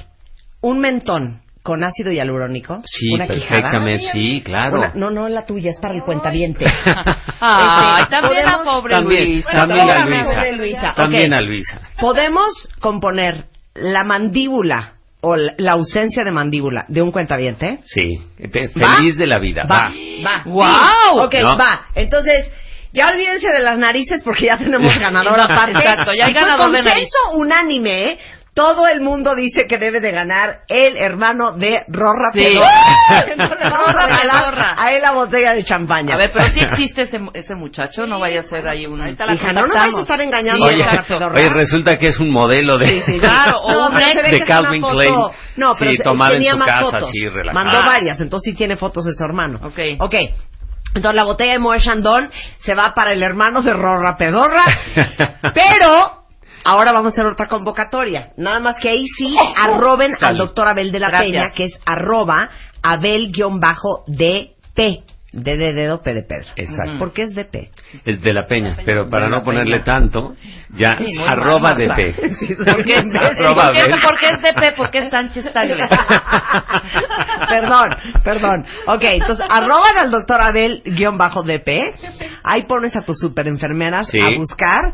un 0.62 0.80
mentón 0.80 1.42
con 1.62 1.84
ácido 1.84 2.10
hialurónico? 2.10 2.80
Sí, 2.84 3.14
una 3.14 3.26
quijada? 3.28 3.48
perfectamente. 3.62 4.10
Sí, 4.12 4.42
claro. 4.42 4.78
Una- 4.78 4.92
no, 4.94 5.10
no, 5.10 5.28
la 5.28 5.44
tuya, 5.44 5.70
es 5.70 5.78
para 5.78 5.94
el 5.94 6.02
cuentaviente. 6.02 6.64
Ay, 7.40 8.02
Este, 8.02 8.16
también 8.16 8.44
la 8.44 8.52
podemos- 8.58 8.74
pobre 8.74 8.94
También, 8.94 9.24
Luisa. 9.32 9.50
también 9.52 9.90
a 9.90 10.04
Luisa. 10.06 10.50
Luisa. 10.56 10.92
También 10.96 11.34
a 11.34 11.40
Luisa. 11.42 11.80
Podemos 12.00 12.68
componer 12.80 13.44
la 13.74 14.04
mandíbula 14.04 14.94
o 15.22 15.36
la 15.36 15.54
la 15.56 15.72
ausencia 15.72 16.24
de 16.24 16.30
mandíbula 16.32 16.84
de 16.88 17.00
un 17.00 17.10
cuentaviente. 17.12 17.78
Sí. 17.84 18.20
Feliz 18.52 19.16
de 19.16 19.26
la 19.26 19.38
vida. 19.38 19.64
Va, 19.70 19.88
Va. 19.88 19.92
va. 20.24 20.42
¡Guau! 20.44 21.24
Ok, 21.26 21.34
No. 21.42 21.56
va. 21.58 21.86
Entonces, 21.94 22.50
ya 22.92 23.08
olvídense 23.08 23.48
de 23.48 23.60
las 23.60 23.78
narices 23.78 24.22
porque 24.24 24.46
ya 24.46 24.58
tenemos 24.58 24.92
ganador 25.00 25.38
aparte. 25.40 25.78
Exacto, 25.78 26.12
ya 26.12 26.26
hay 26.26 26.32
ganador 26.32 26.70
de 26.72 26.78
consenso 26.78 26.90
nariz. 26.94 27.08
unánime, 27.34 28.04
¿eh? 28.10 28.18
Todo 28.54 28.86
el 28.86 29.00
mundo 29.00 29.34
dice 29.34 29.66
que 29.66 29.78
debe 29.78 29.98
de 30.00 30.10
ganar 30.12 30.60
el 30.68 30.98
hermano 30.98 31.52
de 31.52 31.84
Rorra 31.88 32.32
Sí. 32.34 32.54
Vamos 32.54 33.94
a 34.76 34.92
él 34.92 35.00
la 35.00 35.12
botella 35.12 35.54
de 35.54 35.64
champaña. 35.64 36.14
A 36.14 36.18
ver, 36.18 36.30
pero 36.34 36.44
sí 36.52 36.60
existe 36.62 37.02
ese, 37.02 37.18
ese 37.32 37.54
muchacho, 37.54 38.06
no 38.06 38.20
vaya 38.20 38.40
a 38.40 38.42
ser 38.42 38.68
ahí 38.68 38.84
un... 38.86 38.98
Hija, 39.08 39.52
no 39.54 39.66
nos 39.66 39.74
vais 39.74 39.94
a 39.94 40.00
estar 40.02 40.20
engañando 40.20 40.66
Sí, 40.66 40.74
a 40.74 40.76
Rorra 40.76 40.90
exacto. 40.92 41.14
Pedorra. 41.18 41.34
Oye, 41.38 41.48
resulta 41.48 41.96
que 41.96 42.08
es 42.08 42.20
un 42.20 42.30
modelo 42.30 42.76
de... 42.76 42.86
Sí, 42.88 43.00
sí, 43.00 43.12
sí. 43.14 43.20
Claro, 43.20 43.58
o 43.62 43.72
No, 43.72 43.90
de 43.98 44.44
Calvin 44.46 44.82
Klein. 44.82 45.14
No, 45.56 45.74
pero 45.78 45.90
Sí, 45.90 45.96
se- 45.96 46.02
tomada 46.04 46.32
en 46.32 46.36
tenía 46.36 46.52
su 46.52 46.58
más 46.58 46.68
casa, 46.68 46.84
fotos. 46.84 47.10
relajada. 47.32 47.52
Mandó 47.64 47.78
varias, 47.88 48.20
entonces 48.20 48.50
sí 48.52 48.56
tiene 48.56 48.76
fotos 48.76 49.06
de 49.06 49.12
su 49.14 49.24
hermano. 49.24 49.60
Ok. 49.62 49.78
Ok. 50.00 50.14
Entonces 50.94 51.16
la 51.16 51.24
botella 51.24 51.52
de 51.52 51.58
Moe 51.58 51.78
Chandon 51.80 52.30
se 52.58 52.74
va 52.74 52.92
para 52.94 53.12
el 53.14 53.22
hermano 53.22 53.62
de 53.62 53.72
Rorra 53.72 54.14
Pedorra. 54.16 54.64
pero 55.54 56.21
ahora 56.64 56.92
vamos 56.92 57.12
a 57.12 57.16
hacer 57.16 57.26
otra 57.26 57.48
convocatoria. 57.48 58.30
Nada 58.36 58.60
más 58.60 58.76
que 58.80 58.88
ahí 58.88 59.06
sí 59.16 59.36
arroben 59.56 60.14
al 60.20 60.36
doctor 60.38 60.68
Abel 60.68 60.92
de 60.92 61.00
la 61.00 61.08
Gracias. 61.08 61.30
Peña, 61.30 61.50
que 61.54 61.64
es 61.64 61.72
arroba 61.86 62.50
Abel-DP. 62.82 63.52
D 65.34 65.56
de 65.56 65.72
dedo, 65.72 66.02
P 66.02 66.12
de 66.12 66.22
Pedro. 66.24 66.44
Exacto. 66.56 66.98
¿Por 66.98 67.14
qué 67.14 67.22
es 67.22 67.34
DP? 67.34 67.70
Es 68.04 68.20
de 68.20 68.34
la 68.34 68.46
peña, 68.46 68.76
pero 68.84 69.08
para 69.08 69.24
De 69.24 69.30
no 69.30 69.40
ponerle 69.40 69.78
Peña. 69.80 69.84
tanto, 69.84 70.34
ya 70.76 70.98
Sí, 70.98 71.14
arroba 71.26 71.70
mal, 71.74 71.78
de. 71.78 71.88
P. 71.88 72.12
Sí, 72.38 72.54
soy 72.54 72.66
¿Por 72.66 72.84
qué, 72.84 72.98
un 72.98 73.10
¿por 73.10 73.22
imbécil. 73.22 73.46
Arroba 73.46 73.72
qué- 73.72 73.80
Abel. 73.80 74.00
por 74.02 74.18
qué 74.18 74.26
es 74.26 74.42
DP? 74.42 74.76
¿Por 74.76 74.90
qué 74.90 74.98
es 74.98 75.10
Sánchez 75.10 75.50
Tagle? 75.54 75.76
perdón, 77.48 77.90
perdón. 78.22 78.66
Ok, 78.86 79.02
entonces 79.04 79.46
arroban 79.48 79.96
al 79.98 80.10
doctor 80.10 80.42
Abel 80.42 80.82
guion 80.84 81.16
bajo 81.16 81.42
DP. 81.42 81.80
Ahí 82.44 82.64
pones 82.66 82.94
a 82.94 83.00
tus 83.00 83.18
super 83.18 83.48
enfermeras 83.48 84.08
Sí. 84.08 84.20
a 84.20 84.36
buscar 84.36 84.92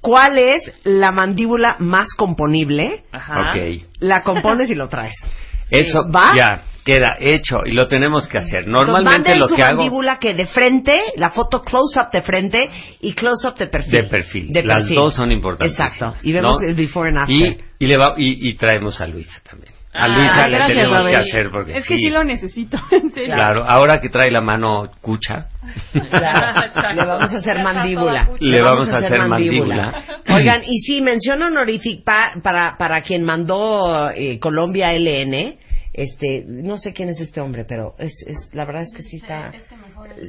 cuál 0.00 0.38
es 0.38 0.72
la 0.84 1.12
mandíbula 1.12 1.76
más 1.78 2.08
componible. 2.16 3.04
Ajá. 3.12 3.52
Ok. 3.52 3.82
La 4.00 4.22
compones 4.22 4.70
y 4.70 4.74
lo 4.74 4.88
traes. 4.88 5.14
Eso 5.70 6.00
¿Va? 6.10 6.32
ya 6.34 6.62
queda 6.84 7.16
hecho 7.20 7.58
y 7.66 7.72
lo 7.72 7.86
tenemos 7.88 8.26
que 8.26 8.38
hacer. 8.38 8.64
Entonces, 8.64 8.86
Normalmente 8.88 9.28
manden 9.30 9.38
lo 9.40 9.48
su 9.48 9.56
que 9.56 9.62
hago 9.62 9.76
mandíbula 9.82 10.18
que 10.18 10.32
de 10.32 10.46
frente, 10.46 11.02
la 11.16 11.30
foto 11.30 11.60
close-up 11.62 12.10
de 12.10 12.22
frente 12.22 12.70
y 13.02 13.12
close-up 13.12 13.54
de 13.58 13.66
perfil. 13.66 13.92
de 13.92 14.02
perfil. 14.04 14.52
De 14.52 14.62
Las 14.62 14.76
perfil. 14.84 14.94
dos 14.96 15.14
son 15.14 15.30
importantes. 15.30 15.78
Exacto. 15.78 16.14
Y 16.22 16.32
vemos 16.32 16.62
el 16.62 16.74
before 16.74 17.10
and 17.10 17.18
after. 17.18 17.34
Y, 17.36 17.58
y, 17.80 17.86
le 17.86 17.96
va- 17.98 18.14
y, 18.16 18.48
y 18.48 18.54
traemos 18.54 18.98
a 19.02 19.06
Luisa 19.06 19.38
también. 19.48 19.74
A 19.98 20.04
Ah, 20.04 20.08
Luisa 20.08 20.48
le 20.48 20.56
gracias, 20.56 20.76
tenemos 20.78 21.00
Abel. 21.00 21.10
que 21.10 21.16
hacer 21.20 21.50
porque 21.50 21.72
Es 21.76 21.88
que 21.88 21.96
sí. 21.96 22.04
sí 22.04 22.10
lo 22.10 22.22
necesito, 22.24 22.78
en 22.92 23.10
serio. 23.10 23.34
Claro, 23.34 23.64
ahora 23.64 24.00
que 24.00 24.08
trae 24.08 24.30
la 24.30 24.40
mano 24.40 24.88
cucha, 25.00 25.48
Claro, 25.92 26.94
le 26.94 27.06
vamos 27.06 27.32
a 27.32 27.36
hacer 27.38 27.62
mandíbula. 27.62 28.28
Le 28.40 28.62
vamos 28.62 28.92
a 28.92 28.98
hacer 28.98 29.26
mandíbula. 29.26 30.04
Oigan, 30.28 30.62
y 30.64 30.80
sí, 30.80 31.00
mención 31.02 31.42
honorífica 31.42 32.34
para, 32.42 32.76
para 32.78 33.02
quien 33.02 33.24
mandó 33.24 34.10
eh, 34.10 34.38
Colombia 34.38 34.92
LN. 34.92 35.56
Este, 35.92 36.44
no 36.46 36.78
sé 36.78 36.92
quién 36.92 37.08
es 37.08 37.20
este 37.20 37.40
hombre, 37.40 37.64
pero 37.68 37.94
es, 37.98 38.12
es, 38.24 38.36
la 38.52 38.64
verdad 38.64 38.82
es 38.82 38.94
que 38.94 39.02
sí 39.02 39.16
está, 39.16 39.50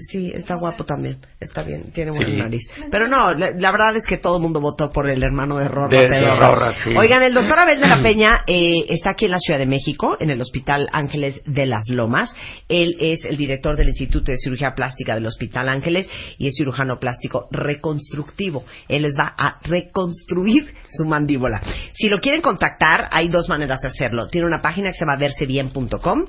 sí, 0.10 0.32
está 0.34 0.56
guapo 0.56 0.84
también, 0.86 1.18
está 1.40 1.64
bien, 1.64 1.92
tiene 1.92 2.12
buena 2.12 2.26
Sí. 2.28 2.38
nariz. 2.38 2.62
Pero 2.92 3.08
no, 3.08 3.34
la, 3.34 3.52
la 3.52 3.72
verdad 3.72 3.96
es 3.96 4.06
que 4.08 4.18
todo 4.18 4.38
el 4.38 4.42
mundo 4.42 4.60
votó 4.62 4.92
por 4.92 5.10
el 5.10 5.22
hermano 5.24 5.58
de 5.58 5.68
Rorra. 5.68 5.90
De- 5.90 6.10
de. 6.10 6.36
Rorra, 6.36 6.74
sí. 6.76 6.92
Oigan, 6.98 7.24
el 7.24 7.34
doctor 7.34 7.60
Abel 7.60 7.80
de 7.80 7.88
la 7.88 8.02
Peña 8.04 8.42
eh, 8.48 8.86
está 8.90 9.12
aquí 9.12 9.26
en 9.26 9.32
la 9.32 9.40
Ciudad 9.40 9.60
de 9.60 9.66
México, 9.66 10.16
en 10.20 10.30
el 10.30 10.42
Hospital 10.42 10.88
Ángeles 10.92 11.42
de 11.46 11.66
las 11.66 11.90
Lomas. 11.90 12.36
Él 12.68 12.96
es 13.00 13.26
el 13.26 13.38
director 13.38 13.76
del 13.76 13.88
Instituto 13.90 14.32
de 14.32 14.38
Cirugía 14.38 14.74
Plástica 14.76 15.16
del 15.16 15.26
Hospital 15.26 15.70
Ángeles 15.70 16.10
y 16.38 16.48
es 16.48 16.56
cirujano 16.56 17.00
plástico 17.00 17.48
reconstructivo. 17.52 18.66
Él 18.88 19.04
les 19.04 19.14
va 19.20 19.34
a 19.38 19.58
reconstruir 19.64 20.74
su 20.96 21.06
mandíbula. 21.06 21.62
Si 21.94 22.10
lo 22.10 22.20
quieren 22.20 22.42
contactar, 22.42 23.08
hay 23.12 23.30
dos 23.30 23.48
maneras 23.50 23.80
de 23.82 23.90
hacerlo. 23.90 24.28
Tiene 24.28 24.48
una 24.48 24.62
página 24.62 24.90
que 24.92 24.98
se 24.98 25.06
llama 25.06 25.18
versebien.com, 25.18 26.26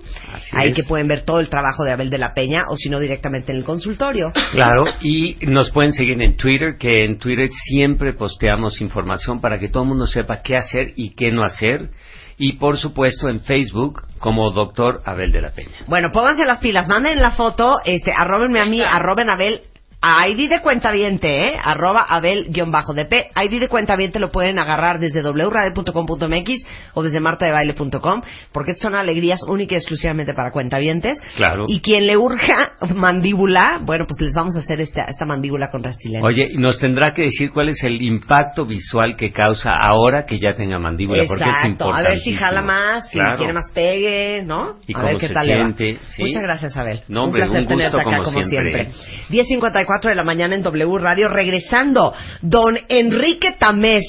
ahí 0.53 0.71
es. 0.71 0.75
que 0.77 0.83
pueden 0.85 1.09
ver 1.09 1.23
todo 1.25 1.41
el 1.41 1.49
trabajo 1.49 1.85
de 1.85 1.93
Abel 1.93 2.11
de 2.11 2.19
la 2.19 2.33
Peña 2.35 2.65
o 2.69 2.77
si 2.77 2.89
no 2.89 2.99
directamente 3.01 3.40
en 3.49 3.57
el 3.57 3.65
consultorio. 3.65 4.33
Claro, 4.53 4.85
y 5.01 5.37
nos 5.43 5.71
pueden 5.71 5.93
seguir 5.93 6.21
en 6.23 6.37
Twitter, 6.37 6.77
que 6.79 7.05
en 7.05 7.19
Twitter 7.19 7.49
siempre 7.51 8.13
posteamos 8.13 8.81
información 8.81 9.41
para 9.41 9.59
que 9.59 9.69
todo 9.69 9.83
el 9.85 9.89
mundo 9.89 10.07
sepa 10.07 10.43
qué 10.43 10.57
hacer 10.57 10.93
y 10.97 11.15
qué 11.15 11.33
no 11.33 11.43
hacer. 11.43 11.91
Y 12.39 12.53
por 12.53 12.79
supuesto 12.79 13.29
en 13.29 13.41
Facebook 13.41 14.03
como 14.19 14.51
Doctor 14.51 15.03
Abel 15.05 15.31
de 15.31 15.43
la 15.43 15.51
Peña. 15.51 15.77
Bueno, 15.87 16.09
pónganse 16.13 16.47
las 16.47 16.59
pilas, 16.59 16.89
manden 16.89 17.21
la 17.21 17.33
foto, 17.33 17.77
este, 17.85 18.13
arrobenme 18.17 18.61
a 18.61 18.65
mí, 18.65 18.81
arroben 18.83 19.29
a 19.29 19.35
Abel, 19.35 19.61
a 20.03 20.27
ID 20.29 20.49
de 20.49 20.61
cuenta 20.61 20.95
¿eh? 20.95 21.53
Arroba 21.63 22.03
Abel-DP. 22.09 23.13
ID 23.37 23.61
de 23.61 23.69
cuenta 23.69 23.97
lo 24.19 24.31
pueden 24.33 24.59
agarrar 24.59 24.99
desde 24.99 25.21
wradio.com.mx 25.23 26.65
o 26.95 27.03
desde 27.03 27.21
martadebaile.com, 27.21 28.23
porque 28.53 28.75
son 28.77 28.95
alegrías 28.95 29.41
únicas 29.47 29.73
y 29.73 29.77
exclusivamente 29.77 30.33
para 30.35 30.53
cuentavientes. 30.53 31.19
Claro. 31.37 31.67
Y 31.69 31.81
quien 31.81 32.07
le 32.07 32.17
urja 32.17 32.73
mandíbula, 32.95 33.81
bueno, 33.85 34.07
pues 34.07 34.21
les 34.21 34.33
vamos 34.35 34.57
a 34.57 34.61
hacer 34.61 34.81
esta, 34.81 35.05
esta 35.09 35.27
mandíbula 35.27 35.69
con 35.71 35.83
Rastilena. 35.83 36.25
Oye, 36.25 36.53
nos 36.57 36.79
tendrá 36.79 37.13
que 37.13 37.23
decir 37.23 37.51
cuál 37.53 37.69
es 37.69 37.83
el 37.85 38.01
impacto 38.01 38.65
visual 38.65 39.17
que 39.17 39.33
causa 39.33 39.75
ahora 39.75 40.25
que 40.25 40.39
ya 40.39 40.55
tenga 40.55 40.79
mandíbula, 40.79 41.25
porque 41.27 41.45
es 41.45 41.49
Exacto, 41.51 41.67
a 41.67 41.69
importante. 41.89 42.09
ver 42.11 42.19
si 42.21 42.35
jala 42.35 42.63
más, 42.63 43.05
si 43.11 43.19
Claro. 43.19 43.37
tiene 43.39 43.53
más 43.53 43.71
pegue, 43.75 44.43
¿no? 44.45 44.77
Y 44.87 44.93
a 44.93 44.97
cómo 44.97 45.07
ver 45.09 45.17
qué 45.19 45.29
se 45.29 45.35
tal 45.35 45.47
le 45.47 45.55
va. 45.55 45.61
siente, 45.61 45.99
¿sí? 46.09 46.23
Muchas 46.25 46.43
gracias, 46.43 46.77
Abel. 46.77 47.03
No, 47.09 47.25
hombre, 47.25 47.43
un 47.43 47.49
placer 47.49 47.61
un 47.61 47.65
gusto 47.67 47.77
tenerte 47.79 48.01
acá 48.01 48.17
como 48.19 48.25
como 48.33 48.49
siempre. 48.49 48.93
siempre. 49.29 49.59
10.54 49.61 49.90
4 49.91 50.11
de 50.11 50.15
la 50.15 50.23
mañana 50.23 50.55
en 50.55 50.63
W 50.63 50.99
Radio. 51.01 51.27
Regresando, 51.27 52.15
don 52.43 52.79
Enrique 52.89 53.57
Tamés, 53.59 54.07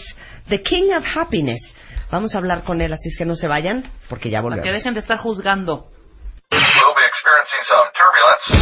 The 0.48 0.62
King 0.62 0.92
of 0.96 1.04
Happiness. 1.16 1.76
Vamos 2.12 2.36
a 2.36 2.38
hablar 2.38 2.62
con 2.64 2.82
él, 2.82 2.94
así 2.94 3.10
es 3.10 3.18
que 3.18 3.26
no 3.26 3.34
se 3.34 3.48
vayan, 3.48 3.84
porque 4.08 4.30
ya 4.30 4.42
volvemos. 4.42 4.64
Que 4.64 4.72
dejen 4.72 4.94
de 4.94 5.00
estar 5.00 5.18
juzgando. 5.18 5.88
We'll 6.52 6.62
be 6.94 7.02
experiencing 7.08 7.64
some 7.64 7.90
turbulence. 7.98 8.62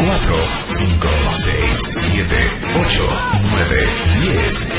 4, 0.00 0.34
5, 0.78 1.08
6, 1.44 1.80
7, 2.24 2.36
8, 2.74 3.08
9, 3.52 3.86
10. 4.32 4.72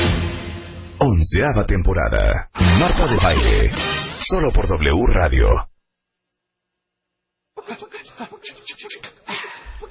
Onceava 0.98 1.64
temporada. 1.64 2.50
Marta 2.80 3.06
de 3.06 3.18
Baile. 3.18 3.72
Solo 4.18 4.52
por 4.52 4.68
W 4.68 5.06
Radio. 5.14 5.68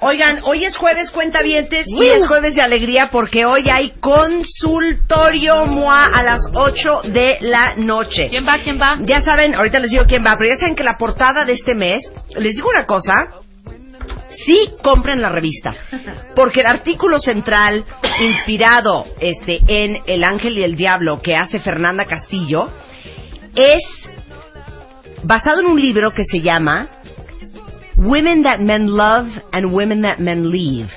Oigan, 0.00 0.40
hoy 0.42 0.64
es 0.64 0.76
jueves 0.76 1.12
cuenta 1.12 1.38
cuentavientes 1.38 1.86
y 1.86 2.08
es 2.08 2.26
jueves 2.26 2.56
de 2.56 2.62
alegría 2.62 3.10
porque 3.12 3.44
hoy 3.44 3.68
hay 3.70 3.90
consultorio 4.00 5.66
MOA 5.66 6.06
a 6.06 6.22
las 6.24 6.40
8 6.54 7.02
de 7.12 7.36
la 7.42 7.76
noche. 7.76 8.28
¿Quién 8.30 8.48
va? 8.48 8.58
¿Quién 8.58 8.80
va? 8.80 8.98
Ya 9.02 9.22
saben, 9.22 9.54
ahorita 9.54 9.78
les 9.78 9.90
digo 9.90 10.04
quién 10.08 10.24
va, 10.24 10.34
pero 10.36 10.50
ya 10.50 10.56
saben 10.56 10.74
que 10.74 10.82
la 10.82 10.98
portada 10.98 11.44
de 11.44 11.52
este 11.52 11.76
mes, 11.76 12.00
les 12.34 12.56
digo 12.56 12.70
una 12.70 12.86
cosa, 12.86 13.39
sí 14.44 14.70
compren 14.82 15.20
la 15.20 15.28
revista, 15.28 15.74
porque 16.34 16.60
el 16.60 16.66
artículo 16.66 17.18
central 17.18 17.84
inspirado 18.20 19.04
este 19.20 19.60
en 19.66 19.98
El 20.06 20.24
Ángel 20.24 20.58
y 20.58 20.62
el 20.62 20.76
Diablo 20.76 21.20
que 21.20 21.34
hace 21.34 21.60
Fernanda 21.60 22.04
Castillo 22.06 22.68
es 23.54 23.82
basado 25.22 25.60
en 25.60 25.66
un 25.66 25.80
libro 25.80 26.12
que 26.12 26.24
se 26.24 26.40
llama 26.40 26.88
Women 27.96 28.42
That 28.42 28.60
Men 28.60 28.96
Love 28.96 29.28
and 29.52 29.72
Women 29.72 30.02
That 30.02 30.18
Men 30.18 30.50
Leave. 30.50 30.88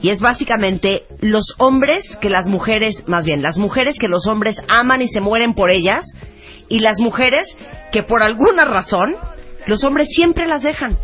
Y 0.00 0.10
es 0.10 0.20
básicamente 0.20 1.04
los 1.20 1.54
hombres 1.58 2.04
que 2.20 2.28
las 2.28 2.46
mujeres, 2.46 3.04
más 3.06 3.24
bien, 3.24 3.42
las 3.42 3.56
mujeres 3.56 3.96
que 3.98 4.08
los 4.08 4.26
hombres 4.26 4.56
aman 4.68 5.00
y 5.00 5.08
se 5.08 5.20
mueren 5.20 5.54
por 5.54 5.70
ellas, 5.70 6.04
y 6.68 6.80
las 6.80 7.00
mujeres 7.00 7.48
que 7.90 8.02
por 8.02 8.22
alguna 8.22 8.64
razón 8.64 9.16
los 9.66 9.82
hombres 9.82 10.08
siempre 10.10 10.46
las 10.46 10.62
dejan. 10.62 10.98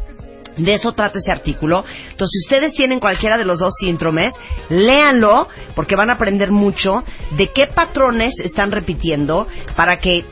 De 0.56 0.74
eso 0.74 0.92
trata 0.92 1.18
ese 1.18 1.30
artículo. 1.30 1.84
Entonces, 2.10 2.30
si 2.32 2.46
ustedes 2.46 2.74
tienen 2.74 3.00
cualquiera 3.00 3.38
de 3.38 3.44
los 3.44 3.58
dos 3.58 3.74
síndromes, 3.78 4.34
léanlo 4.68 5.48
porque 5.74 5.96
van 5.96 6.10
a 6.10 6.14
aprender 6.14 6.50
mucho 6.50 7.04
de 7.36 7.48
qué 7.48 7.66
patrones 7.66 8.34
están 8.42 8.70
repitiendo 8.70 9.46
para 9.76 9.98
que, 9.98 10.24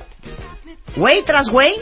güey 0.97 1.23
tras 1.23 1.49
güey, 1.49 1.75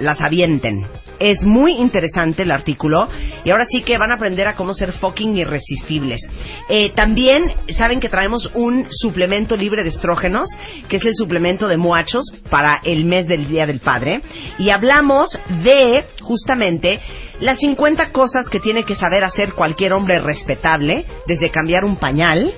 las 0.00 0.20
avienten. 0.20 0.86
Es 1.20 1.44
muy 1.44 1.74
interesante 1.74 2.42
el 2.42 2.50
artículo 2.50 3.08
y 3.44 3.50
ahora 3.50 3.66
sí 3.66 3.82
que 3.82 3.98
van 3.98 4.10
a 4.10 4.14
aprender 4.14 4.48
a 4.48 4.56
cómo 4.56 4.74
ser 4.74 4.92
fucking 4.92 5.36
irresistibles. 5.36 6.20
Eh, 6.68 6.90
también 6.90 7.52
saben 7.68 8.00
que 8.00 8.08
traemos 8.08 8.50
un 8.54 8.86
suplemento 8.90 9.56
libre 9.56 9.84
de 9.84 9.90
estrógenos, 9.90 10.48
que 10.88 10.96
es 10.96 11.04
el 11.04 11.14
suplemento 11.14 11.68
de 11.68 11.76
muachos 11.76 12.24
para 12.50 12.80
el 12.84 13.04
mes 13.04 13.28
del 13.28 13.46
Día 13.46 13.66
del 13.66 13.78
Padre. 13.78 14.22
Y 14.58 14.70
hablamos 14.70 15.38
de 15.62 16.04
justamente 16.20 17.00
las 17.40 17.58
50 17.58 18.12
cosas 18.12 18.48
que 18.48 18.60
tiene 18.60 18.84
que 18.84 18.94
saber 18.94 19.24
hacer 19.24 19.52
cualquier 19.52 19.92
hombre 19.92 20.18
respetable, 20.20 21.04
desde 21.26 21.50
cambiar 21.50 21.84
un 21.84 21.96
pañal 21.96 22.54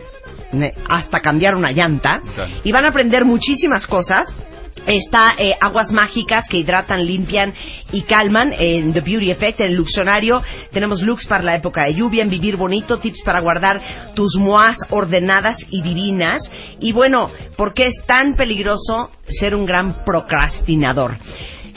hasta 0.88 1.20
cambiar 1.20 1.54
una 1.54 1.72
llanta. 1.72 2.20
Y 2.64 2.72
van 2.72 2.84
a 2.84 2.88
aprender 2.88 3.24
muchísimas 3.24 3.86
cosas. 3.86 4.32
Está 4.86 5.34
eh, 5.38 5.56
aguas 5.60 5.90
mágicas 5.90 6.46
que 6.48 6.58
hidratan, 6.58 7.04
limpian 7.04 7.54
y 7.92 8.02
calman 8.02 8.54
en 8.56 8.92
The 8.92 9.00
Beauty 9.00 9.30
Effect. 9.30 9.60
En 9.60 9.68
el 9.68 9.74
Luxonario 9.74 10.42
tenemos 10.70 11.00
looks 11.00 11.26
para 11.26 11.42
la 11.42 11.56
época 11.56 11.84
de 11.84 11.94
lluvia, 11.94 12.22
en 12.22 12.30
Vivir 12.30 12.56
Bonito, 12.56 12.98
tips 12.98 13.22
para 13.24 13.40
guardar 13.40 13.80
tus 14.14 14.36
moas 14.36 14.76
ordenadas 14.90 15.56
y 15.70 15.82
divinas. 15.82 16.48
Y 16.78 16.92
bueno, 16.92 17.30
¿por 17.56 17.74
qué 17.74 17.86
es 17.86 17.94
tan 18.06 18.36
peligroso 18.36 19.10
ser 19.26 19.54
un 19.54 19.64
gran 19.64 20.04
procrastinador? 20.04 21.16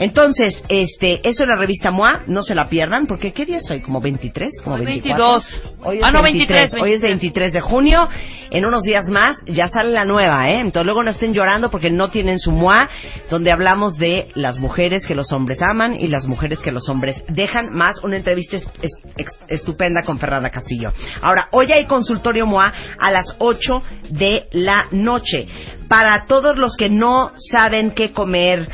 Entonces, 0.00 0.60
este, 0.68 1.20
eso 1.28 1.42
es 1.42 1.48
la 1.48 1.56
revista 1.56 1.90
MOA, 1.90 2.22
no 2.26 2.42
se 2.42 2.54
la 2.54 2.64
pierdan, 2.64 3.06
porque 3.06 3.32
¿qué 3.32 3.44
día 3.44 3.58
es 3.58 3.70
hoy? 3.70 3.80
¿Como 3.82 4.00
23? 4.00 4.50
¿Como 4.64 4.76
Hoy 4.76 4.84
24? 4.86 5.24
22. 5.26 5.62
Hoy 5.84 5.98
es 5.98 6.02
Ah, 6.04 6.10
no, 6.10 6.22
23, 6.22 6.72
23, 6.72 6.82
Hoy 6.82 6.92
es 6.92 7.00
23 7.02 7.52
de 7.52 7.60
junio. 7.60 8.08
En 8.50 8.64
unos 8.64 8.82
días 8.82 9.08
más 9.10 9.36
ya 9.46 9.68
sale 9.68 9.90
la 9.90 10.04
nueva, 10.06 10.48
¿eh? 10.48 10.58
Entonces 10.60 10.84
luego 10.86 11.04
no 11.04 11.10
estén 11.10 11.34
llorando 11.34 11.70
porque 11.70 11.90
no 11.90 12.08
tienen 12.08 12.38
su 12.38 12.50
MOA, 12.50 12.88
donde 13.30 13.52
hablamos 13.52 13.96
de 13.98 14.28
las 14.34 14.58
mujeres 14.58 15.06
que 15.06 15.14
los 15.14 15.30
hombres 15.32 15.60
aman 15.62 15.94
y 16.00 16.08
las 16.08 16.26
mujeres 16.26 16.58
que 16.60 16.72
los 16.72 16.88
hombres 16.88 17.22
dejan, 17.28 17.68
más 17.70 18.02
una 18.02 18.16
entrevista 18.16 18.56
es- 18.56 18.66
estupenda 19.48 20.00
con 20.04 20.18
Fernanda 20.18 20.50
Castillo. 20.50 20.90
Ahora, 21.20 21.48
hoy 21.52 21.70
hay 21.72 21.84
consultorio 21.86 22.46
MOA 22.46 22.72
a 22.98 23.10
las 23.12 23.26
8 23.38 23.82
de 24.08 24.46
la 24.52 24.86
noche. 24.92 25.46
Para 25.88 26.24
todos 26.26 26.56
los 26.56 26.74
que 26.76 26.88
no 26.88 27.32
saben 27.50 27.90
qué 27.92 28.12
comer, 28.12 28.66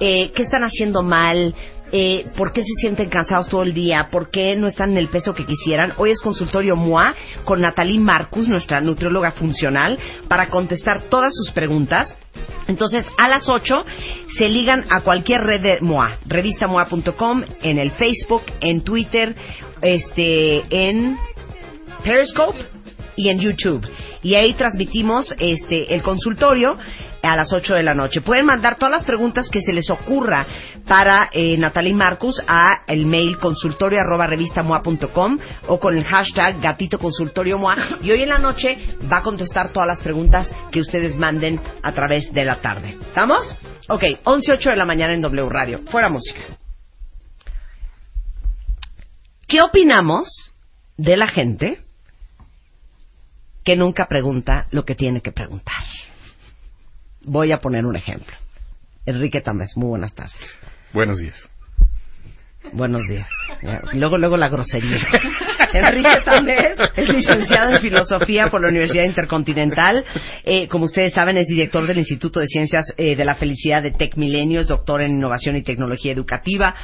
eh, 0.00 0.32
qué 0.34 0.42
están 0.42 0.64
haciendo 0.64 1.02
mal, 1.02 1.54
eh, 1.92 2.26
por 2.36 2.52
qué 2.52 2.62
se 2.62 2.72
sienten 2.80 3.08
cansados 3.08 3.48
todo 3.48 3.62
el 3.62 3.74
día, 3.74 4.08
por 4.10 4.30
qué 4.30 4.54
no 4.56 4.68
están 4.68 4.92
en 4.92 4.98
el 4.98 5.08
peso 5.08 5.34
que 5.34 5.44
quisieran. 5.44 5.92
Hoy 5.98 6.10
es 6.10 6.20
consultorio 6.20 6.76
MOA 6.76 7.14
con 7.44 7.60
Natalie 7.60 7.98
Marcus, 7.98 8.48
nuestra 8.48 8.80
nutrióloga 8.80 9.32
funcional, 9.32 9.98
para 10.28 10.48
contestar 10.48 11.02
todas 11.08 11.32
sus 11.34 11.50
preguntas. 11.50 12.16
Entonces, 12.68 13.04
a 13.18 13.28
las 13.28 13.48
8 13.48 13.84
se 14.38 14.48
ligan 14.48 14.84
a 14.90 15.00
cualquier 15.00 15.40
red 15.40 15.60
de 15.60 15.78
MOA, 15.80 16.18
revistamoa.com, 16.26 17.42
en 17.62 17.78
el 17.78 17.90
Facebook, 17.90 18.42
en 18.60 18.82
Twitter, 18.82 19.34
este, 19.82 20.62
en 20.70 21.18
Periscope 22.04 22.58
y 23.16 23.28
en 23.30 23.40
YouTube. 23.40 23.84
Y 24.22 24.34
ahí 24.34 24.54
transmitimos 24.54 25.34
este 25.38 25.94
el 25.94 26.02
consultorio 26.02 26.76
a 27.22 27.36
las 27.36 27.52
8 27.52 27.74
de 27.74 27.82
la 27.82 27.94
noche. 27.94 28.20
Pueden 28.20 28.46
mandar 28.46 28.76
todas 28.76 28.92
las 28.92 29.04
preguntas 29.04 29.48
que 29.48 29.60
se 29.62 29.72
les 29.72 29.90
ocurra 29.90 30.46
para 30.86 31.30
eh, 31.32 31.56
Natalie 31.56 31.94
Marcus 31.94 32.42
a 32.46 32.82
el 32.86 33.06
mail 33.06 33.38
consultorio 33.38 34.00
arroba 34.00 34.26
revistamoa.com 34.26 35.38
o 35.68 35.78
con 35.78 35.96
el 35.96 36.04
hashtag 36.04 36.60
gatito 36.60 36.98
consultorio 36.98 37.58
moa. 37.58 37.76
Y 38.02 38.10
hoy 38.10 38.22
en 38.22 38.28
la 38.28 38.38
noche 38.38 38.78
va 39.10 39.18
a 39.18 39.22
contestar 39.22 39.72
todas 39.72 39.86
las 39.86 40.02
preguntas 40.02 40.48
que 40.70 40.80
ustedes 40.80 41.16
manden 41.16 41.60
a 41.82 41.92
través 41.92 42.32
de 42.32 42.44
la 42.44 42.56
tarde. 42.56 42.90
¿Estamos? 43.00 43.56
Ok, 43.88 44.04
11, 44.24 44.52
8 44.52 44.70
de 44.70 44.76
la 44.76 44.84
mañana 44.84 45.14
en 45.14 45.20
W 45.20 45.48
Radio. 45.48 45.80
Fuera 45.90 46.08
música. 46.08 46.40
¿Qué 49.46 49.60
opinamos 49.62 50.54
de 50.96 51.16
la 51.16 51.26
gente 51.26 51.89
que 53.64 53.76
nunca 53.76 54.06
pregunta 54.06 54.66
lo 54.70 54.84
que 54.84 54.94
tiene 54.94 55.20
que 55.20 55.32
preguntar? 55.32 55.84
Voy 57.22 57.52
a 57.52 57.58
poner 57.58 57.84
un 57.84 57.96
ejemplo. 57.96 58.34
Enrique 59.06 59.40
Tamés, 59.40 59.76
muy 59.76 59.88
buenas 59.88 60.14
tardes. 60.14 60.58
Buenos 60.92 61.18
días. 61.18 61.50
Buenos 62.72 63.02
días. 63.08 63.26
Luego, 63.94 64.18
luego 64.18 64.36
la 64.36 64.48
grosería. 64.48 64.98
Enrique 65.72 66.20
Tamés 66.24 66.76
es 66.94 67.08
licenciado 67.08 67.74
en 67.74 67.80
Filosofía 67.80 68.48
por 68.48 68.60
la 68.60 68.68
Universidad 68.68 69.04
Intercontinental. 69.04 70.04
Eh, 70.44 70.68
como 70.68 70.84
ustedes 70.84 71.14
saben, 71.14 71.38
es 71.38 71.46
director 71.46 71.86
del 71.86 71.98
Instituto 71.98 72.38
de 72.38 72.46
Ciencias 72.46 72.92
eh, 72.96 73.16
de 73.16 73.24
la 73.24 73.34
Felicidad 73.34 73.82
de 73.82 73.92
Tec 73.92 74.16
Milenio, 74.16 74.60
es 74.60 74.68
doctor 74.68 75.00
en 75.00 75.12
Innovación 75.12 75.56
y 75.56 75.62
Tecnología 75.62 76.12
Educativa 76.12 76.74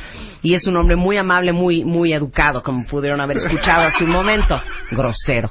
y 0.42 0.54
es 0.54 0.66
un 0.66 0.76
hombre 0.76 0.96
muy 0.96 1.18
amable, 1.18 1.52
muy, 1.52 1.84
muy 1.84 2.12
educado, 2.12 2.62
como 2.62 2.86
pudieron 2.86 3.20
haber 3.20 3.36
escuchado 3.38 3.82
hace 3.82 4.04
un 4.04 4.10
momento. 4.10 4.60
Grosero. 4.90 5.50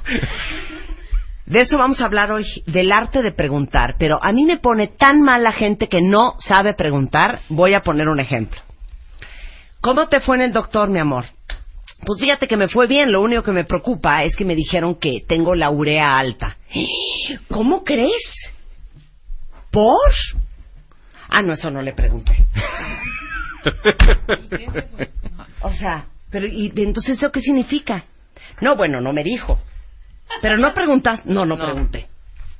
De 1.46 1.60
eso 1.60 1.78
vamos 1.78 2.00
a 2.00 2.06
hablar 2.06 2.32
hoy, 2.32 2.44
del 2.66 2.90
arte 2.90 3.22
de 3.22 3.30
preguntar. 3.30 3.94
Pero 3.98 4.18
a 4.22 4.32
mí 4.32 4.44
me 4.44 4.58
pone 4.58 4.88
tan 4.88 5.22
mal 5.22 5.44
la 5.44 5.52
gente 5.52 5.88
que 5.88 6.00
no 6.02 6.34
sabe 6.40 6.74
preguntar. 6.74 7.40
Voy 7.48 7.74
a 7.74 7.82
poner 7.82 8.08
un 8.08 8.18
ejemplo. 8.20 8.60
¿Cómo 9.80 10.08
te 10.08 10.20
fue 10.20 10.36
en 10.36 10.42
el 10.42 10.52
doctor, 10.52 10.88
mi 10.88 10.98
amor? 10.98 11.26
Pues 12.04 12.20
fíjate 12.20 12.48
que 12.48 12.56
me 12.56 12.68
fue 12.68 12.88
bien. 12.88 13.12
Lo 13.12 13.22
único 13.22 13.44
que 13.44 13.52
me 13.52 13.64
preocupa 13.64 14.22
es 14.22 14.34
que 14.34 14.44
me 14.44 14.56
dijeron 14.56 14.96
que 14.96 15.24
tengo 15.26 15.54
la 15.54 15.70
urea 15.70 16.18
alta. 16.18 16.56
¿Cómo 17.48 17.84
crees? 17.84 18.50
¿Por? 19.70 20.12
Ah, 21.28 21.42
no, 21.42 21.52
eso 21.54 21.70
no 21.70 21.80
le 21.82 21.92
pregunté. 21.92 22.44
O 25.62 25.72
sea, 25.72 26.06
pero 26.30 26.46
¿y 26.46 26.72
entonces 26.76 27.16
eso 27.16 27.32
qué 27.32 27.40
significa? 27.40 28.04
No, 28.60 28.76
bueno, 28.76 29.00
no 29.00 29.12
me 29.12 29.24
dijo. 29.24 29.58
Pero 30.42 30.58
no 30.58 30.72
preguntas. 30.74 31.24
No, 31.24 31.44
no, 31.46 31.56
No. 31.56 31.64
pregunté. 31.64 32.08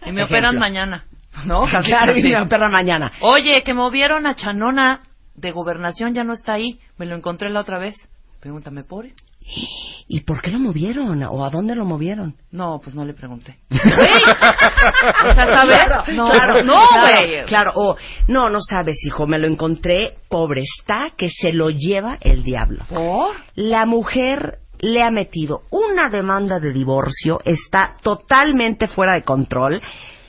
Y 0.02 0.12
me 0.12 0.22
Ejemplo. 0.22 0.24
operan 0.36 0.58
mañana. 0.58 1.04
¿No? 1.44 1.64
Claro, 1.84 2.16
y 2.16 2.22
me 2.22 2.40
operan 2.42 2.72
mañana. 2.72 3.12
Oye, 3.20 3.62
que 3.64 3.74
movieron 3.74 4.26
a 4.26 4.34
Chanona 4.34 5.00
de 5.34 5.50
gobernación, 5.52 6.14
ya 6.14 6.24
no 6.24 6.32
está 6.32 6.54
ahí. 6.54 6.78
Me 6.98 7.06
lo 7.06 7.16
encontré 7.16 7.50
la 7.50 7.60
otra 7.60 7.78
vez. 7.78 7.96
Pregúntame 8.40 8.84
por. 8.84 9.06
¿Y 10.08 10.20
por 10.22 10.42
qué 10.42 10.50
lo 10.50 10.58
movieron? 10.58 11.22
¿O 11.22 11.44
a 11.44 11.50
dónde 11.50 11.76
lo 11.76 11.84
movieron? 11.84 12.34
No, 12.50 12.80
pues 12.82 12.96
no 12.96 13.04
le 13.04 13.12
pregunté. 13.14 13.58
Güey. 13.70 14.10
O 15.30 15.34
sea, 15.34 15.46
no, 15.46 15.62
claro, 15.66 16.04
no, 16.12 16.28
claro, 16.30 16.64
güey. 16.64 17.44
Claro, 17.46 17.72
o 17.76 17.96
no, 18.28 18.48
no 18.50 18.60
sabes, 18.60 18.98
hijo, 19.06 19.26
me 19.26 19.38
lo 19.38 19.46
encontré, 19.46 20.14
pobre 20.28 20.62
está, 20.62 21.10
que 21.16 21.28
se 21.28 21.52
lo 21.52 21.70
lleva 21.70 22.18
el 22.20 22.42
diablo. 22.42 22.84
¿Por? 22.88 23.36
La 23.54 23.86
mujer 23.86 24.58
le 24.86 25.02
ha 25.02 25.10
metido 25.10 25.62
una 25.70 26.08
demanda 26.08 26.60
de 26.60 26.72
divorcio, 26.72 27.40
está 27.44 27.96
totalmente 28.02 28.86
fuera 28.86 29.14
de 29.14 29.24
control, 29.24 29.82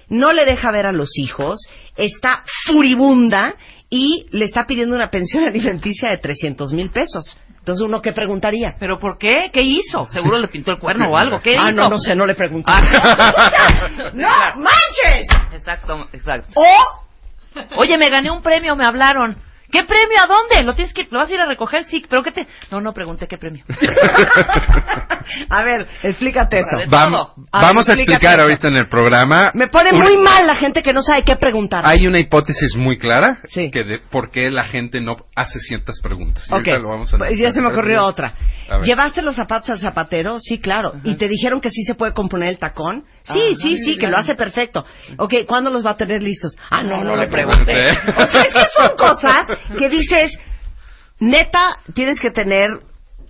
no 0.09 0.33
le 0.33 0.45
deja 0.45 0.71
ver 0.71 0.87
a 0.87 0.91
los 0.91 1.15
hijos, 1.19 1.59
está 1.95 2.43
furibunda 2.65 3.53
y 3.89 4.25
le 4.31 4.45
está 4.45 4.65
pidiendo 4.65 4.95
una 4.95 5.11
pensión 5.11 5.43
alimenticia 5.47 6.09
de 6.09 6.17
300 6.17 6.73
mil 6.73 6.89
pesos. 6.89 7.39
Entonces, 7.59 7.85
¿uno 7.85 8.01
qué 8.01 8.13
preguntaría? 8.13 8.75
¿Pero 8.79 8.97
por 8.97 9.17
qué? 9.17 9.51
¿Qué 9.53 9.61
hizo? 9.61 10.07
Seguro 10.07 10.39
le 10.39 10.47
pintó 10.47 10.71
el 10.71 10.79
cuerno 10.79 11.09
o 11.09 11.17
algo. 11.17 11.41
¿Qué 11.41 11.55
ah, 11.55 11.69
hizo? 11.69 11.73
no, 11.73 11.89
no 11.89 11.99
sé, 11.99 12.15
no 12.15 12.25
le 12.25 12.33
pregunté. 12.33 12.71
Ah. 12.73 13.89
¡No 14.13 14.27
manches! 14.55 15.27
Exacto, 15.53 16.07
exacto. 16.13 16.59
O 16.59 17.77
Oye, 17.77 17.97
me 17.97 18.09
gané 18.09 18.31
un 18.31 18.41
premio, 18.41 18.75
me 18.75 18.85
hablaron. 18.85 19.37
¿Qué 19.71 19.83
premio? 19.83 20.17
¿A 20.23 20.27
dónde? 20.27 20.63
¿Lo 20.63 20.73
tienes 20.75 20.93
que, 20.93 21.07
lo 21.11 21.19
vas 21.19 21.29
a 21.29 21.33
ir 21.33 21.41
a 21.41 21.45
recoger? 21.45 21.83
Sí, 21.85 22.03
pero 22.09 22.23
¿qué 22.23 22.31
te...? 22.31 22.47
No, 22.71 22.79
no 22.81 22.93
pregunté 22.93 23.27
qué 23.27 23.37
premio. 23.37 23.63
A 25.49 25.63
ver, 25.63 25.87
explícate 26.03 26.59
eso. 26.59 26.89
Vam- 26.89 27.11
todo. 27.11 27.33
A 27.51 27.59
ver, 27.59 27.67
vamos 27.67 27.89
a 27.89 27.93
explícate 27.93 28.11
explicar 28.13 28.35
eso. 28.35 28.43
ahorita 28.43 28.67
en 28.69 28.75
el 28.77 28.87
programa. 28.87 29.51
Me 29.53 29.67
pone 29.67 29.91
un- 29.91 29.99
muy 30.01 30.17
mal 30.17 30.47
la 30.47 30.55
gente 30.55 30.81
que 30.81 30.93
no 30.93 31.01
sabe 31.01 31.23
qué 31.23 31.35
preguntar. 31.35 31.83
Hay 31.85 32.07
una 32.07 32.19
hipótesis 32.19 32.75
muy 32.77 32.97
clara 32.97 33.39
Sí. 33.47 33.69
que 33.71 33.83
de 33.83 33.99
por 33.99 34.31
qué 34.31 34.49
la 34.51 34.63
gente 34.65 35.01
no 35.01 35.17
hace 35.35 35.59
ciertas 35.59 35.99
preguntas. 36.01 36.45
Y 36.49 36.53
Ok, 36.53 36.57
ahorita 36.59 36.79
lo 36.79 36.89
vamos 36.89 37.13
a 37.13 37.17
pues 37.17 37.37
ya 37.37 37.51
se 37.51 37.61
me 37.61 37.67
ocurrió 37.67 38.03
otra. 38.05 38.35
A 38.69 38.77
ver. 38.77 38.85
¿Llevaste 38.85 39.21
los 39.21 39.35
zapatos 39.35 39.69
al 39.69 39.81
zapatero? 39.81 40.39
Sí, 40.39 40.59
claro. 40.59 40.93
¿Y 41.03 41.15
te 41.15 41.27
dijeron 41.27 41.59
que 41.61 41.71
sí 41.71 41.83
se 41.83 41.95
puede 41.95 42.13
componer 42.13 42.49
el 42.49 42.57
tacón? 42.59 43.05
Sí, 43.33 43.55
sí, 43.59 43.77
sí, 43.77 43.97
que 43.97 44.07
lo 44.07 44.17
hace 44.17 44.35
perfecto. 44.35 44.85
Ok, 45.17 45.33
¿cuándo 45.47 45.69
los 45.69 45.85
va 45.85 45.91
a 45.91 45.97
tener 45.97 46.21
listos? 46.23 46.55
Ah, 46.69 46.83
no, 46.83 47.03
no, 47.03 47.15
le 47.15 47.27
pregunté. 47.27 47.73
pregunté. 47.73 48.11
O 48.17 48.31
sea, 48.31 48.41
es 48.41 48.53
que 48.53 48.69
son 48.75 48.97
cosas 48.97 49.47
que 49.77 49.89
dices, 49.89 50.31
neta, 51.19 51.77
tienes 51.93 52.19
que 52.19 52.31
tener 52.31 52.79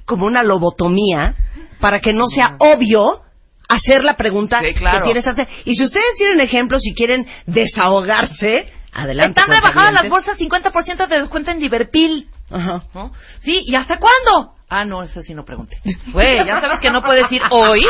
como 0.06 0.26
una 0.26 0.44
lobotomía 0.44 1.36
para 1.80 2.00
que 2.00 2.14
no 2.14 2.28
sea 2.28 2.56
obvio 2.60 3.22
hacer 3.68 4.04
la 4.04 4.16
pregunta 4.16 4.62
Sí, 4.62 4.74
claro. 4.74 5.12
que 5.12 5.20
hacer. 5.20 5.48
Y 5.66 5.76
si 5.76 5.84
ustedes 5.84 6.16
tienen 6.18 6.42
ejemplos 6.42 6.82
y 6.86 6.94
quieren 6.94 7.28
desahogarse, 7.46 8.72
adelante. 8.94 9.40
Están 9.40 9.56
rebajadas 9.56 9.94
las 9.94 10.10
bolsas 10.10 10.38
50% 10.40 11.08
de 11.08 11.20
descuento 11.20 11.52
en 11.52 11.60
Liverpool. 11.60 12.28
Ajá. 12.50 12.84
¿No? 12.94 13.12
Sí, 13.40 13.62
¿y 13.66 13.76
hasta 13.76 14.00
cuándo? 14.00 14.57
Ah, 14.70 14.84
no, 14.86 15.02
eso 15.04 15.22
sí 15.22 15.34
no 15.34 15.46
pregunté. 15.46 15.78
Güey, 16.12 16.46
ya 16.46 16.60
sabes 16.60 16.80
que 16.82 16.92
no 16.92 17.02
puedes 17.02 17.32
ir 17.32 17.42
hoy. 17.52 17.82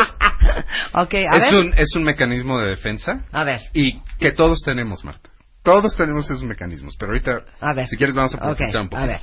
Ok, 0.94 1.14
a 1.16 1.36
Es 1.38 1.52
ver. 1.52 1.56
un, 1.56 1.74
es 1.78 1.96
un 1.96 2.04
mecanismo 2.04 2.60
de 2.60 2.70
defensa 2.70 3.22
A 3.32 3.44
ver. 3.44 3.62
y 3.74 4.00
que 4.20 4.32
todos 4.32 4.62
tenemos, 4.64 5.04
Marta. 5.04 5.30
Todos 5.64 5.96
tenemos 5.96 6.26
esos 6.26 6.44
mecanismos, 6.44 6.96
pero 6.98 7.12
ahorita, 7.12 7.42
A 7.60 7.74
ver. 7.74 7.88
si 7.88 7.98
quieres, 7.98 8.16
vamos 8.16 8.34
a 8.36 8.38
profundizar 8.40 8.82
un 8.82 8.90
poco. 8.90 9.02
a 9.02 9.06
ver. 9.08 9.20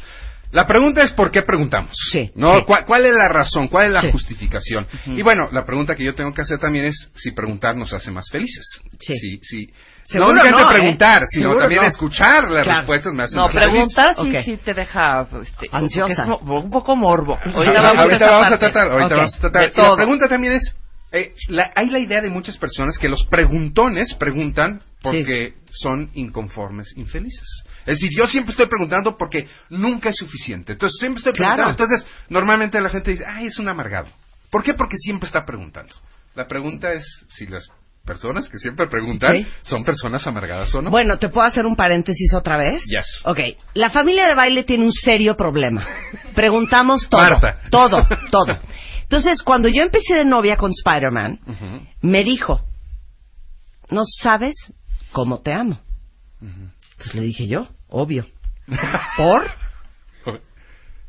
La 0.52 0.66
pregunta 0.66 1.02
es 1.02 1.10
¿por 1.12 1.30
qué 1.30 1.42
preguntamos? 1.42 1.90
Sí, 2.12 2.30
¿No? 2.36 2.58
sí. 2.58 2.64
¿Cuál, 2.66 2.84
cuál 2.84 3.06
es 3.06 3.14
la 3.14 3.28
razón? 3.28 3.68
¿Cuál 3.68 3.86
es 3.86 3.92
la 3.92 4.00
Sí. 4.02 4.12
justificación? 4.12 4.86
Y 5.06 5.22
bueno, 5.22 5.48
la 5.52 5.64
pregunta 5.64 5.96
que 5.96 6.04
yo 6.04 6.14
tengo 6.14 6.32
que 6.32 6.42
hacer 6.42 6.58
también 6.58 6.84
es 6.84 7.10
si 7.16 7.32
preguntar 7.32 7.76
nos 7.76 7.92
hace 7.92 8.10
más 8.10 8.28
felices. 8.30 8.80
Sí. 9.00 9.14
Sí, 9.42 10.18
no 10.18 10.28
únicamente 10.28 10.62
no, 10.62 10.70
¿eh? 10.70 10.74
preguntar, 10.74 11.22
sino 11.28 11.42
Seguro 11.44 11.60
también 11.60 11.80
no. 11.82 11.88
escuchar 11.88 12.50
las 12.50 12.62
Claro. 12.64 12.78
respuestas 12.80 13.14
me 13.14 13.22
hace 13.22 13.36
No, 13.36 13.44
más 13.46 13.52
feliz. 13.54 13.68
preguntar 13.70 14.16
sí, 14.16 14.32
sí 14.44 14.56
te 14.58 14.74
deja 14.74 15.26
este, 15.42 15.66
Ansiosa. 15.72 16.26
un 16.42 16.70
poco 16.70 16.94
morbo. 16.94 17.34
Ahorita, 17.36 17.58
Ahorita 18.02 18.26
vamos, 18.30 18.52
a, 18.52 18.58
tratar, 18.58 18.90
ahorita 18.90 19.16
vamos 19.16 19.34
a 19.34 19.40
tratar. 19.40 19.72
De 19.72 19.80
Y 19.80 19.84
La 19.84 19.96
pregunta 19.96 20.28
también 20.28 20.52
es, 20.52 20.76
eh, 21.10 21.32
la- 21.48 21.72
hay 21.74 21.88
la 21.88 21.98
idea 22.00 22.20
de 22.20 22.28
muchas 22.28 22.58
personas 22.58 22.98
que 22.98 23.08
los 23.08 23.24
preguntones 23.26 24.12
preguntan 24.14 24.82
porque 25.02 25.54
son 25.72 26.10
inconformes, 26.14 26.92
infelices. 26.96 27.64
Es 27.86 28.00
decir, 28.00 28.10
yo 28.16 28.26
siempre 28.26 28.50
estoy 28.52 28.66
preguntando 28.66 29.16
porque 29.16 29.46
nunca 29.70 30.10
es 30.10 30.16
suficiente. 30.16 30.72
Entonces 30.72 30.98
siempre 30.98 31.18
estoy 31.18 31.32
Claro. 31.34 31.54
preguntando. 31.56 31.84
Entonces, 31.84 32.08
normalmente 32.28 32.80
la 32.80 32.88
gente 32.90 33.10
dice, 33.12 33.24
ay, 33.28 33.46
es 33.46 33.58
un 33.58 33.68
amargado. 33.68 34.08
¿Por 34.50 34.62
qué? 34.62 34.74
Porque 34.74 34.96
siempre 34.96 35.26
está 35.26 35.44
preguntando. 35.44 35.94
La 36.34 36.46
pregunta 36.46 36.92
es 36.92 37.04
si 37.28 37.46
las 37.46 37.68
personas 38.04 38.48
que 38.48 38.58
siempre 38.58 38.86
preguntan 38.88 39.34
Sí. 39.34 39.46
son 39.62 39.84
personas 39.84 40.26
amargadas 40.26 40.74
o 40.74 40.82
no. 40.82 40.90
Bueno, 40.90 41.18
¿te 41.18 41.28
puedo 41.28 41.46
hacer 41.46 41.64
un 41.66 41.74
paréntesis 41.76 42.34
otra 42.34 42.56
vez? 42.56 42.82
Yes. 42.84 43.22
Ok. 43.24 43.38
La 43.74 43.90
familia 43.90 44.26
de 44.28 44.34
baile 44.34 44.64
tiene 44.64 44.84
un 44.84 44.92
serio 44.92 45.36
problema. 45.36 45.86
Preguntamos 46.34 47.08
todo. 47.08 47.20
Marta. 47.22 47.60
Todo, 47.70 48.06
todo. 48.30 48.58
Entonces, 49.02 49.42
cuando 49.42 49.68
yo 49.68 49.82
empecé 49.82 50.14
de 50.14 50.24
novia 50.24 50.56
con 50.56 50.70
Spider-Man, 50.72 51.40
me 52.02 52.24
dijo, 52.24 52.60
no 53.90 54.02
sabes 54.04 54.54
cómo 55.12 55.40
te 55.40 55.52
amo. 55.52 55.80
Entonces 56.94 57.14
le 57.14 57.22
dije 57.22 57.46
yo, 57.46 57.68
obvio. 57.88 58.26
¿Por? 59.16 59.50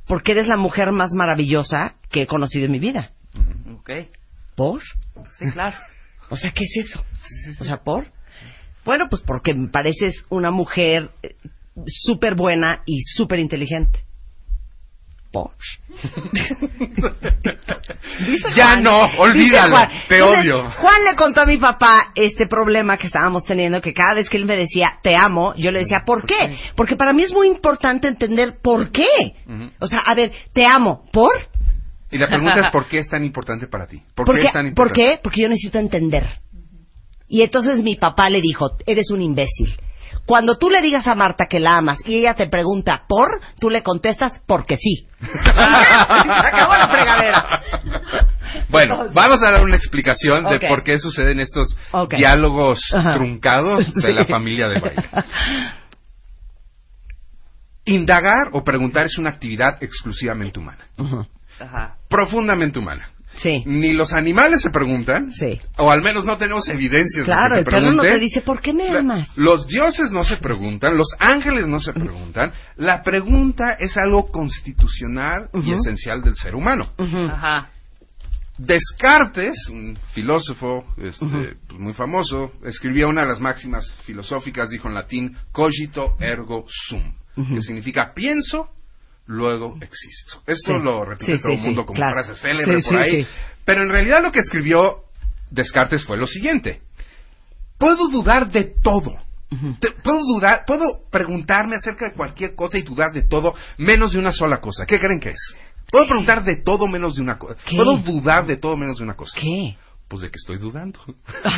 Porque 0.08 0.34
eres 0.34 0.48
la 0.48 0.58
mujer 0.58 0.92
más 0.92 1.12
maravillosa 1.14 1.96
que 2.10 2.24
he 2.24 2.28
conocido 2.28 2.66
en 2.66 2.72
mi 2.72 2.80
vida. 2.80 3.12
Ok, 3.80 3.92
¿Por? 4.56 4.82
sí, 5.40 5.46
claro. 5.52 5.78
O 6.30 6.36
sea, 6.36 6.52
¿qué 6.52 6.64
es 6.64 6.88
eso? 6.88 7.04
O 7.60 7.64
sea, 7.64 7.78
¿por? 7.78 8.12
Bueno, 8.84 9.08
pues 9.10 9.22
porque 9.22 9.54
me 9.54 9.70
pareces 9.70 10.26
una 10.30 10.52
mujer 10.52 11.10
eh, 11.24 11.36
súper 11.88 12.36
buena 12.36 12.84
y 12.86 13.02
súper 13.02 13.40
inteligente. 13.40 14.06
¿Por? 15.36 15.52
Dice 18.26 18.48
Ya 18.56 18.68
Juan. 18.68 18.84
no, 18.84 19.00
olvídalo, 19.18 19.76
Juan. 19.76 19.90
te 20.08 20.16
Entonces, 20.18 20.40
odio. 20.40 20.72
Juan 20.72 21.04
le 21.04 21.16
contó 21.18 21.42
a 21.42 21.46
mi 21.46 21.58
papá 21.58 22.12
este 22.16 22.48
problema 22.48 22.96
que 22.98 23.08
estábamos 23.08 23.44
teniendo, 23.44 23.82
que 23.82 23.94
cada 23.94 24.16
vez 24.16 24.30
que 24.30 24.38
él 24.38 24.46
me 24.46 24.56
decía, 24.56 24.98
te 25.04 25.14
amo, 25.16 25.54
yo 25.58 25.72
le 25.72 25.80
decía, 25.80 26.04
¿por 26.06 26.26
qué? 26.26 26.58
Porque 26.78 26.96
para 26.96 27.12
mí 27.12 27.24
es 27.24 27.34
muy 27.34 27.48
importante 27.48 28.08
entender 28.08 28.60
por 28.62 28.92
qué. 28.92 29.08
O 29.80 29.88
sea, 29.88 30.00
a 30.00 30.16
ver, 30.16 30.32
te 30.54 30.66
amo, 30.66 31.04
¿por? 31.12 31.34
Y 32.12 32.18
la 32.18 32.28
pregunta 32.28 32.62
es, 32.62 32.70
¿por 32.70 32.86
qué 32.88 33.00
es 33.00 33.10
tan 33.10 33.26
importante 33.26 33.68
para 33.68 33.88
ti? 33.88 34.02
¿Por 34.16 34.26
¿Por 34.26 34.36
qué 34.36 34.42
qué? 34.42 34.48
es 34.48 34.54
tan 34.54 34.74
¿Por 34.74 34.88
importante? 34.88 35.16
qué? 35.18 35.20
Porque 35.22 35.42
yo 35.42 35.50
necesito 35.50 35.80
entender. 35.80 36.30
Y 37.28 37.42
entonces 37.42 37.82
mi 37.82 37.96
papá 37.98 38.30
le 38.30 38.40
dijo, 38.40 38.70
eres 38.86 39.10
un 39.12 39.22
imbécil. 39.22 39.76
Cuando 40.26 40.58
tú 40.58 40.70
le 40.70 40.82
digas 40.82 41.06
a 41.08 41.16
Marta 41.16 41.46
que 41.48 41.60
la 41.60 41.78
amas 41.78 42.00
y 42.06 42.18
ella 42.18 42.34
te 42.36 42.48
pregunta 42.48 43.04
por, 43.08 43.30
tú 43.60 43.70
le 43.70 43.84
contestas 43.84 44.42
porque 44.48 44.76
sí. 44.78 45.08
Se 45.22 45.28
acabó 45.50 46.74
la 46.74 46.88
fregadera. 46.88 47.62
Bueno, 48.70 49.08
vamos 49.14 49.42
a 49.44 49.52
dar 49.52 49.64
una 49.64 49.76
explicación 49.76 50.46
de 50.46 50.60
por 50.60 50.84
qué 50.84 50.98
suceden 51.00 51.40
estos 51.40 51.78
diálogos 52.10 52.80
Ajá. 52.94 53.14
truncados 53.16 53.94
de 53.94 54.02
Sí. 54.02 54.14
la 54.14 54.26
familia 54.26 54.68
de 54.70 54.80
baile. 54.80 55.04
Indagar 57.86 58.50
o 58.54 58.64
preguntar 58.64 59.06
es 59.06 59.18
una 59.20 59.30
actividad 59.30 59.78
exclusivamente 59.82 60.60
humana. 60.60 60.86
Ajá. 61.60 61.96
profundamente 62.10 62.80
humana. 62.80 63.10
Sí. 63.38 63.64
Ni 63.66 63.94
los 63.94 64.14
animales 64.14 64.62
se 64.62 64.70
preguntan, 64.70 65.32
Sí. 65.34 65.60
o 65.78 65.92
al 65.92 66.02
menos 66.02 66.26
no 66.26 66.38
tenemos 66.38 66.68
evidencias 66.70 67.26
Claro, 67.26 67.56
de 67.56 67.64
que 67.64 67.66
se 67.66 67.72
perro 67.72 67.82
no 67.82 68.02
pregunte. 68.02 68.12
te 68.12 68.20
dice, 68.20 68.42
¿por 68.42 68.62
qué 68.62 68.74
me 68.74 68.90
amas? 68.90 69.28
Los 69.36 69.68
dioses 69.68 70.12
no 70.12 70.24
se 70.24 70.38
preguntan, 70.38 70.96
los 70.98 71.08
ángeles 71.20 71.68
no 71.68 71.80
se 71.80 71.94
preguntan. 71.94 72.54
La 72.78 73.02
pregunta 73.02 73.76
es 73.80 73.98
algo 73.98 74.28
constitucional 74.28 75.50
y 75.54 75.74
esencial 75.74 76.22
del 76.22 76.36
ser 76.36 76.56
humano. 76.56 76.90
Ajá. 76.98 77.70
Descartes, 78.58 79.68
un 79.70 79.98
filósofo 80.14 80.86
este, 80.98 81.26
pues, 81.68 81.80
muy 81.80 81.94
famoso, 81.94 82.54
escribía 82.64 83.06
una 83.08 83.22
de 83.24 83.28
las 83.28 83.42
máximas 83.42 84.02
filosóficas, 84.06 84.70
dijo 84.70 84.88
en 84.88 84.94
latín, 84.94 85.36
cogito 85.52 86.16
ergo 86.22 86.66
sum, 86.88 87.04
que 87.36 87.62
significa 87.62 88.14
pienso, 88.16 88.70
luego 89.28 89.76
existo. 89.82 90.42
Esto 90.48 90.74
Sí. 90.74 90.78
lo 90.84 91.06
repite 91.06 91.38
Sí, 91.38 91.42
todo 91.42 91.52
sí, 91.54 91.58
el 91.58 91.64
mundo 91.64 91.86
como 91.86 91.96
claro. 91.98 92.14
frase 92.24 92.40
célebre 92.42 92.82
por 92.84 92.98
ahí. 92.98 93.28
Pero 93.66 93.84
en 93.84 93.90
realidad 93.90 94.22
lo 94.22 94.32
que 94.32 94.40
escribió 94.40 95.00
Descartes 95.52 96.04
fue 96.06 96.18
lo 96.18 96.28
siguiente. 96.28 96.82
Puedo 97.78 98.08
dudar 98.10 98.50
de 98.52 98.64
todo. 98.82 99.16
Te- 99.80 99.92
puedo 99.92 100.20
dudar, 100.36 100.64
puedo 100.66 100.84
preguntarme 101.12 101.76
acerca 101.76 102.10
de 102.10 102.14
cualquier 102.16 102.56
cosa 102.56 102.78
y 102.78 102.82
dudar 102.82 103.12
de 103.14 103.24
todo 103.24 103.54
menos 103.78 104.12
de 104.14 104.20
una 104.20 104.32
sola 104.32 104.60
cosa. 104.60 104.86
¿Qué 104.86 105.00
creen 105.00 105.20
que 105.20 105.30
es? 105.30 105.56
Puedo 105.92 106.08
preguntar 106.08 106.44
de 106.44 106.58
todo 106.58 106.88
menos 106.88 107.16
de 107.16 107.22
una 107.22 107.38
cosa. 107.38 107.56
¿Qué? 107.64 107.76
Puedo 107.76 107.98
dudar 107.98 108.46
de 108.48 108.58
todo 108.58 108.76
menos 108.76 108.98
de 108.98 109.04
una 109.04 109.14
cosa. 109.16 109.38
¿Qué? 109.40 109.78
Pues 110.08 110.22
de 110.24 110.30
que 110.30 110.38
estoy 110.38 110.58
dudando. 110.58 111.00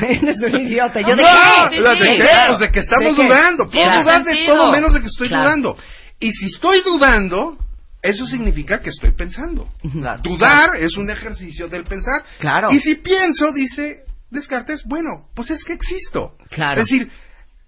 Eres 0.02 0.38
un 0.44 0.60
idiota. 0.60 1.02
¿Yo 1.02 1.16
de 1.16 1.24
No, 1.24 1.70
qué? 1.70 1.80
¿de 1.80 2.16
qué? 2.18 2.28
Pues 2.48 2.60
de 2.60 2.72
que 2.72 2.80
estamos 2.82 3.16
dudando. 3.16 3.70
Puedo 3.70 4.02
dudar 4.02 4.24
de 4.24 4.46
todo 4.46 4.72
menos 4.72 4.94
de 4.94 5.02
que 5.02 5.08
estoy 5.08 5.28
Claro. 5.30 5.44
dudando. 5.44 5.78
Y 6.20 6.32
si 6.32 6.48
estoy 6.48 6.82
dudando, 6.84 7.58
eso 8.02 8.26
significa 8.26 8.82
que 8.82 8.90
estoy 8.90 9.12
pensando. 9.12 9.70
Claro. 9.92 10.22
Dudar 10.24 10.76
es 10.76 10.98
un 10.98 11.10
ejercicio 11.10 11.68
del 11.68 11.84
pensar. 11.84 12.24
Claro. 12.40 12.70
Y 12.72 12.80
si 12.80 12.96
pienso, 12.96 13.52
dice 13.54 14.04
Descartes, 14.30 14.84
bueno, 14.86 15.30
pues 15.36 15.52
es 15.52 15.64
que 15.64 15.74
existo. 15.74 16.36
Claro. 16.50 16.82
Es 16.82 16.88
decir, 16.88 17.10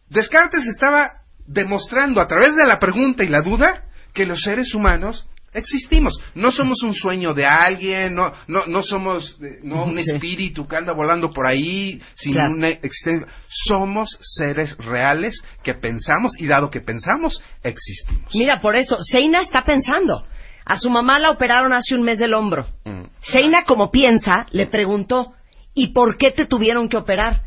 Descartes 0.09 0.65
estaba 0.65 1.19
demostrando 1.45 2.21
a 2.21 2.27
través 2.27 2.55
de 2.55 2.65
la 2.65 2.79
pregunta 2.79 3.23
y 3.23 3.27
la 3.27 3.41
duda 3.41 3.83
que 4.13 4.25
los 4.25 4.41
seres 4.41 4.73
humanos 4.73 5.27
existimos. 5.53 6.19
No 6.35 6.51
somos 6.51 6.81
un 6.83 6.93
sueño 6.93 7.33
de 7.33 7.45
alguien, 7.45 8.15
no, 8.15 8.31
no, 8.47 8.65
no 8.67 8.83
somos 8.83 9.37
eh, 9.41 9.59
no 9.63 9.85
un 9.85 9.97
espíritu 9.99 10.67
que 10.67 10.75
anda 10.75 10.93
volando 10.93 11.31
por 11.31 11.45
ahí 11.47 12.01
sin 12.15 12.33
Claro. 12.33 12.53
una 12.55 12.69
existencia. 12.69 13.27
Somos 13.47 14.09
seres 14.21 14.77
reales 14.77 15.41
que 15.63 15.73
pensamos 15.73 16.33
y 16.39 16.47
dado 16.47 16.69
que 16.69 16.81
pensamos, 16.81 17.41
existimos. 17.63 18.33
Mira, 18.33 18.59
por 18.61 18.75
eso, 18.75 18.97
Seina 19.01 19.41
está 19.41 19.63
pensando. 19.63 20.25
A 20.65 20.77
su 20.77 20.89
mamá 20.89 21.17
la 21.19 21.31
operaron 21.31 21.73
hace 21.73 21.95
un 21.95 22.03
mes 22.03 22.19
del 22.19 22.33
hombro. 22.33 22.67
Mm. 22.85 23.05
Seina, 23.21 23.63
como 23.65 23.89
piensa, 23.89 24.45
le 24.51 24.67
preguntó, 24.67 25.33
¿y 25.73 25.93
por 25.93 26.17
qué 26.17 26.31
te 26.31 26.45
tuvieron 26.45 26.89
que 26.89 26.97
operar? 26.97 27.41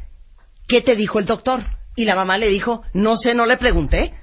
¿Qué 0.67 0.81
te 0.81 0.97
dijo 0.97 1.19
el 1.21 1.27
doctor? 1.27 1.65
Y 1.95 2.05
la 2.05 2.15
mamá 2.17 2.39
le 2.39 2.49
dijo, 2.49 2.83
no 2.95 3.17
sé, 3.17 3.35
no 3.35 3.47
le 3.47 3.59
pregunté. 3.59 4.15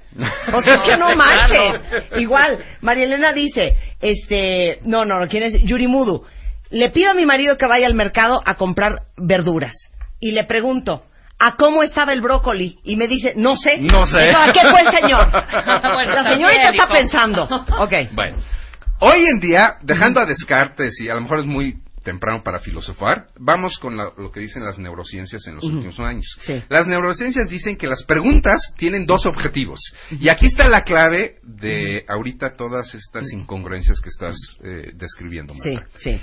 O 0.52 0.62
sea 0.62 0.82
que 0.82 0.96
no 0.96 1.06
manches. 1.16 1.80
Igual, 2.16 2.64
María 2.80 3.04
Elena 3.04 3.32
dice, 3.32 3.76
este, 4.00 4.78
no, 4.82 5.04
no, 5.04 5.26
¿quién 5.28 5.44
es? 5.44 5.62
Yurimudu. 5.62 6.24
Le 6.70 6.90
pido 6.90 7.10
a 7.10 7.14
mi 7.14 7.26
marido 7.26 7.56
que 7.58 7.66
vaya 7.66 7.86
al 7.86 7.94
mercado 7.94 8.40
a 8.44 8.54
comprar 8.54 9.02
verduras. 9.16 9.74
Y 10.20 10.32
le 10.32 10.44
pregunto, 10.44 11.04
¿A 11.42 11.56
cómo 11.56 11.82
estaba 11.82 12.12
el 12.12 12.20
brócoli? 12.20 12.78
Y 12.84 12.96
me 12.96 13.08
dice, 13.08 13.32
no 13.34 13.56
sé. 13.56 13.78
No 13.78 14.04
sé. 14.04 14.28
Entonces, 14.28 14.36
¿A 14.36 14.52
qué 14.52 14.60
fue 14.68 14.82
el 14.82 14.92
señor? 14.92 15.30
Bueno, 15.30 16.14
la 16.14 16.22
también, 16.22 16.34
señorita 16.34 16.70
está 16.70 16.86
pensando. 16.86 17.44
Ok. 17.78 17.92
Bueno, 18.12 18.36
hoy 18.98 19.24
en 19.24 19.40
día, 19.40 19.76
dejando 19.80 20.20
a 20.20 20.26
Descartes, 20.26 21.00
y 21.00 21.08
a 21.08 21.14
lo 21.14 21.22
mejor 21.22 21.38
es 21.38 21.46
muy 21.46 21.78
temprano 22.02 22.42
para 22.42 22.60
filosofar, 22.60 23.28
vamos 23.38 23.78
con 23.78 23.96
la- 23.96 24.12
lo 24.16 24.30
que 24.30 24.40
dicen 24.40 24.64
las 24.64 24.78
neurociencias 24.78 25.46
en 25.46 25.56
los 25.56 25.64
últimos 25.64 25.98
años. 26.00 26.26
Sí. 26.42 26.62
Las 26.68 26.86
neurociencias 26.86 27.48
dicen 27.48 27.76
que 27.76 27.86
las 27.86 28.02
preguntas 28.04 28.62
tienen 28.76 29.06
dos 29.06 29.26
objetivos. 29.26 29.80
Y 30.10 30.28
aquí 30.28 30.46
está 30.46 30.68
la 30.68 30.82
clave 30.84 31.36
de 31.42 32.04
ahorita 32.08 32.56
todas 32.56 32.94
estas 32.94 33.30
incongruencias 33.32 34.00
que 34.00 34.08
estás 34.08 34.36
eh, 34.62 34.92
describiendo. 34.94 35.54
Sí, 35.54 35.70
Marta. 35.72 35.98
sí. 35.98 36.20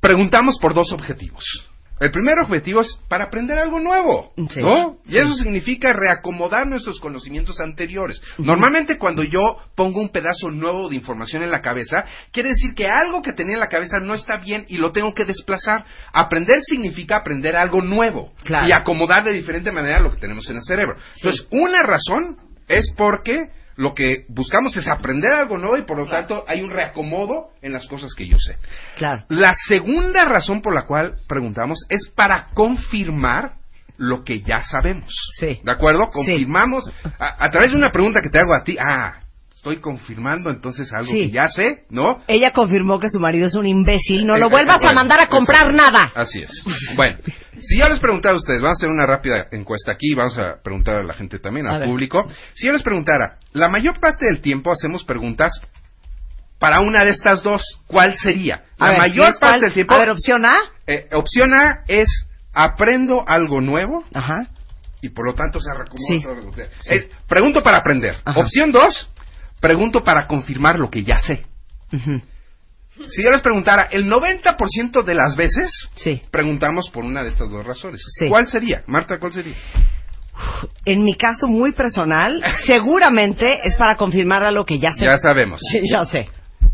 Preguntamos 0.00 0.58
por 0.58 0.74
dos 0.74 0.92
objetivos. 0.92 1.44
El 2.02 2.10
primer 2.10 2.34
objetivo 2.40 2.80
es 2.80 2.98
para 3.08 3.26
aprender 3.26 3.56
algo 3.58 3.78
nuevo, 3.78 4.32
Sí. 4.50 4.60
¿no? 4.60 4.96
Y 5.06 5.18
eso 5.18 5.34
significa 5.34 5.92
reacomodar 5.92 6.66
nuestros 6.66 6.98
conocimientos 6.98 7.60
anteriores. 7.60 8.20
Normalmente 8.38 8.98
cuando 8.98 9.22
yo 9.22 9.56
pongo 9.76 10.00
un 10.00 10.08
pedazo 10.08 10.50
nuevo 10.50 10.88
de 10.88 10.96
información 10.96 11.44
en 11.44 11.52
la 11.52 11.62
cabeza, 11.62 12.04
quiere 12.32 12.48
decir 12.48 12.74
que 12.74 12.88
algo 12.88 13.22
que 13.22 13.32
tenía 13.32 13.54
en 13.54 13.60
la 13.60 13.68
cabeza 13.68 14.00
no 14.00 14.14
está 14.14 14.38
bien 14.38 14.64
y 14.68 14.78
lo 14.78 14.90
tengo 14.90 15.14
que 15.14 15.24
desplazar. 15.24 15.84
Aprender 16.12 16.58
significa 16.62 17.18
aprender 17.18 17.54
algo 17.54 17.80
nuevo 17.82 18.32
Claro. 18.42 18.66
y 18.68 18.72
acomodar 18.72 19.22
de 19.22 19.32
diferente 19.32 19.70
manera 19.70 20.00
lo 20.00 20.10
que 20.10 20.18
tenemos 20.18 20.50
en 20.50 20.56
el 20.56 20.62
cerebro. 20.62 20.96
Entonces, 21.16 21.46
una 21.52 21.82
razón 21.84 22.36
es 22.66 22.92
porque 22.96 23.48
lo 23.76 23.94
que 23.94 24.24
buscamos 24.28 24.76
es 24.76 24.88
aprender 24.88 25.32
algo 25.34 25.58
nuevo 25.58 25.76
y 25.76 25.82
por 25.82 25.98
lo 25.98 26.06
tanto 26.06 26.44
hay 26.46 26.62
un 26.62 26.70
reacomodo 26.70 27.50
en 27.62 27.72
las 27.72 27.86
cosas 27.86 28.14
que 28.14 28.26
yo 28.26 28.38
sé. 28.38 28.56
Claro. 28.96 29.24
La 29.28 29.54
segunda 29.68 30.24
razón 30.24 30.62
por 30.62 30.74
la 30.74 30.86
cual 30.86 31.16
preguntamos 31.28 31.78
es 31.88 32.08
para 32.14 32.48
confirmar 32.54 33.54
lo 33.96 34.24
que 34.24 34.40
ya 34.40 34.62
sabemos. 34.62 35.12
Sí. 35.38 35.60
¿De 35.62 35.72
acuerdo? 35.72 36.10
Confirmamos 36.10 36.90
a, 37.18 37.44
a 37.44 37.50
través 37.50 37.70
de 37.70 37.76
una 37.76 37.92
pregunta 37.92 38.20
que 38.22 38.30
te 38.30 38.38
hago 38.38 38.54
a 38.54 38.64
ti. 38.64 38.76
Ah, 38.80 39.20
estoy 39.62 39.76
confirmando 39.80 40.50
entonces 40.50 40.92
algo 40.92 41.12
Sí. 41.12 41.26
que 41.26 41.30
ya 41.30 41.48
sé, 41.48 41.84
¿no? 41.88 42.20
Ella 42.26 42.50
confirmó 42.52 42.98
que 42.98 43.08
su 43.08 43.20
marido 43.20 43.46
es 43.46 43.54
un 43.54 43.64
imbécil. 43.64 44.26
No 44.26 44.34
Eh, 44.34 44.40
lo 44.40 44.46
eh, 44.46 44.50
vuelvas 44.50 44.74
a 44.74 44.78
bueno, 44.80 44.94
mandar 44.94 45.20
a 45.20 45.28
comprar 45.28 45.70
exacto. 45.70 45.76
nada. 45.92 46.12
Así 46.16 46.42
es. 46.42 46.50
Bueno, 46.96 47.18
si 47.60 47.78
yo 47.78 47.88
les 47.88 48.00
preguntara 48.00 48.34
a 48.34 48.38
ustedes, 48.38 48.60
vamos 48.60 48.76
a 48.76 48.80
hacer 48.80 48.88
una 48.90 49.06
rápida 49.06 49.46
encuesta 49.52 49.92
aquí, 49.92 50.14
vamos 50.14 50.36
a 50.36 50.60
preguntar 50.60 50.96
a 50.96 51.02
la 51.04 51.14
gente 51.14 51.38
también, 51.38 51.68
A 51.68 51.74
al 51.74 51.78
ver. 51.78 51.88
público. 51.88 52.28
Si 52.54 52.66
yo 52.66 52.72
les 52.72 52.82
preguntara, 52.82 53.38
la 53.52 53.68
mayor 53.68 54.00
parte 54.00 54.26
del 54.26 54.40
tiempo 54.40 54.72
hacemos 54.72 55.04
preguntas 55.04 55.52
para 56.58 56.80
una 56.80 57.04
de 57.04 57.10
estas 57.12 57.44
dos, 57.44 57.62
¿cuál 57.86 58.16
sería? 58.16 58.64
A 58.80 58.86
La 58.86 58.90
ver, 58.90 58.98
mayor 58.98 59.38
parte 59.38 59.60
del 59.66 59.74
tiempo. 59.74 59.94
A 59.94 59.98
ver, 59.98 60.10
opción 60.10 60.44
A. 60.44 60.56
Eh, 60.88 61.08
opción 61.12 61.54
A 61.54 61.84
es 61.86 62.08
aprendo 62.52 63.24
algo 63.28 63.60
nuevo 63.60 64.02
Ajá. 64.12 64.48
y 65.00 65.08
por 65.10 65.24
lo 65.24 65.34
tanto 65.34 65.60
se 65.60 65.70
recomoda 65.72 66.08
Sí. 66.08 66.20
todo 66.20 66.34
lo 66.34 66.50
que- 66.50 66.68
Eh, 66.90 67.08
pregunto 67.28 67.62
para 67.62 67.78
aprender. 67.78 68.16
Ajá. 68.24 68.40
Opción 68.40 68.72
2, 68.72 69.08
pregunto 69.62 70.02
para 70.04 70.26
confirmar 70.26 70.78
lo 70.78 70.90
que 70.90 71.02
ya 71.02 71.16
sé. 71.16 71.46
Si 73.08 73.22
yo 73.22 73.30
les 73.30 73.40
preguntara, 73.40 73.84
el 73.90 74.06
90% 74.10 75.02
de 75.04 75.14
las 75.14 75.36
veces 75.36 75.70
Sí. 75.94 76.20
preguntamos 76.30 76.90
por 76.90 77.04
una 77.04 77.22
de 77.22 77.30
estas 77.30 77.48
dos 77.50 77.64
razones. 77.64 78.02
Sí. 78.18 78.28
¿Cuál 78.28 78.46
sería? 78.48 78.82
Marta, 78.86 79.18
¿cuál 79.18 79.32
sería? 79.32 79.54
En 80.84 81.02
mi 81.04 81.14
caso 81.14 81.46
muy 81.46 81.72
personal, 81.72 82.42
seguramente 82.66 83.60
es 83.64 83.76
para 83.76 83.96
confirmar 83.96 84.44
a 84.44 84.50
lo 84.50 84.66
que 84.66 84.78
ya 84.78 84.92
sé. 84.94 85.04
Ya 85.04 85.16
sabemos. 85.18 85.60
Sí, 85.70 85.80
ya 85.90 86.04
sé. 86.06 86.28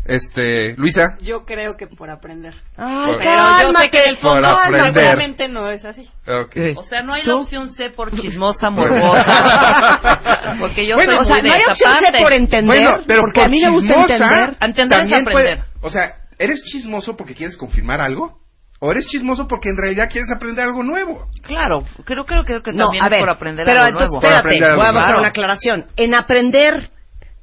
Este, 0.09 0.75
Luisa, 0.75 1.17
Yo 1.21 1.45
creo 1.45 1.77
que 1.77 1.85
por 1.87 2.09
aprender. 2.09 2.53
Ay, 2.77 3.05
Por- 3.13 3.17
Pero 3.19 3.31
yo 3.35 3.55
sé 3.57 3.63
cálmate. 3.63 3.89
que 3.91 4.03
en 4.03 4.09
el 4.09 4.17
fondo 4.17 4.47
aprender. 4.49 4.93
seguramente 4.93 5.47
no 5.47 5.69
es 5.69 5.85
así. 5.85 6.09
ok. 6.27 6.55
Eh, 6.57 6.73
O 6.75 6.83
sea, 6.83 7.03
no 7.03 7.13
hay 7.13 7.23
¿Tú? 7.23 7.29
la 7.29 7.35
opción 7.37 7.69
C 7.69 7.89
por 7.91 8.11
chismosa, 8.19 8.69
morbosa. 8.71 10.55
Porque 10.59 10.87
yo 10.87 10.95
Bueno, 10.95 11.11
soy 11.13 11.21
O 11.21 11.25
sea, 11.25 11.35
de 11.43 11.47
no 11.49 11.53
hay 11.53 11.61
esa 11.61 11.71
opción 11.71 11.93
C 11.99 12.05
parte. 12.05 12.23
por 12.23 12.33
entender, 12.33 12.65
Bueno, 12.83 13.03
pero 13.07 13.21
porque 13.21 13.39
por 13.39 13.45
a 13.45 13.49
mí 13.49 13.61
me 13.61 13.69
gusta 13.69 13.93
entender. 14.01 14.57
Entender 14.61 14.99
es 15.01 15.09
también 15.09 15.25
puede- 15.25 15.51
aprender. 15.53 15.65
o 15.81 15.89
sea, 15.89 16.11
¿eres 16.37 16.63
chismoso 16.63 17.15
porque 17.15 17.35
quieres 17.35 17.55
confirmar 17.57 18.01
algo? 18.01 18.39
¿O 18.81 18.91
eres 18.91 19.05
chismoso 19.07 19.45
porque 19.47 19.67
en 19.69 19.75
realidad 19.77 20.07
quieres 20.09 20.29
aprender 20.33 20.63
algo 20.65 20.83
nuevo? 20.83 21.27
Claro, 21.43 21.83
creo, 22.05 22.23
creo, 22.23 22.43
creo 22.45 22.63
que 22.63 22.71
No, 22.71 22.85
también 22.85 23.03
a 23.03 23.07
es 23.07 23.11
ver, 23.11 23.19
por 23.19 23.29
aprender 23.29 23.65
pero 23.65 23.79
algo 23.83 23.99
entonces, 23.99 24.09
nuevo. 24.11 24.23
Espérate, 24.25 24.47
aprender 24.47 24.75
voy 24.77 24.85
a 24.85 25.01
hacer 25.03 25.15
una 25.17 25.27
aclaración. 25.27 25.85
En 25.97 26.15
aprender 26.15 26.89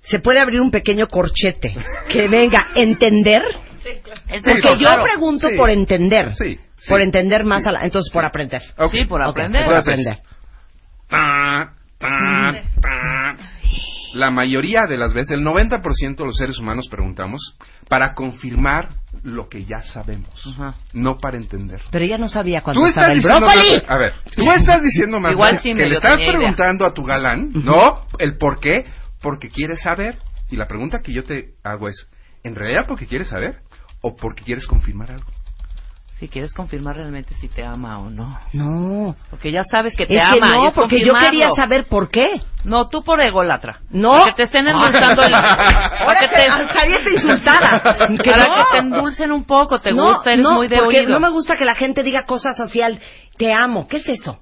se 0.09 0.19
puede 0.21 0.41
abrir 0.41 0.61
un 0.61 0.71
pequeño 0.71 1.07
corchete 1.09 1.75
que 2.09 2.29
venga 2.29 2.69
entender, 2.75 3.43
porque 4.45 4.63
yo 4.63 4.77
claro. 4.79 5.05
pregunto 5.05 5.49
Sí. 5.49 5.57
por 5.57 5.71
entender, 5.71 6.35
Sí, 6.37 6.59
sí. 6.79 6.89
por 6.89 7.01
entender 7.01 7.45
más 7.45 7.63
Sí. 7.63 7.69
a 7.69 7.73
la, 7.73 7.85
entonces 7.85 8.13
por 8.13 8.25
aprender. 8.25 8.63
Sí, 8.91 9.05
por 9.05 9.23
aprender. 9.23 9.65
por 9.67 9.75
aprender. 9.77 10.19
Ta, 11.09 11.73
ta, 11.99 12.55
ta. 12.81 13.37
La 14.15 14.31
mayoría 14.31 14.87
de 14.87 14.97
las 14.97 15.13
veces, 15.13 15.33
el 15.33 15.43
90% 15.45 16.17
de 16.17 16.25
los 16.25 16.37
seres 16.39 16.59
humanos 16.59 16.87
preguntamos 16.91 17.55
para 17.89 18.15
confirmar 18.15 18.89
lo 19.23 19.49
que 19.49 19.65
ya 19.65 19.83
sabemos, 19.83 20.31
Ajá. 20.55 20.75
no 20.95 21.19
para 21.19 21.37
entender. 21.37 21.83
Pero 21.91 22.05
ella 22.05 22.17
no 22.17 22.29
sabía 22.29 22.63
cuándo 22.63 22.87
estaba 22.87 23.13
estás 23.13 23.25
el 23.35 23.41
brócoli. 23.41 23.83
A 23.87 23.97
ver, 23.99 24.15
tú 24.35 24.51
estás 24.53 24.83
diciendo 24.83 25.21
más 25.21 25.33
Igual 25.33 25.61
sí 25.61 25.75
que 25.75 25.87
le 25.87 25.97
estás 25.97 26.19
idea. 26.19 26.33
preguntando 26.33 26.87
a 26.87 26.95
tu 26.95 27.03
galán, 27.05 27.51
¿no? 27.53 28.07
El 28.19 28.39
por 28.39 28.59
qué, 28.59 28.87
porque 29.27 29.51
quieres 29.51 29.81
saber. 29.81 30.17
Y 30.51 30.57
la 30.57 30.69
pregunta 30.69 31.01
que 31.03 31.13
yo 31.13 31.25
te 31.25 31.55
hago 31.65 31.89
es, 31.89 32.09
¿en 32.45 32.55
realidad 32.55 32.85
porque 32.87 33.09
quieres 33.09 33.27
saber 33.29 33.57
o 34.01 34.15
porque 34.15 34.45
quieres 34.45 34.69
confirmar 34.69 35.11
algo? 35.11 35.27
Si 36.21 36.29
quieres 36.29 36.55
confirmar 36.55 36.95
realmente 36.97 37.35
si 37.35 37.49
te 37.49 37.65
ama 37.65 37.99
o 37.99 38.09
no. 38.09 38.39
No, 38.53 39.17
Porque 39.29 39.51
ya 39.51 39.65
sabes 39.69 39.95
que 39.97 40.07
te 40.07 40.17
es 40.17 40.31
que 40.31 40.39
ama. 40.39 40.55
y 40.55 40.59
no, 40.61 40.69
es 40.69 40.75
porque 40.75 41.05
yo 41.05 41.13
quería 41.15 41.51
saber 41.57 41.87
por 41.87 42.09
qué. 42.09 42.41
No, 42.65 42.89
tú 42.89 43.03
por 43.03 43.21
ególatra. 43.21 43.81
No. 43.91 44.13
Para 44.13 44.25
que 44.27 44.33
te 44.35 44.43
estén 44.45 44.69
endulzando 44.69 45.25
el... 45.25 45.33
para 45.33 45.99
Ahora 45.99 46.21
que 46.21 46.29
que 46.29 46.35
te... 46.37 46.47
estaría 46.63 46.97
esta 46.99 47.11
insultada. 47.11 47.83
Que 48.23 48.31
para 48.31 48.45
no. 48.47 48.55
que 48.55 48.63
te 48.73 48.79
endulcen 48.79 49.33
un 49.33 49.45
poco. 49.45 49.81
Te 49.81 49.93
no, 49.93 50.15
gusta, 50.15 50.33
eres 50.33 50.45
no, 50.45 50.55
muy 50.55 50.69
de 50.69 50.79
porque 50.79 51.01
oído. 51.01 51.13
no 51.13 51.21
me 51.21 51.31
gusta 51.31 51.57
que 51.57 51.65
la 51.65 51.75
gente 51.75 52.05
diga 52.05 52.25
cosas 52.27 52.59
así 52.61 52.81
al 52.81 53.01
te 53.37 53.53
amo. 53.53 53.89
¿Qué 53.89 53.97
es 53.99 54.09
eso? 54.09 54.41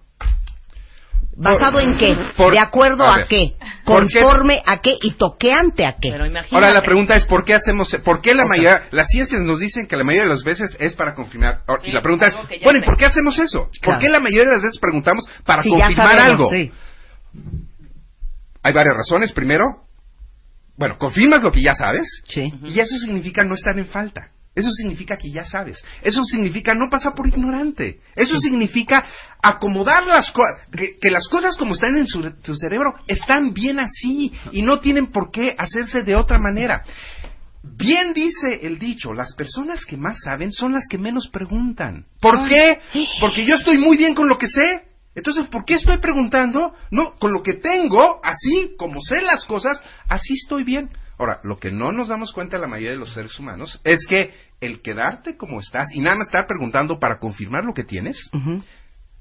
¿Basado 1.36 1.80
en 1.80 1.96
qué? 1.96 2.16
por- 2.36 2.52
¿De 2.52 2.58
acuerdo 2.58 3.04
a 3.04 3.16
a, 3.16 3.24
qué? 3.24 3.54
¿Conforme 3.84 4.62
a 4.64 4.80
qué? 4.80 4.96
¿Y 5.02 5.12
toqueante 5.14 5.84
a 5.84 5.94
qué? 6.00 6.10
Pero. 6.12 6.24
Ahora 6.52 6.70
la 6.70 6.82
pregunta 6.82 7.16
es 7.16 7.24
¿por 7.24 7.44
qué 7.44 7.54
hacemos, 7.54 7.94
por 8.04 8.20
qué 8.20 8.34
la 8.34 8.44
mayoría, 8.46 8.84
las 8.92 9.08
ciencias 9.08 9.40
nos 9.40 9.58
dicen 9.58 9.86
que 9.86 9.96
la 9.96 10.04
mayoría 10.04 10.24
de 10.24 10.28
las 10.30 10.44
veces 10.44 10.76
es 10.78 10.94
para 10.94 11.14
confirmar, 11.14 11.62
Sí, 11.82 11.90
y 11.90 11.92
la 11.92 12.00
pregunta 12.02 12.26
es, 12.28 12.34
bueno, 12.62 12.78
¿y 12.78 12.82
por 12.82 12.96
qué 12.96 13.06
hacemos 13.06 13.38
eso? 13.38 13.64
¿Por 13.64 13.70
Claro. 13.80 13.98
qué 14.00 14.08
la 14.08 14.20
mayoría 14.20 14.44
de 14.44 14.52
las 14.52 14.62
veces 14.62 14.78
preguntamos 14.80 15.24
para 15.44 15.62
Sí, 15.62 15.70
confirmar 15.70 16.06
sabemos, 16.08 16.30
algo? 16.30 16.50
sí. 16.50 16.72
Hay 18.62 18.72
varias 18.72 18.96
razones. 18.96 19.32
Primero, 19.32 19.64
bueno, 20.76 20.96
confirmas 20.98 21.42
lo 21.42 21.52
que 21.52 21.62
ya 21.62 21.74
sabes 21.74 22.08
Sí. 22.28 22.52
y 22.64 22.80
eso 22.80 22.96
significa 22.98 23.44
no 23.44 23.54
estar 23.54 23.76
en 23.78 23.86
falta. 23.86 24.30
Eso 24.54 24.70
significa 24.70 25.16
que 25.16 25.30
ya 25.30 25.44
sabes. 25.44 25.84
Eso 26.00 26.24
significa 26.24 26.74
no 26.74 26.88
pasar 26.88 27.14
por 27.14 27.26
ignorante. 27.26 28.00
Eso 28.14 28.38
significa 28.38 29.04
acomodar 29.42 30.06
las 30.06 30.30
cosas, 30.30 30.60
que, 30.70 30.96
que 31.00 31.10
las 31.10 31.28
cosas 31.28 31.56
como 31.56 31.74
están 31.74 31.96
en 31.96 32.06
su, 32.06 32.22
tu 32.40 32.54
cerebro 32.54 32.94
están 33.08 33.52
bien 33.52 33.80
así 33.80 34.32
y 34.52 34.62
no 34.62 34.78
tienen 34.78 35.08
por 35.08 35.30
qué 35.32 35.54
hacerse 35.58 36.02
de 36.02 36.14
otra 36.14 36.38
manera. 36.38 36.84
Bien 37.64 38.12
dice 38.12 38.60
el 38.62 38.78
dicho, 38.78 39.12
las 39.12 39.34
personas 39.34 39.84
que 39.86 39.96
más 39.96 40.20
saben 40.22 40.52
son 40.52 40.72
las 40.72 40.86
que 40.88 40.98
menos 40.98 41.28
preguntan. 41.28 42.04
¿Por 42.20 42.46
qué? 42.46 42.80
Porque 43.20 43.44
yo 43.44 43.56
estoy 43.56 43.78
muy 43.78 43.96
bien 43.96 44.14
con 44.14 44.28
lo 44.28 44.36
que 44.36 44.48
sé. 44.48 44.84
Entonces, 45.14 45.46
¿por 45.48 45.64
qué 45.64 45.74
estoy 45.74 45.98
preguntando? 45.98 46.74
No, 46.90 47.14
con 47.14 47.32
lo 47.32 47.42
que 47.42 47.54
tengo, 47.54 48.20
así 48.22 48.74
como 48.76 49.00
sé 49.00 49.22
las 49.22 49.44
cosas, 49.46 49.80
así 50.08 50.34
estoy 50.34 50.64
bien. 50.64 50.90
Ahora, 51.18 51.40
lo 51.44 51.58
que 51.58 51.70
no 51.70 51.92
nos 51.92 52.08
damos 52.08 52.32
cuenta 52.32 52.58
la 52.58 52.66
mayoría 52.66 52.90
de 52.90 52.96
los 52.96 53.14
seres 53.14 53.38
humanos 53.38 53.80
es 53.84 54.04
que 54.08 54.34
el 54.64 54.80
quedarte 54.82 55.36
como 55.36 55.60
estás 55.60 55.88
y 55.94 56.00
nada 56.00 56.16
más 56.16 56.28
estar 56.28 56.46
preguntando 56.46 56.98
para 56.98 57.18
confirmar 57.18 57.64
lo 57.64 57.74
que 57.74 57.84
tienes, 57.84 58.30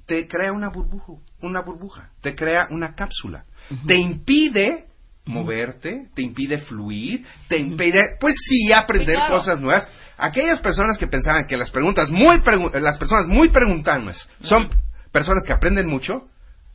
te 0.05 0.27
crea 0.27 0.51
una 0.51 0.69
burbuja, 0.69 1.13
una 1.41 1.61
burbuja, 1.61 2.09
te 2.21 2.35
crea 2.35 2.67
una 2.69 2.93
cápsula, 2.95 3.45
te 3.87 3.95
impide 3.95 4.85
moverte, 5.25 6.09
te 6.13 6.21
impide 6.21 6.57
fluir, 6.59 7.25
te 7.47 7.57
impide, 7.57 8.17
pues 8.19 8.35
sí, 8.45 8.73
aprender 8.73 9.15
Sí, 9.15 9.21
claro. 9.21 9.37
cosas 9.37 9.61
nuevas. 9.61 9.87
Aquellas 10.17 10.59
personas 10.59 10.97
que 10.97 11.07
pensaban 11.07 11.45
que 11.47 11.55
las 11.57 11.71
preguntas 11.71 12.09
muy 12.11 12.37
pregu- 12.37 12.73
las 12.79 12.97
personas 12.97 13.27
muy 13.27 13.49
preguntantes 13.49 14.27
son 14.41 14.69
personas 15.11 15.45
que 15.47 15.53
aprenden 15.53 15.87
mucho, 15.87 16.27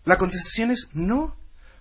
la 0.05 0.17
contestación 0.17 0.71
es 0.71 0.89
no. 0.95 1.35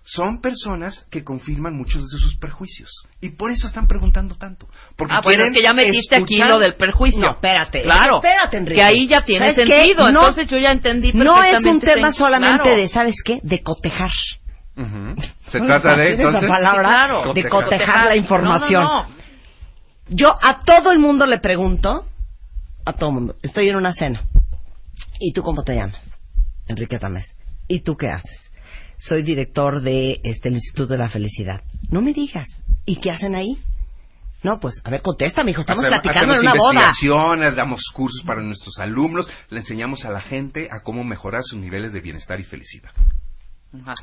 Son 0.10 0.40
personas 0.40 1.06
que 1.12 1.26
confirman 1.26 1.76
muchos 1.76 2.10
de 2.10 2.18
sus 2.18 2.38
prejuicios 2.38 2.90
y 3.20 3.32
por 3.32 3.52
eso 3.52 3.68
están 3.68 3.88
preguntando 3.88 4.36
tanto. 4.36 4.66
Porque 4.96 5.14
Ah, 5.14 5.20
bueno, 5.22 5.38
quieren 5.44 5.54
es 5.54 5.58
que 5.60 5.64
ya 5.64 5.74
metiste 5.74 6.16
aquí 6.16 6.36
escuchar- 6.36 6.48
lo 6.48 6.60
del 6.60 6.76
perjuicio. 6.76 7.20
No, 7.20 7.32
espérate. 7.34 7.84
Claro. 7.84 8.16
Espérate, 8.24 8.58
Enrique. 8.58 8.76
Que 8.80 8.84
ahí 8.84 9.06
ya 9.08 9.26
tiene 9.26 9.54
sentido. 9.54 10.10
No. 10.10 10.22
Entonces 10.22 10.48
yo 10.48 10.58
ya 10.60 10.72
entendí 10.72 11.12
No 11.12 11.44
es 11.44 11.52
perfectamente. 11.52 11.70
un 11.90 11.94
tema 11.94 12.12
solamente 12.14 12.62
claro. 12.64 12.78
de, 12.78 12.88
¿sabes 12.88 13.16
qué? 13.26 13.40
De 13.44 13.62
cotejar. 13.62 14.10
Se 15.50 15.60
trata 15.60 15.96
de 15.98 16.14
entonces 16.14 16.48
palabra 16.48 16.82
Sí, 16.82 16.86
claro. 17.08 17.34
de 17.34 17.44
Cotejar. 17.50 17.64
cotejar 17.64 18.06
la 18.08 18.16
información. 18.16 18.84
No, 18.84 18.90
no, 19.04 19.10
no. 19.10 19.16
Yo 20.10 20.38
a 20.42 20.60
todo 20.62 20.92
el 20.92 21.00
mundo 21.00 21.26
le 21.26 21.40
pregunto, 21.40 22.06
a 22.86 22.94
todo 22.94 23.10
el 23.10 23.16
mundo, 23.16 23.36
estoy 23.42 23.68
en 23.68 23.76
una 23.76 23.94
cena. 23.94 24.24
¿Y 25.20 25.34
tú 25.34 25.42
cómo 25.44 25.64
te 25.64 25.76
llamas? 25.76 26.02
Enrique 26.70 26.98
Tamés. 26.98 27.28
¿y 27.68 27.82
tú 27.82 27.98
qué 27.98 28.08
haces? 28.10 28.47
Soy 28.98 29.24
director 29.24 29.82
de 29.82 30.20
este 30.24 30.50
el 30.50 30.56
Instituto 30.56 30.94
de 30.94 31.00
la 31.00 31.10
Felicidad. 31.10 31.62
No 31.90 32.02
me 32.02 32.14
digas. 32.14 32.48
¿Y 32.86 33.00
qué 33.00 33.12
hacen 33.12 33.36
ahí? 33.36 33.58
No, 34.44 34.60
pues, 34.60 34.80
a 34.84 34.90
ver, 34.90 35.02
contesta, 35.02 35.44
mijo. 35.44 35.62
Estamos 35.62 35.84
platicando 35.84 36.36
en 36.36 36.42
una 36.42 36.54
boda. 36.54 36.74
investigaciones, 36.74 37.56
damos 37.56 37.82
cursos 37.94 38.24
para 38.26 38.42
nuestros 38.42 38.78
alumnos, 38.80 39.28
le 39.50 39.60
enseñamos 39.60 40.06
a 40.06 40.12
la 40.12 40.22
gente 40.22 40.70
a 40.72 40.84
cómo 40.84 41.04
mejorar 41.04 41.42
sus 41.44 41.60
niveles 41.60 41.92
de 41.92 42.02
bienestar 42.02 42.40
y 42.40 42.44
felicidad. 42.44 42.92
Ajá. 43.74 43.96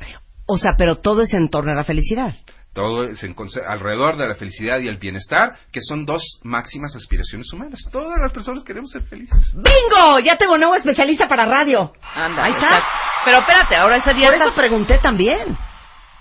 O 0.45 0.57
sea, 0.57 0.71
pero 0.77 0.97
todo 0.97 1.23
es 1.23 1.33
en 1.33 1.49
torno 1.49 1.71
a 1.71 1.75
la 1.75 1.83
felicidad. 1.83 2.35
Todo 2.75 3.05
es 3.05 3.23
en 3.23 3.33
alrededor 3.69 4.17
de 4.17 4.27
la 4.27 4.35
felicidad 4.35 4.79
y 4.79 4.89
el 4.89 4.97
bienestar, 4.97 5.55
que 5.71 5.79
son 5.81 6.05
dos 6.05 6.21
máximas 6.43 6.93
aspiraciones 6.93 7.47
humanas. 7.53 7.79
Todas 7.89 8.19
las 8.21 8.33
personas 8.33 8.65
queremos 8.65 8.91
ser 8.91 9.01
felices. 9.03 9.53
¡Bingo! 9.55 10.19
Ya 10.19 10.37
tengo 10.37 10.57
nuevo 10.57 10.75
especialista 10.75 11.29
para 11.29 11.45
radio. 11.45 11.93
Anda, 12.13 12.43
Ahí 12.43 12.51
está. 12.51 12.65
exacto. 12.65 12.87
Pero 13.23 13.37
espérate, 13.37 13.75
ahora 13.77 13.95
esa 13.95 14.05
Por 14.11 14.15
dieta... 14.15 14.35
eso 14.35 14.53
pregunté 14.53 14.99
también. 15.01 15.57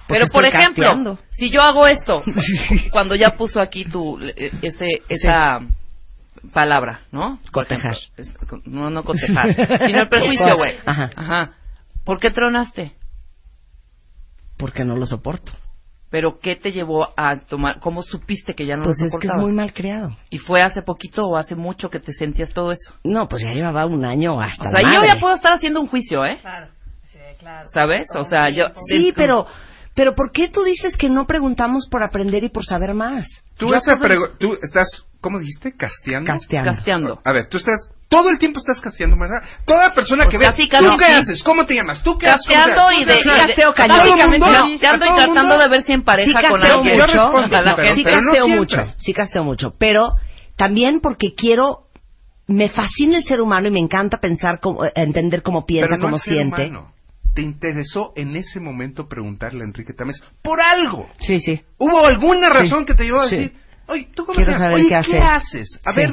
Porque 0.07 0.21
Pero 0.21 0.27
por 0.33 0.45
ejemplo, 0.45 0.85
casteando. 0.85 1.19
si 1.33 1.51
yo 1.51 1.61
hago 1.61 1.89
esto, 1.89 2.23
cuando 2.93 3.17
ya 3.17 3.31
puso 3.31 3.61
aquí 3.61 3.85
tu 3.87 4.21
eh, 4.21 4.53
ese 4.63 5.03
esa 5.09 5.59
palabra, 6.53 7.01
¿no? 7.11 7.41
Por 7.53 7.67
Cotejar. 7.67 7.97
No, 8.67 8.91
no 8.91 9.03
cotejar, 9.03 9.55
sino 9.87 10.03
el 10.03 10.09
prejuicio, 10.11 10.57
güey. 10.57 10.77
Ajá. 10.87 11.11
Ajá. 11.17 11.53
¿Por 12.05 12.21
qué 12.21 12.31
tronaste? 12.31 12.93
Porque 14.57 14.85
no 14.85 14.95
lo 14.95 15.05
soporto. 15.07 15.51
Pero 16.15 16.39
¿qué 16.39 16.55
te 16.55 16.71
llevó 16.71 17.09
a 17.17 17.41
tomar? 17.41 17.81
¿Cómo 17.81 18.05
supiste 18.05 18.55
que 18.55 18.65
ya 18.67 18.77
no 18.77 18.85
Pues 18.85 19.01
lo 19.01 19.07
es 19.09 19.17
que 19.21 19.27
es 19.27 19.35
muy 19.35 19.51
mal 19.51 19.73
creado. 19.75 20.17
¿Y 20.31 20.39
fue 20.39 20.62
hace 20.62 20.81
poquito 20.83 21.25
o 21.27 21.37
hace 21.37 21.57
mucho 21.57 21.91
que 21.91 21.99
te 21.99 22.12
sentías 22.12 22.51
todo 22.51 22.71
eso? 22.71 22.95
No, 23.03 23.27
pues 23.27 23.43
ya 23.43 23.51
llevaba 23.51 23.85
un 23.87 24.05
año 24.05 24.41
hasta 24.41 24.69
O 24.69 24.71
sea, 24.71 24.81
la 24.81 24.93
yo 24.93 25.01
madre. 25.01 25.09
ya 25.09 25.19
puedo 25.19 25.35
estar 25.35 25.55
haciendo 25.55 25.81
un 25.81 25.89
juicio, 25.89 26.25
¿eh? 26.25 26.39
Claro, 26.41 26.69
sí, 27.11 27.19
claro. 27.41 27.69
¿Sabes? 27.75 28.07
O 28.17 28.25
sea, 28.25 28.49
yo... 28.49 28.67
Sí, 28.87 29.09
es- 29.09 29.15
pero, 29.17 29.45
pero 29.97 30.15
¿por 30.15 30.31
qué 30.31 30.49
tú 30.49 30.62
dices 30.62 30.97
que 30.97 31.11
no 31.11 31.27
preguntamos 31.27 31.89
por 31.91 32.05
aprender 32.05 32.45
y 32.45 32.49
por 32.49 32.65
saber 32.65 32.95
más? 32.95 33.27
Tú, 33.57 33.75
esa 33.75 33.99
tú 34.39 34.57
estás, 34.62 35.09
¿cómo 35.21 35.41
dijiste? 35.41 35.73
Casteando. 35.77 36.29
Casteando. 36.33 36.75
Casteando. 36.77 37.21
A 37.25 37.33
ver, 37.33 37.49
tú 37.49 37.57
estás, 37.57 37.91
todo 38.09 38.31
el 38.31 38.39
tiempo 38.39 38.59
estás 38.61 38.81
casteando, 38.81 39.17
¿verdad? 39.19 39.43
Toda 39.65 39.93
persona 39.95 40.25
Pues 40.25 40.33
que 40.33 40.39
ve, 40.39 40.47
¿tú 40.53 40.97
qué 40.99 41.07
sí. 41.07 41.13
haces? 41.13 41.43
¿Cómo 41.43 41.67
te 41.67 41.75
llamas? 41.75 42.03
¿Tú 42.03 42.17
qué 42.19 42.29
haces? 42.29 42.47
¿Cómo 42.47 42.65
te 42.65 42.71
Casteando 42.71 42.93
y 43.01 43.05
de... 43.05 43.23
Casteo 43.23 43.75
cañón. 43.75 43.97
Casteando 44.79 45.05
y 45.07 45.15
tratando 45.17 45.59
de 45.59 45.69
ver 45.69 45.83
si 45.85 45.93
en 45.93 46.03
pareja 46.05 46.41
Sí 46.41 46.47
con 46.49 46.63
alguien. 46.65 46.97
Yo 46.97 47.07
mucho, 47.07 47.49
pero- 47.51 47.95
sí 47.95 48.05
pero 48.05 48.17
casteo 48.23 48.49
mucho, 48.49 48.77
sí 48.97 49.13
casteo 49.13 49.45
mucho, 49.45 49.75
pero 49.79 50.13
también 50.57 51.01
porque 51.01 51.35
quiero, 51.35 51.89
me 52.47 52.69
fascina 52.69 53.19
el 53.19 53.25
ser 53.25 53.41
humano 53.41 53.69
y 53.69 53.71
me 53.71 53.81
encanta 53.81 54.19
pensar, 54.19 54.61
cómo, 54.61 54.85
eh, 54.85 54.93
entender 54.95 55.43
cómo 55.43 55.65
piensa, 55.67 55.89
Pero 55.89 55.99
no 55.99 56.05
cómo 56.05 56.17
el 56.17 56.23
ser 56.23 56.35
siente. 56.35 56.63
humano. 56.69 56.93
Te 57.35 57.43
interesó 57.43 58.13
en 58.15 58.37
ese 58.37 58.61
momento 58.61 59.09
preguntarle 59.09 59.63
a 59.63 59.67
Enrique 59.67 59.93
Tamés 59.93 60.23
por 60.41 60.61
algo. 60.61 61.09
Sí, 61.19 61.41
sí. 61.41 61.61
¿Hubo 61.79 62.07
alguna 62.07 62.49
Sí. 62.53 62.59
razón 62.59 62.87
que 62.87 62.95
te 62.95 63.05
llevó 63.05 63.23
a 63.23 63.29
Sí. 63.29 63.35
decir, 63.37 63.57
oye, 63.89 64.09
¿tú 64.15 64.25
cómo 64.25 64.37
Quiero 64.37 64.53
te 64.53 64.59
llamas? 64.59 64.67
saber 64.69 64.75
Oye, 64.77 64.85
qué 64.85 65.11
¿qué, 65.11 65.19
hacer". 65.19 65.23
haces? 65.25 65.81
A 65.85 65.93
Sí. 65.93 65.97
ver, 66.01 66.11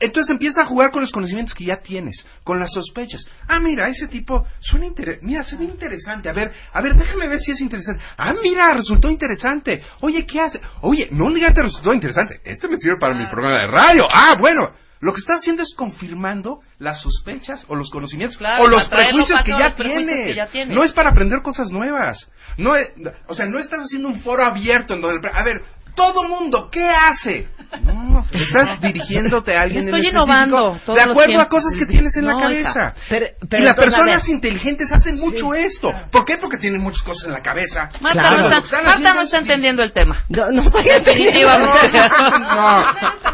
entonces 0.00 0.30
empieza 0.30 0.62
a 0.62 0.64
jugar 0.64 0.90
con 0.90 1.02
los 1.02 1.12
conocimientos 1.12 1.54
que 1.54 1.64
ya 1.66 1.76
tienes, 1.82 2.26
con 2.42 2.58
las 2.58 2.72
sospechas. 2.72 3.22
Ah, 3.46 3.60
mira, 3.60 3.88
ese 3.88 4.08
tipo 4.08 4.44
suena 4.60 4.86
interesante. 4.86 5.26
Mira, 5.26 5.42
se 5.44 5.56
ve 5.56 5.64
interesante. 5.64 6.28
A 6.28 6.32
ver, 6.32 6.50
a 6.72 6.80
ver, 6.82 6.94
déjame 6.94 7.28
ver 7.28 7.38
si 7.40 7.52
es 7.52 7.60
interesante. 7.60 8.02
Ah, 8.16 8.34
mira, 8.42 8.72
resultó 8.72 9.08
interesante. 9.08 9.82
Oye, 10.00 10.26
¿qué 10.26 10.40
hace? 10.40 10.60
Oye, 10.80 11.08
no 11.12 11.30
día 11.30 11.52
te 11.52 11.62
resultó 11.62 11.92
interesante. 11.94 12.40
Este 12.44 12.66
me 12.66 12.76
sirve 12.78 12.96
para 12.98 13.14
mi 13.14 13.26
programa 13.28 13.60
de 13.60 13.66
radio. 13.68 14.08
Ah, 14.12 14.34
bueno. 14.40 14.72
Lo 15.02 15.14
que 15.14 15.20
está 15.20 15.36
haciendo 15.36 15.62
es 15.62 15.72
confirmando 15.74 16.60
las 16.78 17.00
sospechas 17.00 17.64
o 17.68 17.74
los 17.74 17.88
conocimientos 17.90 18.36
Claro, 18.36 18.64
o 18.64 18.68
los 18.68 18.86
prejuicios 18.86 19.42
que 19.44 19.52
los 19.52 19.72
prejuicios 19.72 20.06
tienes. 20.06 20.26
que 20.26 20.34
ya 20.34 20.46
tienes. 20.48 20.76
No 20.76 20.84
es 20.84 20.92
para 20.92 21.08
aprender 21.08 21.40
cosas 21.40 21.70
nuevas. 21.70 22.30
No 22.58 22.76
es- 22.76 22.90
o 23.26 23.34
sea, 23.34 23.46
no 23.46 23.58
estás 23.58 23.80
haciendo 23.80 24.08
un 24.08 24.20
foro 24.20 24.44
abierto 24.44 24.92
en 24.92 25.00
donde... 25.00 25.26
A 25.32 25.42
ver, 25.42 25.62
todo 26.00 26.24
mundo, 26.28 26.68
¿qué 26.70 26.88
hace? 26.88 27.48
No, 27.84 28.24
estás 28.32 28.80
dirigiéndote 28.80 29.56
a 29.56 29.62
alguien 29.62 29.84
Estoy 29.84 30.00
en 30.00 30.06
específico 30.06 30.24
innovando 30.26 30.80
todos 30.84 30.98
de 30.98 31.04
los 31.06 31.10
acuerdo 31.12 31.40
a 31.40 31.48
cosas 31.48 31.72
que 31.78 31.86
tienes 31.86 32.16
en 32.16 32.26
la 32.26 32.32
cabeza. 32.36 32.70
hija. 32.70 32.94
Pero, 33.08 33.26
pero 33.48 33.62
y 33.62 33.64
las 33.66 33.76
personas 33.76 34.28
inteligentes 34.28 34.90
hacen 34.92 35.20
mucho 35.20 35.54
esto. 35.54 35.92
¿Por 36.10 36.24
qué? 36.24 36.38
Porque 36.38 36.56
tienen 36.56 36.80
muchas 36.82 37.02
cosas 37.02 37.26
en 37.26 37.32
la 37.32 37.42
cabeza. 37.42 37.88
Marta, 38.00 38.20
Claro. 38.20 38.38
no, 38.38 38.44
está, 38.46 38.58
están 38.58 38.84
Marta 38.84 38.90
haciendo 38.90 39.14
no 39.14 39.20
es 39.20 39.24
está 39.26 39.36
di- 39.38 39.42
entendiendo 39.44 39.82
el 39.84 39.92
tema. 39.92 40.24
no, 40.28 40.50
no 40.50 40.62
estoy 40.62 40.84
Definitivamente. 41.04 41.78
No, 42.40 42.82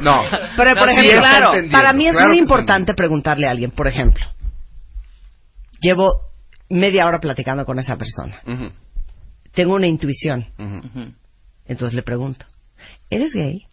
no. 0.01 0.23
Pero, 0.57 0.75
por 0.75 0.87
No, 0.89 0.93
sí, 0.93 1.07
ejemplo, 1.09 1.21
claro. 1.21 1.53
para 1.73 1.93
mí 1.95 2.07
es 2.07 2.13
Claro 2.13 2.29
muy 2.29 2.39
importante 2.39 2.93
preguntarle 2.95 3.47
a 3.47 3.51
alguien, 3.53 3.71
por 3.71 3.87
ejemplo, 3.89 4.27
llevo 5.81 6.21
media 6.69 7.07
hora 7.07 7.21
platicando 7.21 7.65
con 7.65 7.79
esa 7.79 7.97
persona. 7.97 8.41
Tengo 9.53 9.75
una 9.75 9.87
intuición, 9.87 10.47
entonces 11.67 11.95
le 11.95 12.03
pregunto, 12.03 12.45
¿eres 13.11 13.33
gay? 13.33 13.67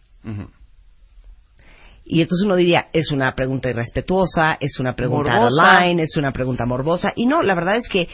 Y 2.04 2.20
entonces 2.20 2.44
uno 2.44 2.56
diría, 2.56 2.88
es 2.92 3.10
una 3.12 3.34
pregunta 3.34 3.70
irrespetuosa, 3.70 4.56
es 4.60 4.78
una 4.78 4.94
pregunta 4.94 5.32
Morbosa. 5.32 5.44
out 5.44 5.52
of 5.52 5.82
line, 5.82 6.02
es 6.02 6.16
una 6.16 6.32
pregunta 6.32 6.66
morbosa. 6.66 7.12
Y 7.16 7.26
no, 7.26 7.42
la 7.42 7.54
verdad 7.54 7.76
es 7.76 7.88
que 7.88 8.08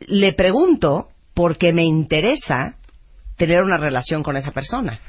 le 0.00 0.32
pregunto 0.32 1.08
porque 1.34 1.72
me 1.72 1.84
interesa 1.84 2.76
tener 3.36 3.62
una 3.62 3.76
relación 3.76 4.22
con 4.22 4.36
esa 4.36 4.52
persona. 4.52 5.00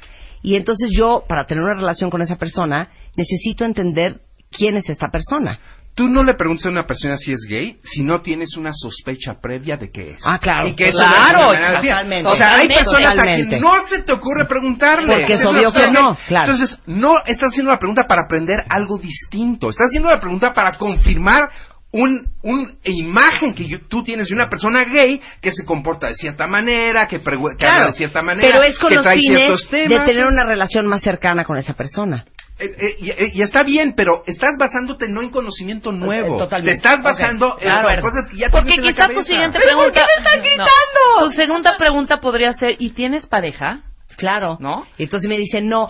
Y 0.41 0.55
entonces 0.55 0.89
yo, 0.95 1.23
para 1.27 1.45
tener 1.45 1.63
una 1.63 1.75
relación 1.75 2.09
con 2.09 2.21
esa 2.21 2.37
persona, 2.37 2.89
necesito 3.15 3.63
entender 3.63 4.19
quién 4.51 4.75
es 4.75 4.89
esta 4.89 5.09
persona. 5.09 5.59
Tú 5.95 6.07
no 6.09 6.23
le 6.23 6.33
preguntas 6.33 6.65
a 6.65 6.69
una 6.69 6.87
persona 6.87 7.17
si 7.17 7.31
es 7.33 7.41
gay 7.47 7.77
si 7.83 8.01
no 8.01 8.19
tienes 8.21 8.57
una 8.57 8.71
sospecha 8.73 9.33
previa 9.39 9.77
de 9.77 9.91
que 9.91 10.11
es. 10.11 10.17
Ah, 10.25 10.39
claro. 10.39 10.67
Y 10.67 10.73
que 10.73 10.89
Claro, 10.89 11.51
de- 11.51 11.57
totalmente. 11.57 12.29
O 12.31 12.35
sea, 12.35 12.55
hay 12.55 12.67
Totalmente. 12.67 12.75
personas 12.83 13.19
a 13.19 13.21
quien 13.21 13.61
no 13.61 13.87
se 13.87 14.01
te 14.01 14.11
ocurre 14.11 14.45
preguntarle. 14.47 15.07
Porque 15.19 15.33
es 15.33 15.45
obvio 15.45 15.71
que 15.71 15.91
no, 15.91 16.17
claro. 16.27 16.51
Entonces, 16.51 16.79
no 16.87 17.17
estás 17.25 17.51
haciendo 17.51 17.71
la 17.71 17.77
pregunta 17.77 18.05
para 18.07 18.23
aprender 18.25 18.57
algo 18.69 18.97
distinto. 18.97 19.69
Estás 19.69 19.85
haciendo 19.87 20.09
la 20.09 20.19
pregunta 20.19 20.51
para 20.53 20.71
confirmar 20.79 21.49
un, 21.91 22.27
un 22.41 22.79
imagen 22.85 23.53
que 23.53 23.67
yo- 23.67 23.81
tú 23.87 24.03
tienes 24.03 24.27
de 24.29 24.33
una 24.33 24.49
persona 24.49 24.83
gay 24.85 25.21
que 25.41 25.51
se 25.53 25.63
comporta 25.63 26.07
de 26.07 26.15
cierta 26.15 26.47
manera, 26.47 27.07
que, 27.07 27.21
Claro, 27.21 27.39
habla 27.61 27.85
de 27.85 27.93
cierta 27.93 28.23
manera, 28.23 28.47
pero 28.51 28.63
es 28.63 28.79
con 28.79 28.89
que 28.89 28.95
los 28.95 29.03
trae 29.03 29.17
fines 29.19 29.37
ciertos 29.37 29.69
de 29.69 29.83
temas. 29.87 30.07
tener 30.07 30.25
una 30.25 30.43
relación 30.43 30.87
más 30.87 31.03
cercana 31.03 31.43
con 31.45 31.55
esa 31.57 31.73
persona. 31.75 32.25
Eh, 32.63 32.75
eh, 32.79 32.95
y, 32.99 33.09
eh, 33.09 33.31
y 33.33 33.41
está 33.41 33.63
bien, 33.63 33.93
pero 33.95 34.23
estás 34.25 34.51
basándote 34.57 35.09
no 35.09 35.21
en 35.21 35.29
conocimiento 35.31 35.91
nuevo. 35.91 36.35
Eh, 36.35 36.39
totalmente. 36.39 36.71
Te 36.71 36.75
estás 36.77 37.03
basando 37.03 37.57
en 37.59 37.69
claro. 37.69 37.89
las 37.89 37.99
cosas 37.99 38.29
que 38.29 38.37
ya 38.37 38.49
Porque 38.49 38.77
quizás 38.77 39.11
tu 39.11 39.23
siguiente 39.23 39.59
¿Pero 39.59 39.77
por 39.77 39.91
pregunta... 39.91 39.99
qué 40.01 40.21
me 40.21 40.23
están 40.25 40.37
No. 40.39 40.43
gritando? 40.43 41.29
Tu 41.29 41.31
segunda 41.33 41.77
pregunta 41.77 42.17
podría 42.21 42.53
ser, 42.53 42.75
¿y 42.79 42.91
tienes 42.91 43.25
pareja? 43.25 43.81
Claro. 44.17 44.57
¿No? 44.59 44.85
Y 44.97 45.03
entonces 45.03 45.29
me 45.29 45.37
dicen, 45.37 45.67
no. 45.67 45.87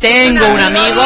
Tengo 0.00 0.46
un 0.46 0.60
amigo. 0.60 1.02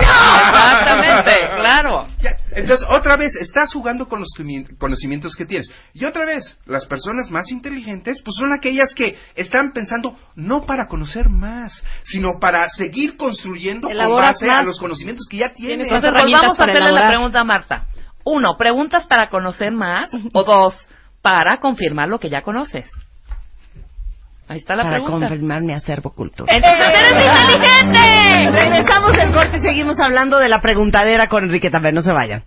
Exactamente, 0.00 1.40
claro. 1.60 2.06
Ya, 2.20 2.30
Entonces, 2.52 2.86
otra 2.90 3.16
vez, 3.16 3.34
estás 3.36 3.72
jugando 3.72 4.08
con 4.08 4.20
los 4.20 4.28
conocimi- 4.36 4.76
conocimientos 4.78 5.34
que 5.36 5.44
tienes. 5.46 5.70
Y 5.94 6.04
otra 6.04 6.24
vez, 6.26 6.58
las 6.66 6.86
personas 6.86 7.30
más 7.30 7.50
inteligentes, 7.50 8.22
pues 8.24 8.36
son 8.36 8.52
aquellas 8.52 8.92
que 8.94 9.16
están 9.34 9.72
pensando 9.72 10.16
no 10.34 10.62
para 10.66 10.86
conocer 10.86 11.28
más, 11.28 11.82
sino 12.04 12.38
para 12.40 12.68
seguir 12.70 13.16
construyendo 13.16 13.88
con 13.88 14.14
base 14.16 14.50
a 14.50 14.62
los 14.62 14.78
conocimientos 14.78 15.26
que 15.30 15.38
ya 15.38 15.52
tienes. 15.54 15.86
Entonces 15.86 16.10
herramientas 16.10 16.40
volvamos 16.56 16.60
a 16.60 16.64
hacerle 16.64 16.92
la 16.92 17.08
pregunta 17.08 17.40
a 17.40 17.44
Marta. 17.44 17.84
Uno, 18.24 18.56
preguntas 18.58 19.06
para 19.06 19.28
conocer 19.28 19.72
más. 19.72 20.10
O 20.32 20.44
dos, 20.44 20.74
para 21.22 21.58
confirmar 21.60 22.08
lo 22.08 22.18
que 22.18 22.30
ya 22.30 22.42
conoces. 22.42 22.88
Ahí 24.50 24.58
está 24.58 24.74
la 24.74 24.82
para 24.82 24.94
pregunta. 24.96 25.28
confirmar 25.28 25.62
mi 25.62 25.72
acervo 25.72 26.10
cultural. 26.10 26.52
Entonces 26.52 26.88
eres 26.88 27.40
inteligente. 27.40 28.50
Regresamos 28.50 29.12
del 29.12 29.32
corte 29.32 29.58
y 29.58 29.60
seguimos 29.60 30.00
hablando 30.00 30.40
de 30.40 30.48
la 30.48 30.60
preguntadera 30.60 31.28
con 31.28 31.44
Enrique 31.44 31.70
también. 31.70 31.94
No 31.94 32.02
se 32.02 32.12
vayan. 32.12 32.42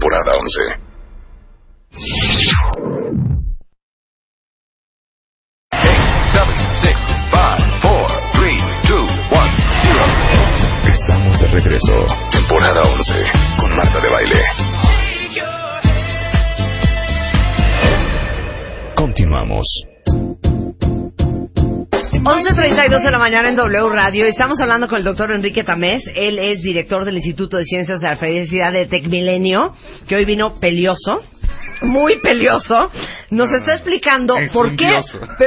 For 0.00 0.10
departure. 0.14 0.88
De 11.50 11.60
regreso. 11.60 12.06
Temporada 12.30 12.82
11 12.82 13.12
con 13.58 13.76
Marta 13.76 14.00
de 14.00 14.08
Baile. 14.08 14.42
Continuamos. 18.94 19.66
11.32 22.12 23.02
de 23.02 23.10
la 23.10 23.18
mañana 23.18 23.48
en 23.48 23.56
W 23.56 23.88
Radio. 23.90 24.26
Estamos 24.26 24.60
hablando 24.60 24.88
con 24.88 24.98
el 24.98 25.04
doctor 25.04 25.32
Enrique 25.32 25.64
Tamés. 25.64 26.04
Él 26.14 26.38
es 26.38 26.62
director 26.62 27.04
del 27.04 27.16
Instituto 27.16 27.56
de 27.56 27.64
Ciencias 27.64 28.00
de 28.00 28.08
la 28.08 28.16
Felicidad 28.16 28.72
de 28.72 28.86
Tecmilenio, 28.86 29.74
que 30.06 30.16
hoy 30.16 30.24
vino 30.24 30.58
pelioso, 30.58 31.22
muy 31.82 32.18
pelioso. 32.20 32.90
Nos 33.30 33.52
está 33.52 33.74
explicando 33.74 34.34
por 34.52 34.76
qué 34.76 34.98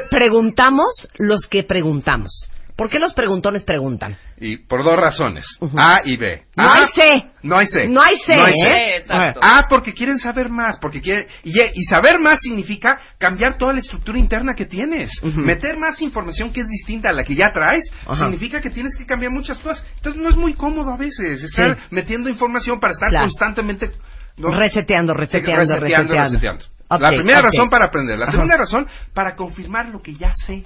preguntamos 0.10 0.88
los 1.18 1.48
que 1.48 1.64
preguntamos. 1.64 2.50
¿Por 2.82 2.90
qué 2.90 2.98
los 2.98 3.14
preguntones 3.14 3.62
preguntan? 3.62 4.18
Y 4.40 4.58
por 4.58 4.84
dos 4.84 4.96
razones. 4.98 5.46
A 5.78 6.02
y 6.04 6.18
B. 6.18 6.46
No 6.56 6.64
A, 6.64 6.74
hay 6.78 6.88
C. 6.88 7.26
No 7.44 7.58
hay 7.60 7.68
C. 7.68 7.88
No 7.88 8.02
hay 8.02 8.18
C, 8.26 8.36
No 8.38 8.44
hay 8.44 8.54
¿eh? 8.54 8.64
C. 8.64 8.96
Exacto. 8.98 9.40
A, 9.44 9.68
porque 9.70 9.94
quieren 9.94 10.18
saber 10.18 10.50
más, 10.50 10.80
porque 10.80 11.00
quieren... 11.00 11.28
Y, 11.44 11.52
y 11.62 11.84
saber 11.84 12.18
más 12.18 12.40
significa 12.42 13.00
cambiar 13.20 13.60
toda 13.60 13.74
la 13.74 13.80
estructura 13.82 14.18
interna 14.18 14.56
que 14.56 14.66
tienes. 14.66 15.12
Meter 15.22 15.78
más 15.78 16.02
información 16.02 16.52
que 16.52 16.62
es 16.62 16.68
distinta 16.68 17.10
a 17.10 17.14
la 17.14 17.24
que 17.24 17.36
ya 17.36 17.54
traes, 17.54 17.86
significa 18.18 18.60
que 18.62 18.72
tienes 18.72 18.96
que 18.98 19.06
cambiar 19.06 19.32
muchas 19.32 19.60
cosas. 19.60 19.86
Entonces 19.98 20.20
no 20.20 20.30
es 20.30 20.36
muy 20.36 20.56
cómodo 20.56 20.92
a 20.92 20.98
veces 20.98 21.44
estar 21.44 21.76
Sí. 21.76 21.82
metiendo 21.92 22.32
información 22.32 22.80
para 22.80 22.94
estar 22.94 23.10
Claro. 23.12 23.26
constantemente... 23.28 23.92
¿no? 24.38 24.50
Reseteando, 24.58 25.14
reseteando, 25.14 25.76
reseteando, 25.76 26.14
reseteando. 26.16 26.24
reseteando. 26.40 26.66
La 27.00 27.10
primera 27.12 27.42
razón 27.42 27.70
para 27.70 27.86
aprender. 27.86 28.18
La 28.18 28.32
segunda 28.32 28.58
razón 28.58 28.88
para 29.14 29.36
confirmar 29.36 29.90
lo 29.90 30.02
que 30.02 30.16
ya 30.16 30.32
sé. 30.34 30.64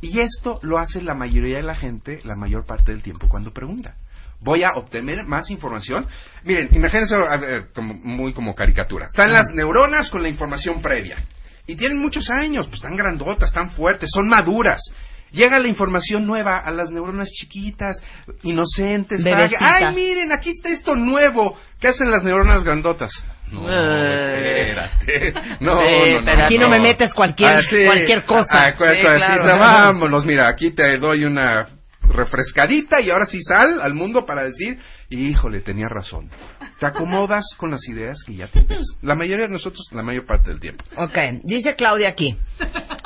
Y 0.00 0.20
esto 0.20 0.60
lo 0.62 0.78
hace 0.78 1.02
la 1.02 1.14
mayoría 1.14 1.56
de 1.56 1.64
la 1.64 1.74
gente 1.74 2.20
la 2.24 2.36
mayor 2.36 2.64
parte 2.64 2.92
del 2.92 3.02
tiempo 3.02 3.28
cuando 3.28 3.52
pregunta. 3.52 3.94
Voy 4.40 4.62
a 4.62 4.70
obtener 4.76 5.24
más 5.24 5.50
información. 5.50 6.06
Miren, 6.44 6.68
imagínense 6.72 7.14
a 7.16 7.36
ver, 7.36 7.72
como, 7.74 7.94
muy 7.94 8.32
como 8.32 8.54
caricatura. 8.54 9.06
Están 9.06 9.32
las 9.32 9.50
neuronas 9.50 10.10
con 10.10 10.22
la 10.22 10.28
información 10.28 10.80
previa. 10.80 11.16
Y 11.66 11.76
tienen 11.76 12.00
muchos 12.00 12.30
años, 12.30 12.66
pues 12.66 12.80
están 12.80 12.96
grandotas, 12.96 13.48
están 13.48 13.72
fuertes, 13.72 14.10
son 14.12 14.28
maduras. 14.28 14.80
Llega 15.32 15.58
la 15.58 15.68
información 15.68 16.26
nueva 16.26 16.58
a 16.58 16.70
las 16.70 16.90
neuronas 16.90 17.28
chiquitas, 17.28 18.02
inocentes. 18.42 19.22
Ay, 19.58 19.94
miren, 19.94 20.32
aquí 20.32 20.50
está 20.50 20.70
esto 20.70 20.94
nuevo. 20.94 21.58
¿Qué 21.80 21.88
hacen 21.88 22.10
las 22.10 22.24
neuronas 22.24 22.64
grandotas? 22.64 23.12
No, 23.52 23.66
Eh. 23.68 24.60
espérate. 24.70 25.34
No, 25.60 25.80
Sí, 25.82 25.88
no, 25.88 25.98
no. 26.12 26.18
espérate. 26.18 26.42
Aquí 26.44 26.58
no 26.58 26.68
me 26.68 26.80
metes 26.80 27.12
cualquier- 27.14 27.48
Ah, 27.50 27.60
sí. 27.68 27.84
cualquier 27.84 28.24
cosa. 28.24 28.66
Ah, 28.66 28.70
Sí, 28.72 28.76
cosita. 28.78 29.16
claro. 29.16 29.58
Vámonos, 29.58 30.24
mira, 30.26 30.48
aquí 30.48 30.70
te 30.70 30.98
doy 30.98 31.24
una 31.24 31.66
refrescadita 32.02 33.00
y 33.00 33.10
ahora 33.10 33.26
sí 33.26 33.42
sal 33.42 33.80
al 33.82 33.92
mundo 33.94 34.24
para 34.24 34.42
decir, 34.44 34.78
híjole, 35.10 35.60
tenía 35.60 35.88
razón. 35.88 36.30
Te 36.78 36.86
acomodas 36.86 37.44
con 37.58 37.70
las 37.70 37.86
ideas 37.88 38.18
que 38.26 38.34
ya 38.34 38.46
tienes. 38.46 38.80
La 39.02 39.14
mayoría 39.14 39.46
de 39.46 39.52
nosotros, 39.52 39.86
la 39.92 40.02
mayor 40.02 40.24
parte 40.24 40.50
del 40.50 40.58
tiempo. 40.60 40.84
Ok, 40.96 41.16
dice 41.44 41.74
Claudia 41.76 42.08
aquí. 42.08 42.36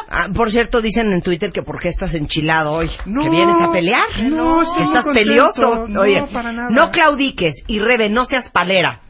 Ah, 0.09 0.29
por 0.35 0.51
cierto, 0.53 0.81
dicen 0.83 1.13
en 1.13 1.21
Twitter 1.23 1.51
que 1.53 1.63
por 1.63 1.81
qué 1.81 1.89
estás 1.89 2.15
enchilado 2.15 2.73
hoy. 2.75 2.91
No, 3.07 3.23
que 3.23 3.31
vienes 3.31 3.57
a 3.61 3.73
pelear. 3.73 4.09
no, 4.25 4.59
que 4.59 4.65
estoy 4.67 4.83
estás 4.85 5.05
contento. 5.05 5.13
pelioso. 5.31 5.89
No, 5.89 6.01
Oye, 6.03 6.25
para 6.33 6.53
nada. 6.53 6.69
no 6.71 6.91
claudiques 6.91 7.55
y 7.67 7.81
Rebe, 7.81 8.09
no 8.09 8.25
seas 8.27 8.51
palera. 8.51 9.01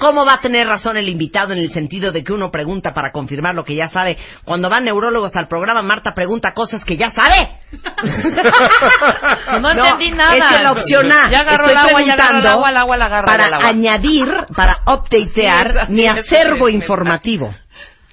¿Cómo 0.00 0.24
va 0.24 0.34
a 0.34 0.40
tener 0.40 0.66
razón 0.66 0.96
el 0.96 1.08
invitado 1.08 1.52
en 1.52 1.58
el 1.58 1.72
sentido 1.72 2.10
de 2.12 2.22
que 2.24 2.32
uno 2.32 2.50
pregunta 2.50 2.94
para 2.94 3.12
confirmar 3.12 3.54
lo 3.54 3.64
que 3.64 3.74
ya 3.74 3.90
sabe? 3.90 4.16
Cuando 4.44 4.70
van 4.70 4.84
neurólogos 4.84 5.34
al 5.36 5.48
programa, 5.48 5.82
Marta 5.82 6.14
pregunta 6.14 6.52
cosas 6.54 6.84
que 6.84 6.96
ya 6.96 7.10
sabe. 7.10 7.58
No 9.60 9.70
entendí 9.70 10.10
nada. 10.12 10.36
Es 10.36 10.56
que 10.56 10.62
la 10.62 10.72
opción 10.72 11.10
A. 11.12 11.30
Ya 11.30 11.40
agarró 11.40 11.66
estoy 11.66 11.72
el 11.72 11.76
agua, 11.88 12.02
ya 12.02 12.12
agarró 12.14 12.38
el 12.38 12.42
preguntando 12.42 12.48
agua, 12.48 12.70
el 12.70 12.76
agua 12.76 12.96
la 12.96 13.04
agarra 13.06 13.26
Para 13.26 13.46
el 13.46 13.54
agua. 13.54 13.68
añadir, 13.68 14.26
para 14.54 14.78
updatear 14.86 15.86
Sí, 15.86 15.92
mi 15.92 16.06
acervo 16.06 16.68
informativo. 16.68 17.54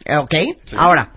¿Ok? 0.05 0.33
Ahora, 0.77 1.11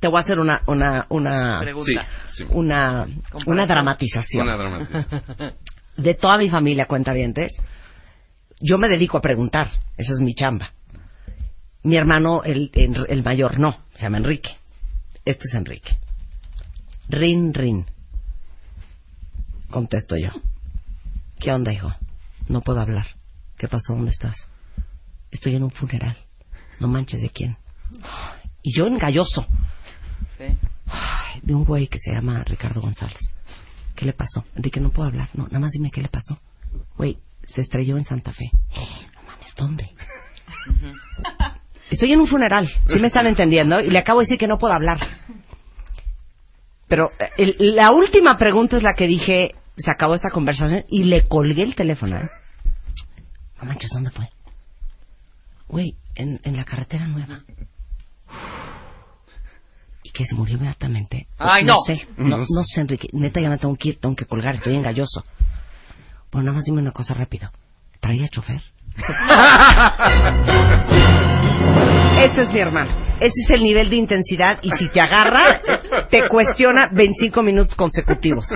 te 0.00 0.08
voy 0.08 0.18
a 0.18 0.20
hacer 0.20 0.38
una, 0.38 0.62
una, 0.66 1.06
una, 1.08 1.60
Pregunta. 1.60 2.06
Sí, 2.30 2.44
sí. 2.44 2.46
una, 2.50 3.06
una 3.46 3.66
dramatización. 3.66 4.46
Una 4.48 4.56
dramatización. 4.56 5.52
De 5.96 6.14
toda 6.14 6.38
mi 6.38 6.48
familia, 6.48 6.86
cuentavientes, 6.86 7.52
yo 8.62 8.78
me 8.78 8.88
dedico 8.88 9.18
a 9.18 9.20
preguntar. 9.20 9.68
Esa 9.96 10.14
es 10.14 10.20
mi 10.20 10.34
chamba. 10.34 10.72
Mi 11.82 11.96
hermano, 11.96 12.42
el, 12.44 12.70
el, 12.74 13.04
el 13.08 13.22
mayor, 13.24 13.58
no. 13.58 13.76
Se 13.94 14.02
llama 14.02 14.18
Enrique. 14.18 14.56
Este 15.24 15.48
es 15.48 15.54
Enrique. 15.54 15.98
Rin, 17.08 17.52
rin. 17.52 17.86
Contesto 19.68 20.16
yo. 20.16 20.30
¿Qué 21.40 21.50
onda, 21.50 21.72
hijo? 21.72 21.92
No 22.48 22.60
puedo 22.60 22.80
hablar. 22.80 23.06
¿Qué 23.58 23.66
pasó? 23.66 23.94
¿Dónde 23.94 24.12
estás? 24.12 24.48
Estoy 25.30 25.56
en 25.56 25.64
un 25.64 25.70
funeral. 25.70 26.16
No 26.78 26.86
manches 26.86 27.20
de 27.20 27.30
quién. 27.30 27.56
Y 28.62 28.76
yo 28.76 28.86
engalloso. 28.86 29.46
Sí. 30.38 30.56
Ay, 30.86 31.40
de 31.42 31.54
un 31.54 31.64
güey 31.64 31.88
que 31.88 31.98
se 31.98 32.12
llama 32.12 32.44
Ricardo 32.44 32.80
González. 32.80 33.34
¿Qué 33.96 34.06
le 34.06 34.12
pasó? 34.12 34.44
Enrique, 34.54 34.80
no 34.80 34.90
puedo 34.90 35.08
hablar. 35.08 35.28
No, 35.34 35.44
nada 35.46 35.60
más 35.60 35.72
dime 35.72 35.90
qué 35.90 36.00
le 36.00 36.08
pasó. 36.08 36.38
Güey, 36.96 37.18
se 37.44 37.60
estrelló 37.62 37.96
en 37.96 38.04
Santa 38.04 38.32
Fe. 38.32 38.50
No 39.14 39.22
mames, 39.26 39.54
¿dónde? 39.56 39.90
Estoy 41.90 42.12
en 42.12 42.20
un 42.20 42.26
funeral, 42.26 42.68
¿sí 42.88 42.98
me 42.98 43.08
están 43.08 43.26
entendiendo? 43.26 43.80
Y 43.80 43.90
le 43.90 43.98
acabo 43.98 44.20
de 44.20 44.24
decir 44.24 44.38
que 44.38 44.46
no 44.48 44.58
puedo 44.58 44.72
hablar. 44.74 44.98
Pero 46.88 47.10
eh, 47.18 47.28
el- 47.58 47.76
la 47.76 47.90
última 47.90 48.36
pregunta 48.38 48.76
es 48.76 48.82
la 48.82 48.94
que 48.94 49.06
dije, 49.06 49.54
se 49.76 49.90
acabó 49.90 50.14
esta 50.14 50.30
conversación 50.30 50.84
y 50.88 51.04
le 51.04 51.26
colgué 51.28 51.62
el 51.62 51.74
teléfono. 51.74 52.16
¿eh? 52.18 52.28
No 53.60 53.68
manches, 53.68 53.90
¿dónde 53.92 54.10
fue? 54.10 54.28
Güey, 55.68 55.96
en, 56.14 56.40
en 56.44 56.56
la 56.56 56.64
carretera 56.64 57.06
nueva. 57.06 57.40
Y 60.02 60.10
que 60.10 60.26
se 60.26 60.34
murió 60.34 60.56
inmediatamente. 60.56 61.26
Ay, 61.38 61.64
no. 61.64 61.78
sé, 61.86 62.06
no, 62.16 62.38
no 62.38 62.64
sé, 62.64 62.80
Enrique. 62.80 63.08
Neta, 63.12 63.40
ya 63.40 63.48
me 63.50 63.58
tengo 63.58 63.74
que 63.76 63.90
ir, 63.90 63.98
tengo 64.00 64.16
que 64.16 64.24
colgar, 64.26 64.54
estoy 64.56 64.74
engalloso. 64.76 65.24
Bueno, 66.32 66.46
nada 66.46 66.56
más 66.56 66.64
dime 66.64 66.80
una 66.80 66.92
cosa 66.92 67.14
rápido. 67.14 67.50
¿Traía 68.00 68.26
chofer? 68.28 68.60
Ese 72.18 72.42
es 72.42 72.48
mi 72.50 72.58
hermano. 72.58 72.90
Ese 73.20 73.40
es 73.44 73.50
el 73.50 73.62
nivel 73.62 73.90
de 73.90 73.96
intensidad 73.96 74.58
y 74.62 74.70
si 74.72 74.88
te 74.88 75.00
agarra, 75.00 75.60
te 76.10 76.28
cuestiona 76.28 76.88
25 76.92 77.42
minutos 77.42 77.74
consecutivos. 77.74 78.46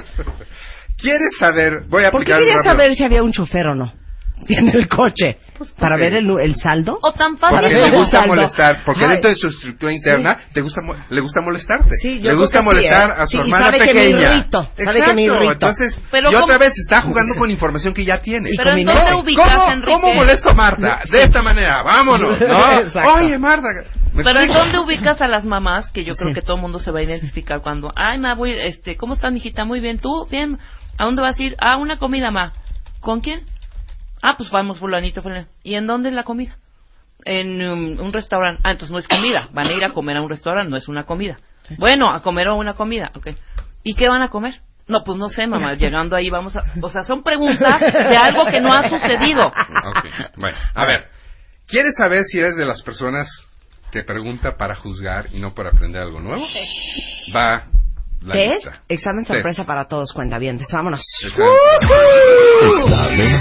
¿Quieres 0.97 1.37
saber? 1.39 1.83
Voy 1.89 2.05
a 2.05 2.11
¿Por 2.11 2.25
qué 2.25 2.33
aplicar 2.33 2.39
querías 2.39 2.57
rápido. 2.59 2.73
saber 2.73 2.97
si 2.97 3.05
había 3.05 3.23
un 3.23 3.33
chofer 3.33 3.67
o 3.69 3.75
no? 3.75 3.93
En 4.49 4.69
el 4.69 4.87
coche. 4.89 5.39
¿Para 5.79 5.95
porque- 5.95 6.01
ver 6.03 6.15
el, 6.17 6.31
el 6.41 6.55
saldo? 6.57 6.99
O 7.03 7.13
tan 7.13 7.37
Para 7.39 7.53
Porque 7.53 7.67
fácil 7.69 7.81
ver 7.83 7.91
le 7.93 7.97
gusta 7.99 8.19
saldo. 8.19 8.35
molestar, 8.35 8.83
porque 8.85 9.05
Ay. 9.05 9.11
dentro 9.13 9.31
de 9.31 9.37
su 9.37 9.49
estructura 9.49 9.93
interna 9.93 10.39
te 10.53 10.61
gusta 10.61 10.83
le 11.09 11.21
gusta 11.23 11.41
molestarte. 11.41 11.97
Sí, 11.97 12.17
yo 12.19 12.25
le 12.25 12.29
creo 12.29 12.39
gusta 12.41 12.59
que 12.59 12.63
sí, 12.63 12.65
molestar 12.67 13.11
¿eh? 13.11 13.15
a 13.17 13.27
su 13.27 13.31
Sí, 13.33 13.39
hermana 13.39 13.65
sabe 13.67 13.79
que 13.79 13.95
me 13.95 14.01
pequeña. 14.01 14.21
irrito, 14.37 14.59
sabe 14.63 14.73
Exacto. 14.77 15.05
que 15.07 15.15
me 15.15 15.23
irrito. 15.23 15.53
Entonces, 15.53 16.01
Pero 16.11 16.31
y 16.31 16.35
otra 16.35 16.47
¿cómo- 16.47 16.59
vez 16.59 16.79
está 16.79 17.01
jugando 17.03 17.35
con 17.35 17.51
información 17.51 17.95
que 17.95 18.05
ya 18.05 18.19
tiene. 18.19 18.51
Pero 18.57 18.71
con 18.71 18.79
¿en 18.79 18.85
mi 18.85 18.85
dónde 18.85 19.11
novio. 19.11 19.19
ubicas, 19.25 19.57
¿Cómo, 19.57 19.73
Enrique? 19.73 19.93
¿Cómo 20.01 20.15
molesto 20.15 20.51
a 20.51 20.55
Marta? 20.55 21.01
De 21.11 21.23
esta 21.23 21.43
manera, 21.43 21.83
vámonos, 21.83 22.39
¿no? 22.95 23.15
Oye, 23.15 23.39
Marta. 23.39 23.69
¿me 24.13 24.23
Pero 24.23 24.41
¿en 24.41 24.53
dónde 24.53 24.79
ubicas 24.79 25.21
a 25.23 25.27
las 25.29 25.45
mamás? 25.47 25.91
Que 25.93 26.05
yo 26.05 26.15
creo 26.15 26.29
Sí. 26.29 26.35
que 26.35 26.43
todo 26.43 26.57
el 26.57 26.63
mundo 26.63 26.79
se 26.79 26.91
va 26.91 26.99
a 27.01 27.03
identificar 27.03 27.63
cuando, 27.63 27.91
ay, 27.97 28.19
ma, 28.19 28.35
voy, 28.35 28.53
este, 28.53 28.97
¿cómo 28.97 29.15
estás, 29.15 29.33
mijita? 29.33 29.65
Muy 29.65 29.81
bien, 29.81 29.99
¿tú? 29.99 30.27
Bien. 30.31 30.59
¿A 30.99 31.05
dónde 31.07 31.23
vas 31.23 31.39
a 31.39 31.43
ir? 31.43 31.57
A 31.59 31.77
una 31.79 31.97
comida, 31.99 32.31
ma. 32.31 32.53
¿Con 33.01 33.21
quién? 33.21 33.41
Ah, 34.23 34.35
pues 34.37 34.51
vamos, 34.51 34.79
fulanito, 34.79 35.23
fulanito. 35.23 35.51
¿Y 35.63 35.75
en 35.75 35.87
dónde 35.87 36.09
es 36.09 36.15
la 36.15 36.25
comida? 36.25 36.57
En 37.25 37.61
um, 37.69 38.01
un 38.01 38.13
restaurante. 38.13 38.61
Ah, 38.65 38.73
entonces 38.73 38.93
no 38.93 38.99
es 38.99 39.09
comida. 39.09 39.49
Van 39.53 39.67
a 39.67 39.73
ir 39.73 39.85
a 39.85 39.93
comer 39.93 40.17
a 40.17 40.23
un 40.23 40.29
restaurante, 40.29 40.71
no 40.71 40.77
es 40.77 40.89
una 40.89 41.05
comida. 41.05 41.39
Bueno, 41.79 42.13
a 42.13 42.23
comer 42.23 42.49
a 42.49 42.55
una 42.55 42.75
comida, 42.75 43.11
ok. 43.15 43.29
¿Y 43.83 43.95
qué 43.95 44.09
van 44.09 44.23
a 44.23 44.29
comer? 44.29 44.61
No, 44.89 45.03
pues 45.03 45.19
no 45.19 45.31
sé, 45.31 45.47
mamá. 45.47 45.75
Llegando 45.79 46.17
ahí 46.17 46.31
vamos 46.31 46.57
a... 46.57 46.65
O 46.81 46.91
sea, 46.91 47.03
son 47.03 47.23
preguntas 47.23 47.81
de 47.81 48.17
algo 48.17 48.47
que 48.47 48.61
no 48.61 48.73
ha 48.73 48.89
sucedido. 48.89 49.53
Bueno, 50.37 50.57
a 50.75 50.85
ver. 50.87 51.09
¿Quieres 51.67 51.97
saber 51.97 52.25
si 52.25 52.39
eres 52.39 52.57
de 52.57 52.65
las 52.65 52.83
personas 52.83 53.29
que 53.91 54.05
pregunta 54.05 54.57
para 54.57 54.77
juzgar 54.77 55.27
y 55.33 55.41
no 55.41 55.53
para 55.53 55.71
aprender 55.71 56.03
algo 56.03 56.21
nuevo? 56.21 56.47
Va 57.35 57.65
¿Qué 58.33 58.47
es? 58.47 58.69
Examen 58.89 59.25
sorpresa 59.25 59.65
para 59.65 59.87
todos, 59.87 60.13
cuenta 60.13 60.39
bien. 60.39 60.59
Vámonos. 60.73 61.03
Examen. 62.63 63.33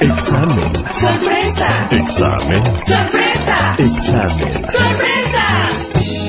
Examen. 0.00 0.72
Examen. 0.90 1.52
Examen. 1.90 2.62
Examen. 3.78 4.64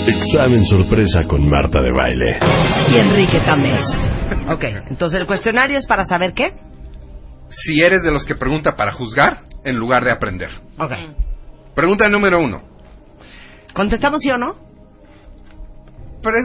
Examen 0.08 0.66
sorpresa 0.66 1.24
con 1.24 1.48
Marta 1.50 1.82
de 1.82 1.92
baile. 1.92 2.40
Y 2.92 2.98
Enrique 2.98 3.40
Tamés. 3.42 4.10
Ok, 4.50 4.64
entonces 4.90 5.20
el 5.20 5.28
cuestionario 5.28 5.78
es 5.78 5.86
para 5.88 6.06
saber 6.06 6.34
qué. 6.34 6.54
Si 7.50 7.82
eres 7.82 8.02
de 8.04 8.12
los 8.12 8.26
que 8.26 8.36
pregunta 8.36 8.76
para 8.76 8.94
juzgar 8.94 9.42
en 9.66 9.76
lugar 9.76 10.06
de 10.06 10.12
aprender. 10.12 10.50
Ok. 10.78 10.92
Pregunta 11.76 12.08
número 12.08 12.40
uno. 12.40 12.62
¿Contestamos 13.74 14.22
sí 14.22 14.30
o 14.32 14.38
no? 14.38 14.71
Pero, 16.24 16.38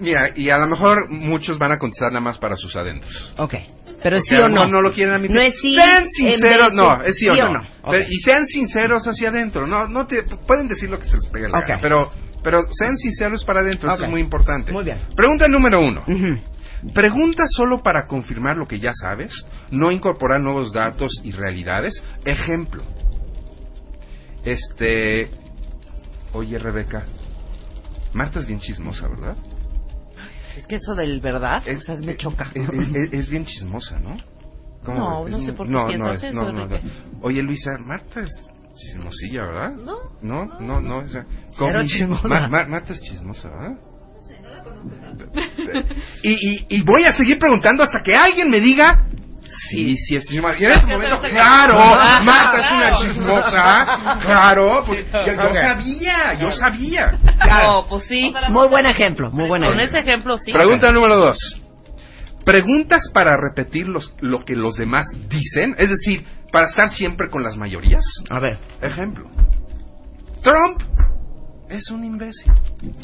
mira, 0.00 0.30
y 0.34 0.50
a 0.50 0.58
lo 0.58 0.66
mejor 0.66 1.08
muchos 1.10 1.58
van 1.58 1.72
a 1.72 1.78
contestar 1.78 2.10
nada 2.10 2.20
más 2.20 2.38
para 2.38 2.56
sus 2.56 2.74
adentros. 2.76 3.34
Ok. 3.38 3.54
Pero 4.02 4.18
Porque 4.18 4.34
sí 4.36 4.40
o 4.40 4.48
no. 4.48 4.66
no 4.66 4.82
lo 4.82 4.92
quieren 4.92 5.14
admitir. 5.14 5.36
No 5.36 5.42
es 5.42 5.54
sí. 5.60 5.74
Sean 5.74 6.06
sinceros, 6.08 6.72
no, 6.74 7.02
es 7.02 7.16
sí, 7.16 7.28
o 7.28 7.34
no. 7.52 7.62
Pero- 7.90 8.04
y 8.08 8.18
sean 8.18 8.46
sinceros 8.46 9.06
hacia 9.08 9.30
adentro. 9.30 9.66
No, 9.66 9.88
no 9.88 10.06
te 10.06 10.22
pueden 10.46 10.68
decir 10.68 10.90
lo 10.90 10.98
que 10.98 11.06
se 11.06 11.16
les 11.16 11.26
pegue 11.28 11.48
la 11.48 11.58
Ok. 11.58 11.66
gana, 11.68 11.78
pero 11.80 12.12
pero 12.42 12.68
sean 12.72 12.96
sinceros 12.96 13.44
para 13.44 13.60
adentro, 13.60 13.92
eso 13.92 14.04
es 14.04 14.10
muy 14.10 14.20
importante. 14.20 14.70
Muy 14.70 14.84
bien. 14.84 14.98
Pregunta 15.16 15.48
número 15.48 15.80
uno. 15.80 16.04
Pregunta 16.94 17.42
solo 17.48 17.82
para 17.82 18.06
confirmar 18.06 18.56
lo 18.56 18.68
que 18.68 18.78
ya 18.78 18.92
sabes, 18.94 19.32
no 19.70 19.90
incorporar 19.90 20.40
nuevos 20.40 20.72
datos 20.72 21.10
y 21.24 21.32
realidades. 21.32 22.00
Ejemplo. 22.24 22.84
Este. 24.44 25.30
Oye, 26.32 26.58
Rebeca. 26.58 27.04
Marta 28.16 28.40
es 28.40 28.46
bien 28.46 28.60
chismosa, 28.60 29.08
¿verdad? 29.08 29.36
Es 30.56 30.66
que 30.66 30.76
eso 30.76 30.94
del 30.94 31.20
verdad, 31.20 31.62
Es- 31.66 31.78
o 31.78 31.80
sea, 31.82 31.96
me 31.96 32.16
choca. 32.16 32.50
Es, 32.54 32.68
es- 32.94 33.12
es 33.12 33.28
bien 33.28 33.44
chismosa, 33.44 33.98
¿no? 33.98 34.16
¿Cómo 34.84 34.98
No, 34.98 35.28
no 35.28 35.40
sé 35.44 35.52
por 35.52 35.66
qué 35.66 35.72
no, 35.72 35.86
piensas 35.88 36.06
no, 36.08 36.12
es- 36.14 36.24
eso, 36.24 36.32
no, 36.44 36.52
no, 36.52 36.66
no. 36.66 36.76
Oye, 37.22 37.42
Luisa, 37.42 37.70
Marta 37.78 38.20
es 38.20 38.32
chismosilla, 38.74 39.44
¿verdad? 39.46 39.72
No. 39.72 39.96
No, 40.22 40.46
no, 40.60 40.80
no. 40.80 40.98
o 40.98 41.08
sea, 41.08 41.26
chismosa. 41.86 42.28
Ma- 42.28 42.48
Ma- 42.48 42.66
Marta 42.66 42.92
es 42.94 43.00
chismosa, 43.02 43.50
¿verdad? 43.50 43.78
Y, 46.22 46.32
y, 46.32 46.66
y 46.68 46.82
voy 46.82 47.04
a 47.04 47.12
seguir 47.12 47.38
preguntando 47.38 47.82
hasta 47.82 48.02
que 48.02 48.14
alguien 48.14 48.50
me 48.50 48.60
diga 48.60 49.06
Sí, 49.68 49.96
sí, 49.96 50.16
es 50.16 50.24
chismosa. 50.26 50.56
Y 50.58 50.64
en 50.64 50.70
este 50.72 50.86
momento, 50.86 51.20
claro, 51.20 51.78
Marta 52.24 52.58
es 52.58 52.72
una 52.72 52.92
chismosa. 52.92 54.18
Claro, 54.22 54.84
pues 54.86 55.06
yo, 55.10 55.52
sabía, 55.52 56.38
yo 56.40 56.50
sabía. 56.52 57.18
No, 57.46 57.86
pues 57.88 58.04
sí. 58.04 58.32
Muy 58.48 58.68
buen 58.68 58.86
ejemplo, 58.86 59.30
muy 59.30 59.48
buen 59.48 59.62
Con 59.62 59.80
ese 59.80 59.98
ejemplo 59.98 60.36
sí. 60.38 60.52
Pregunta 60.52 60.92
número 60.92 61.16
dos. 61.16 61.38
¿Preguntas 62.44 63.10
para 63.12 63.36
repetir 63.36 63.88
los, 63.88 64.14
lo 64.20 64.44
que 64.44 64.54
los 64.54 64.76
demás 64.76 65.06
dicen? 65.28 65.74
Es 65.78 65.90
decir, 65.90 66.24
para 66.52 66.66
estar 66.66 66.88
siempre 66.90 67.28
con 67.28 67.42
las 67.42 67.56
mayorías. 67.56 68.04
A 68.30 68.38
ver. 68.38 68.58
Ejemplo. 68.80 69.28
Trump 70.42 70.80
es 71.68 71.90
un 71.90 72.04
imbécil. 72.04 72.52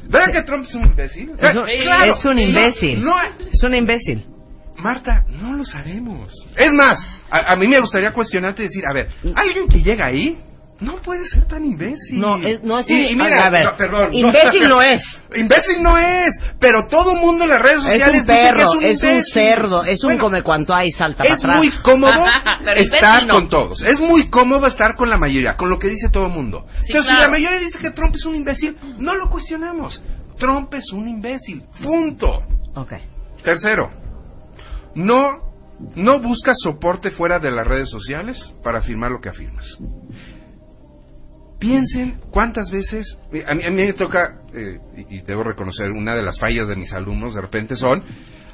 ¿Verdad 0.08 0.28
que 0.32 0.42
Trump 0.42 0.64
es 0.68 0.74
un 0.74 0.84
imbécil? 0.84 1.32
Es 1.40 1.56
un, 1.56 1.64
claro. 1.82 2.14
es 2.14 2.24
un 2.24 2.38
imbécil. 2.38 3.02
No, 3.02 3.14
Es 3.52 3.62
un 3.64 3.74
imbécil. 3.74 4.26
Marta, 4.76 5.24
no 5.28 5.52
lo 5.56 5.64
sabemos. 5.64 6.32
Es 6.56 6.72
más, 6.72 6.98
a, 7.30 7.52
a 7.52 7.56
mí 7.56 7.68
me 7.68 7.80
gustaría 7.80 8.12
cuestionarte 8.12 8.62
y 8.62 8.66
decir, 8.66 8.82
a 8.88 8.94
ver, 8.94 9.08
alguien 9.34 9.68
que 9.68 9.82
llega 9.82 10.06
ahí 10.06 10.38
no 10.80 10.96
puede 10.96 11.24
ser 11.28 11.46
tan 11.46 11.64
imbécil. 11.64 12.18
No, 12.18 12.36
es- 12.38 12.60
no 12.64 12.80
es 12.80 12.90
Y- 12.90 12.94
un- 12.94 13.06
y 13.12 13.14
mira, 13.14 13.46
a 13.46 13.50
ver, 13.50 13.64
no, 13.66 13.76
perdón, 13.76 14.08
imbécil 14.12 14.68
no 14.68 14.82
es. 14.82 15.00
Imbécil 15.36 15.80
no 15.82 15.96
es, 15.96 16.30
pero 16.58 16.88
todo 16.88 17.14
mundo 17.16 17.44
en 17.44 17.50
las 17.50 17.62
redes 17.62 17.76
Es 17.78 17.82
sociales 17.84 18.06
un 18.08 18.12
dice 18.12 18.26
que 18.26 18.32
perro, 18.48 18.60
es 18.60 18.74
un, 18.74 18.82
es 18.82 19.02
un 19.02 19.22
cerdo, 19.24 19.84
es 19.84 20.02
un 20.02 20.08
Bueno, 20.08 20.24
come 20.24 20.42
cuanto 20.42 20.74
hay, 20.74 20.90
salta 20.90 21.18
para 21.22 21.34
es 21.34 21.38
atrás. 21.40 21.56
muy 21.58 21.70
cómodo 21.82 22.24
estar 22.74 23.26
no. 23.26 23.34
con 23.34 23.48
todos. 23.48 23.82
Es 23.82 24.00
muy 24.00 24.28
cómodo 24.28 24.66
estar 24.66 24.96
con 24.96 25.08
la 25.08 25.18
mayoría, 25.18 25.56
con 25.56 25.70
lo 25.70 25.78
que 25.78 25.88
dice 25.88 26.08
todo 26.10 26.26
el 26.26 26.32
mundo. 26.32 26.66
Sí, 26.80 26.86
Entonces, 26.88 27.14
si 27.14 27.20
la 27.22 27.28
mayoría 27.28 27.58
dice 27.60 27.78
que 27.78 27.90
Trump 27.92 28.14
es 28.16 28.24
un 28.24 28.34
imbécil, 28.34 28.76
no 28.98 29.14
lo 29.14 29.30
cuestionamos. 29.30 30.02
Trump 30.38 30.74
es 30.74 30.90
un 30.92 31.06
imbécil. 31.08 31.62
Punto. 31.80 32.42
Ok. 32.74 32.92
Tercero, 33.44 33.90
no, 34.94 35.38
no 35.94 36.20
buscas 36.20 36.56
soporte 36.62 37.10
fuera 37.10 37.38
de 37.38 37.50
las 37.50 37.66
redes 37.66 37.90
sociales 37.90 38.54
para 38.62 38.78
afirmar 38.78 39.10
lo 39.10 39.20
que 39.20 39.28
afirmas. 39.28 39.66
Piensen 41.58 42.18
cuántas 42.30 42.70
veces, 42.70 43.18
eh, 43.32 43.44
a 43.46 43.54
mí, 43.54 43.62
me 43.70 43.92
toca, 43.92 44.40
eh, 44.52 44.78
y, 44.96 45.18
y 45.18 45.20
debo 45.22 45.44
reconocer, 45.44 45.90
una 45.92 46.14
de 46.14 46.22
las 46.22 46.38
fallas 46.38 46.68
de 46.68 46.76
mis 46.76 46.92
alumnos 46.92 47.34
de 47.34 47.40
repente 47.40 47.76
son, 47.76 48.02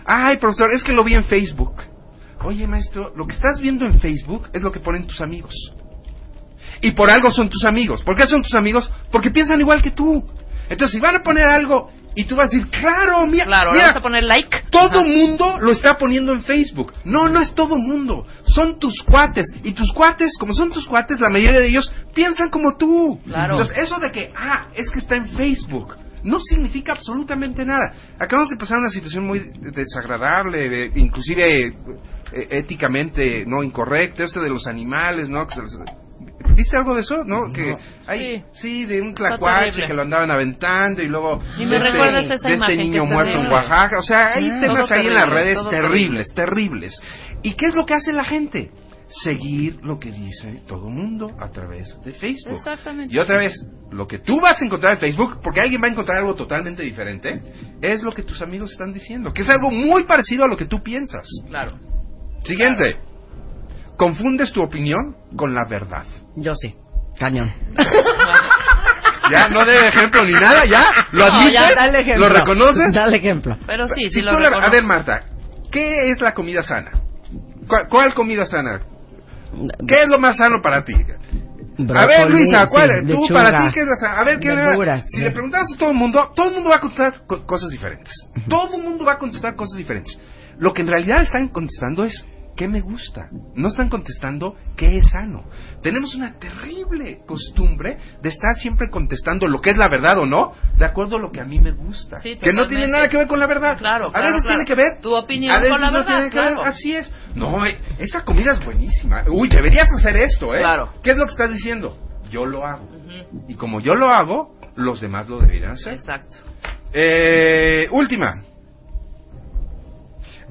ay 0.05 0.37
profesor, 0.37 0.71
es 0.73 0.85
que 0.85 0.93
lo 0.93 1.05
vi 1.05 1.15
en 1.15 1.25
Facebook. 1.25 1.83
Oye 2.45 2.67
maestro, 2.67 3.13
lo 3.17 3.27
que 3.27 3.35
estás 3.35 3.61
viendo 3.61 3.87
en 3.87 3.99
Facebook 3.99 4.49
es 4.53 4.63
lo 4.63 4.71
que 4.71 4.81
ponen 4.81 5.07
tus 5.07 5.21
amigos. 5.21 5.55
Y 6.81 6.93
por 6.93 7.11
algo 7.11 7.31
son 7.31 7.49
tus 7.49 7.65
amigos. 7.65 8.03
¿Por 8.03 8.15
qué 8.15 8.27
son 8.27 8.43
tus 8.43 8.55
amigos? 8.55 8.91
Porque 9.11 9.31
piensan 9.31 9.61
igual 9.61 9.83
que 9.83 9.91
tú. 9.91 10.25
Entonces, 10.69 10.93
si 10.93 11.01
van 11.01 11.17
a 11.17 11.23
poner 11.23 11.49
algo 11.49 11.91
y 12.21 12.25
tú 12.25 12.35
vas 12.37 12.49
a 12.53 12.57
decir, 12.57 12.69
claro, 12.71 13.27
mira, 13.27 13.45
Claro, 13.45 13.73
mira, 13.73 13.87
vas 13.89 13.97
a 13.97 14.01
poner 14.01 14.25
like. 14.25 14.65
todo 14.71 15.01
Ajá. 15.01 15.05
mundo 15.05 15.59
lo 15.61 15.71
está 15.73 15.97
poniendo 15.97 16.33
en 16.33 16.43
Facebook. 16.43 16.93
No, 17.05 17.29
no 17.29 17.41
es 17.41 17.55
todo 17.55 17.77
mundo. 17.77 18.27
Son 18.45 18.79
tus 18.79 19.03
cuates. 19.05 19.47
Y 19.63 19.73
tus 19.73 19.93
cuates, 19.93 20.33
como 20.39 20.53
son 20.53 20.71
tus 20.71 20.87
cuates, 20.87 21.21
la 21.21 21.31
mayoría 21.31 21.61
de 21.61 21.69
ellos 21.69 21.93
piensan 22.15 22.51
como 22.51 22.77
tú. 22.77 23.21
Claro. 23.25 23.53
Entonces, 23.53 23.79
eso 23.79 23.99
de 23.99 24.11
que, 24.11 24.33
ah, 24.37 24.67
es 24.75 24.91
que 24.91 24.99
está 24.99 25.15
en 25.17 25.29
Facebook, 25.31 25.95
no 26.25 26.39
significa 26.41 26.93
absolutamente 26.93 27.65
nada. 27.65 27.93
Acabamos 28.19 28.51
de 28.51 28.57
pasar 28.57 28.79
una 28.79 28.91
situación 28.91 29.25
muy 29.25 29.41
desagradable, 29.73 30.87
eh, 30.87 30.93
inclusive 30.97 31.67
eh, 32.33 32.49
éticamente 32.51 33.45
no 33.47 33.63
incorrecta, 33.63 34.25
este 34.25 34.41
de 34.41 34.51
los 34.51 34.67
animales, 34.67 35.29
¿no? 35.29 35.47
Que 35.47 35.55
se 35.55 35.61
los- 35.61 35.79
¿Viste 36.55 36.77
algo 36.77 36.95
de 36.95 37.03
eso? 37.03 37.25
¿No? 37.25 37.53
Que 37.53 37.77
hay, 38.07 38.45
sí. 38.53 38.85
de 38.85 39.01
un 39.01 39.15
tlacuache 39.15 39.87
que 39.87 39.95
lo 39.95 40.03
andaban 40.03 40.31
aventando 40.31 41.03
y 41.03 41.09
luego 41.09 41.41
Y 41.57 41.65
me 41.65 41.71
de 41.71 41.77
este, 41.77 41.91
recuerdas 41.91 42.25
esa 42.25 42.29
de 42.29 42.35
este 42.37 42.55
imagen 42.55 42.79
niño 42.79 43.05
muerto 43.07 43.39
en. 43.41 43.47
Oaxaca. 43.53 43.99
O 43.99 44.03
sea, 44.03 44.35
hay 44.35 44.49
Ah, 44.51 44.61
temas 44.61 44.91
ahí 44.91 45.07
en 45.07 45.15
las 45.15 45.29
redes 45.29 45.59
terribles, 45.71 46.33
terribles. 46.35 47.01
¿Y 47.43 47.55
qué 47.55 47.67
es 47.67 47.75
lo 47.75 47.85
que 47.87 47.95
hace 47.95 48.13
la 48.13 48.25
gente? 48.25 48.71
Seguir 49.09 49.79
lo 49.83 49.99
que 49.99 50.13
dice 50.13 50.63
todo 50.67 50.87
el 50.89 50.95
mundo 50.95 51.31
a 51.41 51.49
través 51.51 51.99
de 52.05 52.13
Facebook. 52.13 52.59
Exactamente. 52.59 53.15
Y 53.15 53.19
otra 53.19 53.39
vez, 53.39 53.55
lo 53.91 54.07
que 54.07 54.19
tú 54.19 54.39
vas 54.41 54.61
a 54.61 54.65
encontrar 54.65 54.93
en 54.95 54.99
Facebook, 54.99 55.41
porque 55.43 55.61
alguien 55.61 55.81
va 55.83 55.87
a 55.87 55.91
encontrar 55.91 56.19
algo 56.19 56.35
totalmente 56.35 56.83
diferente, 56.83 57.41
es 57.81 58.03
lo 58.03 58.13
que 58.13 58.23
tus 58.23 58.43
amigos 58.43 58.73
están 58.73 58.93
diciendo, 58.93 59.33
que 59.33 59.43
es 59.43 59.49
algo 59.49 59.71
muy 59.71 60.05
parecido 60.05 60.45
a 60.45 60.49
lo 60.49 60.57
que 60.57 60.67
tú 60.67 60.83
piensas. 60.83 61.27
Claro. 61.49 61.79
Siguiente. 62.45 62.97
Confundes 63.97 64.53
tu 64.53 64.63
opinión 64.63 65.17
con 65.35 65.55
la 65.55 65.65
verdad. 65.69 66.05
Yo 66.37 66.55
sí. 66.55 66.75
Cañón. 67.19 67.53
Ya, 69.31 69.49
no 69.49 69.63
de 69.65 69.89
ejemplo 69.89 70.25
ni 70.25 70.33
nada, 70.33 70.65
ya. 70.65 70.83
¿Lo 71.13 71.27
No, 71.29 71.35
admites? 71.35 71.53
ya, 71.53 71.75
Dale 71.75 72.01
ejemplo. 72.01 72.29
¿Lo 72.29 72.35
reconoces? 72.35 72.95
Dale 72.95 73.17
ejemplo. 73.19 73.59
Pero 73.67 73.87
sí, 73.89 74.09
Si 74.11 74.23
lo 74.23 74.33
a 74.33 74.71
ver, 74.71 74.83
Marta, 74.85 75.23
¿qué 75.71 76.11
es 76.11 76.21
la 76.23 76.33
comida 76.33 76.63
sana? 76.63 76.93
¿Cuál, 77.69 77.89
cuál 77.91 78.15
comida 78.15 78.47
sana? 78.47 78.81
¿Qué 79.87 80.03
es 80.03 80.09
lo 80.09 80.19
más 80.19 80.37
sano 80.39 80.63
para 80.63 80.83
ti? 80.83 80.95
a 80.95 82.07
ver, 82.07 82.31
Luisa, 82.31 82.69
¿cuál? 82.69 82.89
sí, 82.91 83.07
tú, 83.07 83.21
lechuga, 83.23 83.35
para 83.43 83.65
ti, 83.67 83.73
¿qué 83.75 83.81
es 83.81 83.87
la 83.87 83.97
sana? 83.97 84.21
A 84.21 84.25
ver, 84.25 84.41
¿qué 84.41 84.49
verduras, 84.49 85.05
Si 85.11 85.19
sí. 85.19 85.23
le 85.23 85.31
preguntas 85.31 85.67
a 85.75 85.79
todo 85.79 85.91
el 85.91 85.97
mundo, 85.97 86.33
todo 86.35 86.49
el 86.49 86.55
mundo 86.55 86.71
va 86.71 86.77
a 86.77 86.81
contestar 86.81 87.15
co- 87.27 87.47
cosas 87.47 87.69
diferentes. 87.71 88.13
Todo 88.49 88.77
el 88.79 88.83
mundo 88.83 89.05
va 89.05 89.13
a 89.13 89.19
contestar 89.19 89.55
cosas 89.57 89.77
diferentes. 89.77 90.19
Lo 90.59 90.73
que 90.73 90.81
en 90.83 90.89
realidad 90.89 91.21
están 91.23 91.49
contestando 91.49 92.05
es 92.05 92.25
¿qué 92.59 92.67
me 92.67 92.81
gusta? 92.81 93.29
No 93.55 93.69
están 93.69 93.89
contestando 93.89 94.57
¿qué 94.77 94.99
es 94.99 95.11
sano? 95.11 95.45
Tenemos 95.81 96.17
una 96.17 96.35
terrible 96.41 97.21
costumbre 97.25 97.97
de 98.21 98.29
estar 98.29 98.55
siempre 98.57 98.91
contestando 98.91 99.47
lo 99.47 99.61
que 99.61 99.71
es 99.71 99.77
la 99.77 99.89
verdad 99.89 100.19
o 100.19 100.27
no, 100.27 100.53
de 100.77 100.85
acuerdo 100.85 101.17
a 101.17 101.21
lo 101.21 101.31
que 101.31 101.41
a 101.41 101.45
mí 101.45 101.61
me 101.61 101.71
gusta. 101.71 102.21
Sí, 102.21 102.37
que 102.37 102.53
no 102.53 102.67
tiene 102.67 102.89
nada 102.89 103.09
que 103.09 103.17
ver 103.17 103.29
con 103.29 103.39
la 103.39 103.47
verdad. 103.47 103.79
Claro, 103.79 104.09
a 104.09 104.11
claro, 104.11 104.27
veces 104.27 104.43
claro. 104.43 104.57
tiene 104.57 104.67
que 104.67 104.75
ver. 104.75 105.01
Tu 105.01 105.15
opinión 105.15 105.55
a 105.55 105.59
veces 105.61 105.73
con 105.73 105.81
la 105.81 105.87
no 105.93 105.99
verdad, 106.01 106.07
tiene 106.17 106.31
que 106.31 106.37
ver. 106.41 106.53
claro. 106.55 106.63
Así 106.65 106.93
es. 106.97 107.13
No, 107.37 107.65
eh, 107.65 107.79
esa 108.01 108.25
comida 108.25 108.53
es 108.53 108.65
buenísima. 108.65 109.25
Uy, 109.31 109.49
deberías 109.49 109.89
hacer 109.93 110.17
esto, 110.17 110.53
¿eh? 110.53 110.59
Claro. 110.59 110.93
¿Qué 111.05 111.13
es 111.13 111.17
lo 111.17 111.27
que 111.27 111.31
estás 111.33 111.53
diciendo? 111.53 111.97
Yo 112.29 112.45
lo 112.45 112.67
hago. 112.67 112.89
Y 113.47 113.55
como 113.55 113.81
yo 113.81 113.95
lo 113.95 114.09
hago, 114.09 114.59
los 114.75 115.01
demás 115.01 115.29
lo 115.29 115.39
deberían 115.39 115.73
hacer. 115.73 115.95
Exacto. 115.95 116.37
Eh, 116.93 117.87
última. 117.93 118.43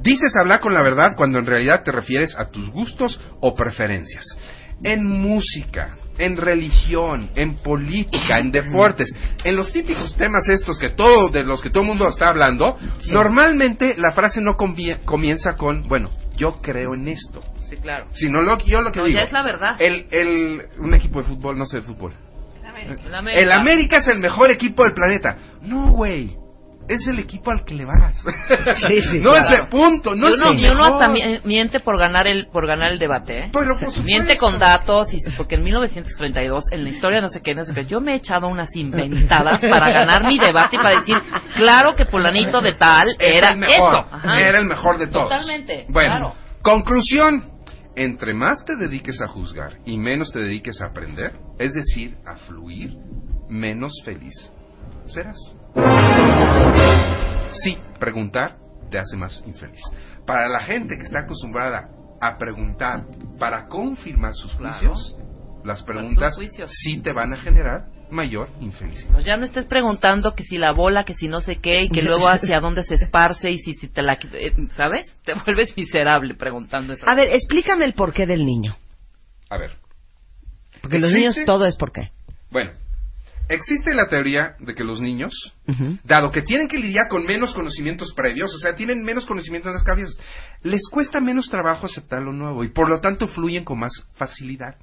Dices 0.08 0.34
hablar 0.40 0.62
con 0.62 0.74
la 0.74 0.82
verdad 0.82 1.16
cuando 1.18 1.38
en 1.38 1.46
realidad 1.46 1.84
te 1.84 1.92
refieres 1.92 2.38
a 2.38 2.50
tus 2.50 2.70
gustos 2.70 3.20
o 3.42 3.54
preferencias. 3.54 4.24
En 4.82 5.04
música, 5.06 5.98
en 6.18 6.38
religión, 6.38 7.30
en 7.36 7.56
política, 7.56 8.40
en 8.40 8.52
deportes, 8.52 9.14
en 9.44 9.56
los 9.58 9.74
típicos 9.74 10.16
temas 10.16 10.48
estos 10.48 10.80
que 10.80 10.92
todo, 10.92 11.28
de 11.30 11.44
los 11.44 11.62
que 11.62 11.72
todo 11.72 11.82
el 11.82 11.88
mundo 11.90 12.08
está 12.08 12.30
hablando, 12.30 12.78
normalmente 13.12 13.96
la 13.98 14.12
frase 14.12 14.40
no 14.40 14.56
comienza 14.56 15.56
con, 15.56 15.84
bueno, 15.90 16.10
yo 16.38 16.60
creo 16.62 16.94
en 16.94 17.10
esto. 17.10 17.42
Sí, 17.70 17.76
claro. 17.76 18.06
Sino 18.14 18.42
lo, 18.44 18.60
yo 18.60 18.82
lo 18.82 18.94
que 18.94 19.00
No, 19.00 19.06
digo. 19.06 19.18
ya 19.20 19.26
es 19.26 19.32
la 19.34 19.44
verdad. 19.44 19.76
El, 19.80 20.06
el, 20.12 20.62
un 20.78 20.94
equipo 20.94 21.22
de 21.22 21.28
fútbol, 21.28 21.58
no 21.58 21.66
sé 21.66 21.78
de 21.78 21.84
fútbol. 21.84 22.14
El 23.04 23.14
América. 23.14 23.40
El 23.42 23.52
América 23.52 23.98
es 23.98 24.08
el 24.08 24.20
mejor 24.20 24.52
equipo 24.52 24.84
del 24.84 24.94
planeta. 24.94 25.38
No, 25.64 25.92
güey. 25.92 26.36
Es 26.90 27.06
el 27.08 27.20
equipo 27.20 27.52
al 27.52 27.66
que 27.66 27.76
le 27.76 27.84
vas. 27.86 28.24
Sí, 28.88 29.02
sí, 29.12 29.20
no 29.20 29.32
claro. 29.32 29.50
es 29.50 29.60
el 29.60 29.68
punto, 29.68 30.16
no 30.16 30.30
y 30.30 30.34
es 30.34 30.42
uno, 30.42 30.52
el 30.54 30.60
y 30.60 30.70
uno 30.70 30.84
hasta 30.86 31.10
mi- 31.10 31.40
miente 31.44 31.80
por 31.82 31.98
ganar 32.00 32.28
el 32.28 32.48
por 32.48 32.66
ganar 32.66 32.92
el 32.92 33.00
debate, 33.00 33.40
¿eh? 33.46 33.50
Pero, 33.52 33.70
por 33.70 33.78
supuesto. 33.80 34.04
Miente 34.04 34.38
con 34.38 34.58
datos, 34.58 35.14
y, 35.14 35.20
porque 35.36 35.56
en 35.56 35.64
1932, 35.66 36.64
en 36.72 36.84
la 36.86 36.90
historia 36.90 37.20
no 37.22 37.30
sé 37.30 37.42
qué, 37.42 37.54
no 37.56 37.66
sé 37.66 37.74
qué, 37.74 37.86
yo 37.86 38.00
me 38.00 38.14
he 38.14 38.16
echado 38.16 38.48
unas 38.48 38.74
inventadas 38.76 39.60
para 39.62 39.90
ganar 39.92 40.26
mi 40.26 40.40
debate 40.40 40.78
y 40.78 40.80
para 40.80 41.00
decir, 41.00 41.18
claro 41.56 41.94
que 41.96 42.06
fulanito 42.06 42.62
de 42.62 42.74
tal 42.76 43.08
Es 43.20 43.36
era 43.36 43.52
el 43.52 43.58
mejor. 43.58 43.96
esto. 43.96 44.16
Ajá. 44.16 44.40
Era 44.40 44.60
el 44.60 44.66
mejor 44.68 44.98
de 44.98 45.08
todos. 45.08 45.30
Totalmente, 45.30 45.86
Bueno, 45.90 46.16
claro. 46.16 46.34
conclusión. 46.62 47.44
Entre 47.96 48.34
más 48.36 48.64
te 48.64 48.76
dediques 48.76 49.20
a 49.24 49.28
juzgar 49.28 49.74
y 49.84 49.98
menos 49.98 50.32
te 50.32 50.40
dediques 50.40 50.80
a 50.84 50.86
aprender, 50.92 51.34
es 51.58 51.74
decir, 51.74 52.16
a 52.28 52.36
fluir, 52.36 52.92
menos 53.50 53.92
feliz 54.06 54.52
serás. 55.08 55.38
Sí, 57.64 57.78
preguntar 58.00 58.58
te 58.92 59.00
hace 59.00 59.18
más 59.18 59.44
infeliz. 59.46 59.82
Para 60.26 60.48
la 60.48 60.62
gente 60.62 60.96
que 60.98 61.04
está 61.04 61.22
acostumbrada 61.24 61.90
a 62.22 62.38
preguntar 62.38 63.06
para 63.40 63.66
confirmar 63.68 64.34
sus 64.34 64.54
Claro. 64.56 64.74
juicios, 64.74 65.16
las 65.64 65.84
preguntas 65.84 66.36
juicios. 66.36 66.70
sí 66.72 67.00
te 67.02 67.12
van 67.14 67.34
a 67.34 67.38
generar 67.42 67.86
mayor 68.10 68.48
infelicidad. 68.62 69.12
Pues 69.14 69.26
ya 69.26 69.36
no 69.36 69.46
estés 69.46 69.66
preguntando 69.66 70.34
que 70.34 70.44
si 70.44 70.58
la 70.58 70.72
bola, 70.72 71.04
que 71.04 71.14
si 71.16 71.28
no 71.28 71.42
sé 71.42 71.58
qué, 71.58 71.84
y 71.84 71.90
que 71.90 72.02
luego 72.02 72.28
hacia 72.30 72.60
dónde 72.62 72.84
se 72.84 72.96
esparce 72.96 73.50
y 73.52 73.60
si, 73.60 73.74
si 73.74 73.88
te 73.90 74.02
la... 74.02 74.14
eh, 74.34 74.54
¿Sabes? 74.76 75.06
Te 75.26 75.34
vuelves 75.34 75.76
miserable 75.76 76.34
preguntando 76.36 76.94
eso. 76.94 77.04
A 77.08 77.16
ver, 77.16 77.28
explícame 77.34 77.86
el 77.86 77.94
porqué 77.94 78.26
del 78.26 78.46
niño. 78.46 78.76
A 79.50 79.58
ver, 79.58 79.72
Porque 80.82 81.00
los 81.00 81.12
¿Existe? 81.12 81.20
niños 81.40 81.46
todo 81.46 81.66
es 81.66 81.76
por 81.76 81.92
qué. 81.92 82.12
Bueno, 82.50 82.72
existe 83.50 83.94
la 83.94 84.08
teoría 84.08 84.56
de 84.60 84.74
que 84.74 84.84
los 84.84 85.02
niños, 85.02 85.34
dado 86.04 86.32
que 86.32 86.42
tienen 86.42 86.68
que 86.68 86.78
lidiar 86.78 87.08
con 87.08 87.26
menos 87.26 87.54
conocimientos 87.54 88.14
previos, 88.14 88.54
o 88.54 88.58
sea, 88.58 88.76
tienen 88.76 89.04
menos 89.04 89.26
conocimientos 89.26 89.70
en 89.70 89.74
las 89.76 89.84
cabezas, 89.84 90.18
les 90.64 90.82
cuesta 90.90 91.20
menos 91.20 91.50
trabajo 91.50 91.86
aceptar 91.86 92.22
lo 92.22 92.34
nuevo 92.34 92.64
y 92.64 92.70
por 92.70 92.90
lo 92.90 93.00
tanto 93.00 93.28
fluyen 93.28 93.64
con 93.64 93.80
más 93.80 93.92
facilidad. 94.16 94.76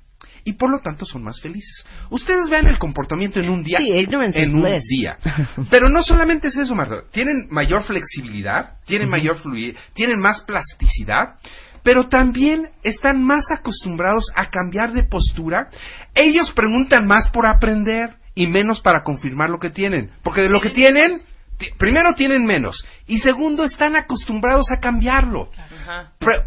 Y 0.47 0.55
por 0.55 0.71
lo 0.71 0.81
tanto 0.81 1.07
son 1.07 1.23
más 1.23 1.41
felices. 1.41 1.87
Ustedes 2.11 2.51
vean 2.51 2.67
el 2.67 2.79
comportamiento 2.79 3.41
en 3.41 3.49
un 3.49 3.63
día. 3.63 3.79
Sí, 3.79 3.93
en 3.93 4.55
un 4.55 4.63
día. 4.89 5.17
Pero 5.71 5.89
no 5.89 6.03
solamente 6.03 6.49
es 6.49 6.57
eso, 6.57 6.75
Marta. 6.75 7.05
Tienen 7.11 7.47
mayor 7.51 7.85
flexibilidad, 7.85 8.79
tienen 8.85 9.09
mayor 9.09 9.39
fluidez, 9.39 9.77
tienen 9.95 10.21
más 10.21 10.43
plasticidad, 10.43 11.37
pero 11.83 12.09
también 12.09 12.71
están 12.83 13.23
más 13.23 13.45
acostumbrados 13.57 14.33
a 14.35 14.49
cambiar 14.49 14.93
de 14.93 15.05
postura. 15.05 15.69
Ellos 16.15 16.51
preguntan 16.53 17.07
más 17.07 17.31
por 17.31 17.47
aprender 17.47 18.17
y 18.35 18.47
menos 18.47 18.81
para 18.81 19.03
confirmar 19.03 19.51
lo 19.51 19.59
que 19.59 19.71
tienen. 19.71 20.11
Porque 20.23 20.43
de 20.43 20.49
lo 20.49 20.61
que 20.61 20.71
tienen, 20.71 21.21
ti- 21.59 21.71
primero 21.79 22.15
tienen 22.15 22.45
menos. 22.47 22.85
Y 23.07 23.19
segundo, 23.21 23.65
están 23.65 23.97
acostumbrados 23.97 24.67
a 24.73 24.81
cambiarlo. 24.81 25.51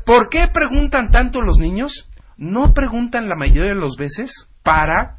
¿Por 0.06 0.30
qué 0.30 0.48
preguntan 0.48 1.12
tanto 1.12 1.42
los 1.42 1.58
niños? 1.58 2.10
No 2.38 2.74
preguntan 2.74 3.28
la 3.30 3.36
mayoría 3.36 3.70
de 3.74 3.82
las 3.82 3.96
veces 3.98 4.32
para 4.64 5.18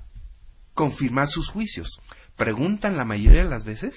confirmar 0.74 1.28
sus 1.28 1.48
juicios. 1.48 2.00
Preguntan 2.36 2.96
la 2.96 3.04
mayoría 3.04 3.42
de 3.44 3.50
las 3.50 3.64
veces 3.64 3.96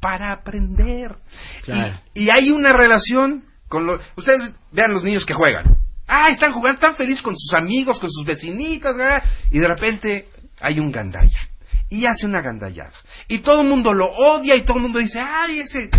para 0.00 0.32
aprender. 0.32 1.16
Claro. 1.64 1.98
Y, 2.14 2.24
y 2.24 2.30
hay 2.30 2.50
una 2.50 2.72
relación 2.72 3.44
con 3.68 3.86
los... 3.86 4.00
Ustedes 4.16 4.52
vean 4.72 4.92
los 4.92 5.02
niños 5.04 5.24
que 5.24 5.34
juegan. 5.34 5.76
Ah, 6.06 6.28
están 6.30 6.52
jugando, 6.52 6.74
están 6.74 6.96
felices 6.96 7.22
con 7.22 7.34
sus 7.36 7.54
amigos, 7.54 7.98
con 7.98 8.10
sus 8.10 8.26
vecinitos, 8.26 8.96
¿verdad? 8.96 9.22
y 9.50 9.58
de 9.58 9.66
repente 9.68 10.28
hay 10.60 10.78
un 10.78 10.90
gandalla. 10.92 11.48
Y 11.92 12.06
hace 12.06 12.24
una 12.24 12.40
gandallada. 12.40 12.94
Y 13.28 13.40
todo 13.40 13.60
el 13.60 13.68
mundo 13.68 13.92
lo 13.92 14.06
odia 14.06 14.56
y 14.56 14.64
todo 14.64 14.78
el 14.78 14.84
mundo 14.84 14.98
dice, 14.98 15.20
ay, 15.20 15.60
ese 15.60 15.90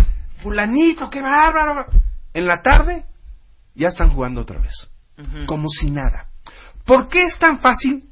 fulanito, 0.42 1.08
qué 1.08 1.22
bárbaro. 1.22 1.86
En 2.32 2.48
la 2.48 2.62
tarde 2.62 3.04
ya 3.76 3.88
están 3.88 4.10
jugando 4.10 4.40
otra 4.40 4.58
vez 4.60 4.74
como 5.46 5.68
si 5.68 5.92
nada. 5.92 6.30
¿Por 6.84 7.06
qué 7.06 7.26
es 7.26 7.38
tan 7.38 7.60
fácil 7.60 8.10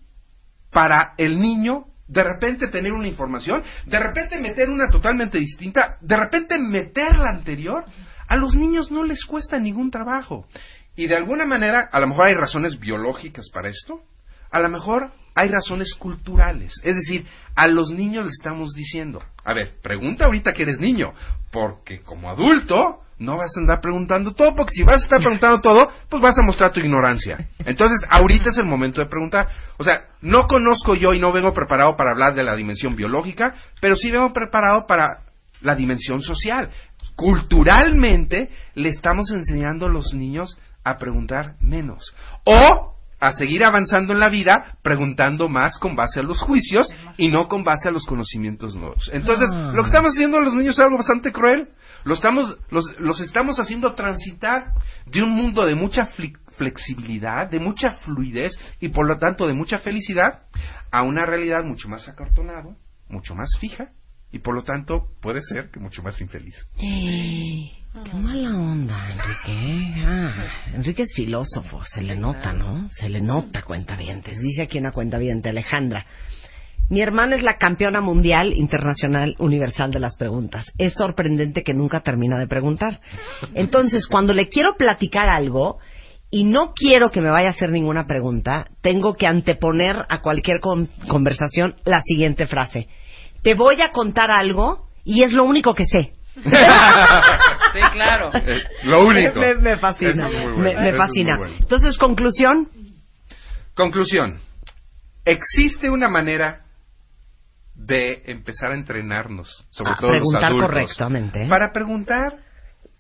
para 0.70 1.14
el 1.18 1.40
niño 1.40 1.86
de 2.06 2.22
repente 2.22 2.68
tener 2.68 2.92
una 2.92 3.09
información, 3.09 3.64
de 3.84 3.98
repente 3.98 4.38
meter 4.38 4.70
una 4.70 4.88
totalmente 4.88 5.38
distinta, 5.38 5.96
de 6.00 6.16
repente 6.16 6.60
meter 6.60 7.16
la 7.16 7.36
anterior? 7.36 7.84
A 8.28 8.36
los 8.36 8.54
niños 8.54 8.92
no 8.92 9.02
les 9.02 9.24
cuesta 9.24 9.59
ningún 9.59 9.90
trabajo. 9.90 10.46
Y 10.94 11.09
de 11.09 11.16
alguna 11.16 11.46
manera, 11.46 11.88
a 11.90 11.98
lo 11.98 12.06
mejor 12.06 12.28
hay 12.28 12.34
razones 12.34 12.78
biológicas 12.78 13.50
para 13.52 13.70
esto, 13.70 14.04
a 14.52 14.60
lo 14.60 14.68
mejor 14.68 15.10
hay 15.34 15.48
razones 15.48 15.94
culturales. 15.94 16.74
Es 16.82 16.94
decir, 16.94 17.26
a 17.54 17.66
los 17.68 17.90
niños 17.90 18.24
les 18.26 18.34
estamos 18.34 18.72
diciendo, 18.74 19.22
a 19.44 19.52
ver, 19.54 19.76
pregunta 19.82 20.26
ahorita 20.26 20.52
que 20.52 20.62
eres 20.62 20.78
niño, 20.78 21.12
porque 21.50 22.02
como 22.02 22.30
adulto 22.30 23.00
no 23.18 23.36
vas 23.36 23.56
a 23.56 23.60
andar 23.60 23.80
preguntando 23.80 24.32
todo, 24.32 24.54
porque 24.54 24.74
si 24.74 24.82
vas 24.82 25.02
a 25.02 25.04
estar 25.04 25.18
preguntando 25.22 25.60
todo, 25.60 25.90
pues 26.09 26.22
vas 26.22 26.38
a 26.38 26.42
mostrar 26.42 26.72
tu 26.72 26.80
ignorancia. 26.80 27.48
Entonces, 27.60 28.00
ahorita 28.09 28.50
es 28.50 28.59
el 28.59 28.66
momento 28.66 29.00
de 29.00 29.09
preguntar. 29.09 29.48
O 29.78 29.84
sea, 29.84 30.06
no 30.20 30.46
conozco 30.46 30.94
yo 30.94 31.14
y 31.14 31.20
no 31.20 31.32
vengo 31.32 31.54
preparado 31.54 31.96
para 31.96 32.10
hablar 32.10 32.34
de 32.34 32.42
la 32.42 32.56
dimensión 32.56 32.96
biológica, 32.96 33.54
pero 33.80 33.96
sí 33.96 34.10
vengo 34.10 34.32
preparado 34.32 34.86
para 34.86 35.22
la 35.60 35.76
dimensión 35.76 36.20
social. 36.20 36.70
Culturalmente 37.14 38.50
le 38.74 38.88
estamos 38.88 39.30
enseñando 39.30 39.86
a 39.86 39.90
los 39.90 40.12
niños 40.14 40.59
a 40.84 40.96
preguntar 40.96 41.54
menos. 41.60 42.14
O 42.44 42.91
a 43.22 43.32
seguir 43.32 43.62
avanzando 43.62 44.12
en 44.12 44.18
la 44.18 44.28
vida 44.28 44.76
preguntando 44.82 45.48
más 45.48 45.78
con 45.78 45.94
base 45.94 46.18
a 46.18 46.24
los 46.24 46.40
juicios 46.40 46.92
y 47.16 47.28
no 47.28 47.46
con 47.46 47.62
base 47.62 47.88
a 47.88 47.92
los 47.92 48.04
conocimientos 48.04 48.74
nuevos. 48.74 49.08
Entonces, 49.12 49.48
Ah. 49.52 49.70
lo 49.72 49.82
que 49.84 49.86
estamos 49.86 50.10
haciendo 50.10 50.38
a 50.38 50.40
los 50.40 50.54
niños 50.54 50.74
es 50.74 50.80
algo 50.80 50.96
bastante 50.96 51.30
cruel. 51.30 51.68
Lo 52.02 52.14
estamos, 52.14 52.56
los, 52.70 52.98
los 52.98 53.20
estamos 53.20 53.60
haciendo 53.60 53.94
transitar 53.94 54.72
de 55.06 55.22
un 55.22 55.30
mundo 55.30 55.64
de 55.64 55.76
mucha 55.76 56.02
flexibilidad, 56.56 57.48
de 57.48 57.60
mucha 57.60 57.92
fluidez 57.92 58.58
y 58.80 58.88
por 58.88 59.06
lo 59.06 59.16
tanto 59.18 59.46
de 59.46 59.54
mucha 59.54 59.78
felicidad 59.78 60.40
a 60.90 61.02
una 61.02 61.24
realidad 61.24 61.62
mucho 61.62 61.88
más 61.88 62.08
acartonado, 62.08 62.74
mucho 63.08 63.36
más 63.36 63.50
fija 63.60 63.90
y 64.32 64.38
por 64.38 64.54
lo 64.54 64.62
tanto 64.64 65.09
puede 65.20 65.42
ser 65.42 65.70
que 65.70 65.78
mucho 65.78 66.02
más 66.02 66.20
infeliz. 66.20 66.54
Ey, 66.78 67.70
qué 68.04 68.16
mala 68.16 68.56
onda, 68.56 68.96
Enrique. 69.12 70.04
Ah, 70.06 70.46
Enrique 70.74 71.02
es 71.02 71.12
filósofo, 71.14 71.82
se 71.84 72.02
le 72.02 72.16
nota, 72.16 72.52
¿no? 72.52 72.88
Se 72.90 73.09
le 73.09 73.20
nota 73.20 73.62
cuentavientes. 73.62 74.38
Dice 74.40 74.62
aquí 74.62 74.78
una 74.78 74.92
cuentaviente, 74.92 75.50
Alejandra. 75.50 76.06
Mi 76.88 77.00
hermana 77.00 77.36
es 77.36 77.42
la 77.42 77.56
campeona 77.59 78.00
mundial, 78.00 78.52
internacional, 78.54 79.34
universal 79.38 79.90
de 79.92 80.00
las 80.00 80.16
preguntas. 80.16 80.66
Es 80.78 80.94
sorprendente 80.94 81.62
que 81.62 81.72
nunca 81.74 82.00
termina 82.00 82.38
de 82.38 82.46
preguntar. 82.48 83.00
Entonces, 83.54 84.06
cuando 84.06 84.34
le 84.34 84.48
quiero 84.48 84.74
platicar 84.76 85.30
algo 85.30 85.78
y 86.30 86.44
no 86.44 86.72
quiero 86.74 87.10
que 87.10 87.20
me 87.20 87.30
vaya 87.30 87.48
a 87.48 87.52
hacer 87.52 87.70
ninguna 87.70 88.06
pregunta, 88.06 88.66
tengo 88.82 89.14
que 89.14 89.26
anteponer 89.26 89.96
a 90.09 90.20
cualquier 90.20 90.60
con- 90.60 90.88
conversación 91.09 91.76
la 91.84 92.00
siguiente 92.02 92.46
frase. 92.46 92.88
Te 93.43 93.55
voy 93.55 93.81
a 93.82 93.90
contar 93.93 94.31
algo 94.31 94.89
y 95.05 95.23
es 95.23 95.32
lo 95.32 95.44
único 95.44 95.74
que 95.74 95.86
sé. 95.86 96.12
Sí, 96.35 97.81
claro. 97.93 98.31
Eh, 98.35 98.62
lo 98.85 99.06
único. 99.06 99.39
Me, 99.39 99.55
me 99.56 99.77
fascina. 99.78 100.27
Es 100.28 100.32
bueno, 100.35 100.56
me, 100.59 100.74
me 100.74 100.89
eso 100.89 100.90
es 100.93 100.97
fascina. 100.97 101.36
bueno. 101.39 101.55
Entonces, 101.60 101.98
conclusión. 101.98 102.69
Conclusión. 103.74 104.39
Existe 105.24 105.89
una 105.90 106.09
manera 106.09 106.62
de 107.74 108.23
empezar 108.27 108.73
a 108.73 108.74
entrenarnos, 108.74 109.66
sobre 109.70 109.93
A 109.93 109.97
todo 109.97 110.10
los 110.10 110.19
preguntar 110.20 110.44
adultos, 110.44 110.70
correctamente. 110.70 111.47
para 111.48 111.73
preguntar 111.73 112.36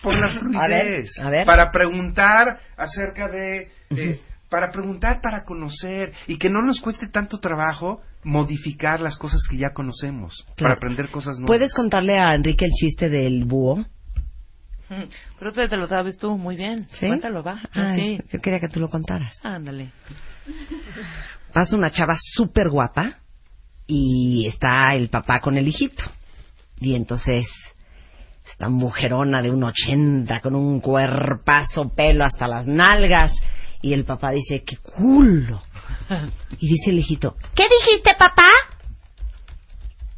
por 0.02 0.14
la 0.18 0.26
A 0.26 0.28
ver, 0.30 0.38
fluidez, 0.40 1.18
a 1.20 1.30
ver. 1.30 1.46
para 1.46 1.70
preguntar 1.70 2.58
acerca 2.76 3.28
de, 3.28 3.70
eh, 3.90 4.20
para 4.52 4.70
preguntar 4.70 5.20
para 5.22 5.44
conocer 5.44 6.12
y 6.28 6.36
que 6.36 6.50
no 6.50 6.60
nos 6.60 6.80
cueste 6.80 7.08
tanto 7.08 7.38
trabajo 7.40 8.02
modificar 8.22 9.00
las 9.00 9.16
cosas 9.18 9.40
que 9.50 9.56
ya 9.56 9.70
conocemos, 9.72 10.44
Claro. 10.44 10.56
para 10.58 10.74
aprender 10.74 11.10
cosas 11.10 11.38
nuevas. 11.38 11.46
¿Puedes 11.48 11.72
contarle 11.74 12.18
a 12.18 12.34
Enrique 12.34 12.66
el 12.66 12.70
chiste 12.70 13.08
del 13.08 13.44
búho? 13.46 13.78
Mm, 14.90 15.04
Pero 15.38 15.52
te, 15.52 15.68
te 15.68 15.76
lo 15.78 15.88
sabes 15.88 16.18
tú 16.18 16.36
muy 16.36 16.54
bien. 16.54 16.86
¿Sí? 17.00 17.06
Cuéntalo, 17.06 17.42
va. 17.42 17.62
Ay, 17.72 18.18
Sí. 18.18 18.22
Yo 18.30 18.40
quería 18.40 18.60
que 18.60 18.68
tú 18.68 18.78
lo 18.78 18.88
contaras. 18.90 19.34
Ándale. 19.42 19.90
Pasa 21.52 21.76
una 21.76 21.90
chava 21.90 22.16
súper 22.20 22.68
guapa 22.68 23.14
y 23.86 24.46
está 24.46 24.94
el 24.94 25.08
papá 25.08 25.40
con 25.40 25.56
el 25.56 25.66
hijito. 25.66 26.04
Y 26.78 26.94
entonces, 26.94 27.46
esta 28.50 28.68
mujerona 28.68 29.40
de 29.40 29.50
un 29.50 29.64
80 29.64 30.40
con 30.40 30.54
un 30.56 30.80
cuerpazo, 30.80 31.92
pelo 31.94 32.24
hasta 32.24 32.46
las 32.46 32.66
nalgas. 32.66 33.32
Y 33.82 33.92
el 33.94 34.04
papá 34.04 34.30
dice, 34.30 34.62
¡qué 34.64 34.76
culo! 34.76 35.60
Y 36.58 36.68
dice 36.68 36.90
el 36.90 36.98
hijito, 37.00 37.36
¿qué 37.54 37.64
dijiste, 37.68 38.14
papá? 38.18 38.48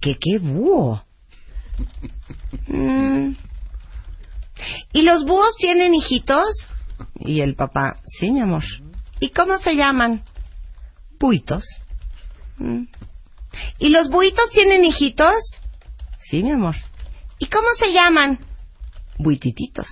Que 0.01 0.17
qué 0.19 0.39
búho. 0.39 1.03
"Mm. 2.69 3.33
¿Y 4.93 5.03
los 5.03 5.25
búhos 5.25 5.55
tienen 5.57 5.95
hijitos? 5.95 6.47
Y 7.21 7.41
el 7.41 7.55
papá, 7.55 8.01
sí, 8.05 8.31
mi 8.31 8.41
amor. 8.41 8.65
¿Y 9.21 9.31
cómo 9.31 9.57
se 9.59 9.75
llaman? 9.77 10.23
Buitos. 11.19 11.65
Mm. 12.59 12.85
¿Y 13.79 13.89
los 13.89 14.09
buitos 14.11 14.51
tienen 14.51 14.85
hijitos? 14.85 15.35
Sí, 16.21 16.43
mi 16.43 16.53
amor. 16.53 16.77
¿Y 17.39 17.47
cómo 17.47 17.69
se 17.79 17.93
llaman? 17.93 18.39
Buitititos. 19.19 19.87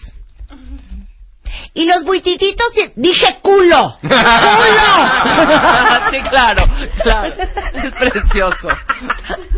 ¿Y 1.74 1.86
los 1.86 2.04
buitititos? 2.04 2.66
ti- 2.74 2.92
Dije 2.96 3.38
culo. 3.40 3.96
¡Culo! 4.02 4.10
sí, 6.10 6.20
claro, 6.28 6.66
claro. 7.02 7.34
Es 7.82 7.94
precioso. 7.94 8.68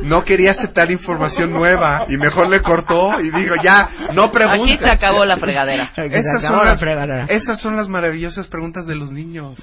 No 0.02 0.22
quería 0.24 0.52
aceptar 0.52 0.90
información 0.92 1.50
nueva 1.52 2.04
y 2.08 2.16
mejor 2.16 2.48
le 2.48 2.62
cortó 2.62 3.20
y 3.20 3.30
dijo, 3.30 3.54
ya, 3.62 3.90
no 4.14 4.30
preguntes. 4.30 4.76
Aquí 4.76 4.84
se 4.84 4.90
acabó 4.90 5.24
la 5.24 5.38
fregadera. 5.38 5.90
Esas 5.96 6.44
acabó 6.44 6.58
son, 6.58 6.64
la 6.64 6.70
las, 6.70 6.80
fregadera. 6.80 7.24
esas 7.28 7.60
son 7.60 7.76
las 7.76 7.88
maravillosas 7.88 8.46
preguntas 8.46 8.86
de 8.86 8.94
los 8.94 9.10
niños. 9.10 9.58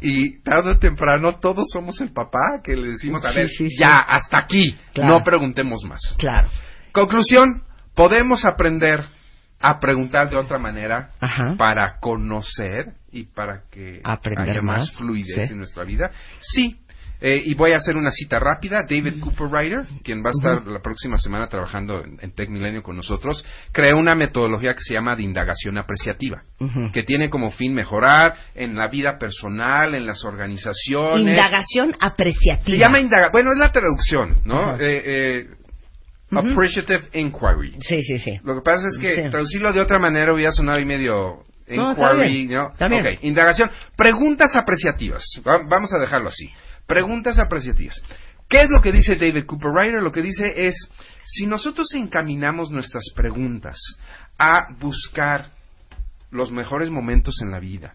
Y 0.00 0.40
tarde 0.42 0.72
o 0.72 0.78
temprano 0.78 1.36
todos 1.40 1.64
somos 1.72 2.00
el 2.00 2.12
papá 2.12 2.60
que 2.62 2.76
le 2.76 2.92
decimos, 2.92 3.24
a 3.24 3.30
Sí, 3.30 3.36
ver, 3.36 3.48
sí, 3.48 3.68
sí. 3.70 3.76
ya, 3.78 3.96
hasta 3.98 4.38
aquí, 4.38 4.76
Claro. 4.94 5.14
no 5.14 5.20
preguntemos 5.24 5.82
más. 5.84 6.00
Claro. 6.18 6.48
Conclusión, 6.92 7.64
podemos 7.94 8.44
aprender 8.44 9.04
a 9.60 9.80
preguntar 9.80 10.30
de 10.30 10.36
otra 10.36 10.58
manera 10.58 11.10
Ajá. 11.20 11.54
para 11.56 11.98
conocer 12.00 12.92
y 13.10 13.24
para 13.24 13.62
que 13.70 14.00
Aprender 14.04 14.50
haya 14.50 14.62
más, 14.62 14.78
más, 14.80 14.92
fluidez 14.92 15.46
sí. 15.48 15.52
en 15.52 15.58
nuestra 15.58 15.84
vida. 15.84 16.10
Sí, 16.40 16.78
Eh, 17.20 17.42
y 17.46 17.54
voy 17.54 17.72
a 17.72 17.78
hacer 17.78 17.96
una 17.96 18.12
cita 18.12 18.38
rápida. 18.38 18.84
David 18.84 19.18
Cooper 19.18 19.48
Ryder, 19.50 19.86
quien 20.04 20.22
va 20.22 20.28
a 20.28 20.36
estar 20.38 20.64
la 20.68 20.80
próxima 20.80 21.18
semana 21.18 21.48
trabajando 21.48 22.04
en, 22.04 22.16
en 22.22 22.30
Tech 22.32 22.48
Milenio 22.48 22.80
con 22.80 22.94
nosotros, 22.94 23.44
creó 23.72 23.96
una 23.98 24.14
metodología 24.14 24.72
que 24.74 24.82
se 24.82 24.94
llama 24.94 25.16
de 25.16 25.24
indagación 25.24 25.78
apreciativa, 25.78 26.44
que 26.92 27.02
tiene 27.02 27.28
como 27.28 27.50
fin 27.50 27.74
mejorar 27.74 28.36
en 28.54 28.76
la 28.76 28.86
vida 28.86 29.18
personal, 29.18 29.96
en 29.96 30.06
las 30.06 30.24
organizaciones. 30.24 31.26
Indagación 31.26 31.96
apreciativa. 31.98 32.70
Se 32.70 32.78
llama 32.78 33.00
indaga 33.00 33.30
Bueno, 33.32 33.50
es 33.50 33.58
la 33.58 33.72
traducción, 33.72 34.40
¿no? 34.44 34.76
Eh, 34.76 35.02
eh, 35.04 35.46
Appreciative 36.30 37.08
Inquiry. 37.14 37.76
Sí, 37.80 38.02
sí, 38.02 38.18
sí. 38.18 38.38
Lo 38.44 38.54
que 38.56 38.60
pasa 38.62 38.86
es 38.88 38.98
que 38.98 39.14
Sí. 39.24 39.30
traducirlo 39.30 39.72
de 39.72 39.80
otra 39.80 39.98
manera 39.98 40.32
hubiera 40.32 40.52
sonado 40.52 40.78
ahí 40.78 40.84
medio 40.84 41.44
No, 41.68 41.92
está 41.92 42.12
inquiry, 42.14 42.46
bien. 42.46 42.50
¿no? 42.58 42.72
Está 42.72 42.88
bien. 42.88 43.00
Ok, 43.00 43.22
indagación. 43.24 43.70
Preguntas 43.96 44.54
apreciativas. 44.56 45.22
Va- 45.46 45.62
Vamos 45.68 45.92
a 45.92 45.98
dejarlo 45.98 46.28
así. 46.28 46.50
Preguntas 46.86 47.38
apreciativas. 47.38 48.02
¿Qué 48.48 48.62
es 48.62 48.70
lo 48.70 48.80
que 48.80 48.92
dice 48.92 49.16
David 49.16 49.44
Cooper 49.46 49.70
Ryder? 49.72 50.02
Lo 50.02 50.10
que 50.12 50.22
dice 50.22 50.66
es, 50.68 50.74
si 51.26 51.46
nosotros 51.46 51.88
encaminamos 51.94 52.70
nuestras 52.70 53.04
preguntas 53.14 53.76
a 54.38 54.68
buscar 54.78 55.50
los 56.30 56.50
mejores 56.50 56.88
momentos 56.90 57.34
en 57.42 57.50
la 57.50 57.60
vida, 57.60 57.94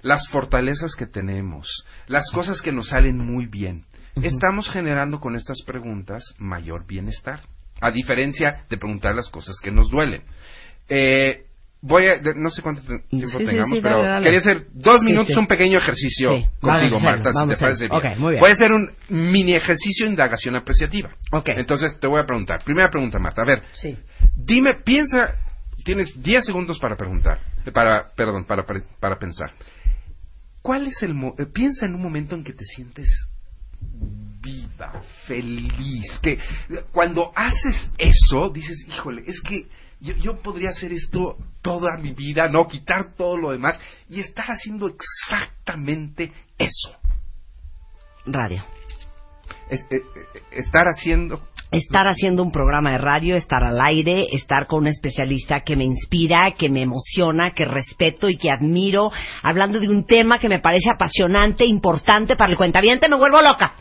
las 0.00 0.26
fortalezas 0.28 0.94
que 0.94 1.06
tenemos, 1.06 1.84
las 2.06 2.30
cosas 2.32 2.60
que 2.62 2.72
nos 2.72 2.88
salen 2.88 3.18
muy 3.18 3.46
bien, 3.46 3.84
estamos 4.22 4.68
generando 4.70 5.20
con 5.20 5.36
estas 5.36 5.58
preguntas 5.66 6.22
mayor 6.38 6.86
bienestar, 6.86 7.40
a 7.82 7.90
diferencia 7.90 8.64
de 8.70 8.78
preguntar 8.78 9.14
las 9.14 9.28
cosas 9.28 9.56
que 9.62 9.70
nos 9.70 9.90
duelen. 9.90 10.22
Eh, 10.88 11.44
voy 11.80 12.06
a, 12.06 12.20
no 12.36 12.48
sé 12.50 12.62
cuánto 12.62 12.80
tiempo 12.82 13.38
Sí, 13.38 13.44
tengamos, 13.44 13.76
sí, 13.76 13.82
pero 13.82 13.98
dale, 13.98 14.08
dale. 14.08 14.24
quería 14.24 14.38
hacer 14.38 14.66
dos 14.72 15.02
minutos, 15.02 15.36
un 15.36 15.46
pequeño 15.48 15.78
ejercicio 15.78 16.30
contigo, 16.60 17.00
vamos 17.00 17.02
Marta, 17.02 17.32
si 17.32 17.48
te 17.48 17.56
parece 17.56 17.88
bien. 17.88 17.92
Ok, 17.92 18.18
muy 18.18 18.30
bien. 18.32 18.40
Voy 18.40 18.50
a 18.50 18.54
hacer 18.54 18.70
un 18.72 18.88
mini 19.08 19.54
ejercicio 19.54 20.06
de 20.06 20.12
indagación 20.12 20.54
apreciativa. 20.56 21.10
Ok. 21.32 21.48
Entonces 21.56 21.98
te 21.98 22.06
voy 22.06 22.20
a 22.20 22.24
preguntar. 22.24 22.62
Primera 22.64 22.88
pregunta, 22.88 23.18
Marta. 23.18 23.42
A 23.42 23.46
ver, 23.46 23.62
Sí. 23.72 23.98
dime, 24.36 24.74
piensa, 24.84 25.34
tienes 25.84 26.22
10 26.22 26.44
segundos 26.44 26.78
para 26.78 26.94
preguntar, 26.96 27.40
para, 27.74 28.10
perdón, 28.16 28.44
para, 28.44 28.64
para, 28.64 28.80
para 29.00 29.18
pensar. 29.18 29.50
¿Cuál 30.62 30.86
es 30.86 31.02
el, 31.02 31.14
mo- 31.14 31.34
eh, 31.38 31.46
piensa 31.52 31.86
en 31.86 31.96
un 31.96 32.02
momento 32.02 32.36
en 32.36 32.44
que 32.44 32.52
te 32.52 32.64
sientes 32.64 33.08
viva, 34.42 35.02
feliz, 35.26 36.18
que 36.22 36.38
cuando 36.92 37.32
haces 37.36 37.90
eso 37.96 38.50
dices, 38.50 38.84
híjole, 38.88 39.22
es 39.26 39.40
que 39.40 39.66
yo, 40.00 40.14
yo 40.16 40.42
podría 40.42 40.70
hacer 40.70 40.92
esto 40.92 41.36
toda 41.62 41.96
mi 41.96 42.12
vida, 42.12 42.48
no 42.48 42.66
quitar 42.66 43.14
todo 43.16 43.36
lo 43.36 43.52
demás 43.52 43.80
y 44.08 44.20
estar 44.20 44.46
haciendo 44.50 44.88
exactamente 44.88 46.32
eso. 46.58 46.96
Radio. 48.26 48.64
Es- 49.70 49.86
eh, 49.90 50.02
eh, 50.02 50.40
estar 50.52 50.86
haciendo 50.86 51.40
Estar 51.70 52.06
haciendo 52.06 52.42
un 52.42 52.52
programa 52.52 52.92
de 52.92 52.98
radio, 52.98 53.34
estar 53.34 53.64
al 53.64 53.80
aire, 53.80 54.26
estar 54.32 54.66
con 54.66 54.80
un 54.80 54.88
especialista 54.88 55.60
que 55.60 55.74
me 55.74 55.84
inspira, 55.84 56.50
que 56.58 56.68
me 56.68 56.82
emociona, 56.82 57.52
que 57.52 57.64
respeto 57.64 58.28
y 58.28 58.36
que 58.36 58.50
admiro, 58.50 59.10
hablando 59.42 59.80
de 59.80 59.88
un 59.88 60.04
tema 60.04 60.38
que 60.38 60.50
me 60.50 60.58
parece 60.58 60.90
apasionante, 60.94 61.64
importante 61.64 62.36
para 62.36 62.50
el 62.52 62.58
cuentaviente, 62.58 63.08
me 63.08 63.16
vuelvo 63.16 63.40
loca. 63.40 63.72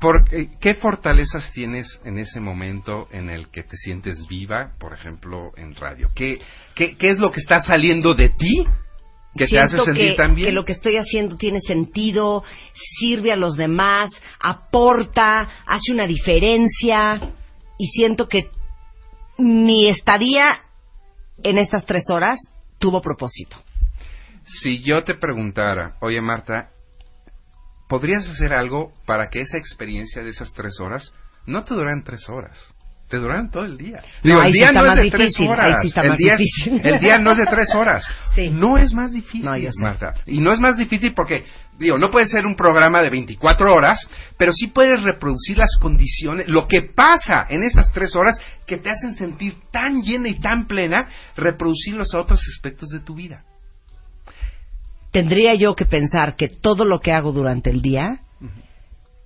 Por- 0.00 0.24
eh, 0.32 0.48
¿Qué 0.60 0.74
fortalezas 0.74 1.52
tienes 1.52 2.00
en 2.04 2.18
ese 2.18 2.40
momento 2.40 3.08
en 3.12 3.28
el 3.28 3.48
que 3.50 3.62
te 3.62 3.76
sientes 3.76 4.26
viva, 4.28 4.72
por 4.78 4.94
ejemplo, 4.94 5.52
en 5.56 5.74
radio? 5.74 6.08
¿Qué, 6.14 6.40
qué, 6.74 6.96
qué 6.96 7.10
es 7.10 7.18
lo 7.18 7.30
que 7.30 7.40
está 7.40 7.60
saliendo 7.60 8.14
de 8.14 8.30
ti 8.30 8.64
que 9.36 9.46
te 9.46 9.60
hace 9.60 9.78
sentir 9.78 10.10
que, 10.12 10.16
tan 10.16 10.34
bien? 10.34 10.48
que 10.48 10.52
lo 10.52 10.64
que 10.64 10.72
estoy 10.72 10.96
haciendo 10.96 11.36
tiene 11.36 11.60
sentido, 11.60 12.42
sirve 12.98 13.30
a 13.32 13.36
los 13.36 13.56
demás, 13.56 14.10
aporta, 14.40 15.46
hace 15.66 15.92
una 15.92 16.06
diferencia 16.06 17.20
y 17.78 17.86
siento 17.88 18.26
que 18.26 18.50
mi 19.38 19.88
estadía 19.88 20.62
en 21.42 21.58
estas 21.58 21.84
tres 21.86 22.04
horas 22.10 22.38
tuvo 22.78 23.00
propósito. 23.00 23.56
Si 24.44 24.82
yo 24.82 25.04
te 25.04 25.14
preguntara, 25.14 25.96
oye 26.00 26.20
Marta, 26.20 26.70
¿podrías 27.90 28.26
hacer 28.28 28.54
algo 28.54 28.92
para 29.04 29.28
que 29.28 29.40
esa 29.40 29.58
experiencia 29.58 30.22
de 30.22 30.30
esas 30.30 30.52
tres 30.52 30.78
horas 30.80 31.12
no 31.44 31.64
te 31.64 31.74
duraran 31.74 32.04
tres 32.04 32.28
horas? 32.28 32.56
Te 33.08 33.16
duran 33.16 33.50
todo 33.50 33.64
el 33.64 33.76
día. 33.76 34.00
No, 34.22 34.30
Digo, 34.34 34.42
el 34.44 34.52
día 34.52 34.70
no 34.70 34.86
es 34.86 34.94
de 34.94 35.02
difícil, 35.02 35.18
tres 35.18 35.50
horas. 35.50 35.84
el, 35.96 36.16
día, 36.16 36.36
difícil. 36.36 36.80
el 36.86 37.00
día 37.00 37.18
no 37.18 37.32
es 37.32 37.38
de 37.38 37.46
tres 37.46 37.74
horas. 37.74 38.06
Sí. 38.36 38.48
No 38.48 38.78
es 38.78 38.94
más 38.94 39.10
difícil, 39.10 39.44
No. 39.44 39.56
Marta. 39.82 40.14
Y 40.24 40.38
no 40.40 40.52
es 40.52 40.60
más 40.60 40.76
difícil 40.76 41.12
porque, 41.14 41.44
digo, 41.80 41.98
no 41.98 42.12
puede 42.12 42.28
ser 42.28 42.46
un 42.46 42.54
programa 42.54 43.02
de 43.02 43.10
24 43.10 43.74
horas, 43.74 44.08
pero 44.38 44.52
sí 44.52 44.68
puedes 44.68 45.02
reproducir 45.02 45.58
las 45.58 45.76
condiciones, 45.80 46.48
lo 46.48 46.68
que 46.68 46.82
pasa 46.82 47.44
en 47.50 47.64
esas 47.64 47.90
tres 47.90 48.14
horas 48.14 48.40
que 48.68 48.76
te 48.76 48.88
hacen 48.90 49.14
sentir 49.16 49.56
tan 49.72 50.02
llena 50.02 50.28
y 50.28 50.38
tan 50.38 50.68
plena, 50.68 51.08
reproducirlos 51.36 52.14
a 52.14 52.20
otros 52.20 52.40
aspectos 52.54 52.90
de 52.90 53.00
tu 53.00 53.16
vida. 53.16 53.42
Tendría 55.12 55.54
yo 55.54 55.74
que 55.74 55.86
pensar 55.86 56.36
que 56.36 56.48
todo 56.48 56.84
lo 56.84 57.00
que 57.00 57.12
hago 57.12 57.32
durante 57.32 57.70
el 57.70 57.82
día 57.82 58.20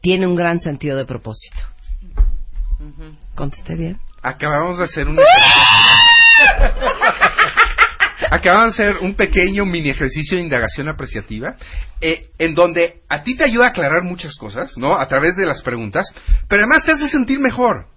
tiene 0.01 0.27
un 0.27 0.35
gran 0.35 0.61
sentido 0.61 0.97
de 0.97 1.05
propósito. 1.05 1.59
¿Contesté 3.35 3.75
bien? 3.75 3.99
Acabamos 4.23 4.79
de 4.79 4.85
hacer 4.85 5.09
un 5.09 5.19
Acabamos 8.31 8.77
de 8.77 8.85
hacer 8.85 8.99
un 8.99 9.15
pequeño 9.15 9.67
mini 9.67 9.91
ejercicio 9.91 10.39
de 10.39 10.45
indagación 10.45 10.89
apreciativa, 10.89 11.57
eh, 12.01 12.29
en 12.39 12.55
donde 12.55 13.03
a 13.09 13.23
ti 13.23 13.37
te 13.37 13.45
ayuda 13.45 13.67
a 13.67 13.69
aclarar 13.69 14.03
muchas 14.03 14.37
cosas, 14.37 14.73
¿no? 14.77 14.99
A 14.99 15.07
través 15.09 15.37
de 15.37 15.47
las 15.47 15.63
preguntas, 15.63 16.07
pero 16.49 16.63
además 16.63 16.85
te 16.85 16.93
hace 16.93 17.09
sentir 17.09 17.39
mejor. 17.39 17.89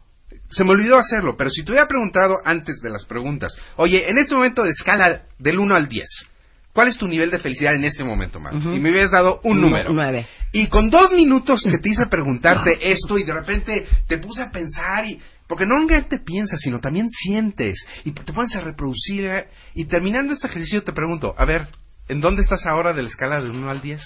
Se 0.49 0.63
me 0.63 0.71
olvidó 0.71 0.97
hacerlo, 0.97 1.35
pero 1.37 1.49
si 1.49 1.63
te 1.63 1.71
hubiera 1.71 1.87
preguntado 1.87 2.37
antes 2.43 2.79
de 2.81 2.89
las 2.89 3.05
preguntas, 3.05 3.57
oye, 3.77 4.09
en 4.09 4.17
este 4.17 4.33
momento 4.35 4.63
de 4.63 4.71
escala 4.71 5.23
del 5.39 5.59
1 5.59 5.75
al 5.75 5.87
10, 5.87 6.07
¿cuál 6.77 6.89
es 6.89 6.97
tu 6.99 7.07
nivel 7.07 7.31
de 7.31 7.39
felicidad 7.39 7.73
en 7.73 7.85
este 7.85 8.03
momento, 8.03 8.39
Marta? 8.39 8.59
Y 8.59 8.79
me 8.79 8.91
hubieras 8.91 9.09
dado 9.09 9.41
un 9.43 9.59
número. 9.59 9.91
Nueve. 9.91 10.27
Y 10.51 10.67
con 10.67 10.91
dos 10.91 11.11
minutos 11.11 11.63
que 11.63 11.79
te 11.79 11.89
hice 11.89 12.03
preguntarte 12.11 12.77
esto 12.91 13.17
y 13.17 13.23
de 13.23 13.33
repente 13.33 13.87
te 14.07 14.19
puse 14.19 14.43
a 14.43 14.51
pensar 14.51 15.03
y... 15.05 15.19
Porque 15.47 15.65
no 15.65 15.73
únicamente 15.75 16.19
piensas, 16.19 16.59
sino 16.61 16.79
también 16.79 17.09
sientes 17.09 17.83
y 18.05 18.11
te 18.11 18.31
pones 18.31 18.55
a 18.55 18.61
reproducir. 18.61 19.25
eh, 19.25 19.47
Y 19.73 19.85
terminando 19.85 20.33
este 20.33 20.45
ejercicio 20.45 20.83
te 20.83 20.93
pregunto, 20.93 21.33
a 21.35 21.45
ver, 21.45 21.67
¿en 22.09 22.21
dónde 22.21 22.43
estás 22.43 22.67
ahora 22.67 22.93
de 22.93 23.01
la 23.01 23.09
escala 23.09 23.41
del 23.41 23.53
1 23.53 23.69
al 23.71 23.81
10? 23.81 23.99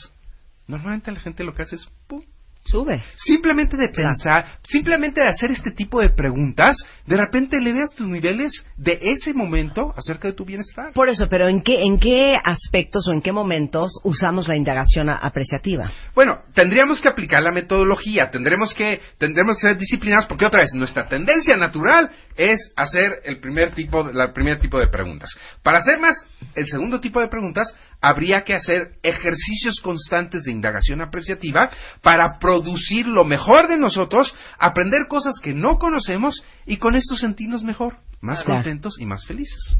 Normalmente 0.67 1.11
la 1.11 1.19
gente 1.19 1.43
lo 1.43 1.53
que 1.53 1.63
hace 1.63 1.75
es... 1.75 1.89
¡pum! 2.07 2.21
Sube. 2.63 3.01
Simplemente 3.15 3.75
de 3.75 3.89
pensar, 3.89 4.59
simplemente 4.63 5.21
de 5.21 5.27
hacer 5.27 5.51
este 5.51 5.71
tipo 5.71 5.99
de 5.99 6.09
preguntas, 6.09 6.77
de 7.07 7.17
repente 7.17 7.59
le 7.59 7.73
veas 7.73 7.95
tus 7.95 8.07
niveles 8.07 8.65
de 8.77 8.99
ese 9.01 9.33
momento 9.33 9.93
acerca 9.97 10.27
de 10.27 10.35
tu 10.35 10.45
bienestar. 10.45 10.93
Por 10.93 11.09
eso, 11.09 11.27
pero 11.27 11.49
¿en 11.49 11.61
qué, 11.61 11.81
¿en 11.81 11.99
qué 11.99 12.37
aspectos 12.41 13.07
o 13.07 13.13
en 13.13 13.21
qué 13.21 13.31
momentos 13.31 13.99
usamos 14.03 14.47
la 14.47 14.55
indagación 14.55 15.09
apreciativa? 15.09 15.91
Bueno, 16.13 16.41
tendríamos 16.53 17.01
que 17.01 17.07
aplicar 17.07 17.41
la 17.41 17.51
metodología, 17.51 18.29
tendremos 18.29 18.73
que, 18.75 19.01
tendremos 19.17 19.57
que 19.57 19.69
ser 19.69 19.77
disciplinados 19.77 20.27
porque 20.27 20.45
otra 20.45 20.61
vez 20.61 20.71
nuestra 20.75 21.09
tendencia 21.09 21.57
natural 21.57 22.11
es 22.35 22.71
hacer 22.75 23.21
el 23.23 23.39
primer 23.39 23.73
tipo, 23.73 24.09
la 24.11 24.33
primer 24.33 24.59
tipo 24.59 24.79
de 24.79 24.87
preguntas. 24.87 25.31
Para 25.63 25.79
hacer 25.79 25.99
más 25.99 26.15
el 26.55 26.67
segundo 26.67 26.99
tipo 26.99 27.19
de 27.19 27.27
preguntas, 27.27 27.75
habría 28.01 28.43
que 28.43 28.53
hacer 28.55 28.93
ejercicios 29.03 29.79
constantes 29.79 30.43
de 30.43 30.51
indagación 30.51 31.01
apreciativa 31.01 31.69
para 32.01 32.39
producir 32.39 33.07
lo 33.07 33.23
mejor 33.23 33.67
de 33.67 33.77
nosotros, 33.77 34.33
aprender 34.57 35.07
cosas 35.07 35.35
que 35.41 35.53
no 35.53 35.77
conocemos 35.77 36.43
y 36.65 36.77
con 36.77 36.95
esto 36.95 37.15
sentirnos 37.15 37.63
mejor, 37.63 37.97
más 38.19 38.43
Claro. 38.43 38.61
contentos 38.63 38.99
y 38.99 39.05
más 39.05 39.25
felices. 39.25 39.77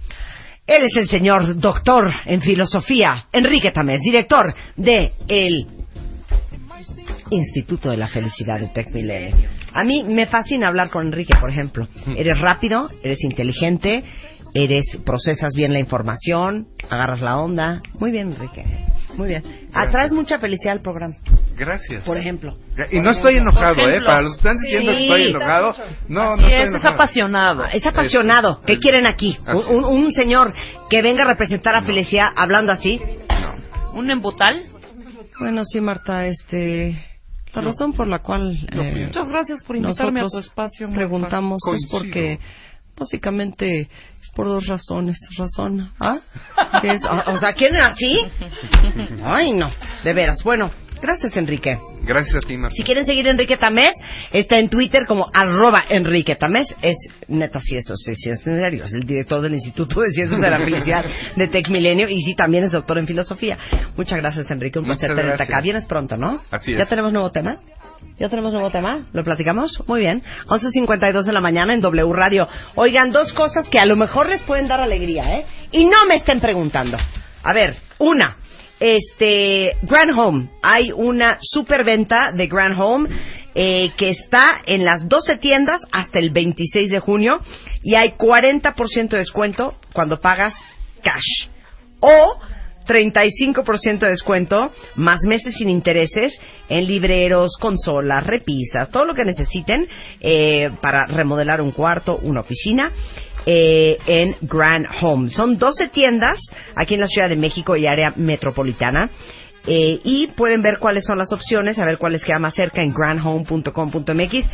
Él 0.68 0.84
es 0.84 0.95
el 0.95 1.07
señor 1.10 1.60
doctor 1.60 2.11
en 2.26 2.39
filosofía, 2.41 3.26
Enrique 3.34 3.72
Tamés, 3.72 3.99
director 4.02 4.53
de 4.77 5.11
el 5.27 5.65
Instituto 7.31 7.89
de 7.89 7.98
la 7.98 8.07
Felicidad 8.10 8.60
de 8.60 8.68
Tech 8.68 8.89
Milenio. 8.91 9.49
A 9.73 9.84
mí 9.85 10.03
me 10.03 10.27
fascina 10.27 10.68
hablar 10.68 10.89
con 10.89 11.06
Enrique, 11.07 11.34
por 11.39 11.49
ejemplo. 11.49 11.88
Eres 12.18 12.38
rápido, 12.39 12.89
eres 13.03 13.23
inteligente, 13.23 14.03
eres 14.53 14.86
procesas 15.06 15.53
bien 15.56 15.73
la 15.73 15.80
información, 15.80 16.68
agarras 16.90 17.22
la 17.22 17.38
onda. 17.38 17.82
Muy 17.99 18.11
bien, 18.11 18.34
Enrique. 18.34 18.65
Muy 19.18 19.28
bien. 19.28 19.44
Atraes 19.73 20.14
mucha 20.14 20.40
felicidad 20.40 20.73
al 20.73 20.82
programa, 20.82 21.15
Gracias. 21.57 22.03
por 22.03 22.15
ejemplo. 22.18 22.57
Y 22.91 22.99
no 23.02 23.11
estoy 23.11 23.36
enojado, 23.38 23.88
¿eh? 23.90 24.02
Para 24.06 24.22
los 24.22 24.32
que 24.34 24.38
están 24.38 24.57
diciendo 24.57 24.91
que 24.94 24.98
Sí. 24.99 25.03
estoy 25.03 25.23
enojado, 25.30 25.76
no, 26.07 26.36
no 26.38 26.41
Y 26.41 26.45
estoy 26.45 26.53
es, 26.53 26.60
es 26.61 26.68
enojado. 26.68 26.94
apasionado. 26.95 27.65
Es 27.65 27.86
apasionado. 27.86 28.61
¿Qué 28.65 28.73
Es- 28.73 28.80
quieren 28.80 29.06
aquí? 29.06 29.38
Un, 29.69 29.84
un- 29.84 30.14
señor 30.14 30.53
que 30.90 31.02
venga 31.02 31.23
a 31.23 31.28
representar 31.28 31.76
a 31.76 31.84
felicidad 31.84 32.28
hablando 32.36 32.72
así. 32.72 33.02
¿Un 33.94 34.10
embutal? 34.10 34.64
Bueno, 35.40 35.64
sí, 35.65 35.82
Marta, 35.82 36.26
este, 36.28 36.98
la 37.53 37.61
razón 37.61 37.91
por 37.94 38.07
la 38.07 38.19
cual 38.19 38.57
eh, 38.72 39.06
Muchas 39.07 39.28
gracias 39.28 39.64
por 39.64 39.76
invitarme 39.76 40.19
a 40.19 40.23
tu 40.23 40.26
nosotros 40.28 40.45
espacio. 40.48 40.88
Marta. 40.88 40.98
preguntamos 40.98 41.57
es 41.57 41.64
Coincido. 41.69 41.98
porque 41.99 42.40
básicamente 43.02 43.82
es 44.22 44.30
por 44.36 44.45
dos 44.45 44.68
razones. 44.68 45.18
Razón, 45.38 45.91
¿ah? 45.99 46.19
Que 46.82 46.94
es- 46.94 47.03
O, 47.03 47.32
o 47.32 47.38
sea, 47.38 47.53
¿quieren 47.53 47.82
así? 47.84 48.19
Ay, 49.23 49.52
no. 49.53 49.69
De 50.03 50.14
veras. 50.14 50.44
Bueno, 50.44 50.72
gracias, 51.02 51.36
Enrique. 51.38 51.78
Gracias 52.03 52.36
a 52.36 52.40
ti, 52.40 52.57
Marta. 52.57 52.76
Si 52.76 52.84
quieren 52.84 53.06
seguir 53.06 53.28
a 53.28 53.32
Enrique 53.32 53.57
Tamés, 53.57 53.91
está 54.32 54.57
en 54.60 54.69
Twitter 54.69 55.06
como 55.07 55.28
arroba 55.34 55.84
Enrique 55.90 56.36
Tamés. 56.36 56.73
Es 56.82 56.98
neta, 57.28 57.60
sí, 57.61 57.78
eso 57.78 57.95
sí, 57.95 58.15
sí, 58.15 58.30
es 58.30 58.45
en 58.48 58.60
serio. 58.60 58.86
Es 58.86 58.94
el 58.94 59.02
director 59.06 59.41
del 59.41 59.53
Instituto 59.53 60.02
de 60.02 60.11
Ciencias 60.11 60.41
de 60.41 60.49
la 60.49 60.57
Felicidad 60.64 61.06
de 61.36 61.48
Tech 61.48 61.69
Milenio 61.69 62.07
y 62.10 62.22
sí, 62.22 62.36
también 62.36 62.64
es 62.64 62.72
doctor 62.72 62.98
en 62.98 63.07
filosofía. 63.07 63.57
Muchas 63.95 64.19
gracias, 64.19 64.49
Enrique. 64.52 64.80
Un 64.80 64.86
placer 64.86 65.15
tenerte 65.15 65.44
acá. 65.44 65.61
Vienes 65.61 65.86
pronto, 65.86 66.18
¿no? 66.18 66.41
Así 66.52 66.76
¿Ya 66.76 66.84
es. 66.84 66.90
tenemos 66.90 67.11
nuevo 67.14 67.32
tema? 67.32 67.57
¿Ya 68.19 68.30
tenemos 68.30 68.52
nuevo 68.53 68.69
tema? 68.72 69.06
¿Lo 69.14 69.23
platicamos? 69.23 69.84
Muy 69.88 70.02
bien. 70.02 70.22
11.52 70.48 71.23
de 71.23 71.34
la 71.34 71.41
mañana 71.41 71.73
en 71.73 71.82
W 71.82 72.14
Radio. 72.14 72.48
Oigan, 72.76 73.11
dos 73.11 73.34
cosas 73.34 73.68
que 73.69 73.80
a 73.80 73.86
lo 73.86 73.95
mejor 73.95 74.30
les 74.30 74.41
pueden 74.44 74.68
dar 74.68 74.80
alegría, 74.82 75.38
¿eh? 75.40 75.45
Y 75.72 75.86
no 75.86 76.06
me 76.07 76.15
estén 76.18 76.40
preguntando. 76.40 76.98
A 77.44 77.53
ver, 77.53 77.78
una. 77.99 78.38
Este, 78.82 79.78
Grand 79.84 80.18
Home. 80.18 80.49
Hay 80.64 80.91
una 80.91 81.38
superventa 81.40 82.32
de 82.32 82.48
Grand 82.48 82.76
Home 82.78 83.10
eh, 83.53 83.91
que 83.95 84.10
está 84.10 84.62
en 84.66 84.84
las 84.84 85.08
12 85.08 85.38
tiendas 85.38 85.82
hasta 85.91 86.18
el 86.20 86.32
26 86.32 86.90
de 86.90 86.99
junio 86.99 87.40
y 87.84 87.94
hay 87.94 88.14
40% 88.18 89.10
de 89.10 89.18
descuento 89.20 89.76
cuando 89.94 90.20
pagas 90.20 90.53
cash. 91.03 91.48
O 91.99 92.40
35% 92.88 93.99
de 93.99 94.10
descuento, 94.10 94.72
más 94.95 95.20
meses 95.24 95.56
sin 95.56 95.70
intereses 95.70 96.38
en 96.68 96.88
libreros, 96.88 97.58
consolas, 97.60 98.26
repisas, 98.26 98.90
todo 98.90 99.06
lo 99.06 99.14
que 99.14 99.26
necesiten 99.26 99.88
eh, 100.20 100.72
para 100.82 101.06
remodelar 101.06 101.62
un 101.62 101.72
cuarto, 101.72 102.18
una 102.24 102.41
oficina. 102.41 102.91
Eh, 103.46 103.98
en 104.08 104.36
Grand 104.42 104.86
Home. 105.02 105.30
Son 105.30 105.58
12 105.58 105.88
tiendas 105.90 106.40
aquí 106.76 106.94
en 106.96 107.02
la 107.02 107.08
Ciudad 107.08 107.30
de 107.30 107.36
México 107.36 107.76
y 107.76 107.88
área 107.88 108.14
metropolitana. 108.16 109.10
eh, 109.68 110.00
y 110.04 110.28
pueden 110.28 110.64
ver 110.64 110.80
cuáles 110.80 111.06
son 111.06 111.20
las 111.20 111.32
opciones, 111.32 111.78
a 111.78 111.86
ver 111.86 112.00
cuál 112.00 112.14
les 112.14 112.24
queda 112.24 112.40
más 112.40 112.56
cerca 112.56 112.82
en 112.82 112.94
grandhome.com.mx. 112.94 114.46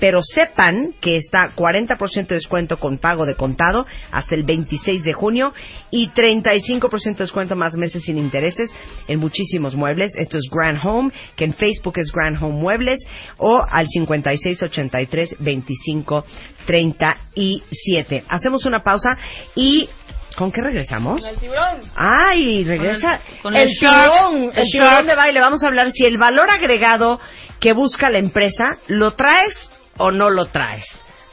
Pero 0.00 0.20
sepan 0.22 0.94
que 1.00 1.16
está 1.16 1.50
40% 1.54 2.26
de 2.26 2.34
descuento 2.34 2.78
con 2.78 2.98
pago 2.98 3.24
de 3.26 3.34
contado 3.34 3.86
hasta 4.10 4.34
el 4.34 4.42
26 4.42 5.04
de 5.04 5.12
junio 5.12 5.54
y 5.90 6.08
35% 6.10 7.16
de 7.16 7.24
descuento 7.24 7.56
más 7.56 7.74
meses 7.76 8.02
sin 8.04 8.18
intereses 8.18 8.70
en 9.08 9.18
muchísimos 9.20 9.74
muebles. 9.76 10.14
Esto 10.16 10.36
es 10.38 10.44
Grand 10.50 10.78
Home, 10.84 11.10
que 11.36 11.44
en 11.44 11.54
Facebook 11.54 11.94
es 11.98 12.12
Grand 12.12 12.42
Home 12.42 12.60
Muebles 12.60 13.00
o 13.38 13.62
al 13.68 13.86
5683 13.88 15.36
25 15.38 16.24
37. 16.66 18.24
Hacemos 18.28 18.64
una 18.66 18.82
pausa 18.82 19.16
y 19.54 19.88
¿con 20.36 20.52
qué 20.52 20.60
regresamos? 20.60 21.24
El 21.24 21.36
tiburón. 21.38 21.80
Ay, 21.94 22.64
regresa 22.64 23.20
Con 23.20 23.22
el- 23.22 23.42
con 23.42 23.56
el 23.56 23.62
el 23.62 23.68
shark, 23.70 24.12
tiburón, 24.12 24.42
el 24.52 24.58
el 24.58 24.64
tiburón 24.70 25.06
de 25.06 25.14
baile. 25.14 25.40
Vamos 25.40 25.62
a 25.62 25.66
hablar 25.68 25.90
si 25.92 26.04
el 26.04 26.18
valor 26.18 26.50
agregado 26.50 27.20
que 27.60 27.72
busca 27.72 28.10
la 28.10 28.18
empresa 28.18 28.76
lo 28.88 29.12
traes 29.12 29.70
o 29.98 30.10
no 30.10 30.30
lo 30.30 30.46
traes. 30.46 30.84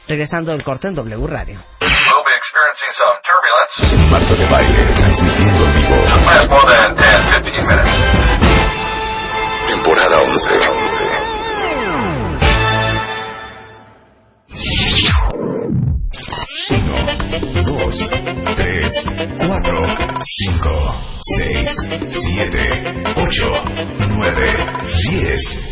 Regresando 0.06 0.52
del 0.52 0.62
corte 0.62 0.88
en 0.88 0.94
W 0.94 1.26
Radio. 1.26 1.58
We'll 1.80 2.24
be 2.24 2.34
experiencing 2.36 2.92
some 2.92 3.18
turbulence. 3.24 4.10
Marta 4.10 4.34
de 4.34 4.46
Baile, 4.50 4.84
transmitiendo 4.96 5.64
en 5.64 5.74
vivo. 5.74 5.96
Last 6.04 6.48
more 6.50 6.66
than 6.68 6.94
10, 6.94 7.42
15 7.42 7.62
minutes. 7.64 7.90
Temporada 9.66 10.20
11. 10.20 11.54
Uno, 16.70 16.96
dos, 17.64 18.10
tres, 18.56 18.94
cuatro, 19.38 19.86
cinco, 20.20 20.72
seis, 21.20 21.70
siete, 22.10 23.02
ocho, 23.16 23.50
nueve, 24.10 24.48
diez. 25.10 25.64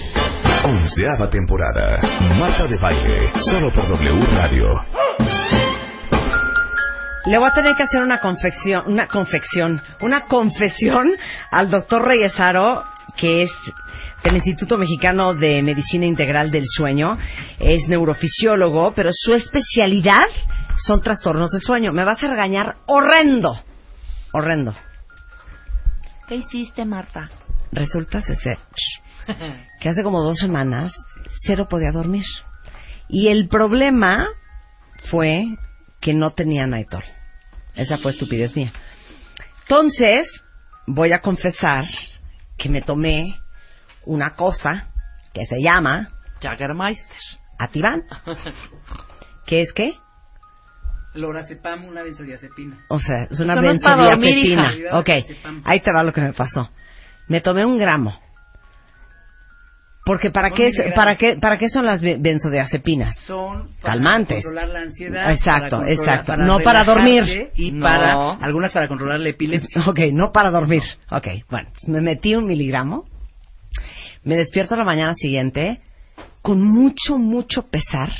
Onceava 0.64 1.28
temporada. 1.28 1.98
Marta 2.38 2.68
de 2.68 2.76
Baile, 2.76 3.32
solo 3.40 3.72
por 3.72 3.88
W 3.88 4.26
Radio. 4.26 4.68
Le 7.26 7.36
voy 7.36 7.48
a 7.48 7.52
tener 7.52 7.74
que 7.74 7.82
hacer 7.82 8.00
una 8.00 8.20
confección, 8.20 8.84
una 8.86 9.08
confección, 9.08 9.82
una 10.00 10.20
confesión 10.26 11.16
al 11.50 11.68
doctor 11.68 12.06
Reyesaro, 12.06 12.84
que 13.16 13.42
es 13.42 13.50
del 14.22 14.36
Instituto 14.36 14.78
Mexicano 14.78 15.34
de 15.34 15.64
Medicina 15.64 16.06
Integral 16.06 16.52
del 16.52 16.66
Sueño, 16.68 17.18
es 17.58 17.88
neurofisiólogo, 17.88 18.92
pero 18.94 19.10
su 19.12 19.34
especialidad 19.34 20.28
son 20.78 21.02
trastornos 21.02 21.50
de 21.50 21.58
sueño. 21.58 21.92
Me 21.92 22.04
vas 22.04 22.22
a 22.22 22.28
regañar 22.28 22.76
horrendo, 22.86 23.58
horrendo. 24.32 24.76
¿Qué 26.28 26.36
hiciste, 26.36 26.84
Marta? 26.84 27.28
Resulta 27.72 28.20
ser 28.20 28.58
que 29.80 29.88
hace 29.88 30.02
como 30.02 30.22
dos 30.22 30.38
semanas 30.38 30.92
cero 31.46 31.66
podía 31.68 31.90
dormir. 31.92 32.24
Y 33.08 33.28
el 33.28 33.48
problema 33.48 34.28
fue 35.10 35.46
que 36.00 36.14
no 36.14 36.30
tenía 36.30 36.66
Naitol. 36.66 37.04
Esa 37.74 37.96
fue 37.98 38.10
estupidez 38.12 38.54
mía. 38.56 38.72
Entonces, 39.62 40.28
voy 40.86 41.12
a 41.12 41.20
confesar 41.20 41.84
que 42.58 42.68
me 42.68 42.82
tomé 42.82 43.38
una 44.04 44.34
cosa 44.34 44.90
que 45.32 45.46
se 45.46 45.62
llama 45.62 46.08
Jaggermeister. 46.40 47.06
Ativan. 47.58 48.02
¿Qué 49.46 49.62
es 49.62 49.72
qué? 49.72 49.94
Lorazepam, 51.14 51.84
una 51.84 52.02
benzodiazepina. 52.02 52.78
O 52.88 52.98
sea, 52.98 53.24
es 53.30 53.38
una 53.40 53.52
Eso 53.54 53.62
no 53.62 53.70
es 53.70 53.82
para 53.82 54.04
dormir, 54.04 54.34
benzodiazepina. 54.34 54.76
hija. 54.76 54.98
Ok, 54.98 55.64
ahí 55.64 55.80
te 55.80 55.92
va 55.92 56.02
lo 56.02 56.12
que 56.12 56.22
me 56.22 56.32
pasó. 56.32 56.70
Me 57.28 57.40
tomé 57.40 57.64
un 57.64 57.78
gramo. 57.78 58.18
Porque 60.04 60.30
para 60.30 60.50
qué, 60.50 60.70
para 60.96 61.16
qué, 61.16 61.36
para 61.36 61.58
qué 61.58 61.68
son 61.68 61.86
las 61.86 62.00
be- 62.00 62.16
benzodiazepinas? 62.18 63.16
Son 63.20 63.68
para 63.80 63.94
Calmantes. 63.94 64.44
controlar 64.44 64.68
la 64.68 64.80
ansiedad. 64.80 65.30
Exacto, 65.30 65.78
para 65.78 65.92
exacto. 65.92 66.36
No 66.38 66.58
para 66.60 66.82
dormir. 66.82 67.50
Y 67.54 67.70
No. 67.70 67.82
para, 67.84 68.30
algunas 68.40 68.72
para 68.72 68.88
controlar 68.88 69.20
la 69.20 69.28
epilepsia. 69.28 69.82
Ok, 69.86 70.00
no 70.12 70.32
para 70.32 70.50
dormir. 70.50 70.82
Ok, 71.10 71.28
bueno, 71.48 71.68
me 71.86 72.00
metí 72.00 72.34
un 72.34 72.46
miligramo. 72.46 73.04
Me 74.24 74.36
despierto 74.36 74.74
la 74.76 74.84
mañana 74.84 75.14
siguiente 75.14 75.80
con 76.42 76.60
mucho, 76.60 77.16
mucho 77.18 77.68
pesar. 77.68 78.10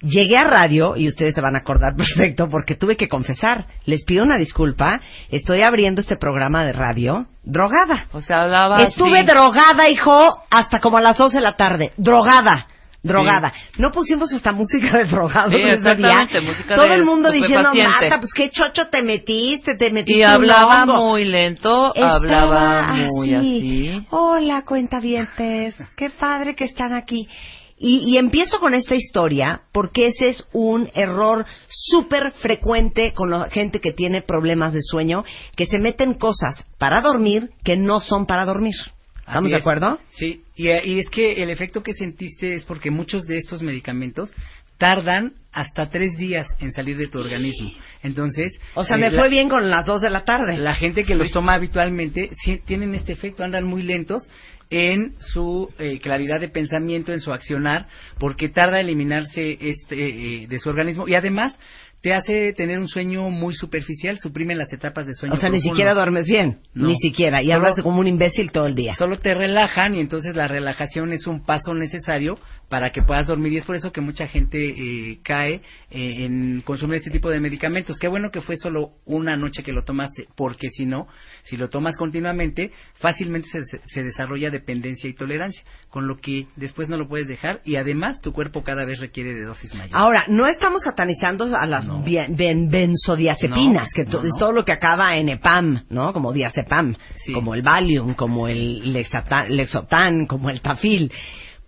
Llegué 0.00 0.36
a 0.38 0.44
radio, 0.44 0.96
y 0.96 1.08
ustedes 1.08 1.34
se 1.34 1.40
van 1.40 1.56
a 1.56 1.58
acordar 1.58 1.94
perfecto, 1.96 2.48
porque 2.48 2.76
tuve 2.76 2.96
que 2.96 3.08
confesar. 3.08 3.66
Les 3.84 4.04
pido 4.04 4.22
una 4.22 4.36
disculpa. 4.36 5.00
Estoy 5.30 5.62
abriendo 5.62 6.00
este 6.00 6.16
programa 6.16 6.64
de 6.64 6.72
radio 6.72 7.26
drogada. 7.42 8.06
O 8.12 8.20
sea, 8.20 8.42
hablaba 8.42 8.82
Estuve 8.82 9.20
así. 9.20 9.26
drogada, 9.26 9.88
hijo, 9.88 10.38
hasta 10.50 10.80
como 10.80 10.98
a 10.98 11.00
las 11.00 11.16
12 11.16 11.38
de 11.38 11.42
la 11.42 11.56
tarde. 11.56 11.92
Drogada. 11.96 12.66
Drogada. 13.00 13.52
No 13.78 13.92
pusimos 13.92 14.30
esta 14.32 14.50
música 14.52 14.98
de 14.98 15.04
drogado 15.04 15.50
Sí, 15.50 15.62
ese 15.62 15.94
día. 15.94 16.26
Todo 16.74 16.92
el 16.92 17.04
mundo 17.04 17.30
diciendo. 17.30 17.70
Marta, 17.72 18.18
pues 18.18 18.34
qué 18.34 18.50
chocho 18.50 18.88
te 18.88 19.02
metiste, 19.04 19.76
te 19.76 19.90
metiste 19.92 20.20
Y 20.20 20.24
hablaba 20.24 20.82
hongo". 20.82 21.04
muy 21.12 21.24
lento, 21.24 21.94
Estaba 21.94 22.14
hablaba 22.16 22.92
muy 22.92 23.34
así. 23.34 24.06
Hola, 24.10 24.62
cuentavientes. 24.64 25.74
Qué 25.96 26.10
padre 26.10 26.54
que 26.56 26.64
están 26.64 26.92
aquí. 26.92 27.28
Y, 27.80 28.00
y 28.12 28.16
empiezo 28.18 28.58
con 28.58 28.74
esta 28.74 28.94
historia 28.96 29.62
porque 29.72 30.08
ese 30.08 30.28
es 30.30 30.48
un 30.52 30.90
error 30.94 31.46
súper 31.68 32.32
frecuente 32.32 33.12
con 33.14 33.30
la 33.30 33.48
gente 33.50 33.80
que 33.80 33.92
tiene 33.92 34.22
problemas 34.22 34.72
de 34.72 34.80
sueño, 34.82 35.24
que 35.56 35.66
se 35.66 35.78
meten 35.78 36.14
cosas 36.14 36.66
para 36.78 37.00
dormir 37.00 37.50
que 37.64 37.76
no 37.76 38.00
son 38.00 38.26
para 38.26 38.44
dormir. 38.44 38.74
¿Estamos 39.20 39.50
de 39.50 39.58
acuerdo? 39.58 39.98
Sí, 40.12 40.42
y, 40.56 40.68
y 40.70 41.00
es 41.00 41.10
que 41.10 41.34
el 41.42 41.50
efecto 41.50 41.82
que 41.82 41.92
sentiste 41.92 42.54
es 42.54 42.64
porque 42.64 42.90
muchos 42.90 43.24
de 43.26 43.36
estos 43.36 43.62
medicamentos 43.62 44.30
tardan 44.78 45.34
hasta 45.52 45.88
tres 45.90 46.16
días 46.16 46.46
en 46.60 46.72
salir 46.72 46.96
de 46.96 47.08
tu 47.08 47.18
organismo. 47.18 47.70
Entonces, 48.02 48.58
O 48.74 48.84
sea, 48.84 48.96
eh, 48.96 49.00
me 49.00 49.10
la- 49.10 49.18
fue 49.20 49.28
bien 49.28 49.48
con 49.48 49.68
las 49.68 49.84
dos 49.84 50.00
de 50.00 50.08
la 50.10 50.24
tarde. 50.24 50.56
La 50.56 50.74
gente 50.74 51.04
que 51.04 51.14
los 51.16 51.30
toma 51.30 51.54
habitualmente 51.54 52.30
sí, 52.44 52.60
tienen 52.64 52.94
este 52.94 53.12
efecto, 53.12 53.42
andan 53.44 53.64
muy 53.64 53.82
lentos 53.82 54.22
en 54.70 55.14
su 55.18 55.70
eh, 55.78 55.98
claridad 56.00 56.40
de 56.40 56.48
pensamiento, 56.48 57.12
en 57.12 57.20
su 57.20 57.32
accionar, 57.32 57.86
porque 58.18 58.48
tarda 58.48 58.80
eliminarse 58.80 59.56
este 59.60 60.42
eh, 60.42 60.46
de 60.46 60.58
su 60.58 60.68
organismo 60.68 61.08
y 61.08 61.14
además 61.14 61.58
te 62.00 62.14
hace 62.14 62.52
tener 62.52 62.78
un 62.78 62.86
sueño 62.86 63.28
muy 63.28 63.54
superficial, 63.54 64.18
suprime 64.18 64.54
las 64.54 64.72
etapas 64.72 65.06
de 65.06 65.14
sueño. 65.14 65.34
O 65.34 65.36
sea, 65.36 65.50
ni 65.50 65.60
siquiera 65.60 65.94
duermes 65.94 66.28
bien. 66.28 66.60
No. 66.72 66.86
Ni 66.88 66.96
siquiera. 66.96 67.42
Y 67.42 67.46
Solo- 67.46 67.56
hablas 67.56 67.82
como 67.82 67.98
un 67.98 68.06
imbécil 68.06 68.52
todo 68.52 68.66
el 68.66 68.76
día. 68.76 68.94
Solo 68.94 69.18
te 69.18 69.34
relajan 69.34 69.96
y 69.96 70.00
entonces 70.00 70.36
la 70.36 70.46
relajación 70.46 71.12
es 71.12 71.26
un 71.26 71.44
paso 71.44 71.74
necesario 71.74 72.38
para 72.68 72.90
que 72.90 73.02
puedas 73.02 73.26
dormir 73.26 73.52
y 73.52 73.56
es 73.56 73.64
por 73.64 73.76
eso 73.76 73.92
que 73.92 74.00
mucha 74.00 74.26
gente 74.26 74.58
eh, 74.68 75.18
cae 75.22 75.54
eh, 75.90 76.24
en 76.26 76.60
consumir 76.62 76.96
este 76.98 77.10
tipo 77.10 77.30
de 77.30 77.40
medicamentos. 77.40 77.98
Qué 77.98 78.08
bueno 78.08 78.30
que 78.30 78.40
fue 78.42 78.56
solo 78.56 78.90
una 79.06 79.36
noche 79.36 79.62
que 79.62 79.72
lo 79.72 79.84
tomaste, 79.84 80.26
porque 80.36 80.68
si 80.70 80.84
no, 80.84 81.06
si 81.44 81.56
lo 81.56 81.68
tomas 81.68 81.96
continuamente, 81.96 82.70
fácilmente 82.96 83.48
se, 83.48 83.62
se 83.86 84.02
desarrolla 84.02 84.50
dependencia 84.50 85.08
y 85.08 85.14
tolerancia, 85.14 85.64
con 85.88 86.06
lo 86.06 86.16
que 86.18 86.46
después 86.56 86.88
no 86.88 86.96
lo 86.98 87.08
puedes 87.08 87.26
dejar 87.28 87.60
y 87.64 87.76
además 87.76 88.20
tu 88.20 88.32
cuerpo 88.32 88.62
cada 88.62 88.84
vez 88.84 89.00
requiere 89.00 89.32
de 89.34 89.44
dosis 89.44 89.72
mayores. 89.74 89.94
Ahora, 89.94 90.24
no 90.28 90.46
estamos 90.46 90.82
satanizando 90.82 91.44
a 91.56 91.66
las 91.66 91.88
bien- 92.04 92.36
ben- 92.36 92.68
benzodiazepinas, 92.68 93.88
No, 93.96 94.04
que 94.04 94.10
to- 94.10 94.22
no, 94.22 94.28
es 94.28 94.34
todo 94.38 94.52
lo 94.52 94.64
que 94.64 94.72
acaba 94.72 95.16
en 95.16 95.28
EPAM, 95.30 95.84
¿no? 95.88 96.12
Como 96.12 96.32
diazepam, 96.32 96.94
como 97.32 97.54
el 97.54 97.62
Valium, 97.62 98.14
como 98.14 98.48
el 98.48 98.92
Lexotan, 98.92 100.26
como 100.26 100.50
el 100.50 100.60
Tafil. 100.60 101.10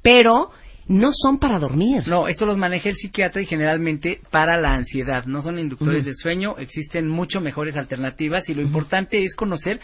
Pero 0.02 0.50
no 0.90 1.12
son 1.12 1.38
para 1.38 1.60
dormir. 1.60 2.02
No, 2.08 2.26
esto 2.26 2.44
los 2.46 2.58
maneja 2.58 2.88
el 2.88 2.96
psiquiatra 2.96 3.40
y 3.40 3.46
generalmente 3.46 4.20
para 4.28 4.60
la 4.60 4.74
ansiedad. 4.74 5.24
No 5.24 5.40
son 5.40 5.60
inductores 5.60 6.04
de 6.04 6.14
sueño, 6.16 6.58
existen 6.58 7.08
mucho 7.08 7.40
mejores 7.40 7.76
alternativas 7.76 8.48
y 8.48 8.54
lo 8.54 8.62
importante 8.62 9.22
es 9.22 9.36
conocer 9.36 9.80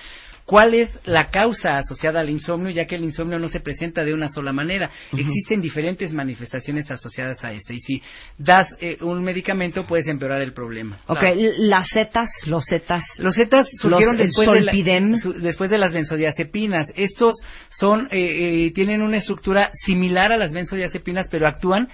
cuál 0.47 0.75
es 0.75 0.89
la 1.05 1.29
causa 1.31 1.77
asociada 1.79 2.21
al 2.21 2.31
insomnio, 2.31 2.71
ya 2.71 2.87
que 2.87 2.95
el 2.95 3.03
insomnio 3.05 3.39
no 3.39 3.49
se 3.49 3.59
presenta 3.61 4.05
de 4.05 4.15
una 4.15 4.29
sola 4.29 4.53
manera. 4.53 4.89
Existen 5.13 5.61
diferentes 5.61 6.13
manifestaciones 6.15 6.89
asociadas 6.91 7.45
a 7.45 7.53
este 7.53 7.75
y 7.75 7.81
si 7.81 8.03
das 8.39 8.69
eh, 8.81 8.97
un 9.01 9.23
medicamento 9.25 9.85
puedes 9.85 10.07
empeorar 10.07 10.41
el 10.43 10.53
problema. 10.53 10.99
Ok, 11.09 11.19
Claro. 11.19 11.41
las 11.59 11.89
zetas, 11.93 12.29
los 12.47 12.65
zetas. 12.65 13.03
Los 13.19 13.35
zetas 13.35 13.69
surgieron 13.81 14.17
los, 14.17 14.27
después, 14.29 14.49
de 14.53 14.61
la- 14.61 14.73
solpidem. 14.73 15.19
su- 15.19 15.33
después 15.33 15.69
de 15.69 15.79
las 15.79 15.93
benzodiazepinas. 15.93 16.93
Estos 16.97 17.35
son 17.71 18.07
eh, 18.13 18.67
eh, 18.67 18.71
tienen 18.73 19.03
una 19.03 19.17
estructura 19.17 19.71
similar 19.73 20.33
a 20.33 20.37
las 20.37 20.53
benzodiazepinas, 20.53 21.29
pero 21.31 21.49
actúan 21.49 21.89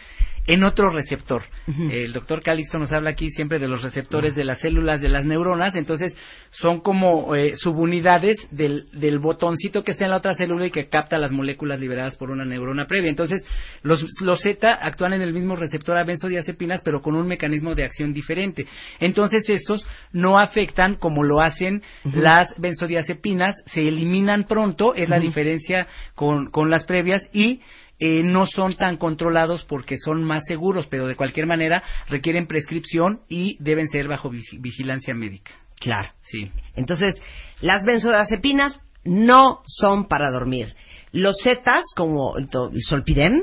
en 0.46 0.64
otro 0.64 0.88
receptor. 0.88 1.42
El 1.66 2.12
doctor 2.12 2.42
Calixto 2.42 2.78
nos 2.78 2.90
habla 2.90 3.10
aquí 3.10 3.30
siempre 3.30 3.60
de 3.60 3.68
los 3.68 3.82
receptores 3.82 4.34
de 4.34 4.44
las 4.44 4.60
células 4.60 5.00
de 5.00 5.08
las 5.08 5.24
neuronas, 5.24 5.76
entonces 5.76 6.16
son 6.50 6.80
como 6.80 7.34
eh, 7.36 7.54
subunidades 7.56 8.36
del, 8.50 8.88
del 8.92 9.20
botoncito 9.20 9.84
que 9.84 9.92
está 9.92 10.04
en 10.04 10.10
la 10.10 10.16
otra 10.16 10.34
célula 10.34 10.66
y 10.66 10.70
que 10.70 10.88
capta 10.88 11.16
las 11.18 11.32
moléculas 11.32 11.80
liberadas 11.80 12.16
por 12.16 12.30
una 12.30 12.44
neurona 12.44 12.86
previa. 12.86 13.08
Entonces, 13.08 13.44
los, 13.82 14.04
los 14.20 14.40
Z 14.40 14.68
actúan 14.82 15.12
en 15.12 15.22
el 15.22 15.32
mismo 15.32 15.54
receptor 15.54 15.96
a 15.96 16.04
benzodiazepinas, 16.04 16.82
pero 16.82 17.00
con 17.00 17.14
un 17.14 17.28
mecanismo 17.28 17.74
de 17.74 17.84
acción 17.84 18.12
diferente. 18.12 18.66
Entonces, 18.98 19.48
estos 19.48 19.86
no 20.12 20.38
afectan 20.38 20.96
como 20.96 21.22
lo 21.22 21.40
hacen 21.40 21.82
las 22.04 22.58
benzodiazepinas, 22.60 23.54
se 23.66 23.86
eliminan 23.86 24.44
pronto, 24.44 24.94
es 24.94 25.08
la 25.08 25.20
diferencia 25.20 25.86
con, 26.14 26.50
con 26.50 26.68
las 26.68 26.84
previas 26.84 27.28
y 27.32 27.60
eh, 27.98 28.22
no 28.22 28.46
son 28.46 28.74
tan 28.76 28.96
controlados 28.96 29.64
porque 29.64 29.96
son 29.98 30.24
más 30.24 30.44
seguros, 30.46 30.86
pero 30.88 31.06
de 31.06 31.16
cualquier 31.16 31.46
manera 31.46 31.82
requieren 32.08 32.46
prescripción 32.46 33.20
y 33.28 33.56
deben 33.60 33.88
ser 33.88 34.08
bajo 34.08 34.30
vigi- 34.30 34.60
vigilancia 34.60 35.14
médica. 35.14 35.52
Claro. 35.78 36.08
Sí. 36.22 36.50
Entonces, 36.76 37.20
las 37.60 37.84
benzodiazepinas 37.84 38.80
no 39.04 39.60
son 39.66 40.06
para 40.06 40.30
dormir. 40.30 40.74
Los 41.10 41.36
zetas, 41.42 41.82
como 41.94 42.38
el 42.38 42.48
solpidem, 42.80 43.42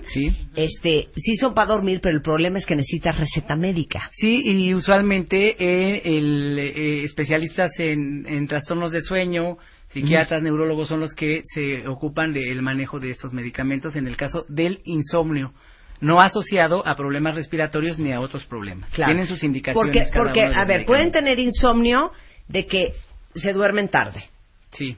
este, 0.56 1.10
sí 1.16 1.36
son 1.36 1.54
para 1.54 1.74
dormir, 1.74 2.00
pero 2.02 2.16
el 2.16 2.24
problema 2.24 2.58
es 2.58 2.66
que 2.66 2.76
necesitas 2.76 3.20
receta 3.20 3.56
médica. 3.56 4.10
Sí, 4.14 4.42
y 4.44 4.74
usualmente 4.74 5.56
eh, 5.60 6.02
el, 6.04 6.58
eh, 6.58 7.04
especialistas 7.04 7.72
en, 7.80 8.26
en 8.28 8.48
trastornos 8.48 8.92
de 8.92 9.02
sueño, 9.02 9.58
psiquiatras, 9.90 10.42
neurólogos 10.42 10.88
son 10.88 11.00
los 11.00 11.14
que 11.14 11.42
se 11.44 11.88
ocupan 11.88 12.34
del 12.34 12.62
manejo 12.62 13.00
de 13.00 13.12
estos 13.12 13.34
medicamentos 13.34 13.96
en 13.96 14.08
el 14.08 14.16
caso 14.16 14.46
del 14.48 14.82
insomnio, 14.86 15.54
no 16.02 16.22
asociado 16.22 16.88
a 16.88 16.96
problemas 16.96 17.36
respiratorios 17.36 18.00
ni 18.00 18.12
a 18.12 18.22
otros 18.22 18.46
problemas. 18.46 18.90
Claro. 18.92 19.12
Tienen 19.12 19.28
sus 19.28 19.44
indicaciones. 19.44 19.86
Porque, 19.86 20.12
cada 20.12 20.26
porque 20.26 20.42
uno 20.42 20.52
de 20.52 20.62
a 20.62 20.66
ver, 20.66 20.86
pueden 20.86 21.12
tener 21.12 21.40
insomnio 21.40 22.12
de 22.48 22.66
que 22.66 22.94
se 23.36 23.54
duermen 23.54 23.90
tarde. 23.90 24.24
Sí. 24.72 24.96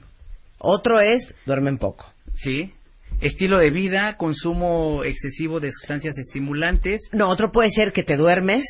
Otro 0.58 1.00
es 1.00 1.34
duermen 1.44 1.78
poco. 1.78 2.06
Sí. 2.34 2.72
Estilo 3.20 3.58
de 3.58 3.70
vida, 3.70 4.16
consumo 4.16 5.04
excesivo 5.04 5.60
de 5.60 5.70
sustancias 5.70 6.16
estimulantes. 6.18 7.08
No, 7.12 7.28
otro 7.28 7.52
puede 7.52 7.70
ser 7.70 7.92
que 7.92 8.02
te 8.02 8.16
duermes, 8.16 8.64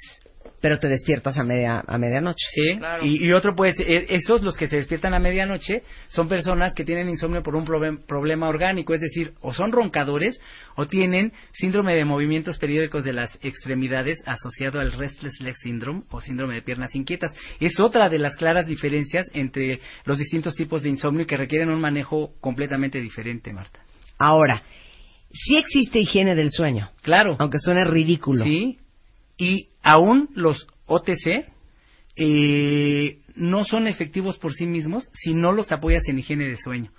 pero 0.60 0.78
te 0.78 0.88
despiertas 0.88 1.36
a 1.38 1.44
media 1.44 1.82
a 1.86 1.98
medianoche. 1.98 2.46
Sí, 2.54 2.78
y, 3.02 3.26
y 3.26 3.32
otro 3.32 3.54
puede 3.54 3.72
ser, 3.72 3.90
eh, 3.90 4.06
esos 4.10 4.42
los 4.42 4.56
que 4.56 4.68
se 4.68 4.76
despiertan 4.76 5.12
a 5.14 5.18
medianoche 5.18 5.82
son 6.08 6.28
personas 6.28 6.74
que 6.74 6.84
tienen 6.84 7.08
insomnio 7.08 7.42
por 7.42 7.56
un 7.56 7.66
problem- 7.66 8.04
problema 8.06 8.48
orgánico, 8.48 8.94
es 8.94 9.00
decir, 9.00 9.32
o 9.40 9.52
son 9.52 9.72
roncadores 9.72 10.40
o 10.76 10.86
tienen 10.86 11.32
síndrome 11.52 11.94
de 11.94 12.04
movimientos 12.04 12.58
periódicos 12.58 13.04
de 13.04 13.12
las 13.12 13.38
extremidades 13.42 14.18
asociado 14.26 14.80
al 14.80 14.92
restless 14.92 15.40
leg 15.40 15.56
syndrome 15.56 16.02
o 16.10 16.20
síndrome 16.20 16.54
de 16.54 16.62
piernas 16.62 16.94
inquietas. 16.94 17.34
Es 17.60 17.80
otra 17.80 18.08
de 18.08 18.18
las 18.18 18.36
claras 18.36 18.66
diferencias 18.66 19.26
entre 19.34 19.80
los 20.04 20.18
distintos 20.18 20.54
tipos 20.54 20.82
de 20.82 20.90
insomnio 20.90 21.26
que 21.26 21.36
requieren 21.36 21.70
un 21.70 21.80
manejo 21.80 22.32
completamente 22.40 23.00
diferente, 23.00 23.52
Marta. 23.52 23.80
Ahora, 24.18 24.62
sí 25.32 25.56
existe 25.56 25.98
higiene 25.98 26.34
del 26.34 26.50
sueño. 26.50 26.90
Claro. 27.02 27.36
Aunque 27.38 27.58
suene 27.58 27.84
ridículo. 27.84 28.44
Sí. 28.44 28.78
Y 29.36 29.68
aún 29.82 30.28
los 30.34 30.66
OTC 30.86 31.46
eh, 32.16 33.18
no 33.34 33.64
son 33.64 33.86
efectivos 33.86 34.38
por 34.38 34.52
sí 34.52 34.66
mismos 34.66 35.08
si 35.14 35.34
no 35.34 35.52
los 35.52 35.72
apoyas 35.72 36.06
en 36.08 36.18
higiene 36.18 36.48
de 36.48 36.56
sueño. 36.56 36.90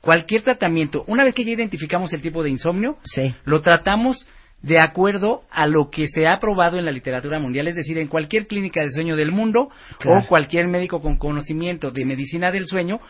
Cualquier 0.00 0.42
tratamiento, 0.42 1.04
una 1.06 1.24
vez 1.24 1.34
que 1.34 1.44
ya 1.44 1.52
identificamos 1.52 2.12
el 2.12 2.22
tipo 2.22 2.42
de 2.42 2.50
insomnio, 2.50 2.96
Sí. 3.04 3.34
lo 3.44 3.60
tratamos 3.60 4.26
de 4.62 4.78
acuerdo 4.80 5.42
a 5.50 5.66
lo 5.66 5.90
que 5.90 6.08
se 6.08 6.26
ha 6.26 6.38
probado 6.40 6.78
en 6.78 6.84
la 6.84 6.90
literatura 6.92 7.38
mundial, 7.38 7.68
es 7.68 7.74
decir, 7.76 7.98
en 7.98 8.08
cualquier 8.08 8.46
clínica 8.46 8.82
de 8.82 8.90
sueño 8.90 9.14
del 9.16 9.30
mundo 9.30 9.68
Claro. 9.98 10.24
o 10.24 10.28
cualquier 10.28 10.66
médico 10.68 11.00
con 11.00 11.18
conocimiento 11.18 11.90
de 11.90 12.04
medicina 12.04 12.50
del 12.50 12.66
sueño, 12.66 13.00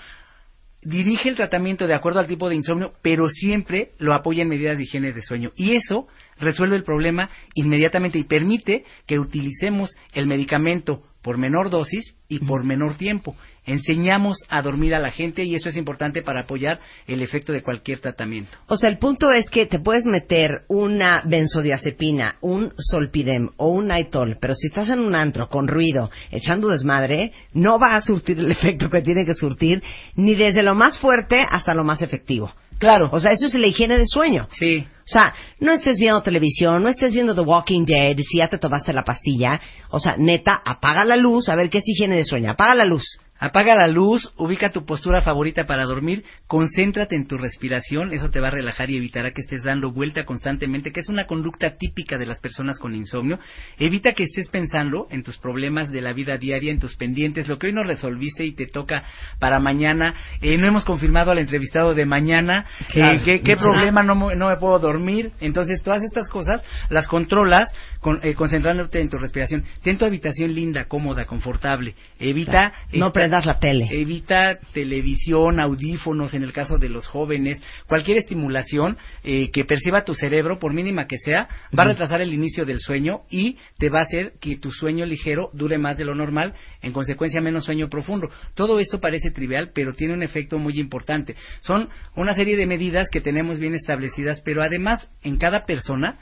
dirige 0.82 1.28
el 1.28 1.36
tratamiento 1.36 1.86
de 1.86 1.94
acuerdo 1.94 2.20
al 2.20 2.26
tipo 2.26 2.48
de 2.48 2.56
insomnio, 2.56 2.92
pero 3.02 3.28
siempre 3.28 3.92
lo 3.98 4.14
apoya 4.14 4.42
en 4.42 4.48
medidas 4.48 4.76
de 4.76 4.84
higiene 4.84 5.12
de 5.12 5.22
sueño. 5.22 5.50
Y 5.56 5.74
eso 5.76 6.06
resuelve 6.38 6.76
el 6.76 6.84
problema 6.84 7.30
inmediatamente 7.54 8.18
y 8.18 8.24
permite 8.24 8.84
que 9.06 9.18
utilicemos 9.18 9.90
el 10.12 10.26
medicamento 10.26 11.02
por 11.26 11.38
menor 11.38 11.70
dosis 11.70 12.14
y 12.28 12.38
por 12.38 12.62
menor 12.62 12.94
tiempo. 12.94 13.34
Enseñamos 13.64 14.36
a 14.48 14.62
dormir 14.62 14.94
a 14.94 15.00
la 15.00 15.10
gente 15.10 15.42
y 15.42 15.56
eso 15.56 15.68
es 15.68 15.76
importante 15.76 16.22
para 16.22 16.42
apoyar 16.42 16.78
el 17.08 17.20
efecto 17.20 17.52
de 17.52 17.64
cualquier 17.64 17.98
tratamiento. 17.98 18.56
O 18.68 18.76
sea, 18.76 18.88
el 18.88 18.98
punto 18.98 19.32
es 19.32 19.50
que 19.50 19.66
te 19.66 19.80
puedes 19.80 20.04
meter 20.04 20.62
una 20.68 21.24
benzodiazepina, 21.26 22.36
un 22.42 22.72
solpidem 22.76 23.50
o 23.56 23.70
un 23.70 23.88
naitol, 23.88 24.38
pero 24.40 24.54
si 24.54 24.68
estás 24.68 24.88
en 24.90 25.00
un 25.00 25.16
antro 25.16 25.48
con 25.48 25.66
ruido, 25.66 26.12
echando 26.30 26.68
desmadre, 26.68 27.32
no 27.54 27.80
va 27.80 27.96
a 27.96 28.02
surtir 28.02 28.38
el 28.38 28.52
efecto 28.52 28.88
que 28.88 29.02
tiene 29.02 29.24
que 29.24 29.34
surtir, 29.34 29.82
ni 30.14 30.36
desde 30.36 30.62
lo 30.62 30.76
más 30.76 31.00
fuerte 31.00 31.44
hasta 31.50 31.74
lo 31.74 31.82
más 31.82 32.02
efectivo. 32.02 32.52
Claro. 32.78 33.08
O 33.12 33.20
sea, 33.20 33.32
eso 33.32 33.46
es 33.46 33.54
la 33.54 33.66
higiene 33.66 33.98
de 33.98 34.06
sueño. 34.06 34.48
Sí. 34.50 34.86
O 35.06 35.08
sea, 35.08 35.32
no 35.60 35.72
estés 35.72 35.98
viendo 35.98 36.22
televisión, 36.22 36.82
no 36.82 36.88
estés 36.88 37.12
viendo 37.12 37.34
The 37.34 37.42
Walking 37.42 37.84
Dead, 37.84 38.16
si 38.18 38.38
ya 38.38 38.48
te 38.48 38.58
tomaste 38.58 38.92
la 38.92 39.04
pastilla. 39.04 39.60
O 39.90 40.00
sea, 40.00 40.16
neta, 40.18 40.60
apaga 40.64 41.04
la 41.04 41.16
luz, 41.16 41.48
a 41.48 41.54
ver 41.54 41.70
qué 41.70 41.78
es 41.78 41.88
higiene 41.88 42.16
de 42.16 42.24
sueño. 42.24 42.50
Apaga 42.50 42.74
la 42.74 42.84
luz. 42.84 43.18
Apaga 43.38 43.74
la 43.74 43.86
luz, 43.88 44.32
ubica 44.38 44.70
tu 44.70 44.86
postura 44.86 45.20
favorita 45.20 45.64
para 45.66 45.84
dormir, 45.84 46.24
concéntrate 46.46 47.16
en 47.16 47.26
tu 47.26 47.36
respiración, 47.36 48.12
eso 48.14 48.30
te 48.30 48.40
va 48.40 48.48
a 48.48 48.50
relajar 48.52 48.88
y 48.90 48.96
evitará 48.96 49.30
que 49.32 49.42
estés 49.42 49.62
dando 49.62 49.92
vuelta 49.92 50.24
constantemente, 50.24 50.90
que 50.90 51.00
es 51.00 51.08
una 51.10 51.26
conducta 51.26 51.76
típica 51.76 52.16
de 52.16 52.24
las 52.24 52.40
personas 52.40 52.78
con 52.78 52.94
insomnio. 52.94 53.38
Evita 53.78 54.12
que 54.12 54.22
estés 54.24 54.48
pensando 54.48 55.06
en 55.10 55.22
tus 55.22 55.36
problemas 55.38 55.90
de 55.90 56.00
la 56.00 56.14
vida 56.14 56.38
diaria, 56.38 56.72
en 56.72 56.80
tus 56.80 56.96
pendientes, 56.96 57.46
lo 57.46 57.58
que 57.58 57.66
hoy 57.66 57.72
no 57.74 57.82
resolviste 57.84 58.42
y 58.44 58.52
te 58.54 58.66
toca 58.66 59.02
para 59.38 59.58
mañana. 59.60 60.14
Eh, 60.40 60.56
no 60.56 60.66
hemos 60.66 60.84
confirmado 60.84 61.30
al 61.30 61.38
entrevistado 61.38 61.94
de 61.94 62.06
mañana, 62.06 62.64
Claro. 62.88 63.18
eh, 63.18 63.22
qué, 63.22 63.42
qué 63.42 63.52
Ajá. 63.52 63.64
problema 63.64 64.02
no, 64.02 64.14
me- 64.14 64.34
no 64.36 64.48
me 64.48 64.56
puedo 64.56 64.78
dormir. 64.78 65.32
Entonces, 65.40 65.82
todas 65.82 66.02
estas 66.02 66.28
cosas 66.30 66.64
las 66.88 67.06
controlas 67.06 67.70
con- 68.00 68.20
eh, 68.22 68.34
concentrándote 68.34 69.00
en 69.00 69.10
tu 69.10 69.18
respiración. 69.18 69.64
Ten 69.82 69.98
tu 69.98 70.06
habitación 70.06 70.54
linda, 70.54 70.86
cómoda, 70.86 71.26
confortable. 71.26 71.94
Evita... 72.18 72.72
No 72.92 73.12
prendas 73.26 73.44
la 73.44 73.58
tele. 73.58 73.88
Evita 73.90 74.56
televisión, 74.72 75.58
audífonos, 75.58 76.32
en 76.34 76.44
el 76.44 76.52
caso 76.52 76.78
de 76.78 76.88
los 76.88 77.08
jóvenes, 77.08 77.60
cualquier 77.88 78.18
estimulación 78.18 78.96
eh, 79.24 79.50
que 79.50 79.64
perciba 79.64 80.04
tu 80.04 80.14
cerebro, 80.14 80.60
por 80.60 80.72
mínima 80.72 81.08
que 81.08 81.18
sea, 81.18 81.48
va 81.76 81.82
a 81.82 81.88
retrasar 81.88 82.20
el 82.20 82.32
inicio 82.32 82.64
del 82.64 82.78
sueño 82.78 83.22
y 83.28 83.58
te 83.78 83.88
va 83.90 83.98
a 83.98 84.04
hacer 84.04 84.34
que 84.40 84.58
tu 84.58 84.70
sueño 84.70 85.04
ligero 85.06 85.50
dure 85.54 85.76
más 85.76 85.98
de 85.98 86.04
lo 86.04 86.14
normal, 86.14 86.54
en 86.82 86.92
consecuencia 86.92 87.40
menos 87.40 87.64
sueño 87.64 87.88
profundo. 87.88 88.30
Todo 88.54 88.78
esto 88.78 89.00
parece 89.00 89.32
trivial, 89.32 89.72
pero 89.74 89.92
tiene 89.92 90.14
un 90.14 90.22
efecto 90.22 90.60
muy 90.60 90.78
importante. 90.78 91.34
Son 91.58 91.88
una 92.14 92.34
serie 92.34 92.56
de 92.56 92.66
medidas 92.66 93.08
que 93.10 93.20
tenemos 93.20 93.58
bien 93.58 93.74
establecidas, 93.74 94.40
pero 94.44 94.62
además 94.62 95.10
en 95.24 95.36
cada 95.36 95.64
persona 95.64 96.20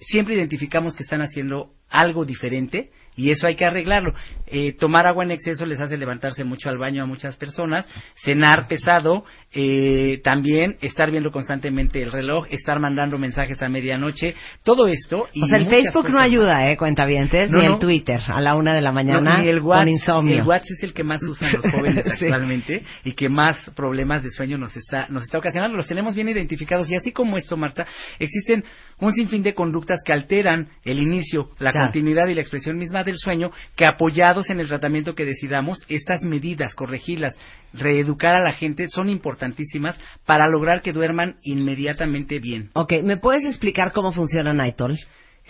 siempre 0.00 0.34
identificamos 0.34 0.96
que 0.96 1.02
están 1.02 1.22
haciendo 1.22 1.72
algo 1.88 2.26
diferente 2.26 2.90
y 3.20 3.30
eso 3.30 3.46
hay 3.46 3.54
que 3.56 3.64
arreglarlo. 3.64 4.12
Eh, 4.46 4.72
tomar 4.72 5.06
agua 5.06 5.24
en 5.24 5.30
exceso 5.30 5.64
les 5.66 5.80
hace 5.80 5.96
levantarse 5.96 6.42
mucho 6.42 6.68
al 6.70 6.78
baño 6.78 7.02
a 7.04 7.06
muchas 7.06 7.36
personas, 7.36 7.86
cenar 8.24 8.66
pesado, 8.66 9.24
eh, 9.52 10.20
también 10.24 10.76
estar 10.80 11.10
viendo 11.10 11.30
constantemente 11.30 12.02
el 12.02 12.10
reloj, 12.10 12.46
estar 12.50 12.80
mandando 12.80 13.18
mensajes 13.18 13.62
a 13.62 13.68
medianoche, 13.68 14.34
todo 14.64 14.88
esto. 14.88 15.28
Y 15.32 15.42
O 15.42 15.46
sea, 15.46 15.58
el 15.58 15.66
Facebook 15.66 16.08
no 16.10 16.18
ayuda, 16.20 16.70
¿eh? 16.70 16.76
Cuentavientes, 16.76 17.50
No, 17.50 17.58
ni 17.60 17.66
no. 17.66 17.74
el 17.74 17.78
Twitter 17.78 18.20
a 18.26 18.40
la 18.40 18.54
una 18.56 18.74
de 18.74 18.80
la 18.80 18.90
mañana 18.92 19.36
No, 19.36 19.42
ni 19.42 19.48
el 19.48 19.58
con 19.60 19.68
WhatsApp, 19.68 19.88
insomnio. 19.88 20.36
El 20.42 20.42
WhatsApp 20.48 20.70
es 20.78 20.82
el 20.84 20.94
que 20.94 21.04
más 21.04 21.22
usan 21.22 21.52
los 21.52 21.64
jóvenes 21.72 22.04
Sí. 22.18 22.24
actualmente 22.26 22.82
y 23.04 23.12
que 23.12 23.28
más 23.28 23.56
problemas 23.76 24.22
de 24.24 24.30
sueño 24.30 24.56
nos 24.58 24.76
está, 24.76 25.06
nos 25.10 25.24
está 25.24 25.38
ocasionando. 25.38 25.76
Los 25.76 25.86
tenemos 25.86 26.14
bien 26.14 26.28
identificados 26.28 26.90
y 26.90 26.96
así 26.96 27.12
como 27.12 27.36
esto, 27.36 27.56
Marta, 27.56 27.86
existen 28.18 28.64
un 29.00 29.12
sinfín 29.12 29.42
de 29.42 29.54
conductas 29.54 29.98
que 30.04 30.12
alteran 30.12 30.68
el 30.84 30.98
inicio, 31.00 31.50
la 31.58 31.70
Claro. 31.70 31.86
continuidad 31.86 32.28
y 32.28 32.34
la 32.34 32.40
expresión 32.40 32.76
misma 32.78 33.02
del 33.10 33.18
sueño 33.18 33.50
que 33.76 33.84
apoyados 33.86 34.48
en 34.50 34.60
el 34.60 34.68
tratamiento 34.68 35.14
que 35.14 35.24
decidamos, 35.26 35.78
estas 35.88 36.22
medidas, 36.22 36.74
corregirlas, 36.74 37.36
reeducar 37.72 38.34
a 38.34 38.42
la 38.42 38.52
gente 38.52 38.88
son 38.88 39.08
importantísimas 39.10 39.98
para 40.26 40.48
lograr 40.48 40.82
que 40.82 40.92
duerman 40.92 41.36
inmediatamente 41.42 42.38
bien. 42.38 42.70
Ok, 42.74 42.94
¿me 43.04 43.16
puedes 43.16 43.44
explicar 43.44 43.92
cómo 43.92 44.12
funciona 44.12 44.52
Nightol? 44.52 44.98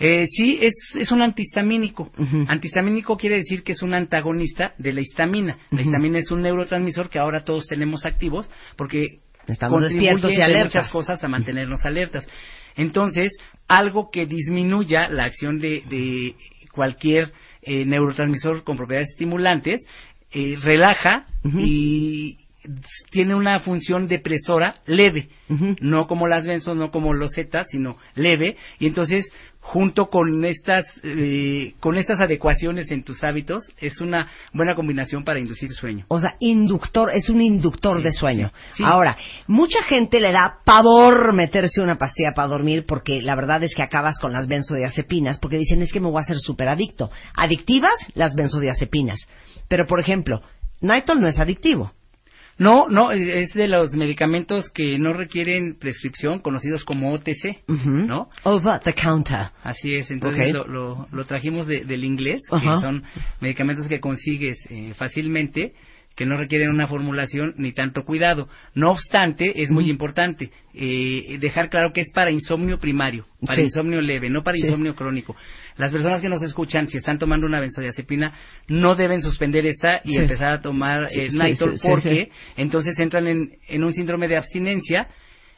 Eh, 0.03 0.25
sí, 0.27 0.57
es, 0.61 0.73
es 0.99 1.11
un 1.11 1.21
antihistamínico. 1.21 2.11
Antihistamínico 2.47 3.17
quiere 3.17 3.35
decir 3.35 3.63
que 3.63 3.73
es 3.73 3.83
un 3.83 3.93
antagonista 3.93 4.73
de 4.79 4.93
la 4.93 5.01
histamina. 5.01 5.57
La 5.69 5.81
histamina 5.81 6.17
es 6.17 6.31
un 6.31 6.41
neurotransmisor 6.41 7.09
que 7.09 7.19
ahora 7.19 7.43
todos 7.43 7.67
tenemos 7.67 8.05
activos 8.05 8.49
porque 8.75 9.19
Estamos 9.47 9.81
despiertos 9.81 10.31
y 10.31 10.41
alertas. 10.41 10.75
muchas 10.75 10.89
cosas 10.89 11.23
a 11.23 11.27
mantenernos 11.27 11.85
alertas. 11.85 12.25
Entonces, 12.75 13.31
algo 13.67 14.09
que 14.11 14.25
disminuya 14.25 15.07
la 15.09 15.25
acción 15.25 15.59
de, 15.59 15.83
de 15.89 16.35
cualquier 16.71 17.31
eh, 17.61 17.85
neurotransmisor 17.85 18.63
con 18.63 18.77
propiedades 18.77 19.09
estimulantes 19.11 19.85
eh, 20.31 20.55
relaja 20.63 21.25
y 21.57 22.37
tiene 23.09 23.35
una 23.35 23.59
función 23.59 24.07
depresora 24.07 24.75
leve, 24.85 25.29
no 25.79 26.07
como 26.07 26.27
las 26.27 26.45
benzos, 26.45 26.77
no 26.77 26.91
como 26.91 27.13
los 27.13 27.33
zetas, 27.33 27.67
sino 27.69 27.97
leve, 28.15 28.55
y 28.79 28.85
entonces 28.85 29.31
junto 29.61 30.07
con 30.07 30.43
estas 30.43 30.85
eh, 31.03 31.75
con 31.79 31.97
estas 31.97 32.19
adecuaciones 32.19 32.91
en 32.91 33.03
tus 33.03 33.23
hábitos 33.23 33.71
es 33.79 34.01
una 34.01 34.27
buena 34.53 34.75
combinación 34.75 35.23
para 35.23 35.39
inducir 35.39 35.71
sueño. 35.71 36.05
O 36.07 36.19
sea, 36.19 36.35
inductor, 36.39 37.11
es 37.15 37.29
un 37.29 37.41
inductor 37.41 38.03
de 38.03 38.11
sueño. 38.11 38.51
sí. 38.75 38.83
Ahora, 38.83 39.17
mucha 39.47 39.83
gente 39.83 40.19
le 40.19 40.31
da 40.31 40.57
pavor 40.65 41.33
meterse 41.33 41.81
una 41.81 41.97
pastilla 41.97 42.31
para 42.35 42.47
dormir 42.47 42.85
porque 42.85 43.21
la 43.21 43.35
verdad 43.35 43.63
es 43.63 43.73
que 43.75 43.83
acabas 43.83 44.19
con 44.19 44.33
las 44.33 44.47
benzodiazepinas 44.47 45.37
porque 45.39 45.57
dicen 45.57 45.81
es 45.81 45.93
que 45.93 45.99
me 45.99 46.09
voy 46.09 46.17
a 46.17 46.21
hacer 46.21 46.39
súper 46.39 46.67
adicto. 46.67 47.11
Adictivas, 47.35 47.93
las 48.15 48.35
benzodiazepinas. 48.35 49.27
Pero, 49.67 49.85
por 49.85 49.99
ejemplo, 49.99 50.41
Nightol 50.81 51.21
no 51.21 51.27
es 51.27 51.39
adictivo. 51.39 51.93
No, 52.61 52.87
no, 52.89 53.11
es 53.11 53.53
de 53.53 53.67
los 53.67 53.91
medicamentos 53.93 54.69
que 54.69 54.99
no 54.99 55.13
requieren 55.13 55.77
prescripción, 55.79 56.39
conocidos 56.39 56.83
como 56.83 57.11
OTC, 57.13 57.63
¿no? 58.07 58.29
Over 58.43 58.79
the 58.81 58.93
counter. 58.93 59.47
Así 59.63 59.95
es, 59.95 60.11
entonces 60.11 60.39
lo, 60.53 60.67
lo, 60.67 61.07
lo 61.11 61.23
trajimos 61.25 61.65
de- 61.65 61.83
del 61.85 62.03
inglés, 62.03 62.41
que 62.49 62.65
son 62.81 63.03
medicamentos 63.39 63.87
que 63.87 63.99
consigues 63.99 64.59
eh, 64.69 64.93
fácilmente, 64.95 65.73
que 66.15 66.25
no 66.25 66.35
requieren 66.37 66.69
una 66.69 66.87
formulación 66.87 67.53
ni 67.57 67.71
tanto 67.71 68.03
cuidado. 68.03 68.47
No 68.75 68.91
obstante, 68.91 69.61
es 69.61 69.71
muy 69.71 69.89
importante 69.89 70.51
eh, 70.73 71.37
dejar 71.39 71.69
claro 71.69 71.91
que 71.93 72.01
es 72.01 72.11
para 72.11 72.31
insomnio 72.31 72.79
primario, 72.79 73.25
para 73.45 73.55
Sí. 73.57 73.63
insomnio 73.63 74.01
leve, 74.01 74.29
no 74.29 74.43
para 74.43 74.55
Sí. 74.57 74.63
insomnio 74.63 74.95
crónico. 74.95 75.35
Las 75.77 75.91
personas 75.91 76.21
que 76.21 76.29
nos 76.29 76.41
escuchan, 76.43 76.87
si 76.87 76.97
están 76.97 77.17
tomando 77.17 77.45
una 77.45 77.59
benzodiazepina, 77.59 78.33
no 78.67 78.95
deben 78.95 79.21
suspender 79.21 79.65
esta 79.67 80.01
y 80.03 80.11
Sí. 80.13 80.17
empezar 80.17 80.53
a 80.53 80.61
tomar 80.61 81.07
eh, 81.11 81.27
porque 81.81 82.29
entonces 82.57 82.97
entran 82.99 83.27
en, 83.27 83.51
en 83.67 83.83
un 83.83 83.93
síndrome 83.93 84.27
de 84.27 84.37
abstinencia 84.37 85.07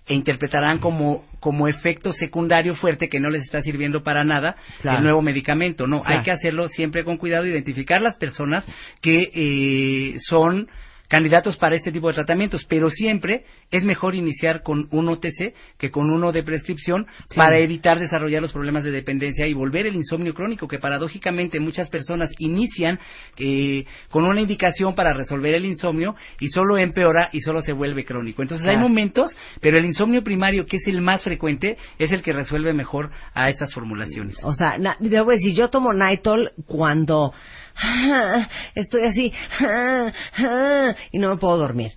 e 0.08 0.14
interpretarán 0.14 0.80
como, 0.80 1.24
como 1.40 1.68
efecto 1.68 2.12
secundario 2.12 2.76
fuerte 2.76 3.08
que 3.10 3.20
no 3.20 3.30
les 3.30 3.44
está 3.44 3.62
sirviendo 3.62 4.04
para 4.04 4.24
nada 4.24 4.56
Claro. 4.82 4.98
el 4.98 5.04
nuevo 5.04 5.22
medicamento. 5.22 5.88
No, 5.88 6.02
Claro. 6.02 6.20
hay 6.20 6.24
que 6.26 6.32
hacerlo 6.32 6.68
siempre 6.68 7.04
con 7.04 7.18
cuidado, 7.18 7.46
identificar 7.46 8.02
las 8.02 8.18
personas 8.18 8.66
que 9.02 9.30
eh, 9.34 10.16
son 10.20 10.68
candidatos 11.14 11.58
para 11.58 11.76
este 11.76 11.92
tipo 11.92 12.08
de 12.08 12.16
tratamientos, 12.16 12.66
pero 12.68 12.90
siempre 12.90 13.46
es 13.70 13.84
mejor 13.84 14.16
iniciar 14.16 14.64
con 14.64 14.88
un 14.90 15.10
OTC 15.10 15.54
que 15.78 15.92
con 15.92 16.10
uno 16.10 16.32
de 16.32 16.42
prescripción 16.42 17.06
Sí. 17.30 17.36
para 17.36 17.60
evitar 17.60 18.00
desarrollar 18.00 18.42
los 18.42 18.52
problemas 18.52 18.84
de 18.84 18.90
dependencia 18.90 19.46
y 19.46 19.54
volver 19.54 19.86
el 19.86 19.96
insomnio 19.96 20.34
crónico, 20.34 20.68
que 20.68 20.80
paradójicamente 20.80 21.60
muchas 21.60 21.88
personas 21.92 22.32
inician 22.40 22.98
eh, 23.38 23.86
con 24.10 24.26
una 24.26 24.42
indicación 24.42 24.96
para 24.96 25.14
resolver 25.14 25.54
el 25.54 25.66
insomnio 25.66 26.16
y 26.40 26.48
solo 26.48 26.80
empeora 26.80 27.30
y 27.32 27.42
solo 27.42 27.62
se 27.62 27.74
vuelve 27.74 28.06
crónico. 28.06 28.42
Entonces 28.42 28.66
hay 28.68 28.78
momentos, 28.78 29.30
pero 29.62 29.78
el 29.78 29.86
insomnio 29.86 30.24
primario, 30.24 30.66
que 30.66 30.78
es 30.78 30.88
el 30.88 31.00
más 31.02 31.24
frecuente, 31.24 31.78
es 32.00 32.12
el 32.12 32.24
que 32.24 32.34
resuelve 32.34 32.74
mejor 32.74 33.12
a 33.36 33.50
estas 33.50 33.72
formulaciones. 33.72 34.40
O 34.44 34.54
sea, 34.54 34.78
a 34.80 35.36
decir, 35.36 35.54
yo 35.54 35.70
tomo 35.70 35.94
Nightol 35.94 36.54
cuando 36.66 37.34
estoy 38.76 39.04
así 39.04 39.34
y 41.12 41.20
no 41.20 41.30
me 41.30 41.38
puedo 41.38 41.58
dormir. 41.58 41.92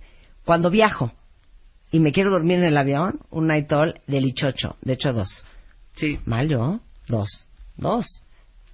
Cuando 0.45 0.69
viajo 0.69 1.11
y 1.91 1.99
me 1.99 2.11
quiero 2.11 2.31
dormir 2.31 2.57
en 2.59 2.65
el 2.65 2.77
avión, 2.77 3.19
un 3.29 3.47
Nightol 3.47 4.01
del 4.07 4.25
Ichocho, 4.25 4.75
de 4.81 4.93
hecho 4.93 5.13
dos. 5.13 5.45
Sí. 5.95 6.19
Mal 6.25 6.47
yo, 6.47 6.79
dos, 7.07 7.27
dos, 7.75 8.05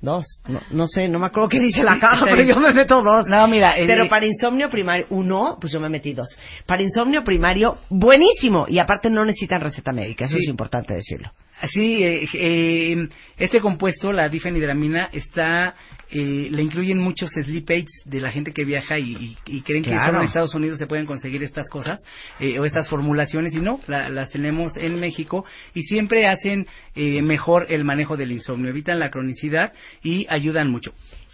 dos. 0.01 0.25
No, 0.47 0.59
no 0.71 0.87
sé, 0.87 1.07
no 1.07 1.19
me 1.19 1.27
acuerdo 1.27 1.49
qué 1.49 1.59
dice 1.59 1.83
la 1.83 1.99
caja, 1.99 2.25
pero 2.25 2.41
yo 2.43 2.57
me 2.59 2.73
meto 2.73 3.01
dos. 3.01 3.27
No, 3.27 3.47
mira, 3.47 3.71
el- 3.77 3.87
pero 3.87 4.09
para 4.09 4.25
insomnio 4.25 4.69
primario, 4.69 5.07
uno, 5.09 5.57
pues 5.59 5.71
yo 5.73 5.79
me 5.79 5.89
metí 5.89 6.13
dos. 6.13 6.27
Para 6.65 6.81
insomnio 6.83 7.23
primario, 7.23 7.77
buenísimo. 7.89 8.65
Y 8.67 8.79
aparte 8.79 9.09
no 9.09 9.23
necesitan 9.25 9.61
receta 9.61 9.91
médica, 9.93 10.25
eso 10.25 10.35
Sí. 10.35 10.43
es 10.43 10.49
importante 10.49 10.93
decirlo. 10.93 11.31
Sí, 11.67 12.03
eh, 12.03 12.25
eh, 12.33 13.07
este 13.37 13.61
compuesto, 13.61 14.11
la 14.11 14.27
difenhidramina, 14.27 15.09
está, 15.13 15.75
eh, 16.09 16.49
le 16.51 16.61
incluyen 16.61 16.97
muchos 16.99 17.29
sleep 17.31 17.69
aids 17.69 18.01
de 18.05 18.19
la 18.19 18.31
gente 18.31 18.51
que 18.51 18.65
viaja 18.65 18.99
y, 18.99 19.11
y- 19.13 19.37
y 19.47 19.61
creen 19.61 19.83
que 19.83 19.97
solo 19.97 20.19
en 20.19 20.25
Estados 20.25 20.53
Unidos 20.55 20.77
se 20.77 20.87
pueden 20.87 21.05
conseguir 21.05 21.41
estas 21.41 21.69
cosas 21.69 21.99
eh, 22.39 22.59
o 22.59 22.65
estas 22.65 22.89
formulaciones 22.89 23.53
y 23.53 23.59
no, 23.61 23.79
la- 23.87 24.09
las 24.09 24.29
tenemos 24.31 24.75
en 24.77 24.99
México 24.99 25.45
y 25.73 25.83
siempre 25.83 26.27
hacen 26.27 26.67
eh, 26.95 27.21
mejor 27.21 27.67
el 27.69 27.83
manejo 27.85 28.17
del 28.17 28.31
insomnio, 28.33 28.69
evitan 28.69 28.99
la 28.99 29.09
cronicidad 29.09 29.71
y 30.03 30.25
ayudan 30.29 30.69
mucho. 30.69 30.91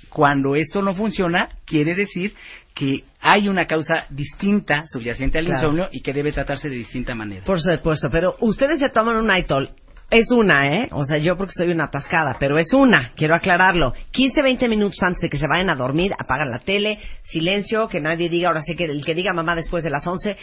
Cuando 0.10 0.56
esto 0.56 0.82
no 0.82 0.96
funciona, 0.96 1.50
quiere 1.66 1.94
decir 1.96 2.34
que 2.74 3.04
hay 3.20 3.48
una 3.48 3.68
causa 3.68 4.06
distinta 4.10 4.84
subyacente 4.88 5.38
al 5.38 5.46
Claro. 5.46 5.60
insomnio 5.60 5.88
y 5.92 6.02
que 6.02 6.14
debe 6.14 6.32
tratarse 6.32 6.70
de 6.70 6.78
distinta 6.78 7.14
manera. 7.14 7.44
Por 7.46 7.60
supuesto, 7.60 8.10
pero 8.12 8.36
ustedes 8.40 8.80
se 8.80 8.90
toman 8.90 9.18
un 9.18 9.28
Nightol. 9.28 9.70
Es 10.10 10.32
una, 10.32 10.68
¿eh? 10.68 10.90
O 10.92 11.06
sea, 11.06 11.18
yo 11.20 11.38
porque 11.38 11.54
soy 11.56 11.70
una 11.70 11.86
atascada, 11.86 12.38
pero 12.40 12.58
es 12.58 12.74
una, 12.74 13.12
quiero 13.16 13.36
aclararlo. 13.36 13.94
15, 14.12 14.42
20 14.42 14.68
minutos 14.68 15.02
antes 15.04 15.22
de 15.22 15.30
que 15.30 15.38
se 15.38 15.48
vayan 15.48 15.70
a 15.70 15.76
dormir, 15.76 16.14
apagan 16.18 16.50
la 16.50 16.60
tele, 16.60 16.98
silencio, 17.26 17.88
que 17.88 18.02
nadie 18.02 18.28
diga, 18.28 18.48
ahora 18.48 18.64
sí 18.64 18.76
que 18.76 18.86
el 18.86 19.06
que 19.06 19.14
diga 19.14 19.34
mamá 19.34 19.56
después 19.56 19.84
de 19.84 19.92
las 19.92 20.08
11, 20.08 20.36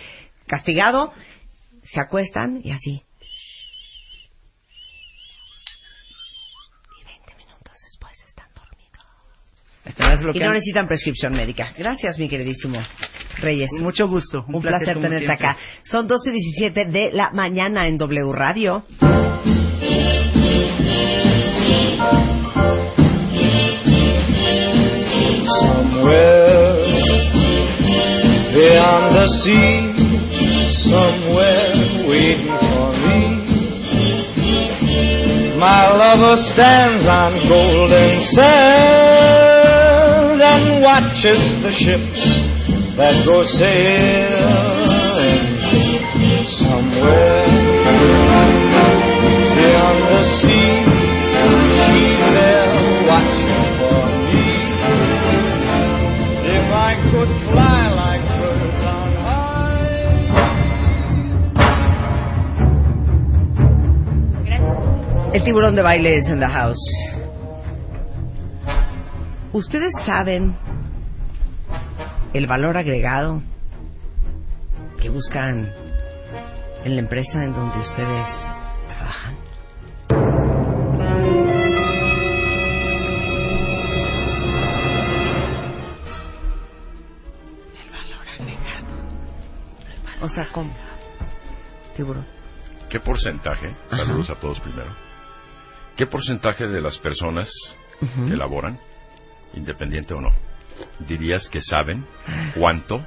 castigado, 0.46 1.12
se 1.82 2.00
acuestan 2.00 2.60
y 2.62 2.70
así. 2.70 3.02
Estarás 9.86 10.20
Y 10.20 10.40
no 10.40 10.52
necesitan 10.52 10.88
prescripción 10.88 11.32
médica. 11.32 11.68
Gracias, 11.78 12.18
mi 12.18 12.28
queridísimo 12.28 12.78
Reyes. 13.38 13.70
Mucho 13.80 14.08
gusto. 14.08 14.44
Un, 14.48 14.60
placer, 14.60 14.94
tenerte 14.94 15.18
siempre. 15.18 15.34
acá. 15.34 15.56
Son 15.82 16.08
12 16.08 16.30
y 16.30 16.32
17 16.32 16.84
de 16.86 17.12
la 17.12 17.30
mañana 17.30 17.86
en 17.86 17.96
W 17.98 18.32
Radio. 18.32 18.84
Somewhere 25.48 26.36
beyond 28.52 29.14
the 29.14 29.28
sea, 29.28 29.92
somewhere 30.88 32.08
waiting 32.08 32.58
for 32.58 32.90
me. 33.06 33.46
My 35.58 35.88
lover 35.94 36.36
stands 36.36 37.06
on 37.06 37.48
golden 37.48 38.20
sand 38.34 39.05
and 41.16 41.24
watches 41.24 41.40
the 41.62 41.70
ships 41.72 42.20
that 42.96 43.24
go 43.24 43.42
sailing 43.42 44.36
somewhere 46.58 47.46
beyond 49.56 49.98
the 50.02 50.22
sea. 50.40 50.72
She's 51.86 52.24
there 52.34 52.72
watching 53.06 53.64
for 53.78 54.04
me. 54.26 54.44
If 56.48 56.66
I 56.72 56.92
could 57.10 57.30
fly 57.50 57.80
like 57.94 58.24
birds 58.40 58.82
on 58.84 59.12
high. 59.24 59.76
El 65.34 65.42
tiburón 65.44 65.74
de 65.76 65.82
baile 65.82 66.16
es 66.16 66.28
in 66.30 66.40
the 66.40 66.48
house. 66.48 66.76
¿Ustedes 69.52 69.92
saben 70.04 70.54
el 72.36 72.46
valor 72.46 72.76
agregado 72.76 73.40
que 75.00 75.08
buscan 75.08 75.72
en 76.84 76.94
la 76.94 77.00
empresa 77.00 77.42
en 77.42 77.54
donde 77.54 77.78
ustedes 77.78 78.26
trabajan? 78.88 79.36
El 87.74 87.90
valor 87.90 88.28
agregado. 88.28 88.86
O 90.20 90.28
sea, 90.28 90.46
¿cómo? 90.52 90.74
Tiburón. 91.96 92.26
¿Qué 92.90 93.00
porcentaje, 93.00 93.74
saludos 93.88 94.28
a 94.28 94.34
todos 94.34 94.60
primero, 94.60 94.90
qué 95.96 96.06
porcentaje 96.06 96.66
de 96.66 96.82
las 96.82 96.98
personas 96.98 97.50
que 97.98 98.36
laboran, 98.36 98.78
independiente 99.54 100.12
o 100.12 100.20
no, 100.20 100.28
dirías 101.00 101.48
que 101.48 101.60
saben 101.60 102.04
cuánto 102.54 103.04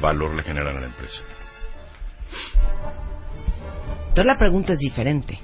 valor 0.00 0.34
le 0.34 0.42
generan 0.42 0.76
a 0.76 0.80
la 0.80 0.86
empresa? 0.86 1.22
Entonces 4.08 4.24
la 4.26 4.38
pregunta 4.38 4.72
es 4.74 4.78
diferente. 4.78 5.40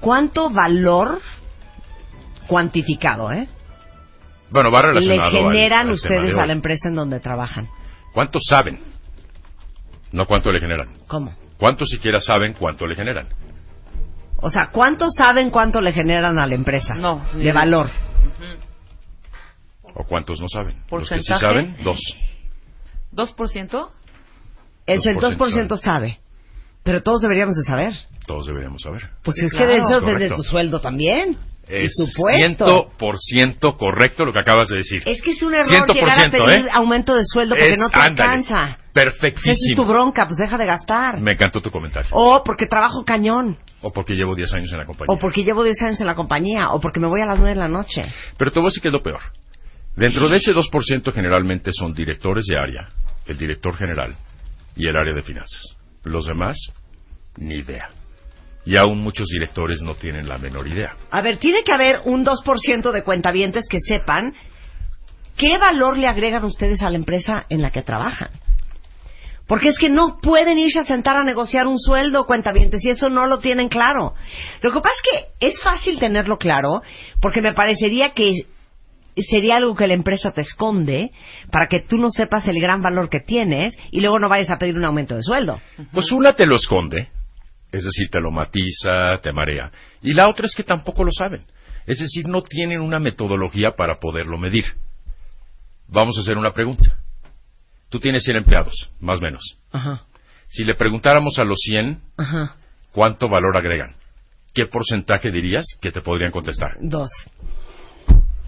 ¿Cuánto 0.00 0.50
valor 0.50 1.20
cuantificado, 2.46 3.32
eh? 3.32 3.48
Bueno, 4.50 4.70
va 4.70 4.82
Le 4.82 5.00
relacionado 5.00 5.30
generan 5.50 5.88
al 5.88 5.92
ustedes 5.92 6.34
de 6.34 6.40
a 6.40 6.46
la 6.46 6.52
empresa 6.52 6.88
en 6.88 6.94
donde 6.94 7.20
trabajan. 7.20 7.68
¿Cuánto 8.12 8.38
saben? 8.40 8.78
No 10.12 10.26
cuánto 10.26 10.52
le 10.52 10.60
generan. 10.60 10.88
¿Cómo? 11.08 11.34
¿Cuánto 11.58 11.84
siquiera 11.84 12.20
saben 12.20 12.52
cuánto 12.54 12.86
le 12.86 12.94
generan? 12.94 13.26
O 14.38 14.50
sea, 14.50 14.68
¿cuánto 14.70 15.10
saben 15.10 15.50
cuánto 15.50 15.80
le 15.80 15.92
generan 15.92 16.38
a 16.38 16.46
la 16.46 16.54
empresa? 16.54 16.94
No, 16.94 17.24
De 17.32 17.44
de- 17.44 17.52
valor. 17.52 17.90
¿O 19.98 20.04
cuántos 20.04 20.40
no 20.40 20.46
saben? 20.48 20.76
Los 20.90 21.08
que 21.08 21.18
sí 21.20 21.30
¿Porcentaje? 21.30 21.40
saben, 21.40 21.76
dos. 21.82 21.98
¿2%? 23.14 23.88
Eso, 24.86 25.10
el 25.10 25.16
2% 25.16 25.36
2% 25.38 25.76
sabe. 25.78 26.18
Pero 26.84 27.02
todos 27.02 27.22
deberíamos 27.22 27.56
de 27.56 27.62
saber. 27.64 27.92
Todos 28.26 28.46
deberíamos 28.46 28.82
saber. 28.82 29.08
Pues 29.22 29.36
Sí, 29.36 29.46
es 29.46 29.50
que 29.52 29.56
claro. 29.58 29.72
de 29.72 29.78
eso 29.78 30.00
depende 30.00 30.30
tu 30.30 30.42
sueldo 30.42 30.80
también. 30.80 31.36
Es 31.68 31.94
tu 31.96 32.04
puesto. 32.22 32.90
100% 32.98 33.76
correcto 33.76 34.24
lo 34.24 34.32
que 34.32 34.38
acabas 34.38 34.68
de 34.68 34.78
decir. 34.78 35.02
Es 35.04 35.20
que 35.20 35.32
es 35.32 35.42
un 35.42 35.52
error 35.52 35.66
100%, 35.66 35.94
llegar 35.94 36.20
a 36.20 36.30
pedir 36.30 36.66
¿eh? 36.66 36.70
aumento 36.72 37.12
de 37.14 37.22
sueldo 37.24 37.56
porque 37.56 37.72
Es- 37.72 37.78
no 37.78 37.88
te 37.88 37.98
ándale. 37.98 38.22
alcanza. 38.30 38.78
Pues 38.92 39.06
esa 39.06 39.10
es 39.10 39.14
tu 39.16 39.20
Perfectísimo. 39.20 39.84
bronca, 39.84 40.26
pues 40.26 40.38
deja 40.38 40.56
de 40.58 40.66
gastar. 40.66 41.20
Me 41.20 41.32
encantó 41.32 41.60
tu 41.60 41.70
comentario. 41.70 42.10
O 42.12 42.44
porque 42.44 42.66
trabajo 42.66 43.04
cañón. 43.04 43.58
O 43.82 43.90
porque 43.92 44.14
llevo 44.14 44.36
10 44.36 44.52
años 44.54 44.70
en 44.72 44.78
la 44.78 44.84
compañía. 44.84 45.12
O 45.12 45.18
porque 45.18 45.42
llevo 45.42 45.64
10 45.64 45.82
años 45.82 46.00
en 46.00 46.06
la 46.06 46.14
compañía. 46.14 46.68
O 46.70 46.80
porque 46.80 47.00
me 47.00 47.08
voy 47.08 47.20
a 47.20 47.26
las 47.26 47.38
9 47.38 47.54
de 47.54 47.60
la 47.60 47.68
noche. 47.68 48.04
Pero 48.38 48.52
te 48.52 48.60
voy 48.60 48.66
a 48.66 48.70
decir 48.70 48.82
que 48.82 48.88
es 48.88 48.92
lo 48.92 49.02
peor. 49.02 49.20
Dentro 49.96 50.28
de 50.28 50.36
ese 50.36 50.52
2% 50.52 51.12
generalmente 51.12 51.70
son 51.72 51.94
directores 51.94 52.44
de 52.44 52.58
área, 52.58 52.86
el 53.26 53.38
director 53.38 53.76
general 53.76 54.14
y 54.76 54.86
el 54.86 54.96
área 54.96 55.14
de 55.14 55.22
finanzas. 55.22 55.62
Los 56.04 56.26
demás, 56.26 56.58
ni 57.38 57.54
idea. 57.54 57.88
Y 58.66 58.76
aún 58.76 59.00
muchos 59.00 59.26
directores 59.28 59.80
no 59.80 59.94
tienen 59.94 60.28
la 60.28 60.36
menor 60.36 60.68
idea. 60.68 60.94
A 61.10 61.22
ver, 61.22 61.38
tiene 61.38 61.62
que 61.64 61.72
haber 61.72 62.00
un 62.04 62.26
2% 62.26 62.92
de 62.92 63.02
cuentavientes 63.04 63.66
que 63.68 63.80
sepan 63.80 64.34
qué 65.36 65.56
valor 65.56 65.96
le 65.96 66.08
agregan 66.08 66.44
ustedes 66.44 66.82
a 66.82 66.90
la 66.90 66.98
empresa 66.98 67.46
en 67.48 67.62
la 67.62 67.70
que 67.70 67.82
trabajan. 67.82 68.28
Porque 69.46 69.68
es 69.68 69.78
que 69.78 69.88
no 69.88 70.18
pueden 70.20 70.58
irse 70.58 70.80
a 70.80 70.84
sentar 70.84 71.16
a 71.16 71.24
negociar 71.24 71.68
un 71.68 71.78
sueldo, 71.78 72.26
cuentavientes, 72.26 72.84
y 72.84 72.90
eso 72.90 73.08
no 73.08 73.26
lo 73.26 73.38
tienen 73.38 73.68
claro. 73.68 74.14
Lo 74.60 74.72
que 74.72 74.80
pasa 74.80 74.94
es 74.94 75.10
que 75.40 75.46
es 75.46 75.60
fácil 75.62 75.98
tenerlo 75.98 76.36
claro, 76.36 76.82
porque 77.22 77.40
me 77.40 77.54
parecería 77.54 78.10
que 78.10 78.32
sería 79.22 79.56
algo 79.56 79.74
que 79.74 79.86
la 79.86 79.94
empresa 79.94 80.30
te 80.32 80.42
esconde 80.42 81.10
para 81.50 81.66
que 81.68 81.80
tú 81.80 81.96
no 81.96 82.10
sepas 82.10 82.46
el 82.48 82.60
gran 82.60 82.82
valor 82.82 83.08
que 83.08 83.20
tienes 83.20 83.74
y 83.90 84.00
luego 84.00 84.18
no 84.18 84.28
vayas 84.28 84.50
a 84.50 84.58
pedir 84.58 84.76
un 84.76 84.84
aumento 84.84 85.14
de 85.14 85.22
sueldo. 85.22 85.60
Pues 85.92 86.12
una 86.12 86.34
te 86.34 86.46
lo 86.46 86.56
esconde, 86.56 87.08
es 87.72 87.84
decir, 87.84 88.08
te 88.10 88.20
lo 88.20 88.30
matiza, 88.30 89.18
te 89.22 89.32
marea. 89.32 89.70
Y 90.02 90.12
la 90.12 90.28
otra 90.28 90.46
es 90.46 90.54
que 90.54 90.62
tampoco 90.64 91.04
lo 91.04 91.10
saben. 91.12 91.44
Es 91.86 91.98
decir, 92.00 92.26
no 92.28 92.42
tienen 92.42 92.80
una 92.80 92.98
metodología 92.98 93.70
para 93.76 93.98
poderlo 94.00 94.38
medir. 94.38 94.64
Vamos 95.88 96.18
a 96.18 96.20
hacer 96.20 96.36
una 96.36 96.52
pregunta. 96.52 96.98
Tú 97.88 98.00
tienes 98.00 98.24
100 98.24 98.38
empleados, 98.38 98.90
más 99.00 99.18
o 99.18 99.22
menos. 99.22 99.42
Ajá, 99.70 100.02
Si 100.48 100.64
le 100.64 100.74
preguntáramos 100.74 101.38
a 101.38 101.44
los 101.44 101.58
100 101.60 102.00
ajá. 102.16 102.56
cuánto 102.92 103.28
valor 103.28 103.56
agregan, 103.56 103.94
¿qué 104.52 104.66
porcentaje 104.66 105.30
dirías 105.30 105.64
que 105.80 105.92
te 105.92 106.00
podrían 106.00 106.32
contestar? 106.32 106.70
Dos. 106.80 107.08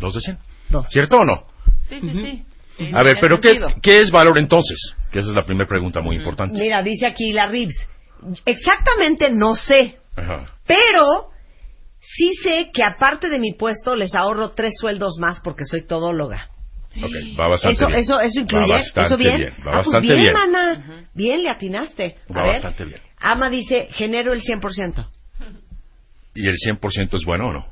¿Dos 0.01 0.15
de 0.15 0.20
100? 0.20 0.39
Dos. 0.69 0.86
¿Cierto 0.90 1.19
o 1.19 1.24
no? 1.24 1.47
Sí, 1.89 2.01
sí, 2.01 2.11
sí. 2.12 2.45
Sí, 2.77 2.90
A 2.95 3.03
ver, 3.03 3.16
pero 3.20 3.40
¿qué, 3.40 3.61
qué 3.82 4.01
es 4.03 4.11
valor 4.11 4.39
entonces? 4.39 4.95
Que 5.11 5.19
esa 5.19 5.31
es 5.31 5.35
la 5.35 5.45
primera 5.45 5.69
pregunta 5.69 6.01
muy 6.01 6.16
importante. 6.16 6.59
Mira, 6.61 6.82
dice 6.82 7.07
aquí 7.07 7.32
la 7.32 7.47
Reeves. 7.49 7.77
Exactamente 8.45 9.31
no 9.31 9.55
sé, 9.57 9.99
Ajá. 10.16 10.47
pero 10.66 11.31
sí 12.01 12.32
sé 12.43 12.70
que 12.73 12.82
aparte 12.82 13.28
de 13.28 13.39
mi 13.39 13.53
puesto 13.55 13.95
les 13.97 14.15
ahorro 14.15 14.51
tres 14.51 14.73
sueldos 14.81 15.16
más 15.19 15.40
porque 15.40 15.65
soy 15.65 15.86
todóloga. 15.86 16.49
Ok, 17.03 17.12
va 17.39 17.49
bastante 17.49 17.77
Eso, 17.77 17.86
bien. 17.89 18.01
eso, 18.01 18.20
eso 18.20 18.40
incluye. 18.40 18.73
Va 18.73 18.78
bastante 18.78 19.07
¿Eso 19.09 19.16
bien? 19.16 19.35
bien. 19.36 19.53
Va 19.53 19.57
Ah, 19.59 19.62
pues 19.62 19.86
bastante 19.86 20.07
bien, 20.15 20.19
bien. 20.20 20.32
mana. 20.35 21.07
Bien, 21.15 21.43
le 21.43 21.49
atinaste. 21.51 22.16
A 22.28 22.32
Va 22.32 22.43
ver. 22.45 22.53
bastante 22.55 22.85
bien. 22.85 23.01
Ama 23.20 23.51
dice, 23.51 23.89
genero 23.93 24.32
el 24.32 24.40
100%. 24.43 25.07
¿Y 26.35 26.47
el 26.49 26.57
100% 26.57 27.16
es 27.16 27.24
bueno 27.24 27.47
o 27.49 27.53
no? 27.53 27.66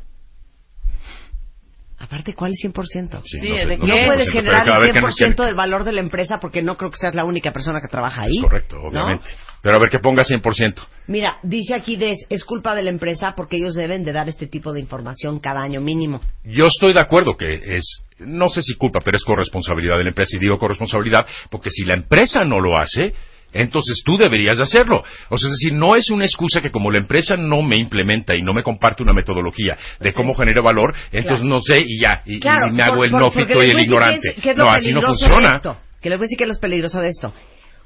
Aparte, 2.06 2.34
¿cuál 2.34 2.52
es 2.52 2.58
100%? 2.64 3.20
Sí, 3.24 3.38
Sí, 3.40 3.48
no 3.48 3.56
sé, 3.56 3.66
¿de 3.66 3.78
no 3.78 3.86
No 3.86 3.94
puedes 4.06 4.30
generar 4.30 4.68
el 4.68 4.80
vez 4.80 4.92
que 4.92 5.00
no 5.00 5.08
100% 5.08 5.16
quiere- 5.16 5.46
del 5.46 5.54
valor 5.56 5.82
de 5.84 5.92
la 5.92 6.00
empresa 6.00 6.38
porque 6.40 6.62
no 6.62 6.76
creo 6.76 6.90
que 6.90 6.96
seas 6.98 7.14
la 7.16 7.24
única 7.24 7.50
persona 7.50 7.80
que 7.80 7.88
trabaja 7.88 8.22
ahí. 8.22 8.36
Es 8.36 8.42
correcto, 8.42 8.76
¿no? 8.76 8.88
obviamente. 8.88 9.24
Pero 9.60 9.76
a 9.76 9.78
ver 9.80 9.90
que 9.90 9.98
ponga 9.98 10.22
100%. 10.22 10.86
Mira, 11.08 11.38
dice 11.42 11.74
aquí 11.74 11.96
Des, 11.96 12.18
es 12.28 12.44
culpa 12.44 12.74
de 12.76 12.84
la 12.84 12.90
empresa 12.90 13.34
porque 13.36 13.56
ellos 13.56 13.74
deben 13.74 14.04
de 14.04 14.12
dar 14.12 14.28
este 14.28 14.46
tipo 14.46 14.72
de 14.72 14.78
información 14.80 15.40
cada 15.40 15.60
año 15.60 15.80
mínimo. 15.80 16.20
Yo 16.44 16.66
estoy 16.66 16.92
de 16.92 17.00
acuerdo 17.00 17.36
que 17.36 17.54
es, 17.76 18.04
no 18.20 18.48
sé 18.48 18.62
si 18.62 18.76
culpa, 18.76 19.00
pero 19.04 19.16
es 19.16 19.24
corresponsabilidad 19.24 19.98
de 19.98 20.04
la 20.04 20.10
empresa. 20.10 20.36
Y 20.36 20.40
digo 20.40 20.58
corresponsabilidad 20.58 21.26
porque 21.50 21.70
si 21.70 21.84
la 21.84 21.94
empresa 21.94 22.44
no 22.44 22.60
lo 22.60 22.78
hace, 22.78 23.14
entonces 23.60 24.02
tú 24.04 24.16
deberías 24.16 24.56
de 24.58 24.62
hacerlo. 24.64 25.02
O 25.30 25.38
sea, 25.38 25.48
es 25.48 25.52
decir, 25.60 25.72
no 25.72 25.96
es 25.96 26.10
una 26.10 26.24
excusa 26.24 26.60
que 26.60 26.70
como 26.70 26.90
la 26.90 26.98
empresa 26.98 27.36
no 27.36 27.62
me 27.62 27.76
implementa 27.76 28.34
y 28.34 28.42
no 28.42 28.52
me 28.54 28.62
comparte 28.62 29.02
una 29.02 29.12
metodología 29.12 29.76
de 30.00 30.12
cómo 30.12 30.34
genera 30.34 30.62
valor, 30.62 30.94
entonces 31.12 31.42
Claro. 31.42 31.44
no 31.56 31.60
sé 31.60 31.84
y 31.86 32.00
ya, 32.00 32.22
y, 32.26 32.36
y 32.36 32.40
Claro, 32.40 32.70
me 32.70 32.82
hago 32.82 32.96
por- 32.96 33.04
el 33.06 33.10
por- 33.12 33.20
nófito 33.20 33.62
y 33.62 33.70
el 33.70 33.80
ignorante. 33.80 34.28
es- 34.36 34.42
qué 34.42 34.50
es 34.50 34.56
no, 34.56 34.64
así 34.66 34.92
no 34.92 35.00
peligroso 35.00 35.24
de 35.24 35.28
funciona. 35.30 35.56
esto. 35.56 35.76
Que 36.00 36.10
les 36.10 36.18
voy 36.18 36.24
a 36.24 36.26
decir 36.26 36.38
que 36.38 36.44
es 36.44 36.48
lo 36.54 36.60
peligroso 36.60 37.00
de 37.00 37.08
esto. 37.08 37.34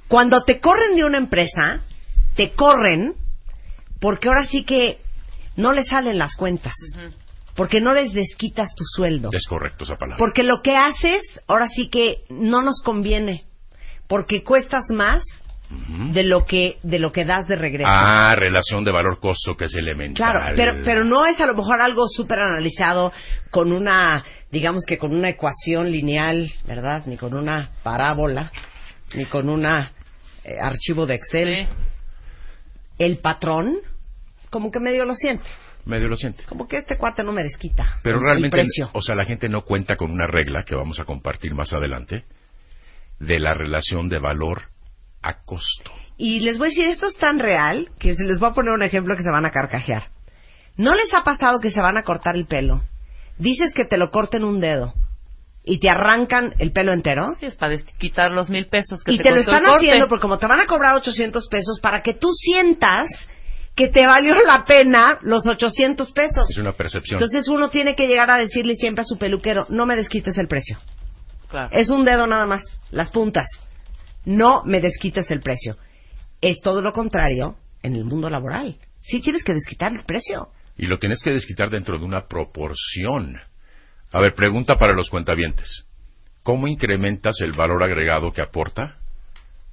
Cuando 0.09 0.42
te 0.44 0.60
corren 0.60 0.97
de 0.97 1.05
una 1.05 1.18
empresa, 1.18 1.80
te 2.36 2.51
corren 2.51 3.14
porque 4.01 4.28
ahora 4.28 4.44
sí 4.47 4.64
que 4.64 4.98
no 5.56 5.72
les 5.72 5.86
salen 5.88 6.18
las 6.18 6.34
cuentas. 6.36 6.74
Porque 7.55 7.80
no 7.80 7.92
les 7.92 8.12
desquitas 8.12 8.74
tu 8.74 8.84
sueldo. 8.84 9.30
Es 9.32 9.47
correcto 9.47 9.84
esa 9.84 9.97
palabra. 9.97 10.16
Porque 10.18 10.42
lo 10.42 10.62
que 10.62 10.76
haces, 10.76 11.20
ahora 11.47 11.68
sí 11.68 11.88
que 11.90 12.18
no 12.30 12.62
nos 12.62 12.80
conviene. 12.82 13.44
Porque 14.09 14.42
cuestas 14.42 14.84
más 14.90 15.22
de 16.12 16.24
lo 16.24 16.44
que 16.44 16.78
de 16.82 16.98
lo 16.98 17.12
que 17.12 17.24
das 17.24 17.47
de 17.47 17.55
regreso. 17.56 17.88
Ah, 17.88 18.34
relación 18.36 18.84
de 18.84 18.90
valor-costo 18.90 19.55
que 19.56 19.66
es 19.66 19.74
elemental. 19.74 20.32
Claro, 20.32 20.55
pero, 20.56 20.74
pero 20.84 21.05
no 21.05 21.26
es 21.26 21.38
a 21.40 21.47
lo 21.47 21.55
mejor 21.55 21.80
algo 21.80 22.09
súper 22.09 22.40
analizado 22.40 23.12
con 23.52 23.70
una, 23.72 24.24
digamos 24.51 24.84
que 24.84 24.98
con 24.98 25.14
una 25.14 25.28
ecuación 25.28 25.90
lineal, 25.90 26.51
¿verdad? 26.66 27.05
Ni 27.06 27.16
con 27.16 27.34
una 27.34 27.70
parábola, 27.84 28.51
ni 29.14 29.26
con 29.26 29.48
una 29.48 29.92
eh, 30.44 30.55
archivo 30.60 31.06
de 31.06 31.14
Excel. 31.14 31.68
El 32.98 33.18
patrón, 33.18 33.76
como 34.51 34.70
que 34.70 34.80
medio 34.80 35.05
lo 35.05 35.14
siente. 35.14 35.44
Medio 35.86 36.09
lo 36.09 36.16
siente. 36.16 36.44
Como 36.44 36.66
que 36.68 36.78
este 36.78 36.98
cuate 36.98 37.22
no 37.24 37.32
me 37.32 37.42
desquita. 37.42 38.01
Pero 38.02 38.18
el- 38.18 38.24
realmente, 38.24 38.56
El 38.59 38.64
precio. 38.66 38.90
o 38.92 39.01
sea, 39.02 39.14
la 39.14 39.24
gente 39.24 39.48
no 39.48 39.62
cuenta 39.62 39.97
con 39.97 40.10
una 40.10 40.26
regla 40.26 40.64
que 40.66 40.74
vamos 40.74 40.98
a 41.01 41.05
compartir 41.05 41.55
más 41.55 41.72
adelante 41.72 42.24
de 43.20 43.38
la 43.38 43.55
relación 43.55 44.09
de 44.09 44.18
valor 44.18 44.62
a 45.22 45.42
costo. 45.44 45.92
Y 46.16 46.40
les 46.40 46.59
voy 46.59 46.66
a 46.66 46.70
decir, 46.70 46.86
esto 46.86 47.06
es 47.06 47.16
tan 47.16 47.38
real 47.38 47.90
que 47.98 48.14
se 48.14 48.24
les 48.24 48.38
voy 48.38 48.51
a 48.51 48.52
poner 48.52 48.72
un 48.72 48.82
ejemplo 48.82 49.16
que 49.16 49.22
se 49.22 49.30
van 49.30 49.47
a 49.47 49.51
carcajear. 49.51 50.05
¿No 50.76 50.94
les 50.94 51.12
ha 51.14 51.22
pasado 51.22 51.60
que 51.60 51.70
se 51.70 51.80
van 51.80 51.97
a 51.97 52.02
cortar 52.02 52.36
el 52.36 52.47
pelo? 52.47 52.82
Dices 53.38 53.72
que 53.74 53.84
te 53.84 53.97
lo 53.97 54.10
corten 54.10 54.44
un 54.44 54.60
dedo 54.60 54.94
y 55.64 55.78
te 55.78 55.88
arrancan 55.88 56.55
el 56.59 56.72
pelo 56.72 56.92
entero. 56.92 57.36
Sí, 57.38 57.47
es 57.47 57.56
para 57.56 57.78
quitar 57.98 58.32
los 58.32 58.51
mil 58.51 58.66
pesos 58.66 59.02
que 59.02 59.12
Y 59.12 59.18
te, 59.18 59.24
te 59.24 59.30
lo 59.30 59.40
están 59.40 59.64
haciendo 59.64 60.09
porque 60.09 60.22
como 60.22 60.38
te 60.38 60.47
van 60.47 60.60
a 60.60 60.66
cobrar 60.66 60.94
800 60.94 61.48
pesos 61.48 61.80
para 61.80 62.02
que 62.02 62.14
tú 62.14 62.28
sientas 62.34 63.09
que 63.74 63.88
te 63.88 64.06
valió 64.06 64.34
la 64.44 64.64
pena 64.64 65.18
los 65.22 65.47
800 65.47 66.12
pesos. 66.12 66.51
Es 66.51 66.59
una 66.59 66.72
percepción. 66.72 67.18
Entonces 67.18 67.48
uno 67.48 67.70
tiene 67.70 67.94
que 67.94 68.09
llegar 68.09 68.30
a 68.30 68.36
decirle 68.36 68.74
siempre 68.74 69.02
a 69.02 69.05
su 69.05 69.16
peluquero, 69.16 69.66
no 69.70 69.86
me 69.86 69.97
desquites 69.97 70.36
el 70.38 70.48
precio. 70.48 70.78
Claro. 71.48 71.68
Es 71.72 71.88
un 71.88 72.05
dedo 72.05 72.26
nada 72.26 72.47
más, 72.47 72.62
las 72.90 73.10
puntas. 73.10 73.47
No 74.24 74.62
me 74.64 74.80
desquites 74.80 75.30
el 75.30 75.40
precio. 75.40 75.76
Es 76.40 76.60
todo 76.62 76.80
lo 76.82 76.92
contrario 76.92 77.56
en 77.82 77.97
el 77.97 78.05
mundo 78.05 78.28
laboral. 78.30 78.76
Sí 79.01 79.20
tienes 79.20 79.44
que 79.44 79.55
desquitar 79.55 79.92
el 79.92 80.05
precio. 80.05 80.48
Y 80.76 80.86
lo 80.86 80.98
tienes 80.98 81.22
que 81.22 81.30
desquitar 81.30 81.70
dentro 81.70 81.98
de 81.98 82.05
una 82.05 82.26
proporción 82.26 83.38
A 84.12 84.20
ver, 84.20 84.34
pregunta 84.34 84.74
para 84.76 84.92
los 84.92 85.09
cuentavientes. 85.10 85.86
¿Cómo 86.42 86.66
incrementas 86.66 87.40
el 87.42 87.52
valor 87.52 87.82
agregado 87.82 88.32
que 88.32 88.42
aporta 88.42 88.97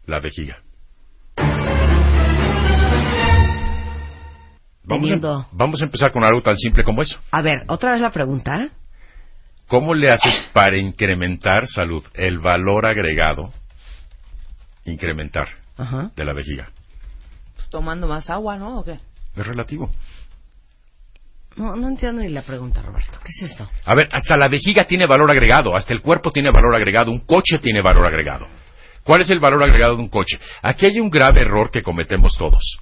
la 0.06 0.20
vejiga? 0.20 0.58
Vamos 4.84 5.10
a, 5.10 5.14
Teniendo- 5.14 5.48
vamos 5.52 5.82
a 5.82 5.86
empezar 5.86 6.12
con 6.12 6.24
algo 6.24 6.42
tan 6.42 6.56
simple 6.58 6.84
como 6.84 7.02
eso. 7.02 7.20
A 7.32 7.42
ver, 7.42 7.64
otra 7.68 7.92
vez 7.94 8.02
la 8.02 8.12
pregunta. 8.12 8.70
¿Cómo 9.68 9.94
le 9.94 10.10
haces 10.12 10.50
para 10.54 10.78
incrementar 10.78 11.68
salud, 11.68 12.04
el 12.14 12.40
valor 12.40 12.86
agregado, 12.86 13.52
incrementar 14.92 15.48
Ajá. 15.78 16.12
de 16.16 16.26
la 16.26 16.34
vejiga? 16.34 16.70
Pues 17.56 17.70
tomando 17.70 18.08
más 18.08 18.30
agua, 18.30 18.58
¿no? 18.58 18.80
¿O 18.80 18.84
qué? 18.86 19.00
Es 19.36 19.46
relativo. 19.48 19.92
No, 21.56 21.76
no 21.76 21.88
entiendo 21.88 22.22
ni 22.22 22.30
la 22.30 22.44
pregunta, 22.44 22.82
Roberto. 22.84 23.20
¿Qué 23.24 23.32
es 23.32 23.52
esto? 23.52 23.68
A 23.86 23.96
ver, 23.96 24.08
hasta 24.12 24.38
la 24.38 24.48
vejiga 24.48 24.86
tiene 24.86 25.08
valor 25.08 25.30
agregado, 25.32 25.76
hasta 25.76 25.94
el 25.94 26.02
cuerpo 26.02 26.32
tiene 26.32 26.52
valor 26.52 26.76
agregado, 26.76 27.12
un 27.12 27.22
coche 27.22 27.58
tiene 27.60 27.82
valor 27.82 28.06
agregado. 28.06 28.48
¿Cuál 29.04 29.22
es 29.22 29.30
el 29.32 29.40
valor 29.40 29.64
agregado 29.64 29.96
de 29.96 30.02
un 30.04 30.10
coche? 30.10 30.38
Aquí 30.62 30.86
hay 30.86 31.00
un 31.00 31.10
grave 31.10 31.42
error 31.42 31.72
que 31.72 31.82
cometemos 31.82 32.38
todos, 32.38 32.80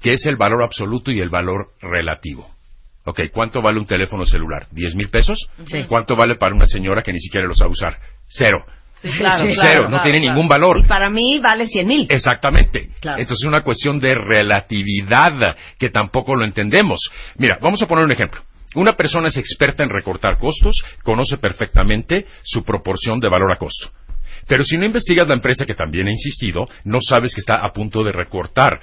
que 0.00 0.12
es 0.12 0.26
el 0.26 0.36
valor 0.36 0.62
absoluto 0.62 1.10
y 1.10 1.20
el 1.20 1.30
valor 1.30 1.72
relativo. 1.80 2.50
Ok, 3.04 3.20
¿cuánto 3.32 3.62
vale 3.62 3.78
un 3.78 3.86
teléfono 3.86 4.26
celular? 4.26 4.66
¿10 4.70 4.94
mil 4.96 5.08
pesos? 5.08 5.48
Sí. 5.66 5.84
¿Cuánto 5.88 6.16
vale 6.16 6.36
para 6.36 6.54
una 6.54 6.66
señora 6.66 7.02
que 7.02 7.12
ni 7.12 7.20
siquiera 7.20 7.46
lo 7.46 7.54
sabe 7.54 7.70
usar? 7.70 7.98
Cero. 8.26 8.62
Sí, 9.02 9.10
claro, 9.18 9.48
Sí, 9.48 9.54
claro, 9.54 9.70
Cero, 9.70 9.88
no 9.88 10.02
tiene 10.02 10.20
claro. 10.20 10.34
ningún 10.34 10.48
valor. 10.48 10.80
Y 10.84 10.88
para 10.88 11.08
mí 11.10 11.38
vale 11.38 11.66
100 11.66 11.86
mil. 11.86 12.06
Exactamente. 12.08 12.90
Claro. 13.00 13.18
Entonces 13.20 13.44
es 13.44 13.48
una 13.48 13.62
cuestión 13.62 14.00
de 14.00 14.14
relatividad 14.14 15.56
que 15.78 15.90
tampoco 15.90 16.34
lo 16.34 16.44
entendemos. 16.44 17.00
Mira, 17.36 17.58
vamos 17.62 17.80
a 17.82 17.86
poner 17.86 18.04
un 18.04 18.12
ejemplo. 18.12 18.40
Una 18.74 18.94
persona 18.94 19.28
es 19.28 19.36
experta 19.36 19.82
en 19.82 19.90
recortar 19.90 20.38
costos, 20.38 20.82
conoce 21.02 21.38
perfectamente 21.38 22.26
su 22.42 22.62
proporción 22.64 23.18
de 23.18 23.28
valor 23.28 23.50
a 23.52 23.56
costo. 23.56 23.88
Pero 24.46 24.64
si 24.64 24.76
no 24.76 24.84
investigas 24.84 25.28
la 25.28 25.34
empresa 25.34 25.66
que 25.66 25.74
también 25.74 26.08
ha 26.08 26.10
insistido, 26.10 26.68
no 26.84 27.00
sabes 27.00 27.34
que 27.34 27.40
está 27.40 27.56
a 27.56 27.72
punto 27.72 28.02
de 28.04 28.12
recortar 28.12 28.80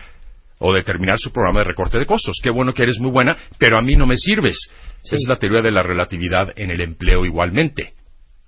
o 0.59 0.73
de 0.73 0.83
terminar 0.83 1.17
su 1.19 1.31
programa 1.31 1.59
de 1.59 1.65
recorte 1.65 1.99
de 1.99 2.05
costos. 2.05 2.39
Qué 2.41 2.49
bueno 2.49 2.73
que 2.73 2.83
eres 2.83 2.99
muy 2.99 3.11
buena, 3.11 3.35
pero 3.57 3.77
a 3.77 3.81
mí 3.81 3.95
no 3.95 4.07
me 4.07 4.17
sirves. 4.17 4.57
Esa 5.03 5.15
es 5.15 5.27
la 5.27 5.37
teoría 5.37 5.61
de 5.61 5.71
la 5.71 5.83
relatividad 5.83 6.53
en 6.55 6.71
el 6.71 6.81
empleo 6.81 7.25
igualmente. 7.25 7.93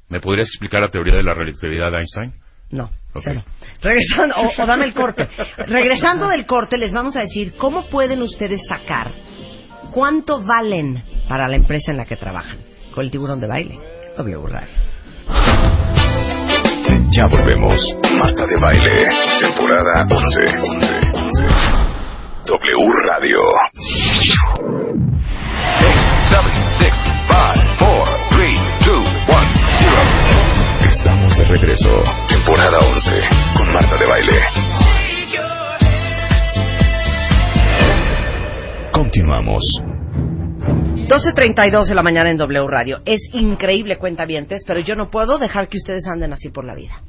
¿Me 0.09 0.19
podrías 0.21 0.47
explicar 0.47 0.81
la 0.81 0.89
teoría 0.89 1.15
de 1.15 1.23
la 1.23 1.34
relatividad 1.34 1.91
de 1.91 1.97
Einstein? 1.99 2.34
No, 2.69 2.85
Ok. 3.13 3.21
cero. 3.23 3.43
Regresando, 3.81 4.35
o, 4.35 4.63
o 4.63 4.65
dame 4.65 4.85
el 4.85 4.93
corte. 4.93 5.27
Regresando 5.67 6.27
del 6.29 6.45
corte, 6.45 6.77
les 6.77 6.91
vamos 6.93 7.15
a 7.15 7.21
decir 7.21 7.53
cómo 7.57 7.85
pueden 7.89 8.21
ustedes 8.21 8.61
sacar 8.67 9.09
cuánto 9.91 10.41
valen 10.43 11.01
para 11.29 11.47
la 11.47 11.55
empresa 11.55 11.91
en 11.91 11.97
la 11.97 12.05
que 12.05 12.15
trabajan. 12.17 12.57
Con 12.93 13.05
el 13.05 13.11
tiburón 13.11 13.39
de 13.39 13.47
baile. 13.47 13.79
W 14.17 14.47
Radio. 14.47 14.67
Ya 17.11 17.27
volvemos. 17.27 17.95
Marta 18.19 18.45
de 18.45 18.57
Baile, 18.59 19.07
temporada 19.39 20.05
11. 20.09 20.59
11, 20.59 21.11
11. 21.13 21.43
W 22.45 22.91
Radio. 23.07 23.39
0. 25.79 26.01
Regreso. 31.48 32.03
Temporada 32.28 32.80
11. 32.80 33.10
Con 33.56 33.74
Marta 33.74 33.98
de 33.98 34.06
Baile. 34.06 34.34
Continuamos. 38.91 39.64
12.32 41.07 41.88
de 41.88 41.95
la 41.95 42.03
mañana 42.03 42.32
en 42.32 42.38
W 42.38 42.68
Radio. 42.68 43.02
Es 43.06 43.22
increíble, 43.32 43.98
cuentavientes, 43.98 44.64
pero 44.68 44.82
yo 44.82 44.95
no 44.95 45.10
puedo 45.10 45.38
dejar 45.38 45.69
que 45.69 45.78
ustedes 45.78 46.06
anden 46.07 46.34
así 46.34 46.49
por 46.49 46.65
la 46.65 46.76
vida. 46.76 47.02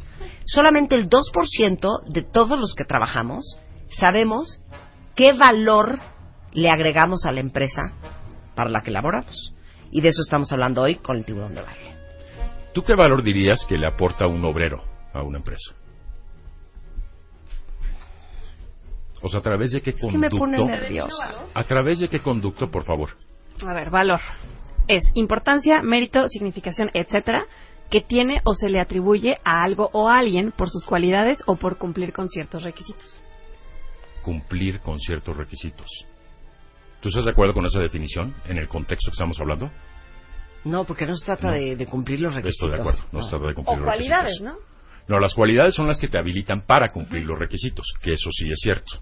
Solamente 0.45 0.95
el 0.95 1.11
2% 1.11 2.13
de 2.13 2.23
todos 2.23 2.59
los 2.59 2.75
que 2.75 2.85
trabajamos 2.85 3.59
sabemos 3.91 4.63
qué 5.17 5.33
valor 5.33 5.99
le 6.53 6.71
agregamos 6.71 7.25
a 7.27 7.33
la 7.33 7.41
empresa 7.41 7.93
para 8.55 8.71
la 8.71 8.83
que 8.83 8.93
laboramos. 8.93 9.53
Y 9.91 10.01
de 10.01 10.11
eso 10.11 10.23
estamos 10.23 10.53
hablando 10.53 10.83
hoy 10.83 10.97
con 10.97 11.17
el 11.17 11.25
tiburón 11.25 11.55
de 11.55 11.63
baile. 11.63 11.98
¿Tú 12.79 12.85
qué 12.85 12.95
valor 12.95 13.25
dirías 13.25 13.67
que 13.69 13.77
le 13.77 13.89
aporta 13.89 14.29
un 14.29 14.45
obrero 14.45 14.85
a 15.13 15.21
una 15.21 15.39
empresa? 15.39 15.75
O 19.21 19.29
sea, 19.29 19.41
¿a 19.41 19.43
través 19.43 19.73
de 19.73 19.81
qué 19.83 19.95
que 19.95 19.99
conducto? 19.99 20.21
me 20.21 20.31
pone 20.31 20.65
nerviosa. 20.65 21.35
¿A 21.55 21.65
través 21.65 21.99
de 21.99 22.09
qué 22.09 22.21
conducto, 22.21 22.71
por 22.71 22.85
favor? 22.85 23.17
A 23.67 23.75
ver, 23.75 23.91
valor. 23.91 24.21
Es 24.87 25.11
importancia, 25.15 25.83
mérito, 25.83 26.29
significación, 26.29 26.89
etcétera, 26.95 27.47
que 27.91 28.01
tiene 28.01 28.43
o 28.45 28.55
se 28.55 28.69
le 28.69 28.79
atribuye 28.79 29.39
a 29.43 29.65
algo 29.65 29.91
o 29.93 30.09
a 30.09 30.17
alguien 30.17 30.53
por 30.53 30.71
sus 30.71 30.85
cualidades 30.85 31.43
o 31.47 31.57
por 31.57 31.79
cumplir 31.79 32.13
con 32.13 32.29
ciertos 32.29 32.63
requisitos. 32.63 33.09
Cumplir 34.23 34.79
con 34.79 35.01
ciertos 35.01 35.37
requisitos. 35.37 35.91
¿Tú 37.01 37.09
estás 37.09 37.25
de 37.25 37.33
acuerdo 37.33 37.55
con 37.55 37.67
esa 37.67 37.81
definición 37.81 38.37
en 38.45 38.57
el 38.57 38.69
contexto 38.69 39.11
que 39.11 39.15
estamos 39.15 39.41
hablando? 39.41 39.69
No, 40.65 40.85
porque 40.85 41.07
no 41.07 41.17
se 41.17 41.25
trata 41.25 41.53
de, 41.53 41.77
de 41.77 41.87
cumplir 41.87 42.21
los 42.21 42.35
requisitos. 42.35 42.69
Estoy 42.69 42.71
de 42.71 42.81
acuerdo, 42.81 43.01
no 43.13 43.23
se 43.23 43.31
trata 43.31 43.47
de 43.47 43.55
cumplir 43.55 43.75
O 43.75 43.81
los 43.81 43.87
cualidades, 43.87 44.25
requisitos. 44.41 44.53
¿no? 44.55 44.69
No, 45.09 45.19
las 45.19 45.33
cualidades 45.33 45.75
son 45.75 45.87
las 45.87 45.99
que 45.99 46.09
te 46.09 46.19
habilitan 46.19 46.61
para 46.67 46.89
cumplir 46.91 47.25
los 47.25 47.39
requisitos, 47.39 47.87
que 48.03 48.13
eso 48.13 48.29
sí 48.31 48.51
es 48.51 48.59
cierto. 48.61 48.93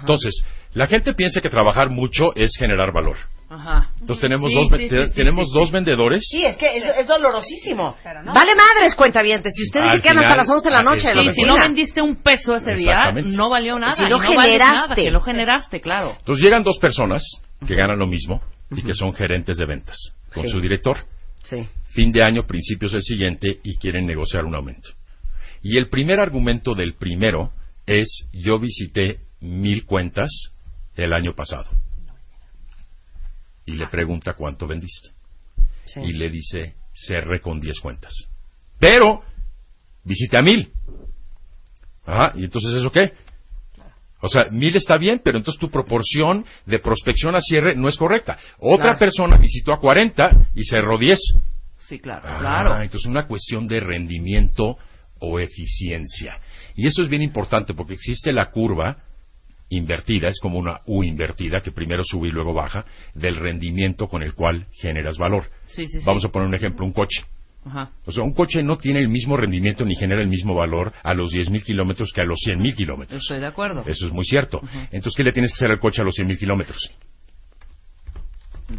Entonces, 0.00 0.44
la 0.72 0.86
gente 0.88 1.14
piensa 1.14 1.40
que 1.40 1.48
trabajar 1.48 1.90
mucho 1.90 2.34
es 2.34 2.56
generar 2.58 2.92
valor. 2.92 3.16
Ajá. 3.48 3.90
Entonces 4.00 4.20
tenemos 4.22 4.50
Sí, 4.50 4.56
dos, 4.56 4.68
sí, 4.80 4.88
sí, 4.88 5.14
tenemos 5.14 5.46
sí, 5.48 5.54
dos 5.54 5.66
sí. 5.68 5.72
vendedores. 5.72 6.26
Sí, 6.28 6.44
es 6.44 6.56
que 6.56 6.76
es, 6.76 6.82
es 6.98 7.06
dolorosísimo. 7.06 7.96
no. 8.24 8.32
Vale 8.32 8.52
madres, 8.56 8.96
cuentavientes. 8.96 9.52
Si 9.54 9.64
ustedes 9.64 9.92
se 9.92 10.00
quedan 10.00 10.18
hasta 10.18 10.36
las 10.38 10.48
11 10.48 10.68
de 10.68 10.74
la 10.74 10.82
noche 10.82 11.08
de 11.08 11.14
la 11.14 11.32
si 11.32 11.42
no 11.42 11.54
vendiste 11.54 12.02
un 12.02 12.16
peso 12.16 12.56
ese 12.56 12.74
día, 12.74 13.12
no 13.12 13.48
valió 13.50 13.78
nada. 13.78 13.94
Si 13.94 14.04
no 14.06 14.18
generaste. 14.18 14.74
nada, 14.74 14.94
que 14.96 15.10
lo 15.10 15.20
generaste, 15.20 15.80
claro. 15.80 16.16
Entonces 16.18 16.42
llegan 16.44 16.64
dos 16.64 16.78
personas 16.80 17.22
que 17.64 17.76
ganan 17.76 17.98
lo 17.98 18.06
mismo 18.08 18.42
y 18.70 18.82
que 18.82 18.94
son 18.94 19.12
gerentes 19.12 19.56
de 19.56 19.66
ventas 19.66 19.96
con 20.32 20.44
Sí. 20.44 20.50
su 20.50 20.60
director. 20.60 20.96
Sí. 21.44 21.68
Fin 21.90 22.10
de 22.12 22.22
año, 22.22 22.46
principios 22.46 22.92
del 22.92 23.02
siguiente 23.02 23.60
y 23.62 23.76
quieren 23.76 24.06
negociar 24.06 24.44
un 24.44 24.54
aumento. 24.54 24.90
Y 25.62 25.78
el 25.78 25.88
primer 25.88 26.20
argumento 26.20 26.74
del 26.74 26.94
primero 26.94 27.52
es 27.86 28.28
yo 28.32 28.58
visité 28.58 29.20
mil 29.40 29.84
cuentas 29.84 30.30
el 30.96 31.12
año 31.12 31.34
pasado. 31.34 31.70
Y 33.66 33.72
le 33.72 33.86
pregunta 33.88 34.34
cuánto 34.34 34.66
vendiste. 34.66 35.10
sí. 35.86 36.00
Y 36.00 36.12
le 36.14 36.30
dice 36.30 36.74
cerré 36.94 37.40
con 37.40 37.60
diez 37.60 37.78
cuentas. 37.80 38.12
Pero 38.78 39.22
visité 40.04 40.36
a 40.38 40.42
mil. 40.42 40.70
Ajá, 42.06 42.32
y 42.36 42.44
entonces 42.44 42.72
eso 42.74 42.90
qué? 42.92 43.12
O 44.24 44.28
sea, 44.30 44.44
mil 44.50 44.74
está 44.76 44.96
bien, 44.96 45.20
pero 45.22 45.36
entonces 45.38 45.60
tu 45.60 45.70
proporción 45.70 46.44
de 46.64 46.78
prospección 46.78 47.34
a 47.36 47.40
cierre 47.40 47.74
no 47.76 47.88
es 47.88 47.96
correcta. 47.98 48.38
Otra 48.58 48.84
Claro. 48.84 48.98
persona 48.98 49.36
visitó 49.36 49.72
a 49.74 49.78
40 49.78 50.48
y 50.54 50.64
cerró 50.64 50.96
10. 50.96 51.18
Sí, 51.76 51.98
claro, 51.98 52.22
Ah, 52.24 52.38
claro. 52.40 52.82
entonces 52.82 53.06
una 53.08 53.26
cuestión 53.26 53.66
de 53.68 53.80
rendimiento 53.80 54.78
o 55.20 55.38
eficiencia. 55.38 56.38
Y 56.74 56.86
eso 56.86 57.02
es 57.02 57.08
bien 57.08 57.20
importante 57.22 57.74
porque 57.74 57.94
existe 57.94 58.32
la 58.32 58.46
curva 58.50 58.96
invertida, 59.68 60.28
es 60.28 60.38
como 60.40 60.58
una 60.58 60.80
U 60.86 61.02
invertida 61.04 61.60
que 61.60 61.72
primero 61.72 62.02
sube 62.04 62.28
y 62.28 62.30
luego 62.30 62.54
baja, 62.54 62.84
del 63.14 63.36
rendimiento 63.36 64.08
con 64.08 64.22
el 64.22 64.34
cual 64.34 64.66
generas 64.72 65.18
valor. 65.18 65.50
Sí, 65.66 65.86
sí, 65.86 65.98
sí. 65.98 66.04
Vamos 66.06 66.24
a 66.24 66.28
poner 66.28 66.48
un 66.48 66.54
ejemplo, 66.54 66.84
un 66.86 66.92
coche. 66.92 67.24
Ajá. 67.64 67.90
O 68.04 68.12
sea, 68.12 68.22
un 68.24 68.34
coche 68.34 68.62
no 68.62 68.76
tiene 68.76 69.00
el 69.00 69.08
mismo 69.08 69.36
rendimiento 69.36 69.84
ni 69.84 69.94
genera 69.94 70.20
el 70.20 70.28
mismo 70.28 70.54
valor 70.54 70.92
a 71.02 71.14
los 71.14 71.32
10.000 71.32 71.62
kilómetros 71.62 72.12
que 72.12 72.20
a 72.20 72.24
los 72.24 72.38
100.000 72.46 72.74
kilómetros. 72.74 73.22
Estoy 73.22 73.40
de 73.40 73.46
acuerdo. 73.46 73.84
Eso 73.86 74.06
es 74.06 74.12
muy 74.12 74.24
cierto. 74.24 74.60
Entonces, 74.90 75.14
¿qué 75.16 75.22
le 75.22 75.32
tienes 75.32 75.52
que 75.52 75.56
hacer 75.56 75.70
al 75.70 75.78
coche 75.78 76.02
a 76.02 76.04
los 76.04 76.14
100.000 76.14 76.38
kilómetros? 76.38 76.90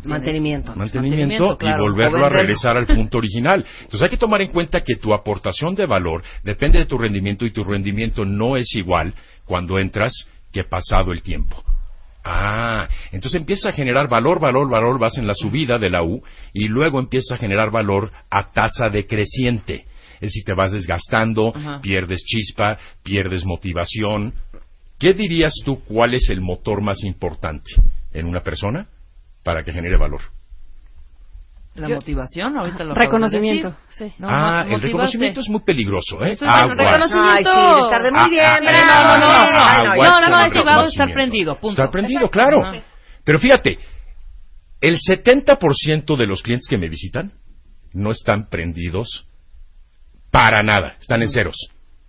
Mantenimiento. 0.06 0.76
Mantenimiento 0.76 1.54
y 1.54 1.58
claro. 1.58 1.84
volverlo 1.84 2.26
a 2.26 2.30
regresar 2.30 2.76
al 2.76 2.88
punto 2.88 3.18
original. 3.20 3.66
Entonces 3.82 4.02
hay 4.02 4.10
que 4.10 4.18
tomar 4.18 4.42
en 4.42 4.52
cuenta 4.52 4.82
que 4.82 4.96
tu 4.96 5.14
aportación 5.14 5.76
de 5.76 5.86
valor 5.86 6.24
depende 6.44 6.80
de 6.80 6.86
tu 6.86 6.98
rendimiento 6.98 7.46
y 7.46 7.52
tu 7.52 7.64
rendimiento 7.64 8.26
no 8.26 8.58
es 8.58 8.76
igual 8.76 9.14
cuando 9.46 9.80
entras 9.80 10.28
que 10.52 10.64
pasado 10.64 11.12
el 11.12 11.22
tiempo. 11.22 11.64
Ah, 12.28 12.88
entonces 13.12 13.40
empieza 13.40 13.70
a 13.70 13.74
generar 13.74 14.10
valor, 14.10 14.40
valor, 14.40 14.68
valor, 14.68 15.00
vas 15.00 15.16
en 15.20 15.28
la 15.28 15.36
subida 15.36 15.78
de 15.78 15.92
la 15.92 16.02
U 16.02 16.24
y 16.54 16.68
luego 16.68 17.00
empieza 17.00 17.36
a 17.36 17.38
generar 17.38 17.70
valor 17.70 18.10
a 18.32 18.52
tasa 18.52 18.90
decreciente. 18.90 19.86
Es 20.16 20.30
decir, 20.32 20.44
te 20.44 20.56
vas 20.56 20.72
desgastando, 20.72 21.54
Ajá. 21.56 21.82
pierdes 21.82 22.24
chispa, 22.24 22.80
pierdes 23.04 23.46
motivación. 23.46 24.34
¿Qué 24.98 25.14
dirías 25.14 25.54
tú 25.64 25.84
cuál 25.84 26.16
es 26.16 26.30
el 26.30 26.42
motor 26.42 26.82
más 26.82 27.04
importante 27.04 27.76
en 28.12 28.26
una 28.26 28.42
persona 28.42 28.88
para 29.44 29.64
que 29.64 29.72
genere 29.72 29.98
valor? 29.98 30.22
La 31.76 31.90
Yo- 31.90 31.96
motivación, 31.96 32.58
ahorita 32.58 32.84
lo 32.86 32.94
de 32.94 33.00
Reconocimiento, 33.02 33.70
decir. 33.92 34.10
sí. 34.10 34.16
No, 34.18 34.28
ah, 34.32 34.66
el 34.68 34.80
reconocimiento 34.82 35.42
es 35.42 35.50
muy 35.50 35.60
peligroso, 35.62 36.24
¿eh? 36.24 36.32
Es 36.32 36.42
Aguas. 36.42 36.78
reconocimiento. 36.78 37.52
Ay, 37.52 37.76
sí, 37.76 37.90
tarde 37.90 38.12
muy 38.12 38.20
Ah, 38.22 38.28
bien, 38.30 38.44
ah, 38.46 38.60
ah, 38.88 39.18
no, 39.18 39.18
no, 39.18 39.28
no, 39.28 39.92
Ay, 39.92 40.00
no, 40.02 40.22
no, 40.22 40.30
no, 40.30 40.40
el 40.40 40.46
es 40.48 40.54
que 40.54 40.64
vamos 40.64 40.86
a 40.86 40.88
estar 40.90 41.12
prendido, 41.14 41.56
punto. 41.60 41.74
Estar 41.82 41.92
prendido, 41.92 42.30
claro. 42.30 42.58
Pero 43.24 43.40
fíjate, 43.40 43.78
El 44.82 44.98
70% 45.00 46.16
de 46.16 46.28
los 46.28 46.44
clientes 46.44 46.68
que 46.70 46.78
me 46.78 46.90
visitan 46.90 47.32
no 47.94 48.12
están 48.12 48.50
prendidos 48.50 49.26
para 50.32 50.60
nada, 50.64 50.96
están 51.00 51.22
en 51.24 51.30
ceros, 51.30 51.56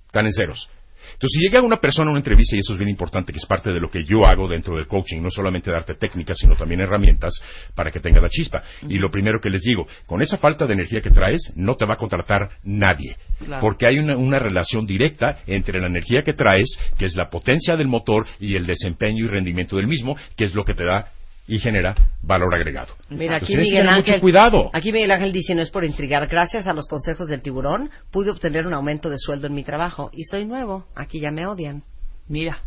están 0.07 0.27
en 0.27 0.33
ceros. 0.33 0.69
Entonces, 1.17 1.39
si 1.39 1.41
llega 1.41 1.63
una 1.63 1.79
persona 1.79 2.09
a 2.09 2.11
una 2.11 2.21
entrevista, 2.21 2.57
y 2.57 2.59
eso 2.59 2.75
es 2.75 2.79
bien 2.79 2.91
importante, 2.91 3.33
que 3.33 3.39
es 3.39 3.47
parte 3.47 3.73
de 3.73 3.81
lo 3.81 3.91
que 3.91 4.05
yo 4.05 4.27
hago 4.27 4.47
dentro 4.47 4.77
del 4.77 4.87
coaching, 4.87 5.23
no 5.23 5.31
solamente 5.31 5.71
darte 5.71 5.95
técnicas, 5.95 6.37
sino 6.37 6.55
también 6.55 6.83
herramientas 6.83 7.41
para 7.75 7.91
que 7.91 8.01
tenga 8.01 8.21
la 8.21 8.29
chispa. 8.29 8.63
Y 8.87 8.99
lo 8.99 9.11
primero 9.11 9.41
que 9.41 9.49
les 9.49 9.63
digo, 9.63 9.87
con 10.05 10.21
esa 10.21 10.37
falta 10.37 10.67
de 10.67 10.75
energía 10.75 11.01
que 11.01 11.11
traes, 11.11 11.55
no 11.57 11.77
te 11.77 11.87
va 11.87 11.95
a 11.95 11.97
contratar 11.97 12.51
nadie. 12.65 13.17
Claro. 13.39 13.63
Porque 13.63 13.87
hay 13.87 13.99
una, 13.99 14.17
una 14.17 14.39
relación 14.39 14.87
directa 14.87 15.39
entre 15.47 15.81
la 15.81 15.87
energía 15.87 16.23
que 16.23 16.35
traes, 16.35 16.79
que 16.99 17.07
es 17.07 17.17
la 17.17 17.31
potencia 17.31 17.77
del 17.77 17.89
motor, 17.89 18.27
y 18.39 18.55
el 18.55 18.67
desempeño 18.67 19.25
y 19.25 19.29
rendimiento 19.29 19.77
del 19.77 19.87
mismo, 19.87 20.17
que 20.37 20.45
es 20.45 20.55
lo 20.55 20.65
que 20.65 20.75
te 20.75 20.85
da 20.85 21.13
y 21.49 21.59
genera 21.59 21.95
valor 22.23 22.55
agregado. 22.55 22.95
Mira, 23.09 23.37
aquí 23.37 23.57
Miguel 23.57 23.89
Ángel. 23.89 24.15
mucho 24.15 24.21
cuidado. 24.21 24.71
Aquí 24.73 24.93
Miguel 24.93 25.11
Ángel 25.13 25.33
dice, 25.33 25.55
no 25.55 25.63
es 25.63 25.71
por 25.71 25.85
intrigar, 25.85 26.27
gracias 26.27 26.67
a 26.67 26.73
los 26.73 26.89
consejos 26.89 27.29
del 27.29 27.43
tiburón 27.43 27.91
pude 28.11 28.31
obtener 28.31 28.67
un 28.67 28.75
aumento 28.75 29.09
de 29.11 29.17
sueldo 29.19 29.47
en 29.47 29.55
mi 29.55 29.63
trabajo 29.63 30.11
y 30.13 30.25
soy 30.25 30.45
nuevo. 30.45 30.87
Aquí 30.97 31.21
ya 31.21 31.31
me 31.31 31.47
odian. 31.47 31.85
Mira. 32.29 32.63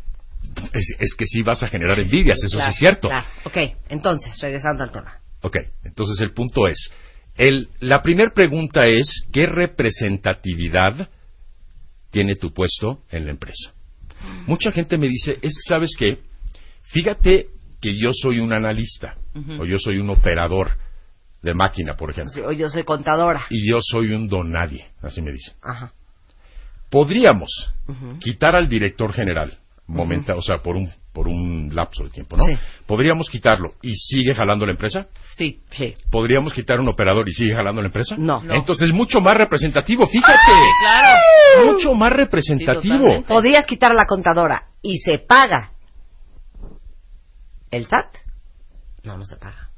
Es, 0.73 0.95
es 0.99 1.13
que 1.17 1.25
sí 1.25 1.41
vas 1.41 1.61
a 1.63 1.67
generar 1.67 1.99
envidias, 1.99 2.41
eso 2.41 2.55
Claro, 2.57 2.71
sí 2.71 2.75
es 2.75 2.79
cierto. 2.79 3.09
claro. 3.09 3.27
Ok, 3.43 3.57
entonces, 3.89 4.33
regresando 4.41 4.83
al 4.85 4.91
tema. 4.91 5.19
Ok, 5.41 5.57
entonces 5.83 6.21
el 6.21 6.31
punto 6.31 6.67
es, 6.67 6.91
el, 7.35 7.67
la 7.81 8.01
primera 8.01 8.31
pregunta 8.33 8.87
es, 8.87 9.27
¿qué 9.33 9.45
representatividad 9.45 11.09
tiene 12.11 12.35
tu 12.35 12.53
puesto 12.53 13.01
en 13.11 13.25
la 13.25 13.31
empresa? 13.31 13.73
Mucha 14.47 14.71
gente 14.71 14.97
me 14.97 15.07
dice, 15.07 15.33
es 15.41 15.55
que 15.55 15.61
sabes 15.67 15.91
qué, 15.97 16.17
fíjate 16.83 17.47
que 17.81 17.95
yo 17.95 18.09
soy 18.11 18.39
un 18.39 18.53
analista, 18.53 19.15
o 19.59 19.65
yo 19.65 19.77
soy 19.79 19.97
un 19.99 20.09
operador 20.09 20.71
de 21.41 21.53
máquina, 21.53 21.95
por 21.95 22.11
ejemplo, 22.11 22.47
O 22.47 22.51
yo 22.51 22.67
soy 22.69 22.83
contadora. 22.83 23.45
y 23.49 23.69
yo 23.69 23.77
soy 23.81 24.11
un 24.13 24.27
don 24.27 24.51
nadie, 24.51 24.87
así 25.01 25.21
me 25.21 25.31
dicen. 25.31 25.53
Ajá. 25.61 25.93
Podríamos 26.89 27.49
quitar 28.19 28.55
al 28.55 28.67
director 28.67 29.13
general, 29.13 29.53
momenta, 29.87 30.35
o 30.35 30.41
sea, 30.41 30.57
por 30.57 30.75
un, 30.75 30.91
por 31.13 31.27
un 31.27 31.69
lapso 31.73 32.03
de 32.03 32.09
tiempo, 32.09 32.35
¿no? 32.35 32.43
Sí. 32.43 32.53
Podríamos 32.87 33.29
quitarlo 33.29 33.73
y 33.81 33.93
sigue 33.95 34.33
jalando 34.33 34.65
la 34.65 34.71
empresa. 34.71 35.07
Sí. 35.37 35.59
Sí. 35.71 35.93
¿Podríamos 36.09 36.53
quitar 36.53 36.79
un 36.79 36.89
operador 36.89 37.29
y 37.29 37.31
sigue 37.31 37.53
jalando 37.55 37.81
la 37.81 37.87
empresa? 37.87 38.15
No. 38.17 38.41
No. 38.43 38.55
Entonces 38.55 38.89
es 38.89 38.93
mucho 38.93 39.21
más 39.21 39.37
representativo, 39.37 40.07
fíjate. 40.07 40.33
claro. 40.81 41.71
Mucho 41.71 41.93
más 41.93 42.11
representativo. 42.11 43.23
Podrías 43.27 43.65
quitar 43.67 43.91
a 43.91 43.95
la 43.95 44.05
contadora 44.05 44.65
y 44.81 44.97
se 44.97 45.19
paga 45.27 45.71
el 47.71 47.85
SAT. 47.87 48.15
No, 49.03 49.17
no 49.17 49.25
se 49.25 49.37
paga. 49.37 49.69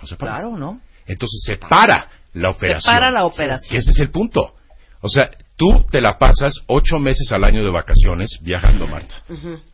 No 0.00 0.06
se 0.08 0.16
para. 0.16 0.32
Claro, 0.32 0.56
¿no? 0.56 0.80
Entonces 1.06 1.42
se 1.44 1.56
para 1.56 2.08
la 2.34 2.50
operación. 2.50 2.94
para 2.94 3.10
la 3.10 3.24
operación. 3.24 3.70
Que 3.70 3.78
ese 3.78 3.90
es 3.90 4.00
el 4.00 4.10
punto. 4.10 4.54
O 5.00 5.08
sea, 5.08 5.28
tú 5.56 5.84
te 5.90 6.00
la 6.00 6.16
pasas 6.18 6.54
ocho 6.66 6.98
meses 6.98 7.30
al 7.32 7.44
año 7.44 7.64
de 7.64 7.70
vacaciones 7.70 8.38
viajando, 8.40 8.86
Marta. 8.86 9.16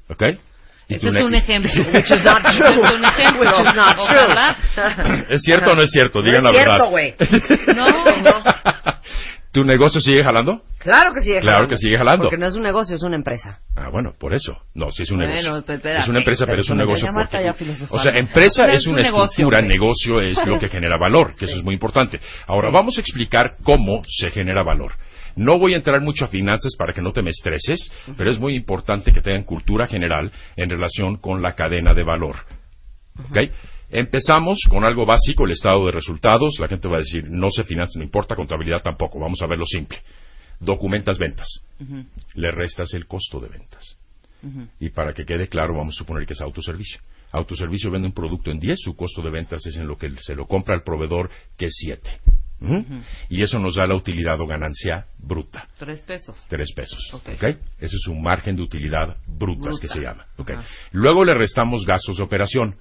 ¿Ok? 0.09 0.23
Y 0.89 0.95
Ese 0.95 1.01
tu 1.01 1.09
es 1.17 1.25
un 1.25 1.35
ejemplo. 1.35 1.71
Which 1.93 2.11
is 2.11 2.25
not 2.25 2.43
true. 2.43 2.83
Es 2.83 2.91
un 2.93 3.05
ejemplo. 3.05 3.41
Which 3.41 3.59
is 3.61 3.75
not 3.75 3.97
true. 3.97 5.27
¿Es 5.29 5.43
cierto 5.43 5.73
o 5.73 5.75
no 5.75 5.83
es 5.83 5.91
cierto? 5.91 6.23
Digan 6.23 6.43
no 6.45 6.51
la 6.51 6.59
es 6.59 6.65
verdad. 6.65 6.77
cierto, 6.77 6.91
güey. 6.91 7.15
No. 7.77 8.43
¿Tu 9.51 9.65
negocio 9.65 10.01
sigue 10.01 10.23
jalando? 10.23 10.63
Claro 10.79 11.13
que 11.15 11.23
sigue 11.23 11.41
Claro 11.41 11.57
jalando. 11.57 11.69
que 11.71 11.77
sigue 11.79 11.97
jalando. 11.99 12.23
Porque 12.25 12.37
no 12.37 12.47
es 12.47 12.55
un 12.55 12.63
negocio, 12.63 12.95
es 12.97 13.03
una 13.03 13.17
empresa. 13.17 13.61
Ah, 13.75 13.89
bueno, 13.91 14.13
por 14.19 14.35
eso. 14.35 14.59
No, 14.75 14.91
sí 14.91 15.05
es 15.05 15.11
un 15.11 15.19
Bueno, 15.19 15.33
negocio. 15.35 15.65
pues, 15.65 15.81
es 15.85 16.09
una 16.09 16.19
empresa, 16.19 16.45
pero 16.47 16.61
es 16.61 16.69
un 16.71 16.79
negocio 16.79 17.09
porque. 17.13 17.53
O 17.89 17.99
sea, 17.99 18.13
empresa 18.17 18.65
es 18.67 18.83
es 18.83 18.87
una 18.87 19.01
estructura, 19.01 19.61
negocio 19.63 20.21
es 20.21 20.45
lo 20.47 20.59
que 20.59 20.69
genera 20.69 20.99
valor, 20.99 21.33
que 21.37 21.47
eso 21.47 21.57
es 21.57 21.65
muy 21.65 21.75
importante. 21.75 22.21
Ahora, 22.47 22.71
vamos 22.71 22.99
a 22.99 23.01
explicar 23.01 23.57
cómo 23.63 24.03
se 24.07 24.31
genera 24.31 24.63
valor. 24.63 24.93
No 25.37 25.59
voy 25.59 25.75
a 25.75 25.77
entrar 25.77 26.01
mucho 26.03 26.25
a 26.25 26.29
finanzas 26.29 26.75
para 26.77 26.93
que 26.93 27.01
no 27.01 27.13
te 27.13 27.23
me 27.23 27.31
estreses, 27.31 27.91
pero 28.17 28.31
es 28.31 28.39
muy 28.39 28.55
importante 28.55 29.13
que 29.13 29.21
tengan 29.23 29.45
cultura 29.45 29.87
general 29.87 30.31
en 30.57 30.69
relación 30.69 31.17
con 31.17 31.43
la 31.43 31.55
cadena 31.55 31.95
de 31.95 32.03
valor. 32.03 32.37
¿Ok? 33.31 33.51
Empezamos 33.91 34.59
con 34.69 34.85
algo 34.85 35.07
básico, 35.07 35.45
el 35.47 35.53
estado 35.53 35.87
de 35.87 35.93
resultados. 35.93 36.59
La 36.59 36.69
gente 36.69 36.89
va 36.89 36.97
a 36.97 37.01
decir, 37.01 37.25
no 37.31 37.51
sé 37.51 37.65
finanzas, 37.65 37.97
no 37.97 38.05
importa, 38.05 38.35
contabilidad 38.37 38.83
tampoco. 38.83 39.19
Vamos 39.19 39.41
a 39.43 39.47
verlo 39.47 39.65
simple. 39.67 39.99
Documentas 40.61 41.19
ventas. 41.19 41.49
Le 42.35 42.51
restas 42.51 42.93
el 42.95 43.07
costo 43.07 43.41
de 43.41 43.49
ventas. 43.49 43.97
Y 44.79 44.91
para 44.91 45.13
que 45.15 45.25
quede 45.25 45.49
claro, 45.49 45.75
vamos 45.77 45.95
a 45.97 45.99
suponer 45.99 46.27
que 46.27 46.35
es 46.35 46.41
autoservicio. 46.41 47.01
Autoservicio 47.33 47.91
vende 47.91 48.09
un 48.09 48.15
producto 48.15 48.51
en 48.51 48.59
10, 48.59 48.79
su 48.81 48.97
costo 48.97 49.21
de 49.21 49.31
ventas 49.31 49.65
es 49.67 49.77
en 49.77 49.87
lo 49.87 49.97
que 49.99 50.11
se 50.21 50.35
lo 50.35 50.47
compra 50.47 50.75
el 50.75 50.83
proveedor, 50.83 51.31
que 51.57 51.67
es 51.67 51.75
7. 51.79 52.21
Y 53.29 53.43
eso 53.43 53.59
nos 53.59 53.77
da 53.77 53.87
la 53.87 53.95
utilidad 53.95 54.41
o 54.41 54.47
ganancia 54.47 55.07
bruta. 55.19 55.69
Tres 55.79 56.03
pesos. 56.03 56.37
Tres 56.49 56.73
pesos. 56.75 56.99
Ok. 57.13 57.29
¿ok? 57.35 57.45
Ese 57.79 57.97
es 57.97 58.07
un 58.09 58.21
margen 58.23 58.57
de 58.57 58.63
utilidad 58.63 59.17
brutas 59.27 59.75
Bruta. 59.75 59.81
que 59.81 59.89
se 59.89 60.01
llama. 60.01 60.27
¿ok? 60.37 60.51
Ajá. 60.51 60.65
Luego 60.93 61.25
le 61.25 61.35
restamos 61.35 61.85
gastos 61.87 62.17
de 62.17 62.25
operación, 62.25 62.77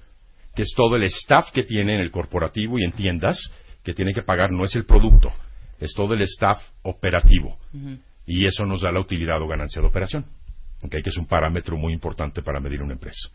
que 0.58 0.64
es 0.64 0.72
todo 0.74 0.96
el 0.96 1.04
staff 1.04 1.52
que 1.52 1.62
tiene 1.62 1.94
en 1.94 2.00
el 2.00 2.10
corporativo 2.10 2.80
y 2.80 2.84
en 2.84 2.90
tiendas, 2.90 3.38
que 3.84 3.94
tiene 3.94 4.12
que 4.12 4.22
pagar, 4.22 4.50
no 4.50 4.64
es 4.64 4.74
el 4.74 4.86
producto, 4.86 5.32
es 5.78 5.94
todo 5.94 6.14
el 6.14 6.22
staff 6.22 6.60
operativo. 6.82 7.56
Y 8.26 8.44
eso 8.44 8.66
nos 8.66 8.80
da 8.80 8.90
la 8.90 8.98
utilidad 8.98 9.40
o 9.40 9.46
ganancia 9.46 9.80
de 9.80 9.86
operación, 9.86 10.26
¿ok? 10.82 10.90
que 10.90 11.10
es 11.10 11.16
un 11.16 11.26
parámetro 11.26 11.76
muy 11.76 11.92
importante 11.92 12.42
para 12.42 12.58
medir 12.58 12.82
una 12.82 12.94
empresa. 12.94 13.28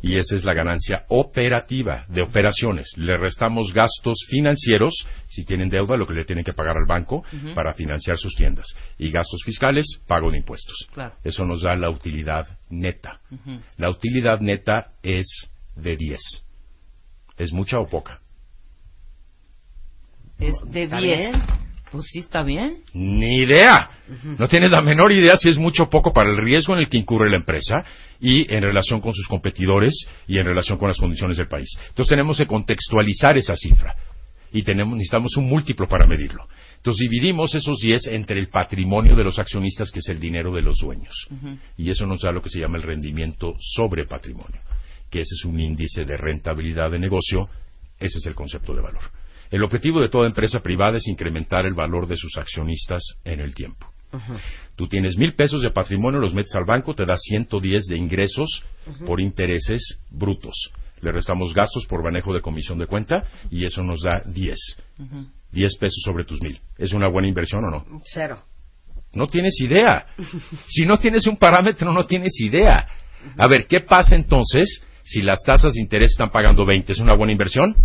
Y 0.00 0.16
esa 0.16 0.34
es 0.34 0.44
la 0.44 0.54
ganancia 0.54 1.04
operativa 1.08 2.06
de 2.08 2.22
operaciones. 2.22 2.90
Le 2.96 3.18
restamos 3.18 3.70
gastos 3.74 4.24
financieros, 4.30 5.06
si 5.28 5.44
tienen 5.44 5.68
deuda, 5.68 5.98
lo 5.98 6.06
que 6.06 6.14
le 6.14 6.24
tienen 6.24 6.44
que 6.44 6.54
pagar 6.54 6.78
al 6.78 6.86
banco 6.86 7.24
para 7.54 7.74
financiar 7.74 8.16
sus 8.16 8.34
tiendas. 8.36 8.66
Y 8.96 9.10
gastos 9.10 9.42
fiscales, 9.44 10.00
pago 10.06 10.30
de 10.30 10.38
impuestos. 10.38 10.88
Claro. 10.94 11.14
Eso 11.24 11.44
nos 11.44 11.60
da 11.60 11.76
la 11.76 11.90
utilidad 11.90 12.58
neta. 12.70 13.20
La 13.76 13.90
utilidad 13.90 14.40
neta 14.40 14.92
es 15.02 15.51
de 15.76 15.96
10. 15.96 16.20
¿Es 17.38 17.52
mucha 17.52 17.78
o 17.78 17.88
poca? 17.88 18.20
Es 20.38 20.54
de 20.70 20.84
¿Está 20.84 20.98
10. 20.98 21.18
bien? 21.18 21.42
Pues 21.90 22.06
sí, 22.10 22.20
está 22.20 22.42
bien. 22.42 22.78
Ni 22.94 23.42
idea. 23.42 23.90
No 24.38 24.48
tienes 24.48 24.70
la 24.70 24.80
menor 24.80 25.12
idea 25.12 25.36
si 25.36 25.50
es 25.50 25.58
mucho 25.58 25.84
o 25.84 25.90
poco 25.90 26.12
para 26.12 26.30
el 26.30 26.38
riesgo 26.38 26.72
en 26.74 26.80
el 26.80 26.88
que 26.88 26.96
incurre 26.96 27.30
la 27.30 27.36
empresa 27.36 27.84
y 28.18 28.52
en 28.52 28.62
relación 28.62 29.00
con 29.00 29.12
sus 29.12 29.26
competidores 29.28 29.94
y 30.26 30.38
en 30.38 30.46
relación 30.46 30.78
con 30.78 30.88
las 30.88 30.96
condiciones 30.96 31.36
del 31.36 31.48
país. 31.48 31.68
Entonces 31.88 32.08
tenemos 32.08 32.38
que 32.38 32.46
contextualizar 32.46 33.36
esa 33.36 33.56
cifra 33.56 33.94
y 34.52 34.62
tenemos, 34.62 34.94
necesitamos 34.94 35.36
un 35.36 35.48
múltiplo 35.48 35.86
para 35.86 36.06
medirlo. 36.06 36.48
Entonces 36.76 37.08
dividimos 37.10 37.54
esos 37.54 37.78
10 37.80 38.06
entre 38.08 38.40
el 38.40 38.48
patrimonio 38.48 39.14
de 39.14 39.24
los 39.24 39.38
accionistas, 39.38 39.90
que 39.90 40.00
es 40.00 40.08
el 40.08 40.18
dinero 40.18 40.52
de 40.52 40.62
los 40.62 40.78
dueños. 40.78 41.28
Y 41.76 41.90
eso 41.90 42.06
nos 42.06 42.22
da 42.22 42.32
lo 42.32 42.42
que 42.42 42.48
se 42.48 42.58
llama 42.58 42.76
el 42.76 42.82
rendimiento 42.82 43.54
sobre 43.60 44.06
patrimonio, 44.06 44.60
que 45.12 45.20
ese 45.20 45.34
es 45.34 45.44
un 45.44 45.60
índice 45.60 46.04
de 46.04 46.16
rentabilidad 46.16 46.90
de 46.90 46.98
negocio, 46.98 47.48
ese 48.00 48.18
es 48.18 48.26
el 48.26 48.34
concepto 48.34 48.74
de 48.74 48.80
valor. 48.80 49.02
El 49.50 49.62
objetivo 49.62 50.00
de 50.00 50.08
toda 50.08 50.26
empresa 50.26 50.60
privada 50.60 50.96
es 50.96 51.06
incrementar 51.06 51.66
el 51.66 51.74
valor 51.74 52.08
de 52.08 52.16
sus 52.16 52.38
accionistas 52.38 53.02
en 53.22 53.40
el 53.40 53.54
tiempo. 53.54 53.86
Tú 54.74 54.88
tienes 54.88 55.16
mil 55.18 55.34
pesos 55.34 55.62
de 55.62 55.70
patrimonio, 55.70 56.18
los 56.18 56.34
metes 56.34 56.54
al 56.54 56.64
banco, 56.64 56.94
te 56.94 57.04
da 57.04 57.16
110 57.16 57.84
de 57.86 57.96
ingresos 57.96 58.62
por 59.06 59.20
intereses 59.20 60.00
brutos. 60.10 60.70
Le 61.02 61.12
restamos 61.12 61.52
gastos 61.52 61.86
por 61.86 62.02
manejo 62.02 62.32
de 62.32 62.40
comisión 62.40 62.78
de 62.78 62.86
cuenta 62.86 63.28
y 63.50 63.66
eso 63.66 63.82
nos 63.82 64.02
da 64.02 64.22
10. 64.24 64.58
Ujú. 64.98 65.26
10 65.52 65.76
pesos 65.76 66.02
sobre 66.04 66.24
tus 66.24 66.40
mil. 66.40 66.58
¿Es 66.78 66.92
una 66.92 67.08
buena 67.08 67.28
inversión 67.28 67.64
o 67.64 67.70
no? 67.70 68.00
Cero. 68.04 68.42
No 69.12 69.26
tienes 69.26 69.60
idea. 69.60 70.06
Si 70.68 70.86
no 70.86 70.98
tienes 70.98 71.26
un 71.26 71.36
parámetro, 71.36 71.92
no 71.92 72.06
tienes 72.06 72.40
idea. 72.40 72.86
A 73.36 73.46
ver, 73.46 73.66
¿qué 73.66 73.80
pasa 73.80 74.16
entonces 74.16 74.82
si 75.04 75.22
las 75.22 75.42
tasas 75.42 75.74
de 75.74 75.80
interés 75.80 76.12
están 76.12 76.30
pagando 76.30 76.64
20? 76.64 76.92
¿Es 76.92 76.98
una 76.98 77.14
buena 77.14 77.32
inversión? 77.32 77.76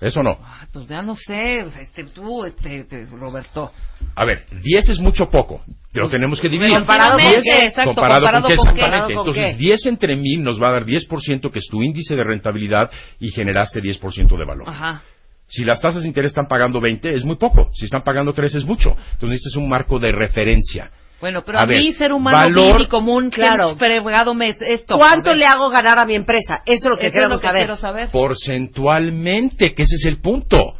¿Eso 0.00 0.22
no? 0.22 0.38
Ah, 0.42 0.66
Pues 0.72 0.86
ya 0.88 1.02
no 1.02 1.14
sé, 1.16 1.60
este, 1.80 2.04
tú, 2.04 2.44
este, 2.44 2.80
este, 2.80 3.06
Roberto. 3.06 3.72
A 4.16 4.24
ver, 4.24 4.44
10 4.62 4.88
es 4.90 4.98
mucho 4.98 5.30
poco. 5.30 5.62
Lo 5.92 6.08
tenemos 6.10 6.40
que 6.40 6.48
dividir. 6.48 6.74
Comparado 6.74 7.18
con 7.18 7.42
qué, 7.42 7.66
exacto, 7.66 7.94
comparado, 7.94 8.20
comparado 8.20 8.42
con 8.42 8.48
qué, 8.48 8.54
exactamente. 8.54 9.14
¿Con 9.14 9.28
Entonces, 9.28 9.56
qué? 9.56 9.58
10 9.58 9.86
entre 9.86 10.16
mil 10.16 10.42
nos 10.42 10.60
va 10.60 10.68
a 10.68 10.72
dar 10.72 10.84
10%, 10.84 11.50
que 11.50 11.58
es 11.58 11.66
tu 11.70 11.82
índice 11.82 12.16
de 12.16 12.24
rentabilidad, 12.24 12.90
y 13.20 13.30
generaste 13.30 13.80
10% 13.80 14.36
de 14.36 14.44
valor. 14.44 14.68
Ajá. 14.68 15.02
Si 15.46 15.64
las 15.64 15.80
tasas 15.80 16.02
de 16.02 16.08
interés 16.08 16.30
están 16.30 16.48
pagando 16.48 16.80
20, 16.80 17.14
es 17.14 17.24
muy 17.24 17.36
poco. 17.36 17.70
Si 17.74 17.84
están 17.84 18.02
pagando 18.02 18.32
3, 18.32 18.56
es 18.56 18.64
mucho. 18.64 18.96
Entonces, 19.12 19.38
este 19.38 19.50
es 19.50 19.56
un 19.56 19.68
marco 19.68 19.98
de 19.98 20.10
referencia. 20.10 20.90
Bueno, 21.24 21.42
pero 21.42 21.58
A 21.58 21.62
a, 21.62 21.64
ver, 21.64 21.78
mí, 21.80 21.94
ser 21.94 22.12
humano 22.12 22.36
valor- 22.36 22.82
y 22.82 22.86
común, 22.86 23.30
Claro. 23.30 23.74
claro. 23.74 23.76
fregado 23.76 24.34
me 24.34 24.54
esto. 24.60 24.98
¿Cuánto 24.98 25.34
le 25.34 25.46
hago 25.46 25.70
ganar 25.70 25.98
a 25.98 26.04
mi 26.04 26.14
empresa? 26.14 26.60
Eso 26.66 26.84
es 26.84 26.90
lo 26.90 26.96
que 26.98 27.06
Eso 27.06 27.18
es 27.18 27.28
lo 27.30 27.36
que 27.40 27.46
saber. 27.46 27.60
quiero 27.62 27.76
saber. 27.78 28.10
Porcentualmente, 28.10 29.74
que 29.74 29.84
ese 29.84 29.94
es 29.94 30.04
el 30.04 30.20
punto. 30.20 30.74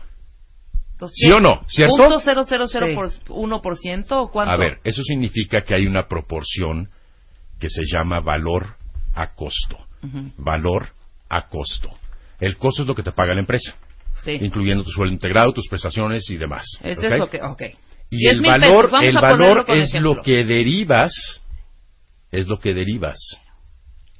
Entonces, 0.92 1.16
¿Sí 1.18 1.32
o 1.32 1.40
no? 1.40 1.62
¿Cierto? 1.66 1.96
¿Punto 1.96 2.20
cero 2.22 2.44
cero 2.46 2.66
cero 2.70 2.86
Sí. 2.88 2.94
por 2.94 3.10
uno 3.30 3.62
por 3.62 3.78
ciento 3.78 4.20
o 4.20 4.30
cuánto? 4.30 4.52
A 4.52 4.58
ver, 4.58 4.80
eso 4.84 5.02
significa 5.02 5.62
que 5.62 5.72
hay 5.74 5.86
una 5.86 6.08
proporción 6.08 6.90
que 7.58 7.70
se 7.70 7.80
llama 7.90 8.20
valor 8.20 8.76
a 9.14 9.34
costo. 9.34 9.78
Valor 10.36 10.88
a 11.30 11.48
costo. 11.48 11.88
El 12.38 12.58
costo 12.58 12.82
es 12.82 12.88
lo 12.88 12.94
que 12.94 13.02
te 13.02 13.12
paga 13.12 13.32
la 13.32 13.40
empresa, 13.40 13.74
Sí. 14.24 14.32
incluyendo 14.42 14.84
tu 14.84 14.90
sueldo 14.90 15.14
integrado, 15.14 15.52
tus 15.54 15.68
prestaciones 15.70 16.28
y 16.28 16.36
demás. 16.36 16.66
Este 16.82 17.06
es 17.06 17.18
lo 17.18 17.30
que, 17.30 17.40
ok. 17.40 17.62
Y 18.10 18.18
10 18.18 18.32
el 18.32 18.40
valor, 18.42 18.90
el 19.02 19.14
valor 19.14 19.64
es 19.68 19.88
ejemplo. 19.88 20.14
lo 20.14 20.22
que 20.22 20.44
derivas, 20.44 21.42
es 22.30 22.46
lo 22.46 22.58
que 22.58 22.74
derivas 22.74 23.18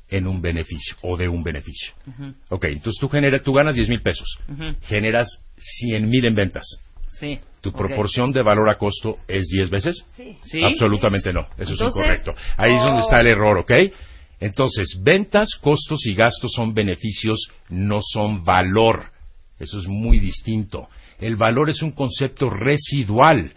en 0.09 0.27
un 0.27 0.41
beneficio 0.43 0.97
o 1.03 1.17
de 1.17 1.29
un 1.29 1.43
beneficio. 1.43 1.93
Ujú, 2.07 2.35
Ok, 2.51 2.65
entonces 2.67 3.01
tú, 3.01 3.09
generas, 3.09 3.43
tú 3.43 3.53
ganas 3.53 3.75
10 3.75 3.89
mil 3.89 4.03
pesos, 4.03 4.39
generas 4.83 5.29
100 5.57 6.09
mil 6.09 6.25
en 6.27 6.35
ventas. 6.35 6.65
Sí. 7.11 7.39
¿Tu 7.61 7.73
proporción 7.73 8.33
de 8.33 8.43
valor 8.43 8.69
a 8.69 8.77
costo 8.77 9.19
es 9.29 9.47
10 9.47 9.71
veces? 9.71 10.05
Sí. 10.17 10.63
Absolutamente 10.63 11.33
no. 11.33 11.47
Eso 11.57 11.75
es 11.75 11.81
incorrecto. 11.81 12.35
Ahí 12.57 12.75
es 12.75 12.83
donde 12.83 13.03
está 13.03 13.21
el 13.21 13.29
error, 13.29 13.59
¿ok? 13.59 13.73
Entonces, 14.41 15.01
ventas, 15.03 15.55
costos 15.61 16.05
y 16.07 16.15
gastos 16.15 16.53
son 16.53 16.75
beneficios, 16.75 17.49
no 17.71 18.01
son 18.03 18.45
valor. 18.45 19.11
Eso 19.59 19.79
es 19.79 19.87
muy 19.87 20.19
distinto. 20.19 20.89
El 21.19 21.37
valor 21.37 21.71
es 21.71 21.81
un 21.83 21.93
concepto 21.93 22.51
residual. 22.51 23.55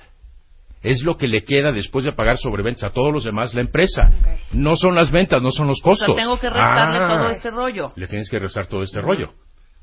Es 0.83 1.01
lo 1.03 1.17
que 1.17 1.27
le 1.27 1.41
queda 1.41 1.71
después 1.71 2.05
de 2.05 2.11
pagar 2.13 2.37
sobreventas 2.37 2.83
a 2.85 2.89
todos 2.93 3.11
los 3.13 3.23
demás 3.23 3.53
la 3.53 3.61
empresa. 3.61 4.09
No 4.51 4.75
son 4.75 4.95
las 4.95 5.11
ventas, 5.11 5.41
no 5.41 5.51
son 5.51 5.67
los 5.67 5.79
O 5.81 5.83
costos. 5.83 6.07
sea, 6.15 6.23
tengo 6.23 6.39
que 6.39 6.49
restarle 6.49 6.99
Ah. 6.99 7.07
todo 7.07 7.29
este 7.29 7.51
rollo. 7.51 7.89
Le 7.95 8.07
tienes 8.07 8.29
que 8.29 8.39
restar 8.39 8.67
todo 8.67 8.83
este 8.83 9.01
rollo. 9.01 9.33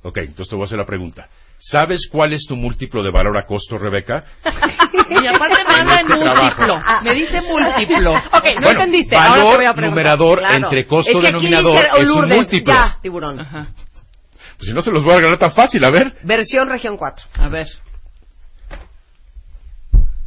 Ok, 0.03 0.19
entonces 0.19 0.49
te 0.49 0.55
voy 0.55 0.65
a 0.65 0.67
hacer 0.67 0.79
la 0.79 0.85
pregunta. 0.87 1.29
¿Sabes 1.59 2.09
cuál 2.11 2.33
es 2.33 2.45
tu 2.47 2.57
múltiplo 2.57 3.03
de 3.03 3.11
valor 3.11 3.37
a 3.39 3.45
costo, 3.47 3.79
Rebeca? 3.79 4.25
Y 5.07 5.27
aparte 5.27 5.63
me 5.69 5.75
habla 5.81 6.01
en 6.01 6.07
este 6.11 6.19
trabajo. 6.19 6.43
múltiplo. 6.43 6.83
Me 7.03 7.15
dice 7.15 7.41
múltiplo. 7.43 8.13
Ok, 8.33 8.45
no 8.55 8.61
Bueno, 8.63 8.71
entendiste. 8.71 9.17
Ahora 9.17 9.29
te 9.29 9.39
Valor 9.39 9.57
voy 9.57 9.65
a 9.67 9.73
preguntar. 9.75 9.85
numerador 9.91 10.39
Claro. 10.39 10.55
entre 10.57 10.87
costo 10.87 11.11
Es 11.11 11.19
que 11.21 11.27
aquí 11.29 11.47
denominador 11.47 11.73
dice, 11.73 11.89
oh, 11.93 11.97
es 12.03 12.11
un 12.11 12.29
múltiplo. 12.29 12.73
Ya, 12.75 12.99
tiburón. 13.03 13.41
Ajá. 13.41 13.67
Pues 14.57 14.69
si 14.69 14.73
no 14.73 14.81
se 14.83 14.91
los 14.91 15.03
voy 15.05 15.13
a 15.13 15.17
regalar 15.17 15.39
tan 15.39 15.53
fácil, 15.53 15.85
a 15.85 15.91
ver. 15.91 16.15
Versión 16.23 16.69
región 16.71 16.97
4. 16.97 17.27
A 17.39 17.49
ver. 17.49 17.67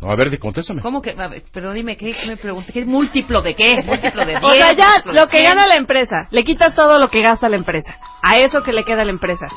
No, 0.02 0.11
a 0.11 0.15
ver, 0.15 0.38
contéstame. 0.40 0.82
¿Cómo 0.82 1.02
que? 1.02 1.11
A 1.18 1.28
ver, 1.28 1.44
pero 1.52 1.74
dime, 1.74 1.98
¿qué 1.98 2.15
me 2.28 2.38
pregunté? 2.38 2.72
¿Qué 2.72 2.86
múltiplo 2.86 3.41
de 3.41 3.56
qué? 3.56 3.82
¿Múltiplo 3.84 4.26
de 4.26 4.34
10? 4.40 4.44
O 4.44 4.52
sea, 4.53 4.74
ya 4.74 5.02
lo 5.06 5.28
que 5.28 5.40
100? 5.40 5.49
gana 5.56 5.68
la 5.68 5.76
empresa, 5.76 6.28
le 6.32 6.44
quitas 6.44 6.76
todo 6.76 6.99
lo 6.99 7.10
que 7.10 7.22
gasta 7.22 7.49
la 7.49 7.56
empresa. 7.57 7.95
A 8.22 8.38
eso 8.38 8.61
que 8.61 8.74
le 8.74 8.84
queda 8.84 9.02
a 9.02 9.06
la 9.06 9.11
empresa. 9.11 9.48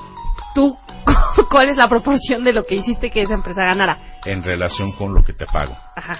Tú, 0.54 0.76
¿cuál 1.50 1.68
es 1.68 1.76
la 1.76 1.88
proporción 1.88 2.42
de 2.44 2.52
lo 2.52 2.64
que 2.64 2.76
hiciste 2.76 3.10
que 3.10 3.22
esa 3.22 3.34
empresa 3.34 3.64
ganara? 3.64 3.98
En 4.24 4.42
relación 4.42 4.92
con 4.92 5.12
lo 5.14 5.22
que 5.22 5.32
te 5.34 5.44
pago. 5.46 5.76
Ajá. 5.96 6.18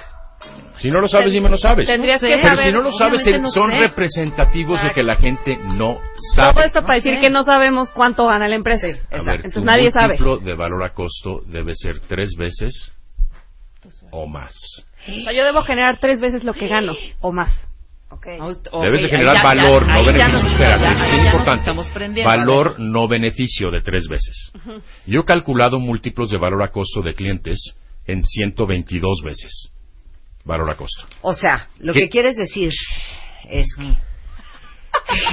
Si 0.79 0.91
no 0.91 1.01
lo 1.03 1.09
sabes, 1.09 1.33
dime 1.33 1.51
no 1.51 1.59
sabes. 1.59 1.87
Tendrías 1.87 2.19
que 2.21 2.29
Pero 2.29 2.49
saber. 2.49 2.65
si 2.67 2.73
no 2.73 2.81
lo 2.83 2.93
sabes, 2.93 3.27
no 3.43 3.49
son 3.49 3.71
sé. 3.73 3.79
representativos 3.79 4.83
de 4.83 4.91
que 4.91 5.03
la 5.03 5.17
gente 5.17 5.59
no 5.59 5.95
Todo 5.97 6.53
sabe. 6.53 6.65
esto 6.67 6.81
para 6.83 6.95
decir 6.95 7.19
que 7.21 7.29
no 7.29 7.43
sabemos 7.43 7.91
cuánto 7.91 8.27
gana 8.27 8.49
la 8.49 8.55
empresa. 8.55 8.87
A 9.11 9.23
ver, 9.23 9.37
Entonces 9.37 9.65
nadie 9.65 9.91
sabe. 9.91 10.19
múltiplo 10.19 10.39
de 10.39 10.55
valor 10.55 10.83
a 10.85 10.91
costo 10.95 11.41
debe 11.47 11.75
ser 11.75 12.01
tres 12.09 12.31
veces 12.39 12.93
o 14.11 14.27
más. 14.27 14.55
O 15.09 15.21
sea, 15.25 15.33
yo 15.33 15.45
debo 15.45 15.63
generar 15.63 15.99
tres 15.99 16.21
veces 16.21 16.45
lo 16.45 16.53
que 16.53 16.69
gano 16.69 16.95
o 17.21 17.33
más. 17.33 17.53
O- 18.13 18.17
ok, 18.17 18.27
Debes 18.83 19.03
de 19.03 19.09
generar 19.09 19.37
ya- 19.37 19.43
valor, 19.43 19.87
ya- 19.87 19.93
no 19.95 20.05
beneficio. 20.05 20.59
ya- 20.59 20.77
es 20.93 20.99
ya 20.99 21.25
importante. 21.27 21.71
Valor 22.25 22.81
no 22.81 23.07
beneficio 23.07 23.71
de 23.71 23.81
tres 23.83 24.09
veces. 24.09 24.53
Yo 25.07 25.21
he 25.21 25.25
calculado 25.25 25.79
múltiplos 25.79 26.31
de 26.31 26.39
valor 26.39 26.63
a 26.65 26.69
costo 26.73 27.03
de 27.03 27.15
clientes 27.15 27.75
en 28.07 28.23
122 28.25 29.23
veces. 29.25 29.71
Valor 30.45 30.69
a 30.71 30.75
costo. 30.75 31.07
O 31.23 31.35
sea, 31.35 31.69
lo 31.79 31.93
¿Qué? 31.93 32.01
que 32.01 32.09
quieres 32.09 32.35
decir 32.37 32.73
es 33.49 33.67
que... 33.77 33.95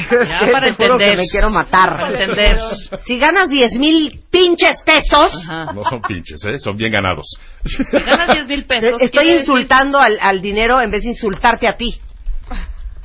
Ya, 0.10 0.40
para 0.52 0.68
Te 0.68 0.74
juro 0.74 0.94
entender. 0.96 1.12
que 1.12 1.18
me 1.18 1.28
quiero 1.30 1.50
matar. 1.50 1.96
Para 1.96 2.10
entender. 2.10 2.58
Si 3.06 3.18
ganas 3.18 3.50
10 3.50 3.74
mil 3.78 4.24
pinches 4.32 4.82
pesos, 4.84 5.32
Ajá. 5.44 5.74
No 5.74 5.84
son 5.84 6.02
pinches, 6.02 6.44
¿eh? 6.46 6.58
son 6.60 6.76
bien 6.78 6.92
ganados. 6.92 7.26
Si 7.64 7.84
ganas 8.00 8.34
10 8.34 8.48
mil 8.48 8.66
pesos. 8.66 8.94
estoy 9.02 9.10
quiere 9.10 9.28
decir- 9.28 9.40
insultando 9.42 10.00
al, 10.00 10.18
al 10.20 10.42
dinero 10.42 10.82
en 10.82 10.90
vez 10.92 11.04
de 11.04 11.10
insultarte 11.10 11.68
a 11.68 11.78
ti. 11.78 12.00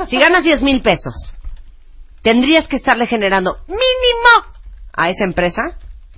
Si 0.08 0.16
ganas 0.18 0.42
10 0.42 0.62
mil 0.62 0.80
pesos, 0.82 1.38
tendrías 2.22 2.66
que 2.68 2.76
estarle 2.76 3.06
generando 3.06 3.58
mínimo 3.68 4.54
a 4.94 5.10
esa 5.10 5.24
empresa 5.24 5.62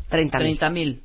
30 0.08 0.38
mil. 0.38 0.46
30 0.58 0.70
mil. 0.70 1.00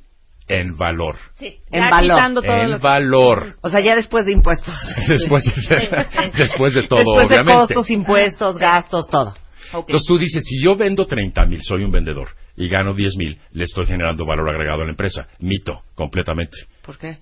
En 0.50 0.76
valor. 0.76 1.16
En 1.40 1.54
Ya 1.70 1.90
valor. 1.90 2.44
En 2.44 2.80
valor. 2.80 3.56
O 3.60 3.70
sea, 3.70 3.80
ya 3.80 3.94
después 3.94 4.26
de 4.26 4.32
impuestos. 4.32 4.74
Después 5.08 5.44
de, 5.44 6.08
después 6.36 6.74
de 6.74 6.82
todo, 6.88 6.98
después 6.98 7.28
de 7.28 7.34
obviamente. 7.36 7.74
costos, 7.74 7.90
impuestos, 7.90 8.56
gastos, 8.58 9.06
todo. 9.08 9.34
Entonces 9.72 10.04
tú 10.06 10.18
dices, 10.18 10.42
si 10.44 10.60
yo 10.62 10.74
vendo 10.74 11.06
30 11.06 11.46
mil, 11.46 11.62
soy 11.62 11.84
un 11.84 11.92
vendedor, 11.92 12.30
y 12.56 12.68
gano 12.68 12.92
10 12.94 13.16
mil, 13.16 13.38
le 13.52 13.64
estoy 13.64 13.86
generando 13.86 14.26
valor 14.26 14.48
agregado 14.50 14.82
a 14.82 14.84
la 14.84 14.90
empresa. 14.90 15.28
Mito, 15.38 15.82
completamente. 15.94 16.58
¿Por 16.82 16.98
qué? 16.98 17.18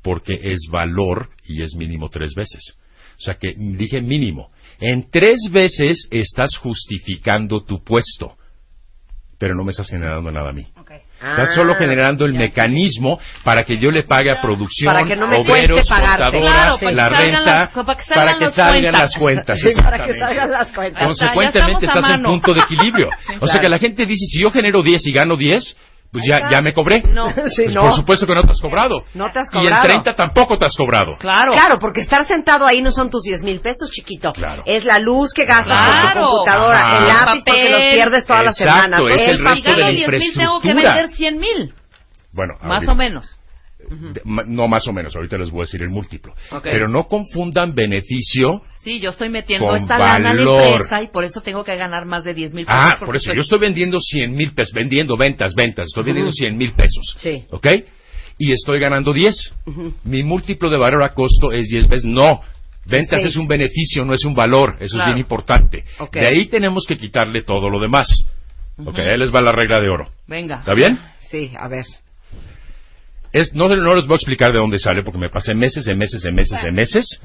Porque 0.00 0.38
es 0.40 0.68
valor 0.70 1.28
y 1.44 1.62
es 1.62 1.74
mínimo 1.74 2.08
tres 2.08 2.34
veces. 2.36 2.76
O 3.18 3.20
sea 3.20 3.34
que 3.34 3.54
dije 3.56 4.00
mínimo. 4.00 4.52
En 4.78 5.10
tres 5.10 5.50
veces 5.50 6.06
estás 6.12 6.56
justificando 6.56 7.64
tu 7.64 7.82
puesto, 7.82 8.36
pero 9.36 9.56
no 9.56 9.64
me 9.64 9.72
estás 9.72 9.88
generando 9.90 10.30
nada 10.30 10.50
a 10.50 10.52
mí. 10.52 10.64
Estás 11.20 11.48
Ah, 11.50 11.54
solo 11.54 11.74
generando 11.74 12.24
el 12.26 12.32
mecanismo 12.34 13.18
para 13.42 13.64
que 13.64 13.76
yo 13.76 13.90
le 13.90 14.04
pague 14.04 14.30
a 14.30 14.40
producción, 14.40 14.92
Para 14.94 15.04
que 15.04 15.16
no 15.16 15.26
me 15.26 15.38
obreros, 15.38 15.84
Claro, 15.88 16.16
para 16.30 16.92
la 16.92 17.08
renta, 17.08 17.70
las- 17.74 17.74
para 17.74 17.94
que 17.98 18.04
salgan 18.04 18.40
las 18.40 18.54
salgan 18.54 18.80
cuentas. 18.82 19.00
las 19.00 19.16
cuentas. 19.18 19.58
Sí, 19.60 19.68
para 19.82 19.96
que 20.04 20.10
exactamente. 20.12 20.18
salgan 20.20 20.50
las 20.52 20.72
cuentas. 20.72 21.04
Consecuentemente 21.04 21.86
estás 21.86 22.10
en 22.10 22.22
punto 22.22 22.54
de 22.54 22.60
equilibrio. 22.60 23.08
O 23.08 23.10
sea 23.10 23.38
claro. 23.40 23.60
que 23.62 23.68
la 23.68 23.78
gente 23.78 24.06
dice, 24.06 24.26
si 24.26 24.40
yo 24.42 24.50
genero 24.50 24.80
10 24.82 25.04
y 25.06 25.12
gano 25.12 25.36
10, 25.36 25.76
pues 26.10 26.24
ya, 26.26 26.40
ya 26.50 26.62
me 26.62 26.72
cobré. 26.72 27.02
No. 27.02 27.28
Sí, 27.50 27.64
Pues 27.64 27.74
no. 27.74 27.82
por 27.82 27.92
supuesto 27.92 28.26
que 28.26 28.34
no 28.34 28.42
te 28.42 28.52
has 28.52 28.60
cobrado. 28.60 29.04
No 29.14 29.30
te 29.30 29.38
has 29.40 29.48
Y 29.52 29.56
en 29.58 29.62
cobrado. 29.64 29.82
30 29.82 30.14
tampoco 30.14 30.56
te 30.58 30.64
has 30.66 30.74
cobrado. 30.76 31.16
Claro. 31.18 31.52
Claro, 31.52 31.78
porque 31.78 32.00
estar 32.00 32.24
sentado 32.24 32.66
ahí 32.66 32.80
no 32.82 32.90
son 32.92 33.10
tus 33.10 33.22
10 33.22 33.42
mil 33.42 33.60
pesos, 33.60 33.90
chiquito. 33.90 34.32
Claro. 34.32 34.62
Es 34.66 34.84
la 34.84 34.98
luz 34.98 35.32
que 35.34 35.44
gastas 35.44 35.66
Claro. 35.66 36.20
por 36.20 36.22
tu 36.22 36.28
computadora, 36.36 36.78
Ajá. 36.78 36.98
el 36.98 37.06
lápiz 37.08 37.42
porque 37.46 37.62
los 37.64 37.72
Papel. 37.72 37.94
pierdes 37.94 38.24
todas 38.26 38.44
las 38.44 38.60
Exacto, 38.60 38.82
semanas. 38.96 39.00
es 39.20 39.28
el 39.28 39.38
papel. 39.38 39.54
resto 39.54 39.70
de 39.70 39.76
la 39.76 39.82
gano 39.86 39.96
10 39.96 40.08
mil, 40.08 40.32
tengo 40.34 40.60
que 40.60 40.68
infraestructura. 40.68 40.94
vender 40.94 41.16
100 41.16 41.38
mil. 41.38 41.74
Bueno, 42.32 42.54
Más 42.62 42.70
ahorita- 42.72 42.92
o 42.92 42.94
menos. 42.94 43.37
De- 43.88 44.22
no 44.46 44.68
más 44.68 44.86
o 44.88 44.92
menos, 44.92 45.14
ahorita 45.16 45.38
les 45.38 45.50
voy 45.50 45.60
a 45.60 45.64
decir 45.64 45.82
el 45.82 45.90
múltiplo. 45.90 46.32
Ok. 46.50 46.62
Pero 46.64 46.88
no 46.88 47.04
confundan 47.04 47.74
beneficio. 47.74 48.62
Sí, 48.82 49.00
yo 49.00 49.10
estoy 49.10 49.28
metiendo 49.28 49.66
Con 49.66 49.82
esta 49.82 49.98
lana 49.98 50.32
la 50.32 50.38
valor. 50.38 50.62
empresa 50.82 51.02
y 51.02 51.08
por 51.08 51.24
eso 51.24 51.40
tengo 51.40 51.64
que 51.64 51.76
ganar 51.76 52.04
más 52.06 52.24
de 52.24 52.34
10 52.34 52.54
mil 52.54 52.64
pesos. 52.66 52.80
Ah, 52.84 52.96
por 52.98 53.16
eso, 53.16 53.24
estoy- 53.24 53.36
yo 53.36 53.42
estoy 53.42 53.58
vendiendo 53.58 53.98
100 54.00 54.34
mil 54.34 54.52
pesos, 54.54 54.72
vendiendo 54.72 55.16
ventas, 55.16 55.54
ventas, 55.54 55.86
estoy 55.88 56.04
vendiendo 56.04 56.32
100 56.32 56.56
mil 56.56 56.72
pesos. 56.72 57.16
Sí. 57.18 57.44
¿Ok? 57.50 57.66
Y 58.38 58.52
estoy 58.52 58.78
ganando 58.78 59.12
10. 59.12 59.54
Mi 60.04 60.22
múltiplo 60.22 60.70
de 60.70 60.78
valor 60.78 61.02
a 61.02 61.12
costo 61.12 61.50
es 61.52 61.68
10 61.68 61.88
veces. 61.88 62.04
No. 62.04 62.40
Ventas 62.86 63.20
Sí. 63.20 63.28
es 63.28 63.36
un 63.36 63.46
beneficio, 63.48 64.04
no 64.04 64.14
es 64.14 64.24
un 64.24 64.34
valor. 64.34 64.76
Eso 64.80 64.94
Claro. 64.96 65.10
es 65.10 65.14
bien 65.14 65.18
importante. 65.18 65.84
Ok. 65.98 66.14
De 66.14 66.26
ahí 66.28 66.46
tenemos 66.46 66.84
que 66.86 66.96
quitarle 66.96 67.42
todo 67.42 67.68
lo 67.68 67.80
demás. 67.80 68.06
Ok, 68.82 68.96
ahí 69.00 69.18
les 69.18 69.34
va 69.34 69.40
la 69.42 69.50
regla 69.52 69.80
de 69.80 69.90
oro. 69.90 70.08
Venga. 70.28 70.60
¿Está 70.60 70.72
bien? 70.72 70.98
Sí, 71.30 71.50
a 71.58 71.66
ver. 71.68 71.84
Es, 73.32 73.52
no, 73.54 73.68
no 73.68 73.94
les 73.94 74.06
voy 74.06 74.14
a 74.14 74.16
explicar 74.16 74.52
de 74.52 74.58
dónde 74.58 74.78
sale 74.78 75.02
porque 75.02 75.18
me 75.18 75.28
pasé 75.28 75.54
meses, 75.54 75.84
de 75.84 75.94
meses, 75.94 76.22
de 76.22 76.32
meses, 76.32 76.62
de 76.62 76.72
meses, 76.72 77.20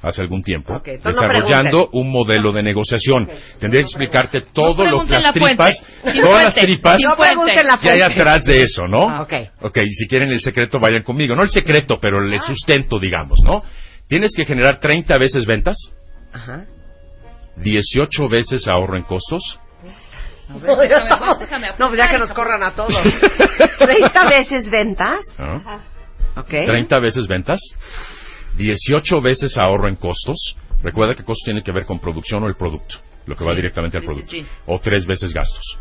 hace 0.00 0.22
algún 0.22 0.42
tiempo, 0.42 0.74
no 0.74 0.80
desarrollando 0.80 1.88
un 1.92 2.10
modelo 2.10 2.52
de 2.52 2.62
negociación. 2.62 3.28
Tendría 3.58 3.82
que 3.82 3.88
explicarte 3.88 4.42
todo 4.52 4.84
lo 4.86 5.04
que 5.04 5.12
las 5.12 5.22
la 5.22 5.32
tripas, 5.32 5.82
fuente. 6.02 6.20
Todas 6.20 6.44
las 6.44 6.54
tripas 6.54 6.98
que 7.80 7.90
hay 7.90 8.00
atrás 8.02 8.44
de 8.44 8.56
eso, 8.62 8.86
¿no? 8.86 9.08
Ah, 9.08 9.22
ok. 9.22 9.32
Ok, 9.62 9.78
y 9.84 9.94
si 9.94 10.06
quieren 10.06 10.30
el 10.30 10.40
secreto, 10.40 10.78
vayan 10.78 11.02
conmigo. 11.02 11.34
No 11.34 11.42
el 11.42 11.48
secreto, 11.48 11.98
pero 12.00 12.18
el 12.24 12.40
sustento, 12.40 12.98
digamos, 12.98 13.40
¿no? 13.42 13.62
Tienes 14.08 14.32
que 14.36 14.44
generar 14.44 14.80
30 14.80 15.16
veces 15.18 15.46
ventas, 15.46 15.76
Ajá. 16.32 16.66
18 17.56 18.28
veces 18.28 18.68
ahorro 18.68 18.96
en 18.96 19.04
costos, 19.04 19.58
ver, 20.48 20.88
déjame, 20.88 21.38
déjame 21.40 21.68
No, 21.78 21.88
pues 21.88 21.98
ya 21.98 22.08
que 22.08 22.18
nos 22.18 22.32
corran 22.32 22.62
a 22.62 22.74
todos. 22.74 22.92
30 23.78 24.28
veces 24.28 24.70
ventas. 24.70 25.20
¿no? 25.38 25.62
Ok. 26.36 26.48
30 26.50 26.98
veces 26.98 27.26
ventas, 27.26 27.60
18 28.56 29.20
veces 29.20 29.56
ahorro 29.58 29.88
en 29.88 29.96
costos. 29.96 30.56
Recuerda 30.82 31.14
que 31.14 31.24
costos 31.24 31.44
tiene 31.44 31.62
que 31.62 31.72
ver 31.72 31.86
con 31.86 31.98
producción 31.98 32.42
o 32.44 32.48
el 32.48 32.56
producto, 32.56 32.96
lo 33.26 33.34
que 33.36 33.44
va 33.44 33.54
directamente 33.54 33.96
al 33.96 34.02
sí, 34.02 34.06
sí, 34.06 34.12
producto. 34.14 34.30
sí. 34.32 34.46
O 34.66 34.78
tres 34.80 35.06
veces 35.06 35.32
gastos. 35.32 35.78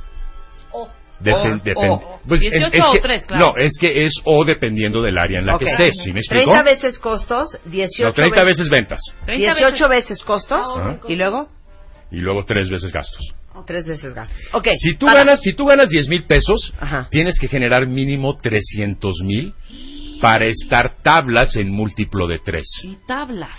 O. 0.72 0.88
Depen- 1.20 1.62
O, 1.62 1.64
depen- 1.64 1.92
o. 1.92 2.20
pues, 2.28 2.40
18 2.42 2.68
es- 2.68 2.74
es 2.74 2.86
o 2.86 2.92
que- 2.94 3.00
tres, 3.02 3.26
claro. 3.26 3.46
No, 3.48 3.54
es 3.58 3.78
que 3.80 4.06
es 4.06 4.14
o 4.24 4.44
dependiendo 4.46 5.02
del 5.02 5.18
área 5.18 5.40
en 5.40 5.46
la 5.46 5.58
que 5.58 5.66
Ok. 5.66 5.72
estés. 5.72 5.98
¿Sí 6.04 6.14
me 6.14 6.20
explico? 6.20 6.52
30 6.52 6.64
veces 6.64 7.00
costos, 7.00 7.58
18 7.66 8.04
No, 8.08 8.14
30 8.14 8.44
veces 8.44 8.70
ventas 8.70 9.00
30 9.26 9.54
18 9.56 9.90
veces 9.90 10.24
costos 10.24 10.66
Ajá. 10.80 11.00
y 11.08 11.16
luego 11.16 11.48
y 12.12 12.18
luego 12.18 12.46
tres 12.46 12.70
veces 12.70 12.92
gastos. 12.92 13.34
Tres 13.66 13.86
veces 13.88 14.14
gastos. 14.14 14.38
Ok. 14.54 14.68
Si 14.78 14.96
tú 14.96 15.06
para- 15.06 15.20
ganas, 15.20 15.42
si 15.42 15.54
tú 15.54 15.66
ganas 15.66 15.90
10 15.90 16.08
mil 16.10 16.26
pesos, 16.26 16.74
Ajá. 16.80 17.08
tienes 17.12 17.40
que 17.40 17.48
generar 17.48 17.88
mínimo 17.88 18.36
300 18.38 19.22
mil 19.24 19.54
para 20.22 20.46
estar 20.48 20.98
tablas 21.04 21.56
en 21.56 21.70
múltiplo 21.70 22.28
de 22.28 22.40
tres. 22.40 22.66
Y 22.84 22.98
tablas. 23.08 23.52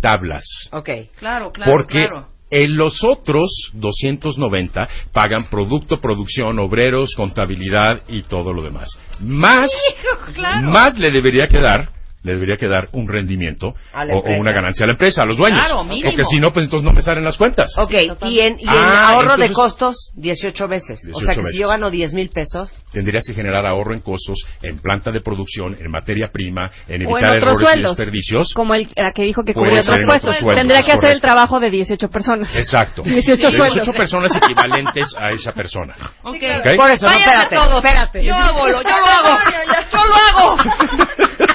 Tablas. 0.00 0.44
Ok. 0.72 0.88
Claro, 1.18 1.52
claro, 1.52 1.72
Porque 1.72 1.98
claro. 2.00 2.28
En 2.48 2.76
los 2.76 3.02
otros 3.02 3.50
290 3.74 4.88
pagan 5.12 5.50
producto, 5.50 5.96
producción, 5.96 6.60
obreros, 6.60 7.14
contabilidad 7.16 8.02
y 8.08 8.22
todo 8.22 8.52
lo 8.52 8.62
demás. 8.62 8.88
Más, 9.20 9.68
claro. 10.34 10.70
más 10.70 10.96
le 10.96 11.10
debería 11.10 11.48
quedar, 11.48 11.88
le 12.22 12.32
debería 12.34 12.56
quedar 12.56 12.88
un 12.92 13.06
rendimiento 13.08 13.74
o, 14.12 14.16
o 14.18 14.34
una 14.36 14.52
ganancia 14.52 14.84
a 14.84 14.86
la 14.88 14.92
empresa, 14.94 15.22
a 15.22 15.26
los 15.26 15.38
dueños. 15.38 15.60
Claro, 15.60 15.84
mínimo. 15.84 16.10
Porque 16.10 16.24
si 16.24 16.40
no, 16.40 16.50
pues 16.52 16.64
entonces 16.64 16.84
no 16.84 16.92
me 16.92 17.02
salen 17.02 17.24
las 17.24 17.36
cuentas. 17.36 17.72
Ok, 17.78 17.92
y 18.26 18.40
en, 18.40 18.58
y 18.58 18.64
en 18.64 18.68
Ah, 18.68 19.08
ahorro 19.12 19.36
de 19.36 19.46
entonces- 19.46 19.54
costos, 19.54 20.12
18 20.16 20.68
veces. 20.68 21.00
o 21.12 21.18
sea 21.20 21.28
18 21.34 21.42
que 21.46 21.52
si 21.52 21.58
yo 21.58 21.68
gano 21.68 21.90
10 21.90 22.12
mil 22.14 22.28
pesos, 22.30 22.72
Tendrías 22.92 23.24
que 23.26 23.34
generar 23.34 23.64
ahorro 23.66 23.94
en 23.94 24.00
costos, 24.00 24.38
en 24.62 24.78
planta 24.78 25.10
de 25.12 25.20
producción, 25.20 25.76
en 25.78 25.90
materia 25.90 26.30
prima, 26.32 26.70
en 26.88 27.02
en 27.02 27.02
evitar 27.02 27.36
otros 27.36 27.42
errores 27.42 27.58
y 27.60 27.64
sueldos. 27.64 27.96
desperdicios. 27.96 28.54
Como 28.54 28.74
el, 28.74 28.88
la 28.96 29.12
que 29.14 29.22
dijo 29.22 29.44
que 29.44 29.52
ser 29.52 29.62
otros 29.62 29.88
en 30.00 30.06
puestos. 30.06 30.36
sueldos, 30.36 30.56
Tendría 30.56 30.82
que 30.82 30.92
hacer 30.92 31.10
el 31.12 31.20
trabajo 31.20 31.60
de 31.60 31.70
18 31.70 32.08
personas. 32.08 32.48
Exacto. 32.56 33.02
18 33.02 33.36
De 33.36 33.36
18 33.56 33.56
sueldos. 33.56 33.96
personas 33.96 34.36
equivalentes 34.36 35.14
a 35.18 35.30
esa 35.30 35.52
persona. 35.52 35.94
Ok. 36.22 36.36
Ok. 36.36 36.76
por 36.76 36.90
eso, 36.90 37.06
no, 37.06 37.12
espérate, 37.12 37.56
espérate. 37.56 38.24
Yo 38.24 38.34
hago, 38.34 38.66
lo- 38.68 38.82
yo 38.82 38.88
lo 38.88 39.06
hago. 39.06 39.38
Yo 39.92 40.04
lo 40.04 40.14
hago. 40.14 40.56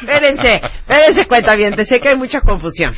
Espérense, 0.00 0.60
espérense 0.80 1.26
cuenta 1.26 1.54
bien, 1.54 1.74
sé 1.86 2.00
que 2.00 2.08
hay 2.10 2.16
mucha 2.16 2.40
confusión. 2.40 2.94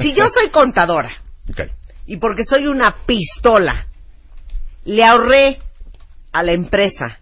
Si 0.00 0.12
yo 0.14 0.24
soy 0.28 0.50
contadora 0.50 1.10
Ok. 1.50 1.60
y 2.06 2.16
porque 2.16 2.44
soy 2.44 2.66
una 2.66 2.94
pistola, 3.06 3.86
le 4.84 5.04
ahorré 5.04 5.58
a 6.32 6.42
la 6.42 6.52
empresa 6.52 7.18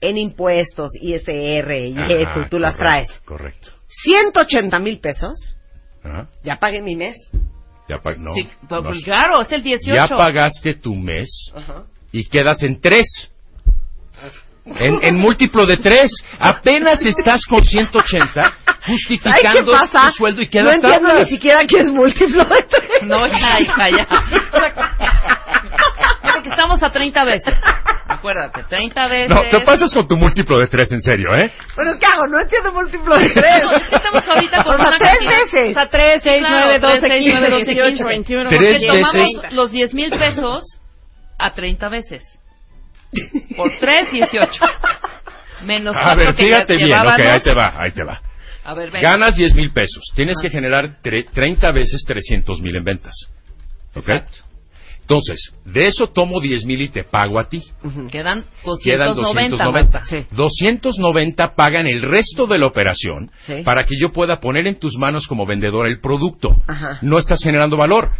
en 0.00 0.16
impuestos, 0.18 0.90
ISR 1.00 1.86
y 1.88 1.94
Ajá, 1.96 2.06
eso, 2.12 2.48
tú 2.50 2.58
las 2.58 2.74
correcto, 2.76 2.78
traes, 2.78 3.20
Correcto. 3.24 3.68
180 4.02 4.78
mil 4.80 4.98
pesos, 5.00 5.58
Ajá. 6.02 6.28
ya 6.42 6.56
pagué 6.56 6.80
mi 6.82 6.96
mes. 6.96 7.16
Ya, 7.88 7.98
pa- 7.98 8.14
no, 8.14 8.32
Sí, 8.32 8.48
pues, 8.68 8.82
no. 8.82 8.90
claro, 9.04 9.42
es 9.42 9.52
el 9.52 9.62
18. 9.62 9.94
Ya 10.08 10.16
pagaste 10.16 10.74
tu 10.74 10.94
mes 10.94 11.52
y 12.12 12.24
quedas 12.24 12.62
en 12.62 12.80
tres. 12.80 13.32
En, 14.64 14.98
en 15.02 15.16
múltiplo 15.18 15.66
de 15.66 15.76
tres. 15.76 16.12
Apenas 16.38 17.04
estás 17.04 17.44
con 17.46 17.64
180 17.64 18.32
¿Sabes 18.32 18.54
qué 18.84 18.92
justificando 18.92 19.72
tu 19.72 20.12
sueldo 20.16 20.42
y 20.42 20.44
no 20.46 20.50
quedas 20.50 20.74
entiendo 20.76 21.08
tablas. 21.08 21.18
ni 21.30 21.36
siquiera 21.36 21.66
que 21.66 21.76
es 21.78 21.86
múltiplo 21.86 22.44
de 22.44 22.62
tres. 22.62 23.02
No, 23.02 23.26
ya, 23.26 23.60
hija, 23.60 23.88
ya. 23.90 24.06
Porque 26.22 26.48
estamos 26.48 26.82
a 26.82 26.90
30 26.90 27.24
veces. 27.24 27.54
Acuérdate, 28.08 28.62
30 28.68 29.08
veces. 29.08 29.28
No, 29.30 29.42
te 29.42 29.60
pasas 29.60 29.92
con 29.94 30.06
tu 30.06 30.16
múltiplo 30.16 30.58
de 30.58 30.66
tres, 30.66 30.90
en 30.92 31.00
serio, 31.00 31.34
¿eh? 31.34 31.52
Pero 31.76 31.98
¿qué 31.98 32.06
hago? 32.06 32.26
No 32.28 32.40
entiendo 32.40 32.72
múltiplo 32.72 33.16
de 33.18 33.30
tres. 33.30 33.60
No, 33.64 33.72
estamos 33.72 34.22
ahorita 34.28 34.64
con 34.64 34.74
O 34.74 34.76
sea, 34.78 34.86
una 34.88 34.98
tres 34.98 35.10
cantidad- 35.12 35.42
veces. 35.42 35.70
O 35.70 35.74
sea, 35.74 35.88
3, 35.88 36.20
6, 36.22 36.38
Claro, 36.38 36.56
9, 36.66 36.78
12, 36.78 36.98
3, 37.00 37.12
6, 37.12 37.22
15, 37.24 37.38
9, 37.40 37.50
12, 37.50 37.64
18, 37.64 37.88
15. 37.88 38.04
21, 38.04 38.48
Tres 38.50 38.58
Porque 38.58 38.70
22, 38.72 38.96
tomamos 38.96 39.14
veces. 39.42 39.52
los 39.52 39.70
10 39.72 39.94
mil 39.94 40.10
pesos 40.10 40.62
a 41.38 41.52
30 41.54 41.88
veces. 41.88 42.22
Por 43.56 43.70
3, 43.78 44.10
18. 44.12 44.50
Menos 45.64 45.94
A 45.96 46.14
ver, 46.16 46.34
que 46.34 46.44
fíjate 46.44 46.76
bien, 46.76 46.98
ok, 47.00 47.18
ahí 47.20 47.40
te 47.40 47.54
va, 47.54 47.74
ahí 47.80 47.90
te 47.92 48.02
va. 48.04 48.20
A 48.64 48.74
ver, 48.74 48.90
venga. 48.90 49.10
Ganas 49.10 49.36
10 49.36 49.54
mil 49.54 49.72
pesos. 49.72 50.02
Tienes 50.14 50.36
que 50.40 50.48
generar 50.50 51.00
tre- 51.02 51.28
30 51.32 51.70
veces 51.72 52.04
300 52.06 52.60
mil 52.60 52.76
en 52.76 52.84
ventas. 52.84 53.14
¿Ok? 53.94 54.08
Entonces, 55.00 55.52
de 55.64 55.86
eso 55.86 56.06
tomo 56.06 56.40
10 56.40 56.64
mil 56.64 56.80
y 56.80 56.88
te 56.88 57.02
pago 57.04 57.38
a 57.40 57.48
ti. 57.48 57.60
Quedan 58.10 58.44
Quedan 58.82 59.14
290. 59.14 59.64
290. 59.64 59.98
Marta. 60.00 60.26
290 60.30 61.54
pagan 61.54 61.86
el 61.88 62.02
resto 62.02 62.46
de 62.46 62.58
la 62.58 62.66
operación 62.66 63.30
Sí. 63.46 63.62
para 63.64 63.84
que 63.84 63.94
yo 64.00 64.10
pueda 64.12 64.38
poner 64.40 64.66
en 64.68 64.78
tus 64.78 64.96
manos 64.96 65.26
como 65.26 65.44
vendedor 65.44 65.86
el 65.86 66.00
producto. 66.00 66.56
Ajá. 66.68 66.98
No 67.02 67.18
estás 67.18 67.40
generando 67.42 67.76
valor. 67.76 68.10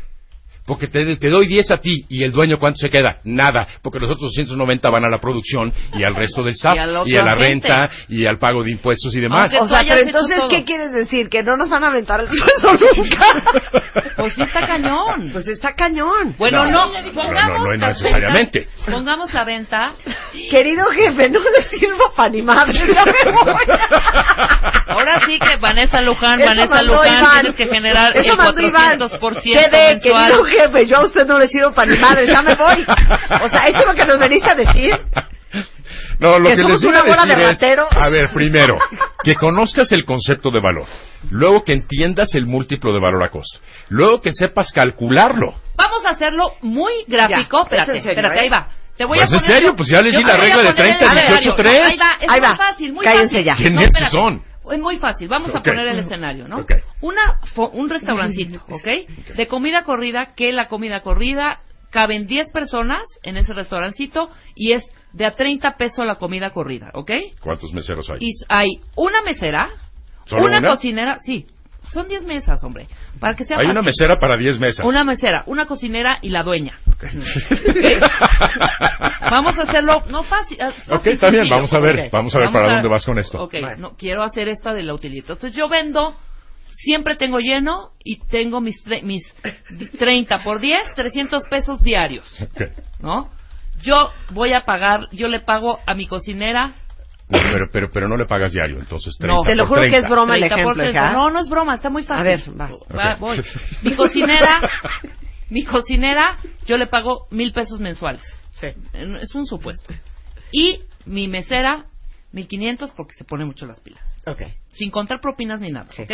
Porque 0.64 0.86
te, 0.86 1.16
te 1.16 1.28
doy 1.28 1.47
10 1.48 1.70
a 1.72 1.76
ti 1.78 2.05
y 2.09 2.22
el 2.24 2.30
dueño 2.30 2.59
cuánto 2.59 2.78
se 2.78 2.89
queda? 2.89 3.18
Nada, 3.24 3.66
porque 3.82 3.98
los 3.98 4.09
otros 4.10 4.30
290 4.36 4.90
van 4.90 5.05
a 5.05 5.09
la 5.09 5.18
producción 5.18 5.72
y 5.94 6.05
al 6.05 6.14
resto 6.14 6.43
del 6.44 6.55
SAP 6.55 6.76
Y 7.06 7.12
y 7.12 7.16
a 7.16 7.22
la 7.24 7.32
agente. 7.32 7.68
renta 7.68 7.90
y 8.09 8.26
al 8.26 8.39
pago 8.39 8.62
de 8.62 8.70
impuestos 8.70 9.12
y 9.16 9.20
demás. 9.20 9.52
Aunque 9.55 9.74
O 9.74 9.76
sea, 9.76 9.84
pero 9.89 10.06
entonces, 10.06 10.36
todo. 10.39 10.48
¿qué 10.48 10.64
quieres 10.64 10.93
decir? 10.93 11.28
¿Que 11.28 11.43
no 11.43 11.56
nos 11.56 11.68
van 11.68 11.82
a 11.82 11.89
aventar 11.89 12.20
el 12.20 12.28
sueldo 12.30 12.78
nunca? 12.97 13.26
Pues 14.16 14.34
sí 14.34 14.43
está 14.43 14.60
cañón. 14.66 15.30
Pues 15.32 15.48
está 15.48 15.74
cañón. 15.74 16.36
Bueno, 16.39 16.64
No, 16.66 16.70
no, 16.93 17.02
no, 17.02 17.12
pongamos 17.12 17.59
no, 17.59 17.76
no 17.76 17.86
necesariamente. 17.89 18.60
venta- 18.60 18.93
pongamos 18.93 19.32
la 19.34 19.44
venta. 19.44 19.93
Querido 20.48 20.84
jefe, 20.90 21.28
no 21.28 21.40
le 21.40 21.62
sirvo 21.76 22.12
para 22.16 22.30
ni 22.30 22.43
madre. 22.43 22.72
Ya 22.72 23.05
me 23.05 23.32
voy. 23.32 23.55
Ahora 24.89 25.20
sí 25.26 25.39
que 25.39 25.56
Vanessa 25.56 26.01
Luján, 26.02 26.40
Eso 26.40 26.48
Vanessa 26.51 26.82
Luján, 26.84 27.18
Iván. 27.20 27.40
tienes 27.40 27.56
que 27.56 27.66
generar 27.66 28.16
Eso 28.16 28.30
el 28.32 28.36
mandó 28.39 28.60
Iván. 28.60 28.98
400% 28.98 29.43
Quede, 29.43 29.98
querido 30.01 30.14
mensual. 30.44 30.52
Jefe, 30.53 30.87
yo 30.87 30.97
a 30.99 31.07
usted 31.07 31.27
no 31.27 31.39
le 31.39 31.49
sirvo 31.49 31.73
para 31.73 31.91
ni 31.91 31.99
madre, 31.99 32.27
ya 32.27 32.43
me 32.43 32.55
voy. 32.55 32.85
O 33.43 33.49
sea, 33.49 33.66
¿eso 33.69 33.79
es 33.81 33.87
lo 33.87 33.95
que 33.95 34.07
nos 34.07 34.19
veniste 34.19 34.51
a 34.51 34.55
decir? 34.55 34.95
No, 36.19 36.39
lo 36.39 36.49
Que 36.51 36.57
que, 36.57 36.62
somos 36.62 36.81
les 36.83 36.91
iba 36.91 36.99
a 37.01 37.03
bola 37.05 37.27
de 37.27 37.47
decir 37.47 37.69
es, 37.70 37.97
a 37.99 38.09
ver, 38.09 38.31
primero, 38.33 38.79
que 39.24 39.35
conozcas 39.35 39.91
el 39.93 40.05
concepto 40.05 40.51
de 40.51 40.61
valor, 40.61 40.87
luego 41.31 41.65
que 41.65 41.73
entiendas 41.73 42.35
el 42.35 42.47
múltiplo 42.47 42.93
de 42.95 43.01
valor 43.01 43.23
a 43.23 43.29
costo, 43.29 43.59
luego 43.89 44.20
que 44.20 44.33
sepas 44.33 44.73
calcularlo. 44.73 45.55
Vamos 45.77 46.07
a 46.07 46.11
hacerlo 46.11 46.53
muy 46.62 46.93
gráfico. 47.09 47.59
Ya, 47.59 47.62
espérate, 47.65 47.97
es 47.99 48.05
serio, 48.05 48.11
espérate, 48.11 48.37
¿eh? 48.37 48.43
ahí 48.45 48.49
va. 48.51 48.69
Te 48.97 49.05
voy 49.05 49.19
Pues 49.19 49.31
a 49.33 49.35
en 49.35 49.41
poner 49.41 49.55
serio, 49.57 49.70
yo- 49.70 49.77
pues 49.77 49.89
ya 49.89 50.01
les 50.03 50.16
di 50.16 50.23
la 50.23 50.35
regla 50.35 50.57
de 50.62 50.73
poner 50.74 50.93
el 50.93 50.99
30, 50.99 51.15
18, 51.15 51.19
escenario. 51.51 51.55
3. 51.57 51.74
No, 51.77 51.85
ahí 51.85 51.97
va, 51.99 52.11
es 52.20 52.29
Ahí 52.29 52.41
muy 52.41 52.49
va. 52.49 52.57
fácil, 52.57 52.93
muy 52.93 53.05
Cállense 53.05 53.29
fácil. 53.29 53.45
ya. 53.45 53.57
¿Qué 53.57 53.70
No, 53.70 54.09
son? 54.11 54.43
Es 54.70 54.78
muy 54.80 54.98
fácil, 54.98 55.28
vamos 55.28 55.55
a 55.55 55.62
poner 55.62 55.86
el 55.89 55.98
escenario, 56.01 56.47
¿no? 56.48 56.59
Ok. 56.59 56.72
Una, 57.01 57.40
fo- 57.55 57.70
un 57.72 57.89
restaurancito, 57.90 58.62
¿ok? 58.68 59.34
De 59.36 59.47
comida 59.48 59.82
corrida, 59.84 60.34
que 60.34 60.52
la 60.52 60.68
comida 60.68 61.01
corrida 61.02 61.60
caben 61.90 62.26
10 62.26 62.51
personas 62.52 63.02
en 63.22 63.36
ese 63.36 63.52
restaurancito 63.52 64.30
y 64.55 64.72
es 64.72 64.84
de 65.12 65.26
a 65.26 65.34
30 65.34 65.76
pesos 65.76 66.06
la 66.06 66.14
comida 66.14 66.51
corrida, 66.51 66.90
¿ok? 66.94 67.10
¿Cuántos 67.40 67.72
meseros 67.74 68.09
hay? 68.10 68.18
Y 68.20 68.32
hay 68.48 68.68
una 68.97 69.22
mesera, 69.22 69.68
¿Solo 70.26 70.44
una, 70.47 70.59
una? 70.59 70.68
cocinera, 70.70 71.18
sí, 71.24 71.47
son 71.93 72.09
10 72.09 72.24
mesas, 72.24 72.62
hombre, 72.64 72.86
para 73.23 73.35
que 73.35 73.44
sea 73.47 73.57
Hay 73.59 73.65
una 73.66 73.77
fácil. 73.77 73.86
mesera 73.86 74.19
para 74.19 74.36
10 74.36 74.59
mesas. 74.61 74.85
Una 74.85 75.05
mesera, 75.05 75.43
una 75.47 75.65
cocinera 75.66 76.19
y 76.20 76.28
la 76.28 76.43
dueña. 76.43 76.74
Vamos 79.31 79.59
a 79.59 79.62
hacerlo, 79.62 80.03
no 80.11 80.24
fácil. 80.24 80.59
Ok, 80.62 80.74
fácil, 80.89 81.12
está 81.12 81.31
bien, 81.31 81.49
vamos 81.49 81.73
a 81.73 81.78
ver, 81.78 81.99
Ok. 82.07 82.12
vamos 82.12 82.35
a 82.35 82.39
ver 82.40 82.53
para 82.53 82.73
dónde 82.74 82.89
vas 82.89 83.05
con 83.07 83.19
esto. 83.19 83.43
Ok, 83.43 83.55
no, 83.78 83.97
quiero 83.97 84.23
hacer 84.23 84.49
esta 84.49 84.74
de 84.74 84.82
la 84.82 84.94
utilidad. 84.94 85.23
Entonces 85.31 85.55
yo 85.55 85.69
vendo, 85.69 86.15
siempre 86.70 87.16
tengo 87.16 87.39
lleno 87.39 87.90
y 88.05 88.19
tengo 88.27 88.61
mis, 88.61 88.77
tre- 88.85 89.03
mis 89.03 89.23
30 89.99 90.39
por 90.43 90.61
10, 90.61 90.93
300 90.94 91.44
pesos 91.44 91.82
diarios, 91.82 92.24
Ok. 92.43 92.62
¿no? 93.01 93.31
Yo 93.82 94.11
voy 94.31 94.53
a 94.53 94.65
pagar, 94.65 95.09
yo 95.12 95.28
le 95.28 95.40
pago 95.40 95.78
a 95.86 95.94
mi 95.94 96.07
cocinera. 96.07 96.74
Pero, 97.32 97.66
pero, 97.72 97.90
pero 97.90 98.09
no 98.09 98.16
le 98.16 98.26
pagas 98.26 98.52
diario, 98.52 98.78
entonces 98.78 99.16
30 99.18 99.34
No, 99.36 99.42
te 99.42 99.54
lo 99.54 99.62
por 99.64 99.68
juro 99.78 99.82
que 99.82 99.88
30. 99.90 100.06
es 100.06 100.10
broma 100.12 100.34
el 100.34 100.40
30 100.40 100.54
por 100.54 100.60
ejemplo, 100.62 100.82
30. 100.82 101.00
hija. 101.00 101.12
No, 101.12 101.30
no 101.30 101.40
es 101.40 101.48
broma, 101.48 101.74
está 101.74 101.90
muy 101.90 102.02
fácil. 102.02 102.20
A 102.20 102.22
ver, 102.24 102.42
va. 102.60 103.16
Voy. 103.18 103.42
Mi 103.82 103.94
cocinera, 103.94 104.60
mi 105.50 105.64
cocinera, 105.64 106.36
yo 106.66 106.76
le 106.76 106.86
pago 106.86 107.26
mil 107.30 107.52
pesos 107.52 107.80
mensuales. 107.80 108.22
Es 108.92 109.34
un 109.34 109.46
supuesto. 109.46 109.92
Y 110.52 110.80
mi 111.06 111.26
mesera, 111.28 111.86
mil 112.32 112.46
quinientos 112.46 112.90
porque 112.92 113.14
se 113.14 113.24
pone 113.24 113.44
mucho 113.44 113.66
las 113.66 113.80
pilas. 113.80 114.02
Ok. 114.26 114.42
Sin 114.72 114.90
contar 114.90 115.20
propinas 115.20 115.60
ni 115.60 115.70
nada, 115.70 115.88
¿ok? 115.98 116.12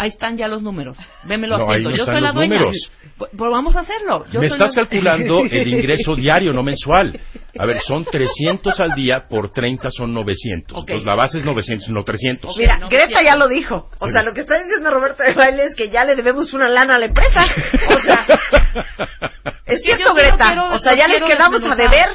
Ahí 0.00 0.10
están 0.10 0.36
ya 0.36 0.46
los 0.48 0.62
números. 0.62 0.96
Vémelo 1.24 1.58
No, 1.58 1.64
ahí 1.64 1.70
haciendo. 1.84 1.90
no 1.90 1.96
Yo 1.96 2.02
están 2.04 2.14
soy 2.14 2.22
la 2.22 2.32
dueña. 2.32 2.54
números. 2.54 2.92
Pues, 3.18 3.30
pues 3.36 3.50
vamos 3.50 3.74
a 3.74 3.80
hacerlo. 3.80 4.24
Yo 4.30 4.40
Me 4.40 4.48
soy 4.48 4.56
estás 4.58 4.76
la- 4.76 4.82
calculando 4.82 5.40
el 5.50 5.68
ingreso 5.74 6.14
diario, 6.16 6.52
no 6.52 6.62
mensual. 6.62 7.18
A 7.58 7.66
ver, 7.66 7.80
son 7.80 8.04
300 8.04 8.78
al 8.78 8.94
día, 8.94 9.26
por 9.26 9.50
30 9.50 9.90
son 9.90 10.14
900. 10.14 10.78
Ok. 10.78 10.84
Entonces 10.88 11.04
la 11.06 11.16
base 11.16 11.38
es 11.38 11.44
900, 11.44 11.88
no 11.88 12.04
300. 12.04 12.56
Mira, 12.56 12.78
no, 12.78 12.88
Greta 12.88 13.20
ya 13.24 13.34
lo 13.34 13.48
dijo. 13.48 13.90
O 13.98 14.08
sea, 14.08 14.22
lo 14.22 14.32
que 14.34 14.42
está 14.42 14.62
diciendo 14.62 14.88
Roberto 14.90 15.24
de 15.24 15.34
Baile 15.34 15.64
es 15.64 15.74
que 15.74 15.90
ya 15.90 16.04
le 16.04 16.14
debemos 16.14 16.54
una 16.54 16.68
lana 16.68 16.94
a 16.94 16.98
la 17.00 17.06
empresa. 17.06 17.40
O 17.88 18.00
sea, 18.00 18.26
es 19.66 19.82
cierto, 19.82 20.14
Greta. 20.14 20.36
quiero- 20.46 20.70
o 20.70 20.78
sea, 20.78 20.94
ya 20.96 21.08
les 21.08 21.20
quedamos 21.22 21.62
a 21.64 21.74
deber. 21.74 22.08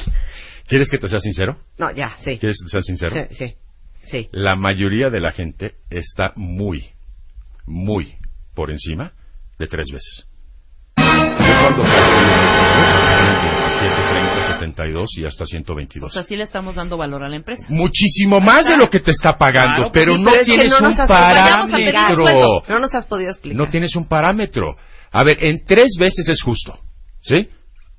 ¿Quieres 0.67 0.89
que 0.89 0.97
te 0.97 1.09
sea 1.09 1.19
sincero? 1.19 1.57
No, 1.77 1.91
ya, 1.93 2.11
sí. 2.23 2.37
¿Quieres 2.39 2.57
que 2.59 2.65
te 2.65 2.69
sea 2.71 2.81
sincero? 2.81 3.15
Sí, 3.29 3.35
sí. 3.35 3.53
sí. 4.03 4.29
La 4.31 4.55
mayoría 4.55 5.09
de 5.09 5.19
la 5.19 5.33
gente 5.33 5.73
está 5.89 6.31
muy, 6.37 6.91
muy 7.65 8.15
por 8.55 8.71
encima 8.71 9.13
de 9.59 9.67
tres 9.67 9.87
veces. 9.91 10.27
Yo 10.97 11.03
cuando 11.61 11.83
pago 11.83 12.43
7, 13.67 13.95
30, 14.11 14.47
72 14.59 15.09
y 15.17 15.25
hasta 15.25 15.43
O 15.43 15.47
122. 15.47 16.13
sea, 16.13 16.23
sí 16.23 16.35
le 16.35 16.43
estamos 16.43 16.75
dando 16.75 16.97
valor 16.97 17.23
a 17.23 17.29
la 17.29 17.35
empresa. 17.35 17.63
Muchísimo 17.69 18.39
más 18.39 18.67
de 18.67 18.77
lo 18.77 18.89
que 18.89 18.99
te 18.99 19.11
está 19.11 19.37
pagando, 19.37 19.75
Claro, 19.75 19.91
pero 19.93 20.15
Sí, 20.15 20.21
no 20.21 20.31
pero 20.31 20.43
tienes 20.43 20.69
no 20.81 20.89
un 20.89 20.97
parámetro. 21.07 22.63
No 22.67 22.79
nos 22.79 22.93
has 22.93 23.05
podido 23.07 23.29
explicar. 23.31 23.57
No 23.57 23.67
tienes 23.67 23.95
un 23.95 24.07
parámetro. 24.07 24.75
A 25.11 25.23
ver, 25.23 25.43
en 25.43 25.65
tres 25.65 25.95
veces 25.99 26.27
es 26.29 26.41
justo. 26.41 26.77
¿Sí? 27.21 27.49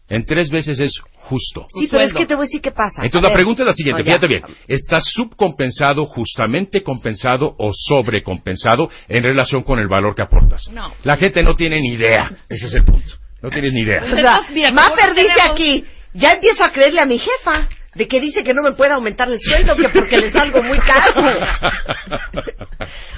En 0.09 0.24
tres 0.27 0.51
veces 0.51 0.78
es 0.81 1.01
justo. 1.25 1.67
Sí, 1.79 1.89
pero 1.91 2.05
es 2.05 2.13
que 2.13 2.27
te 2.27 2.35
voy 2.35 2.45
a 2.45 2.47
decir 2.47 2.61
qué 2.61 2.71
pasa. 2.71 3.03
Entonces 3.03 3.19
A 3.19 3.23
la 3.23 3.29
ver. 3.29 3.37
pregunta 3.37 3.63
es 3.63 3.67
la 3.67 3.73
siguiente, 3.73 4.03
No, 4.03 4.07
fíjate 4.07 4.27
bien. 4.27 4.43
¿Estás 4.69 5.05
subcompensado, 5.13 6.07
justamente 6.07 6.83
compensado 6.83 7.55
o 7.59 7.73
sobrecompensado 7.75 8.89
en 9.09 9.23
relación 9.23 9.63
con 9.63 9.79
el 9.79 9.89
valor 9.89 10.15
que 10.15 10.23
aportas? 10.23 10.69
No. 10.71 10.93
La 11.03 11.17
gente 11.17 11.43
no 11.43 11.55
tiene 11.55 11.81
ni 11.81 11.95
idea. 11.95 12.31
Ese 12.49 12.67
es 12.69 12.75
el 12.75 12.85
punto. 12.85 13.15
No 13.43 13.51
tienes 13.51 13.73
ni 13.75 13.83
idea. 13.83 14.03
O 14.05 14.17
sea, 14.17 14.41
mira, 14.53 14.71
Mapper 14.73 14.95
¿cómo 14.97 15.09
no 15.09 15.15
dice 15.15 15.29
tenemos- 15.35 15.53
aquí, 15.53 15.85
ya 16.15 16.33
empiezo 16.33 16.65
a 16.65 16.73
creerle 16.73 17.01
a 17.01 17.07
mi 17.07 17.19
jefa, 17.19 17.69
de 17.95 18.09
que 18.09 18.21
dice 18.21 18.43
que 18.43 18.55
no 18.55 18.63
me 18.63 18.73
puede 18.73 18.93
aumentar 18.93 19.29
el 19.31 19.39
sueldo, 19.41 19.77
que 19.77 19.89
porque 19.89 20.17
le 20.17 20.33
salgo 20.33 20.63
muy 20.63 20.79
caro. 20.79 21.39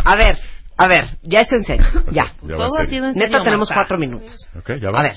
A 0.05 0.17
ver, 0.17 0.39
a 0.77 0.89
ver, 0.89 1.09
ya 1.23 1.41
es 1.43 1.53
en 1.53 1.65
serio, 1.65 1.87
ya. 2.11 2.33
Ya 2.43 2.57
va 2.57 2.67
en 2.67 2.87
serio. 2.87 3.13
Neta, 3.15 3.43
tenemos 3.43 3.71
cuatro 3.73 3.99
minutos. 3.99 4.49
Ok, 4.59 4.73
ya 4.81 4.91
va. 4.91 5.01
A 5.01 5.03
ver, 5.05 5.17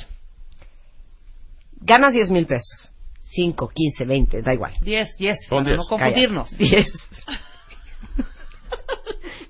ganas 1.81 2.14
10 2.14 2.31
mil 2.31 2.45
pesos. 2.45 2.91
5, 3.31 3.69
15, 3.73 4.06
20, 4.06 4.41
da 4.41 4.53
igual. 4.53 4.73
10, 4.81 5.15
10, 5.18 5.38
Son 5.47 5.64
para 5.64 5.76
10. 5.76 5.77
no 5.77 5.84
confundirnos. 5.85 6.57
10. 6.57 6.88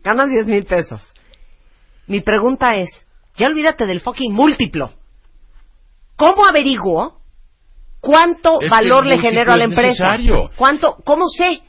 Ganas 0.04 0.30
10 0.30 0.48
mil 0.48 0.66
pesos. 0.66 1.02
Mi 2.08 2.22
pregunta 2.22 2.76
es, 2.76 2.90
ya 3.38 3.48
olvídate 3.48 3.86
del 3.86 4.02
fucking 4.02 4.34
múltiplo. 4.34 4.92
¿Cómo 6.16 6.46
averiguo 6.46 7.20
cuánto 8.02 8.60
Es 8.62 8.70
valor 8.70 9.06
le 9.06 9.20
genero 9.20 9.54
a 9.54 9.58
la 9.58 9.66
empresa? 9.66 10.18
necesario. 10.18 10.50
¿Cuánto, 10.56 10.98
¿Cómo 11.06 11.28
sé 11.30 11.62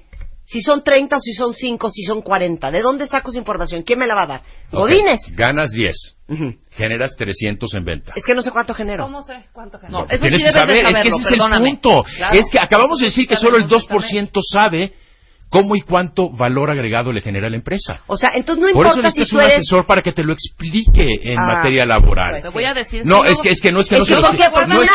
si 0.51 0.61
son 0.63 0.83
30 0.83 1.17
o 1.17 1.21
si 1.21 1.33
son 1.33 1.53
5 1.55 1.87
o 1.87 1.91
si 1.91 2.03
son 2.03 2.23
40? 2.23 2.71
¿De 2.71 2.81
dónde 2.81 3.07
saco 3.07 3.31
esa 3.31 3.39
información? 3.39 3.83
¿Quién 3.83 3.99
me 3.99 4.07
la 4.07 4.15
va 4.15 4.23
a 4.23 4.27
dar? 4.27 4.43
Godines. 4.73 5.21
Ganas 5.37 5.71
10. 5.71 5.95
Ujú. 6.29 6.55
Generas 6.73 7.13
300 7.17 7.73
en 7.75 7.85
venta. 7.85 8.13
Es 8.17 8.25
que 8.25 8.35
no 8.35 8.43
sé 8.43 8.51
cuánto 8.51 8.75
genero. 8.75 9.05
¿Cómo 9.05 9.23
sé 9.23 9.35
cuánto 9.53 9.79
genera? 9.79 9.99
No, 10.01 10.07
eso 10.09 10.21
Tienes 10.21 10.41
sí 10.41 10.47
que 10.47 10.53
saber, 10.53 10.79
es 10.79 10.87
que 10.87 10.93
saberlo, 10.93 11.17
ese 11.17 11.25
es 11.25 11.31
perdóname. 11.31 11.69
el 11.71 11.79
punto. 11.79 12.03
Claro. 12.17 12.35
Es 12.39 12.49
que 12.51 12.59
acabamos 12.59 12.99
de 12.99 13.07
decir 13.07 13.27
que 13.29 13.37
solo 13.37 13.57
el 13.57 13.63
Sabemos 13.69 13.87
que 13.87 13.95
2% 14.19 14.41
sabe 14.51 14.93
cómo 15.51 15.75
y 15.75 15.81
cuánto 15.81 16.31
valor 16.31 16.71
agregado 16.71 17.13
le 17.13 17.21
genera 17.23 17.49
a 17.49 17.51
la 17.51 17.57
empresa. 17.57 18.03
O 18.07 18.17
sea, 18.17 18.31
entonces 18.35 18.65
no 18.65 18.73
Por 18.73 18.87
eso 18.87 18.97
importa 18.99 19.11
si 19.11 19.19
necesitas 19.21 19.29
tú 19.31 19.37
un 19.37 19.43
eres... 19.43 19.55
asesor 19.59 19.87
para 19.87 20.01
que 20.03 20.13
te 20.13 20.23
lo 20.23 20.33
explique 20.33 21.09
en 21.25 21.39
Ah, 21.39 21.55
materia 21.57 21.85
laboral. 21.85 22.41
Te 22.43 22.49
voy 22.51 22.65
a 22.65 22.75
decir 22.75 23.05
No, 23.05 23.25
es 23.25 23.41
que, 23.43 23.51
es 23.51 23.61
que 23.61 23.73
no 23.73 23.81
es 23.81 23.89
que 23.89 23.99
no 23.99 24.05
se 24.05 24.15
los 24.15 24.23
¿por 24.25 24.31
Porque 24.31 24.67
no 24.69 24.83
es, 24.83 24.91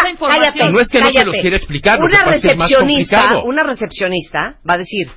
no 0.71 0.79
es 0.79 0.87
que 0.89 0.99
no 1.01 1.11
se 1.11 1.25
los 1.25 1.35
quiera 1.37 1.57
explicar, 1.57 1.99
lo 1.99 2.07
que 2.07 2.15
Una 2.15 2.23
pasa 2.25 2.35
es 2.37 2.41
que 2.41 2.47
es 2.49 2.57
más 2.57 2.69
recepcionista, 2.69 3.17
complicado. 3.19 3.43
una 3.49 3.63
recepcionista 3.63 4.55
va 4.69 4.73
a 4.75 4.77
decir, 4.77 5.11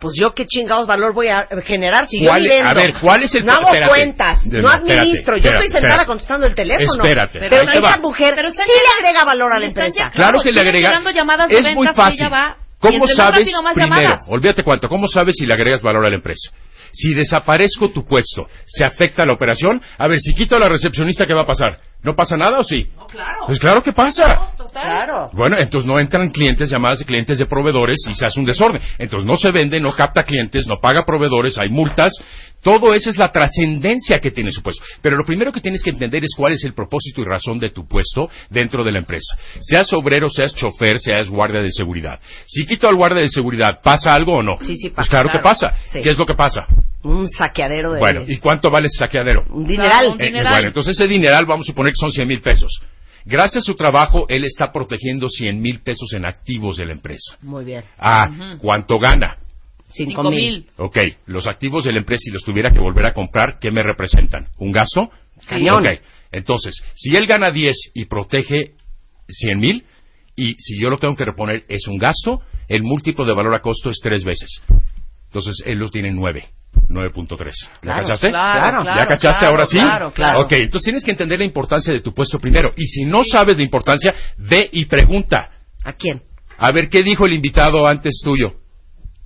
pues 0.00 0.14
yo 0.20 0.34
qué 0.34 0.46
chingados 0.46 0.86
valor 0.86 1.14
voy 1.14 1.28
a 1.28 1.46
generar 1.64 2.06
si 2.08 2.20
yo 2.20 2.28
¿Cuál- 2.28 2.42
ni 2.42 2.48
vendo. 2.48 2.68
a 2.68 2.74
ver, 2.74 2.94
¿cuál 3.00 3.22
es 3.22 3.34
el- 3.34 3.44
No 3.44 3.52
hago 3.52 3.66
espérate. 3.66 3.88
cuentas, 3.88 4.48
De- 4.50 4.60
no 4.62 4.68
espérate, 4.70 5.00
administro. 5.00 5.36
yo 5.38 5.48
estoy 5.50 5.62
sentada 5.68 5.84
espérate. 5.86 6.06
contestando 6.06 6.46
el 6.46 6.54
teléfono. 6.54 7.02
Espérate, 7.04 7.38
Pero 7.38 7.56
esa 7.62 7.80
va. 7.80 7.96
mujer 7.98 8.32
Pero 8.36 8.48
está 8.48 8.64
sí 8.64 8.70
le 8.70 9.06
agrega 9.08 9.24
valor 9.24 9.52
a 9.52 9.58
la 9.58 9.66
empresa. 9.66 10.10
Claro 10.12 10.40
que 10.42 10.52
le 10.52 10.60
agrega. 10.60 10.88
llegando 10.90 11.10
llamadas 11.10 11.48
de 11.48 11.54
Es 11.54 11.62
ventas 11.62 11.74
muy 11.76 11.86
fácil. 11.88 12.32
va, 12.32 12.56
¿Cómo 12.80 13.06
sabes? 13.06 13.50
Primero, 13.74 13.74
llamadas. 13.76 14.20
olvídate 14.28 14.62
cuánto. 14.62 14.88
¿Cómo 14.88 15.06
sabes 15.08 15.36
si 15.38 15.46
le 15.46 15.54
agregas 15.54 15.80
valor 15.80 16.04
a 16.06 16.10
la 16.10 16.16
empresa? 16.16 16.50
Si 16.92 17.14
desaparezco 17.14 17.88
tu 17.90 18.04
puesto, 18.06 18.46
¿se 18.66 18.84
afecta 18.84 19.24
la 19.24 19.32
operación? 19.32 19.80
A 19.98 20.06
ver, 20.06 20.18
si 20.20 20.34
quito 20.34 20.56
a 20.56 20.58
la 20.58 20.68
recepcionista, 20.68 21.24
¿qué 21.26 21.32
va 21.34 21.40
a 21.42 21.46
pasar? 21.46 21.78
¿No 22.04 22.14
pasa 22.14 22.36
nada 22.36 22.58
o 22.58 22.64
sí? 22.64 22.86
Claro. 23.10 23.46
Pues 23.46 23.58
claro 23.58 23.82
que 23.82 23.92
pasa. 23.92 24.50
Claro. 24.72 25.28
Bueno, 25.32 25.56
entonces 25.58 25.88
no 25.88 25.98
entran 25.98 26.28
clientes, 26.30 26.68
llamadas 26.68 26.98
de 26.98 27.06
clientes 27.06 27.38
de 27.38 27.46
proveedores 27.46 27.96
y 28.08 28.14
se 28.14 28.26
hace 28.26 28.38
un 28.38 28.44
desorden. 28.44 28.82
Entonces 28.98 29.26
no 29.26 29.36
se 29.38 29.50
vende, 29.50 29.80
no 29.80 29.94
capta 29.94 30.22
clientes, 30.24 30.66
no 30.66 30.80
paga 30.80 31.06
proveedores, 31.06 31.56
hay 31.56 31.70
multas. 31.70 32.12
Todo 32.62 32.94
eso 32.94 33.10
es 33.10 33.18
la 33.18 33.30
trascendencia 33.30 34.18
que 34.20 34.30
tiene 34.30 34.50
su 34.50 34.62
puesto. 34.62 34.82
Pero 35.02 35.16
lo 35.16 35.24
primero 35.24 35.52
que 35.52 35.60
tienes 35.60 35.82
que 35.82 35.90
entender 35.90 36.24
es 36.24 36.30
cuál 36.34 36.54
es 36.54 36.64
el 36.64 36.72
propósito 36.72 37.20
y 37.20 37.24
razón 37.24 37.58
de 37.58 37.70
tu 37.70 37.86
puesto 37.86 38.28
dentro 38.48 38.82
de 38.82 38.90
la 38.90 38.98
empresa. 38.98 39.36
Seas 39.60 39.92
obrero, 39.92 40.28
seas 40.30 40.54
chofer, 40.54 40.98
seas 40.98 41.28
guardia 41.28 41.60
de 41.60 41.70
seguridad. 41.70 42.18
Si 42.46 42.66
quito 42.66 42.88
al 42.88 42.96
guardia 42.96 43.20
de 43.20 43.28
seguridad, 43.28 43.80
¿pasa 43.82 44.14
algo 44.14 44.34
o 44.36 44.42
no? 44.42 44.58
Sí, 44.60 44.76
sí 44.76 44.88
Pues 44.88 44.94
pasa, 44.94 45.10
claro, 45.10 45.28
que 45.30 45.38
pasa. 45.40 45.74
Sí. 45.92 46.00
¿Qué 46.02 46.10
es 46.10 46.18
lo 46.18 46.24
que 46.24 46.34
pasa? 46.34 46.66
Un 47.02 47.28
saqueadero 47.28 47.92
de... 47.92 47.98
Bueno, 47.98 48.22
¿y 48.26 48.38
cuánto 48.38 48.70
vale 48.70 48.86
ese 48.86 49.00
saqueadero? 49.00 49.44
Un 49.50 49.66
dineral. 49.66 50.16
Eh, 50.18 50.32
bueno, 50.32 50.68
entonces 50.68 50.98
ese 50.98 51.06
dineral 51.06 51.44
vamos 51.44 51.66
a 51.66 51.68
suponer 51.70 51.92
que 51.94 52.00
son 52.00 52.12
100 52.12 52.28
mil 52.28 52.42
pesos. 52.42 52.80
Gracias 53.24 53.62
a 53.64 53.66
su 53.66 53.74
trabajo, 53.74 54.26
él 54.28 54.44
está 54.44 54.70
protegiendo 54.70 55.28
100 55.28 55.60
mil 55.60 55.80
pesos 55.80 56.12
en 56.12 56.26
activos 56.26 56.76
de 56.76 56.86
la 56.86 56.92
empresa. 56.92 57.38
Muy 57.40 57.64
bien. 57.64 57.82
Ah, 57.98 58.56
¿cuánto 58.60 58.98
gana? 58.98 59.38
Cinco, 59.88 60.10
Cinco 60.10 60.30
mil. 60.30 60.40
mil. 60.52 60.66
Ok, 60.76 60.98
los 61.26 61.46
activos 61.46 61.84
de 61.84 61.92
la 61.92 61.98
empresa, 61.98 62.22
si 62.24 62.30
los 62.30 62.42
tuviera 62.42 62.70
que 62.70 62.80
volver 62.80 63.06
a 63.06 63.14
comprar, 63.14 63.58
¿qué 63.60 63.70
me 63.70 63.82
representan? 63.82 64.48
¿Un 64.58 64.72
gasto? 64.72 65.10
Cañón. 65.46 65.86
Ok, 65.86 66.00
entonces, 66.32 66.84
si 66.94 67.16
él 67.16 67.26
gana 67.26 67.50
10 67.50 67.92
y 67.94 68.04
protege 68.06 68.72
100 69.28 69.58
mil, 69.58 69.84
y 70.36 70.54
si 70.58 70.78
yo 70.80 70.90
lo 70.90 70.98
tengo 70.98 71.14
que 71.14 71.24
reponer 71.24 71.64
es 71.68 71.86
un 71.86 71.96
gasto, 71.96 72.42
el 72.68 72.82
múltiplo 72.82 73.24
de 73.24 73.34
valor 73.34 73.54
a 73.54 73.60
costo 73.60 73.88
es 73.88 74.00
tres 74.02 74.24
veces. 74.24 74.62
Entonces, 75.26 75.62
él 75.64 75.78
los 75.78 75.90
tiene 75.90 76.10
9. 76.10 76.44
9.3. 76.88 77.38
¿Ya 77.38 77.80
Claro, 77.80 78.02
cachaste? 78.02 78.30
claro, 78.30 78.78
¿Ya 78.78 78.92
claro, 78.92 79.08
cachaste 79.08 79.38
claro, 79.40 79.50
ahora 79.50 79.66
sí? 79.66 79.78
claro, 79.78 80.12
claro. 80.12 80.40
Ok, 80.42 80.52
entonces 80.52 80.84
tienes 80.84 81.04
que 81.04 81.10
entender 81.10 81.38
la 81.38 81.44
importancia 81.44 81.92
de 81.92 82.00
tu 82.00 82.12
puesto 82.14 82.38
primero. 82.38 82.72
Y 82.76 82.86
si 82.86 83.04
no 83.04 83.24
sabes 83.24 83.56
la 83.56 83.62
importancia, 83.62 84.14
ve 84.36 84.68
y 84.72 84.84
pregunta. 84.86 85.50
¿A 85.84 85.92
quién? 85.92 86.22
A 86.58 86.70
ver, 86.72 86.88
¿qué 86.88 87.02
dijo 87.02 87.26
el 87.26 87.32
invitado 87.32 87.86
antes 87.86 88.20
tuyo? 88.24 88.54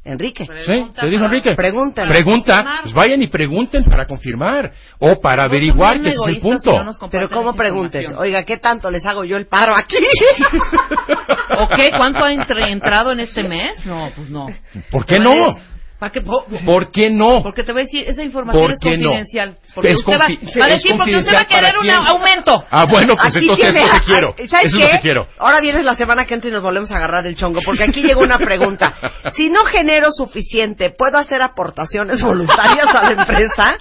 Enrique. 0.05 0.47
¿Sí? 0.65 0.87
¿Te 0.99 1.07
dijo 1.07 1.27
Enrique? 1.27 1.55
Pregunten. 1.55 2.09
Pregunta, 2.09 2.79
pues 2.83 2.95
vayan 2.95 3.21
y 3.21 3.27
pregunten 3.27 3.85
para 3.85 4.07
confirmar 4.07 4.73
o 4.99 5.21
para 5.21 5.43
averiguar 5.43 6.01
que 6.01 6.09
ese 6.09 6.17
es 6.23 6.29
el 6.29 6.41
punto. 6.41 6.73
Pero 7.11 7.29
¿cómo 7.29 7.55
preguntes? 7.55 8.09
Oiga, 8.17 8.43
¿qué 8.45 8.57
tanto 8.57 8.91
les 8.91 9.05
hago 9.05 9.25
yo 9.25 9.37
el 9.37 9.47
paro 9.49 9.77
aquí? 9.77 9.97
¿Ok? 11.61 11.79
¿Cuánto 11.97 12.25
ha 12.25 12.33
entre- 12.33 12.71
entrado 12.73 13.13
en 13.13 13.21
este 13.21 13.43
mes? 13.47 13.85
No, 13.85 14.11
pues 14.17 14.31
no. 14.31 14.47
¿Por 14.91 15.05
qué 15.05 15.19
no? 15.19 15.59
¿Para 15.99 16.13
qué? 16.13 16.21
¿Por 16.21 16.93
qué 16.93 17.11
no? 17.11 17.43
Porque 17.43 17.65
te 17.65 17.73
voy 17.73 17.83
a 17.83 17.85
decir, 17.85 18.05
esa 18.09 18.23
información 18.23 18.63
¿Por 18.63 18.73
es 18.73 18.79
qué 18.81 18.97
no? 18.97 19.09
confidencial. 19.09 19.57
Porque 19.75 19.93
Es 19.93 19.99
usted 19.99 20.13
va, 20.13 20.25
a 20.27 20.69
decir, 20.69 20.97
porque 20.97 21.17
usted 21.17 21.35
va 21.35 21.41
a 21.41 21.45
confidencial 21.45 21.47
querer 21.49 21.75
un 21.79 21.91
aumento. 21.91 22.65
Ah, 22.71 22.87
bueno, 22.89 23.17
pues 23.17 23.35
Aquí 23.35 23.45
entonces 23.45 23.67
eso 23.75 23.79
es 23.79 23.85
lo 23.93 23.99
que 23.99 24.05
quiero. 24.05 24.35
¿sabes 24.49 24.53
Eso 24.53 24.57
es 24.67 24.73
lo 24.75 24.87
qué? 24.87 24.93
que 24.93 25.01
quiero. 25.01 25.27
Ahora 25.39 25.61
vienes 25.61 25.85
la 25.85 25.95
semana 25.97 26.25
que 26.25 26.35
entra 26.35 26.51
y 26.51 26.53
nos 26.53 26.63
volvemos 26.63 26.91
a 26.93 26.97
agarrar 26.99 27.25
del 27.25 27.35
chongo, 27.35 27.61
porque 27.65 27.83
aquí 27.83 28.01
llega 28.03 28.21
una 28.21 28.39
pregunta. 28.39 28.95
Si 29.37 29.51
no 29.51 29.65
genero 29.67 30.09
suficiente, 30.13 30.91
¿puedo 30.91 31.19
hacer 31.19 31.43
aportaciones 31.43 32.23
voluntarias 32.23 32.93
a 32.95 33.03
la 33.03 33.23
empresa? 33.23 33.77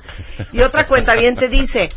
Y 0.52 0.61
otra 0.61 0.85
cuenta 0.88 1.15
bien 1.15 1.35
te 1.35 1.48
dice, 1.48 1.89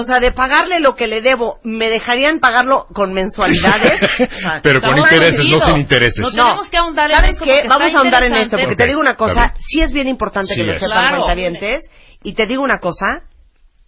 o 0.00 0.04
sea, 0.04 0.20
de 0.20 0.32
pagarle 0.32 0.80
lo 0.80 0.94
que 0.94 1.06
le 1.06 1.20
debo, 1.22 1.58
¿me 1.64 1.88
dejarían 1.88 2.40
pagarlo 2.40 2.86
con 2.92 3.12
mensualidades? 3.12 3.98
Pero 4.62 4.80
con 4.80 4.96
intereses, 4.96 5.44
no 5.50 5.58
sin 5.60 5.76
intereses. 5.78 6.18
No 6.20 6.30
tenemos 6.30 6.68
que 6.70 6.76
ahondar 6.76 7.10
en 7.10 7.16
¿Sabes 7.16 7.30
eso 7.36 7.44
qué? 7.44 7.64
Vamos 7.68 7.94
a 7.94 7.98
ahondar 7.98 8.24
en 8.24 8.34
esto, 8.34 8.56
porque 8.58 8.76
te 8.76 8.86
digo 8.86 9.00
una 9.00 9.16
cosa, 9.16 9.54
sí 9.58 9.80
es 9.82 9.92
bien 9.92 10.08
importante 10.08 10.54
Sí 10.54 10.60
que 10.60 10.66
lo 10.66 10.74
sepan 10.74 10.88
Claro. 10.90 11.16
cuentavientes, 11.18 11.90
y 12.22 12.34
te 12.34 12.46
digo 12.46 12.62
una 12.62 12.78
cosa, 12.80 13.22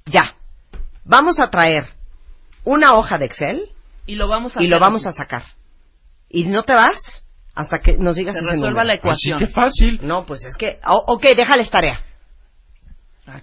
ya, 0.06 0.34
vamos 1.04 1.38
a 1.40 1.50
traer 1.50 1.84
una 2.64 2.94
hoja 2.94 3.18
de 3.18 3.26
Excel 3.26 3.62
Y 4.06 4.14
lo 4.16 4.28
vamos 4.28 4.56
a 4.56 4.62
y 4.62 4.68
lo 4.68 4.78
vamos 4.78 5.06
así. 5.06 5.14
a 5.14 5.22
sacar. 5.22 5.42
Y 6.28 6.44
no 6.44 6.62
te 6.64 6.74
vas 6.74 7.24
hasta 7.54 7.80
que 7.80 7.96
nos 7.98 8.14
digas 8.16 8.36
Se 8.36 8.42
resuelva 8.42 8.84
la 8.84 8.92
Así 8.92 8.98
ecuación. 9.00 9.38
que 9.40 9.46
fácil. 9.48 9.98
No, 10.02 10.24
pues 10.26 10.44
es 10.44 10.56
que, 10.56 10.78
ok, 10.86 11.22
déjales 11.36 11.70
tarea. 11.70 12.00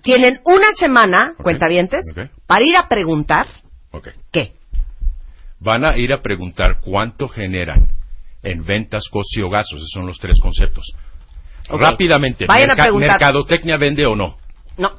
Tienen 0.01 0.39
una 0.45 0.71
semana, 0.77 1.33
Ok, 1.37 1.43
cuentavientes, 1.43 2.01
para 2.47 2.65
ir 2.65 2.75
a 2.77 2.87
preguntar 2.87 3.47
qué. 4.31 4.53
Van 5.59 5.85
a 5.85 5.97
ir 5.97 6.13
a 6.13 6.21
preguntar 6.21 6.79
cuánto 6.81 7.27
generan 7.27 7.87
en 8.43 8.63
ventas, 8.65 9.03
costos 9.09 9.37
y 9.37 9.41
o 9.41 9.49
gastos. 9.49 9.77
Esos 9.77 9.89
son 9.93 10.05
los 10.05 10.19
tres 10.19 10.39
conceptos. 10.41 10.85
Rápidamente. 11.69 12.45
Vayan 12.45 12.71
a 12.71 12.75
preguntar. 12.75 13.09
¿Mercadotecnia 13.11 13.77
vende 13.77 14.05
o 14.05 14.15
no? 14.15 14.37
No, 14.77 14.91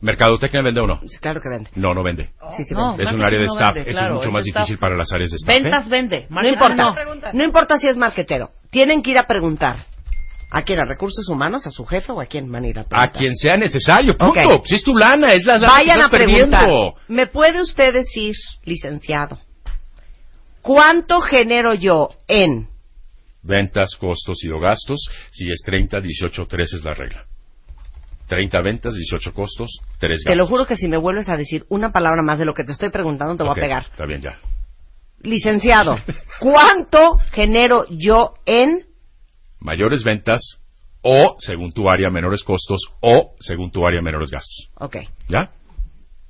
¿Mercadotecnia 0.00 0.62
vende 0.62 0.80
o 0.80 0.86
no? 0.86 1.00
sí, 1.08 1.18
claro 1.18 1.40
que 1.40 1.48
vende. 1.48 1.70
No, 1.74 1.94
no 1.94 2.02
vende. 2.02 2.30
Sí, 2.56 2.64
sí 2.64 2.74
No, 2.74 2.90
vende. 2.90 3.04
es 3.04 3.12
un 3.12 3.22
área 3.22 3.40
de 3.40 3.46
no 3.46 3.52
staff. 3.54 3.74
vende, 3.74 3.90
Eso 3.90 3.98
claro, 3.98 4.14
es 4.14 4.20
mucho 4.20 4.30
más 4.32 4.44
difícil 4.44 4.78
para 4.78 4.96
las 4.96 5.10
áreas 5.12 5.30
de 5.30 5.36
staff. 5.36 5.56
¿eh? 5.56 5.62
Ventas 5.62 5.88
vende. 5.88 6.26
No 6.30 6.46
importa. 6.48 6.74
no. 6.76 6.94
No 7.32 7.44
importa 7.44 7.78
si 7.78 7.88
es 7.88 7.96
marquetero. 7.96 8.50
Tienen 8.70 9.02
que 9.02 9.10
ir 9.12 9.18
a 9.18 9.26
preguntar. 9.26 9.84
¿A 10.56 10.62
quién? 10.62 10.80
¿A 10.80 10.86
recursos 10.86 11.28
humanos? 11.28 11.66
¿A 11.66 11.70
su 11.70 11.84
jefe 11.84 12.12
o 12.12 12.20
a 12.22 12.24
quién 12.24 12.50
van 12.50 12.64
a 12.64 12.80
a 12.92 13.02
A 13.02 13.10
quien 13.10 13.34
sea 13.34 13.58
necesario, 13.58 14.16
punto. 14.16 14.40
Ok. 14.48 14.64
Si 14.64 14.76
es 14.76 14.82
tu 14.82 14.96
lana, 14.96 15.28
es 15.28 15.44
la 15.44 15.58
lana 15.58 15.74
Vayan 15.74 15.96
que 15.96 16.02
a 16.02 16.04
estás 16.06 16.18
preguntar. 16.18 16.60
perdiendo. 16.60 16.94
¿Me 17.08 17.26
puede 17.26 17.60
usted 17.60 17.92
decir, 17.92 18.34
licenciado, 18.64 19.38
cuánto 20.62 21.20
genero 21.20 21.74
yo 21.74 22.08
en 22.26 22.68
Ventas, 23.42 23.96
costos 24.00 24.42
y 24.44 24.48
o 24.50 24.58
gastos. 24.58 24.98
Si 25.30 25.46
es 25.50 25.60
30, 25.62 26.00
18, 26.00 26.46
3 26.46 26.72
es 26.72 26.84
la 26.84 26.94
regla. 26.94 27.26
30 28.26 28.62
ventas, 28.62 28.94
18 28.94 29.34
costos, 29.34 29.68
3 29.98 30.10
gastos. 30.10 30.32
Te 30.32 30.36
lo 30.36 30.46
juro 30.46 30.66
que 30.66 30.76
si 30.76 30.88
me 30.88 30.96
vuelves 30.96 31.28
a 31.28 31.36
decir 31.36 31.66
una 31.68 31.92
palabra 31.92 32.22
más 32.22 32.38
de 32.38 32.46
lo 32.46 32.54
que 32.54 32.64
te 32.64 32.72
estoy 32.72 32.88
preguntando, 32.88 33.36
te 33.36 33.42
voy 33.42 33.52
a 33.52 33.60
pegar. 33.60 33.82
Está 33.90 34.06
bien, 34.06 34.22
ya. 34.22 34.38
Licenciado, 35.20 35.98
¿cuánto 36.40 37.18
genero 37.30 37.84
yo 37.90 38.32
en 38.46 38.85
Mayores 39.60 40.04
ventas 40.04 40.58
o, 41.02 41.36
según 41.38 41.72
tu 41.72 41.88
área, 41.88 42.10
menores 42.10 42.42
costos 42.42 42.80
o, 43.00 43.34
según 43.40 43.70
tu 43.70 43.86
área, 43.86 44.00
menores 44.02 44.30
gastos. 44.30 44.70
Ok. 44.78 44.96
¿Ya? 45.28 45.50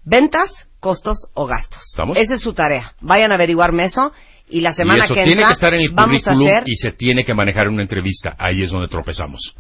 ventas, 0.07 0.51
costos 0.81 1.19
o 1.35 1.47
gastos? 1.47 1.83
¿Estamos? 1.91 2.17
Esa 2.17 2.35
es 2.35 2.41
su 2.41 2.55
tarea. 2.55 2.95
Vayan 3.01 3.33
a 3.33 3.35
averiguarme 3.35 3.85
eso 3.85 4.13
y 4.49 4.61
la 4.61 4.71
y 4.71 4.75
semana 4.75 5.05
eso 5.05 5.15
que 5.15 5.25
tiene 5.25 5.43
entra 5.43 5.49
que 5.49 5.53
estar 5.55 5.75
en 5.75 5.81
el 5.81 5.89
vamos 5.93 6.27
a 6.27 6.31
currículum 6.31 6.57
hacer... 6.57 6.69
y 6.69 6.77
se 6.77 6.93
tiene 6.93 7.25
que 7.25 7.35
manejar 7.35 7.67
en 7.67 7.75
una 7.75 7.83
entrevista. 7.83 8.35
Ahí 8.39 8.63
es 8.63 8.71
donde 8.71 8.89
tropezamos. 8.89 9.55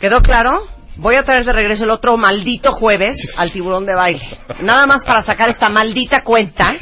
¿Quedó 0.00 0.22
claro? 0.22 0.66
Voy 0.98 1.14
a 1.14 1.24
traer 1.24 1.44
de 1.44 1.52
regreso 1.52 1.84
el 1.84 1.90
otro 1.90 2.16
maldito 2.16 2.72
jueves 2.72 3.16
al 3.36 3.52
tiburón 3.52 3.84
de 3.84 3.94
baile. 3.94 4.38
Nada 4.62 4.86
más 4.86 5.02
para 5.04 5.22
sacar 5.22 5.50
esta 5.50 5.68
maldita 5.68 6.22
cuenta, 6.22 6.74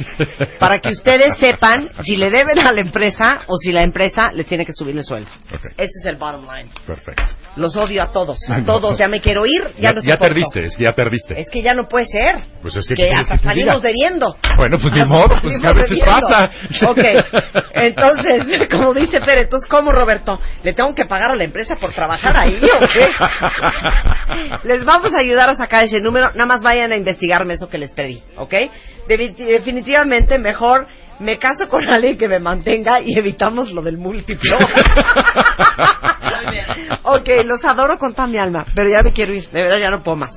para 0.59 0.79
que 0.79 0.89
ustedes 0.89 1.37
sepan 1.37 1.89
si 2.03 2.15
le 2.15 2.29
deben 2.29 2.59
a 2.59 2.71
la 2.71 2.81
empresa 2.81 3.41
o 3.47 3.57
si 3.57 3.71
la 3.73 3.81
empresa 3.81 4.31
les 4.33 4.47
tiene 4.47 4.65
que 4.65 4.71
subir 4.73 4.95
el 4.95 5.03
sueldo. 5.03 5.29
Ese 5.77 5.91
es 6.01 6.05
el 6.05 6.15
bottom 6.15 6.43
line. 6.45 6.69
Perfecto. 6.87 7.23
Los 7.57 7.75
odio 7.75 8.03
a 8.03 8.11
todos, 8.11 8.37
a 8.49 8.63
todos. 8.65 8.97
Ya 8.97 9.07
me 9.09 9.19
quiero 9.19 9.45
ir, 9.45 9.73
ya, 9.77 9.89
Ya, 9.89 9.93
no 9.93 10.01
ya 10.01 10.17
perdiste, 10.17 10.65
es 10.65 10.77
que 10.77 10.83
ya 10.83 10.93
perdiste. 10.93 11.39
Es 11.39 11.49
que 11.49 11.61
ya 11.61 11.73
no 11.73 11.87
puede 11.89 12.05
ser. 12.07 12.41
Pues 12.61 12.75
es 12.77 12.87
que, 12.87 12.95
que 12.95 13.03
¿qué 13.03 13.09
quieres 13.09 13.25
hasta 13.25 13.35
que 13.35 13.41
te 13.41 13.47
salimos 13.49 13.81
diga? 13.81 13.87
debiendo. 13.89 14.37
Bueno, 14.55 14.77
pues 14.79 14.93
ni 14.93 15.03
modo, 15.05 15.35
pues 15.41 15.63
a 15.63 15.73
veces 15.73 15.89
debiendo. 15.89 16.27
pasa. 16.27 16.49
Ok, 16.89 16.99
entonces, 17.73 18.67
como 18.69 18.93
dice 18.93 19.19
Pérez, 19.19 19.43
entonces, 19.43 19.69
¿cómo, 19.69 19.91
Roberto? 19.91 20.39
¿Le 20.63 20.71
tengo 20.73 20.93
que 20.95 21.03
pagar 21.05 21.31
a 21.31 21.35
la 21.35 21.43
empresa 21.43 21.75
por 21.75 21.91
trabajar 21.91 22.35
ahí 22.37 22.59
o 22.63 22.79
qué? 22.87 23.09
Les 24.63 24.83
vamos 24.85 25.13
a 25.13 25.19
ayudar 25.19 25.49
a 25.49 25.55
sacar 25.55 25.85
ese 25.85 25.99
número, 25.99 26.31
nada 26.31 26.45
más 26.45 26.61
vayan 26.61 26.91
a 26.91 26.95
investigarme 26.95 27.55
eso 27.55 27.69
que 27.69 27.77
les 27.77 27.91
pedí, 27.91 28.23
¿ok? 28.37 28.53
Definitivamente 29.07 30.39
mejor 30.39 30.87
me 31.19 31.37
caso 31.39 31.67
con 31.69 31.81
alguien 31.87 32.17
que 32.17 32.27
me 32.27 32.39
mantenga 32.39 32.99
y 33.01 33.17
evitamos 33.17 33.71
lo 33.71 33.81
del 33.81 33.97
múltiplo. 33.97 34.57
ok, 37.03 37.29
los 37.45 37.63
adoro 37.63 37.97
con 37.97 38.13
toda 38.13 38.27
mi 38.27 38.37
alma, 38.37 38.65
pero 38.75 38.89
ya 38.89 39.01
me 39.03 39.13
quiero 39.13 39.33
ir, 39.33 39.49
de 39.49 39.63
verdad 39.63 39.79
ya 39.79 39.89
no 39.91 40.03
puedo 40.03 40.17
más. 40.17 40.35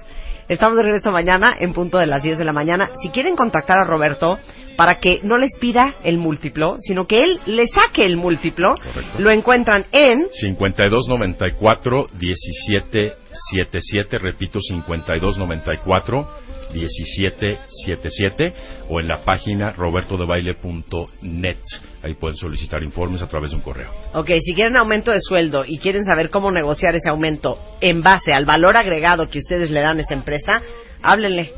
Estamos 0.49 0.77
de 0.77 0.85
regreso 0.85 1.11
mañana 1.11 1.55
en 1.59 1.75
punto 1.75 1.99
de 1.99 2.07
las 2.07 2.23
10 2.23 2.39
de 2.39 2.45
la 2.45 2.53
mañana. 2.53 2.91
Si 3.03 3.11
quieren 3.11 3.37
contactar 3.37 3.79
a 3.79 3.85
Roberto 3.85 4.39
para 4.79 5.01
que 5.01 5.19
no 5.25 5.37
les 5.39 5.57
pida 5.59 5.97
el 6.05 6.19
múltiplo, 6.19 6.77
sino 6.79 7.09
que 7.09 7.25
él 7.25 7.41
le 7.47 7.67
saque 7.67 8.05
el 8.05 8.17
múltiplo, 8.17 8.75
lo 9.19 9.33
encuentran 9.33 9.87
en 9.91 10.29
5294 10.31 12.07
1777, 12.17 14.19
repito 14.19 14.61
5294 14.61 16.29
1777 16.73 18.55
o 18.89 19.01
en 19.01 19.09
la 19.09 19.25
página 19.25 19.73
robertodebaile.net. 19.73 21.57
Ahí 22.05 22.15
pueden 22.15 22.37
solicitar 22.37 22.85
informes 22.85 23.21
a 23.21 23.27
través 23.27 23.51
de 23.51 23.57
un 23.57 23.63
correo. 23.63 23.91
Ok, 24.13 24.31
si 24.41 24.55
quieren 24.55 24.77
aumento 24.77 25.11
de 25.11 25.21
sueldo 25.21 25.65
y 25.67 25.79
quieren 25.79 26.05
saber 26.05 26.31
cómo 26.31 26.53
negociar 26.53 26.95
ese 26.95 27.09
aumento 27.09 27.59
en 27.81 28.05
base 28.05 28.33
al 28.33 28.45
valor 28.45 28.77
agregado 28.77 29.29
que 29.29 29.41
ustedes 29.41 29.73
le 29.73 29.83
dan 29.83 29.99
a 29.99 30.03
esa 30.03 30.15
empresa, 30.15 30.63
háblenle. 31.03 31.53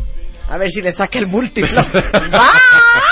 A 0.50 0.58
ver 0.58 0.68
si 0.70 0.82
le 0.82 0.92
saca 0.92 1.18
el 1.18 1.28
múltiplo. 1.28 1.80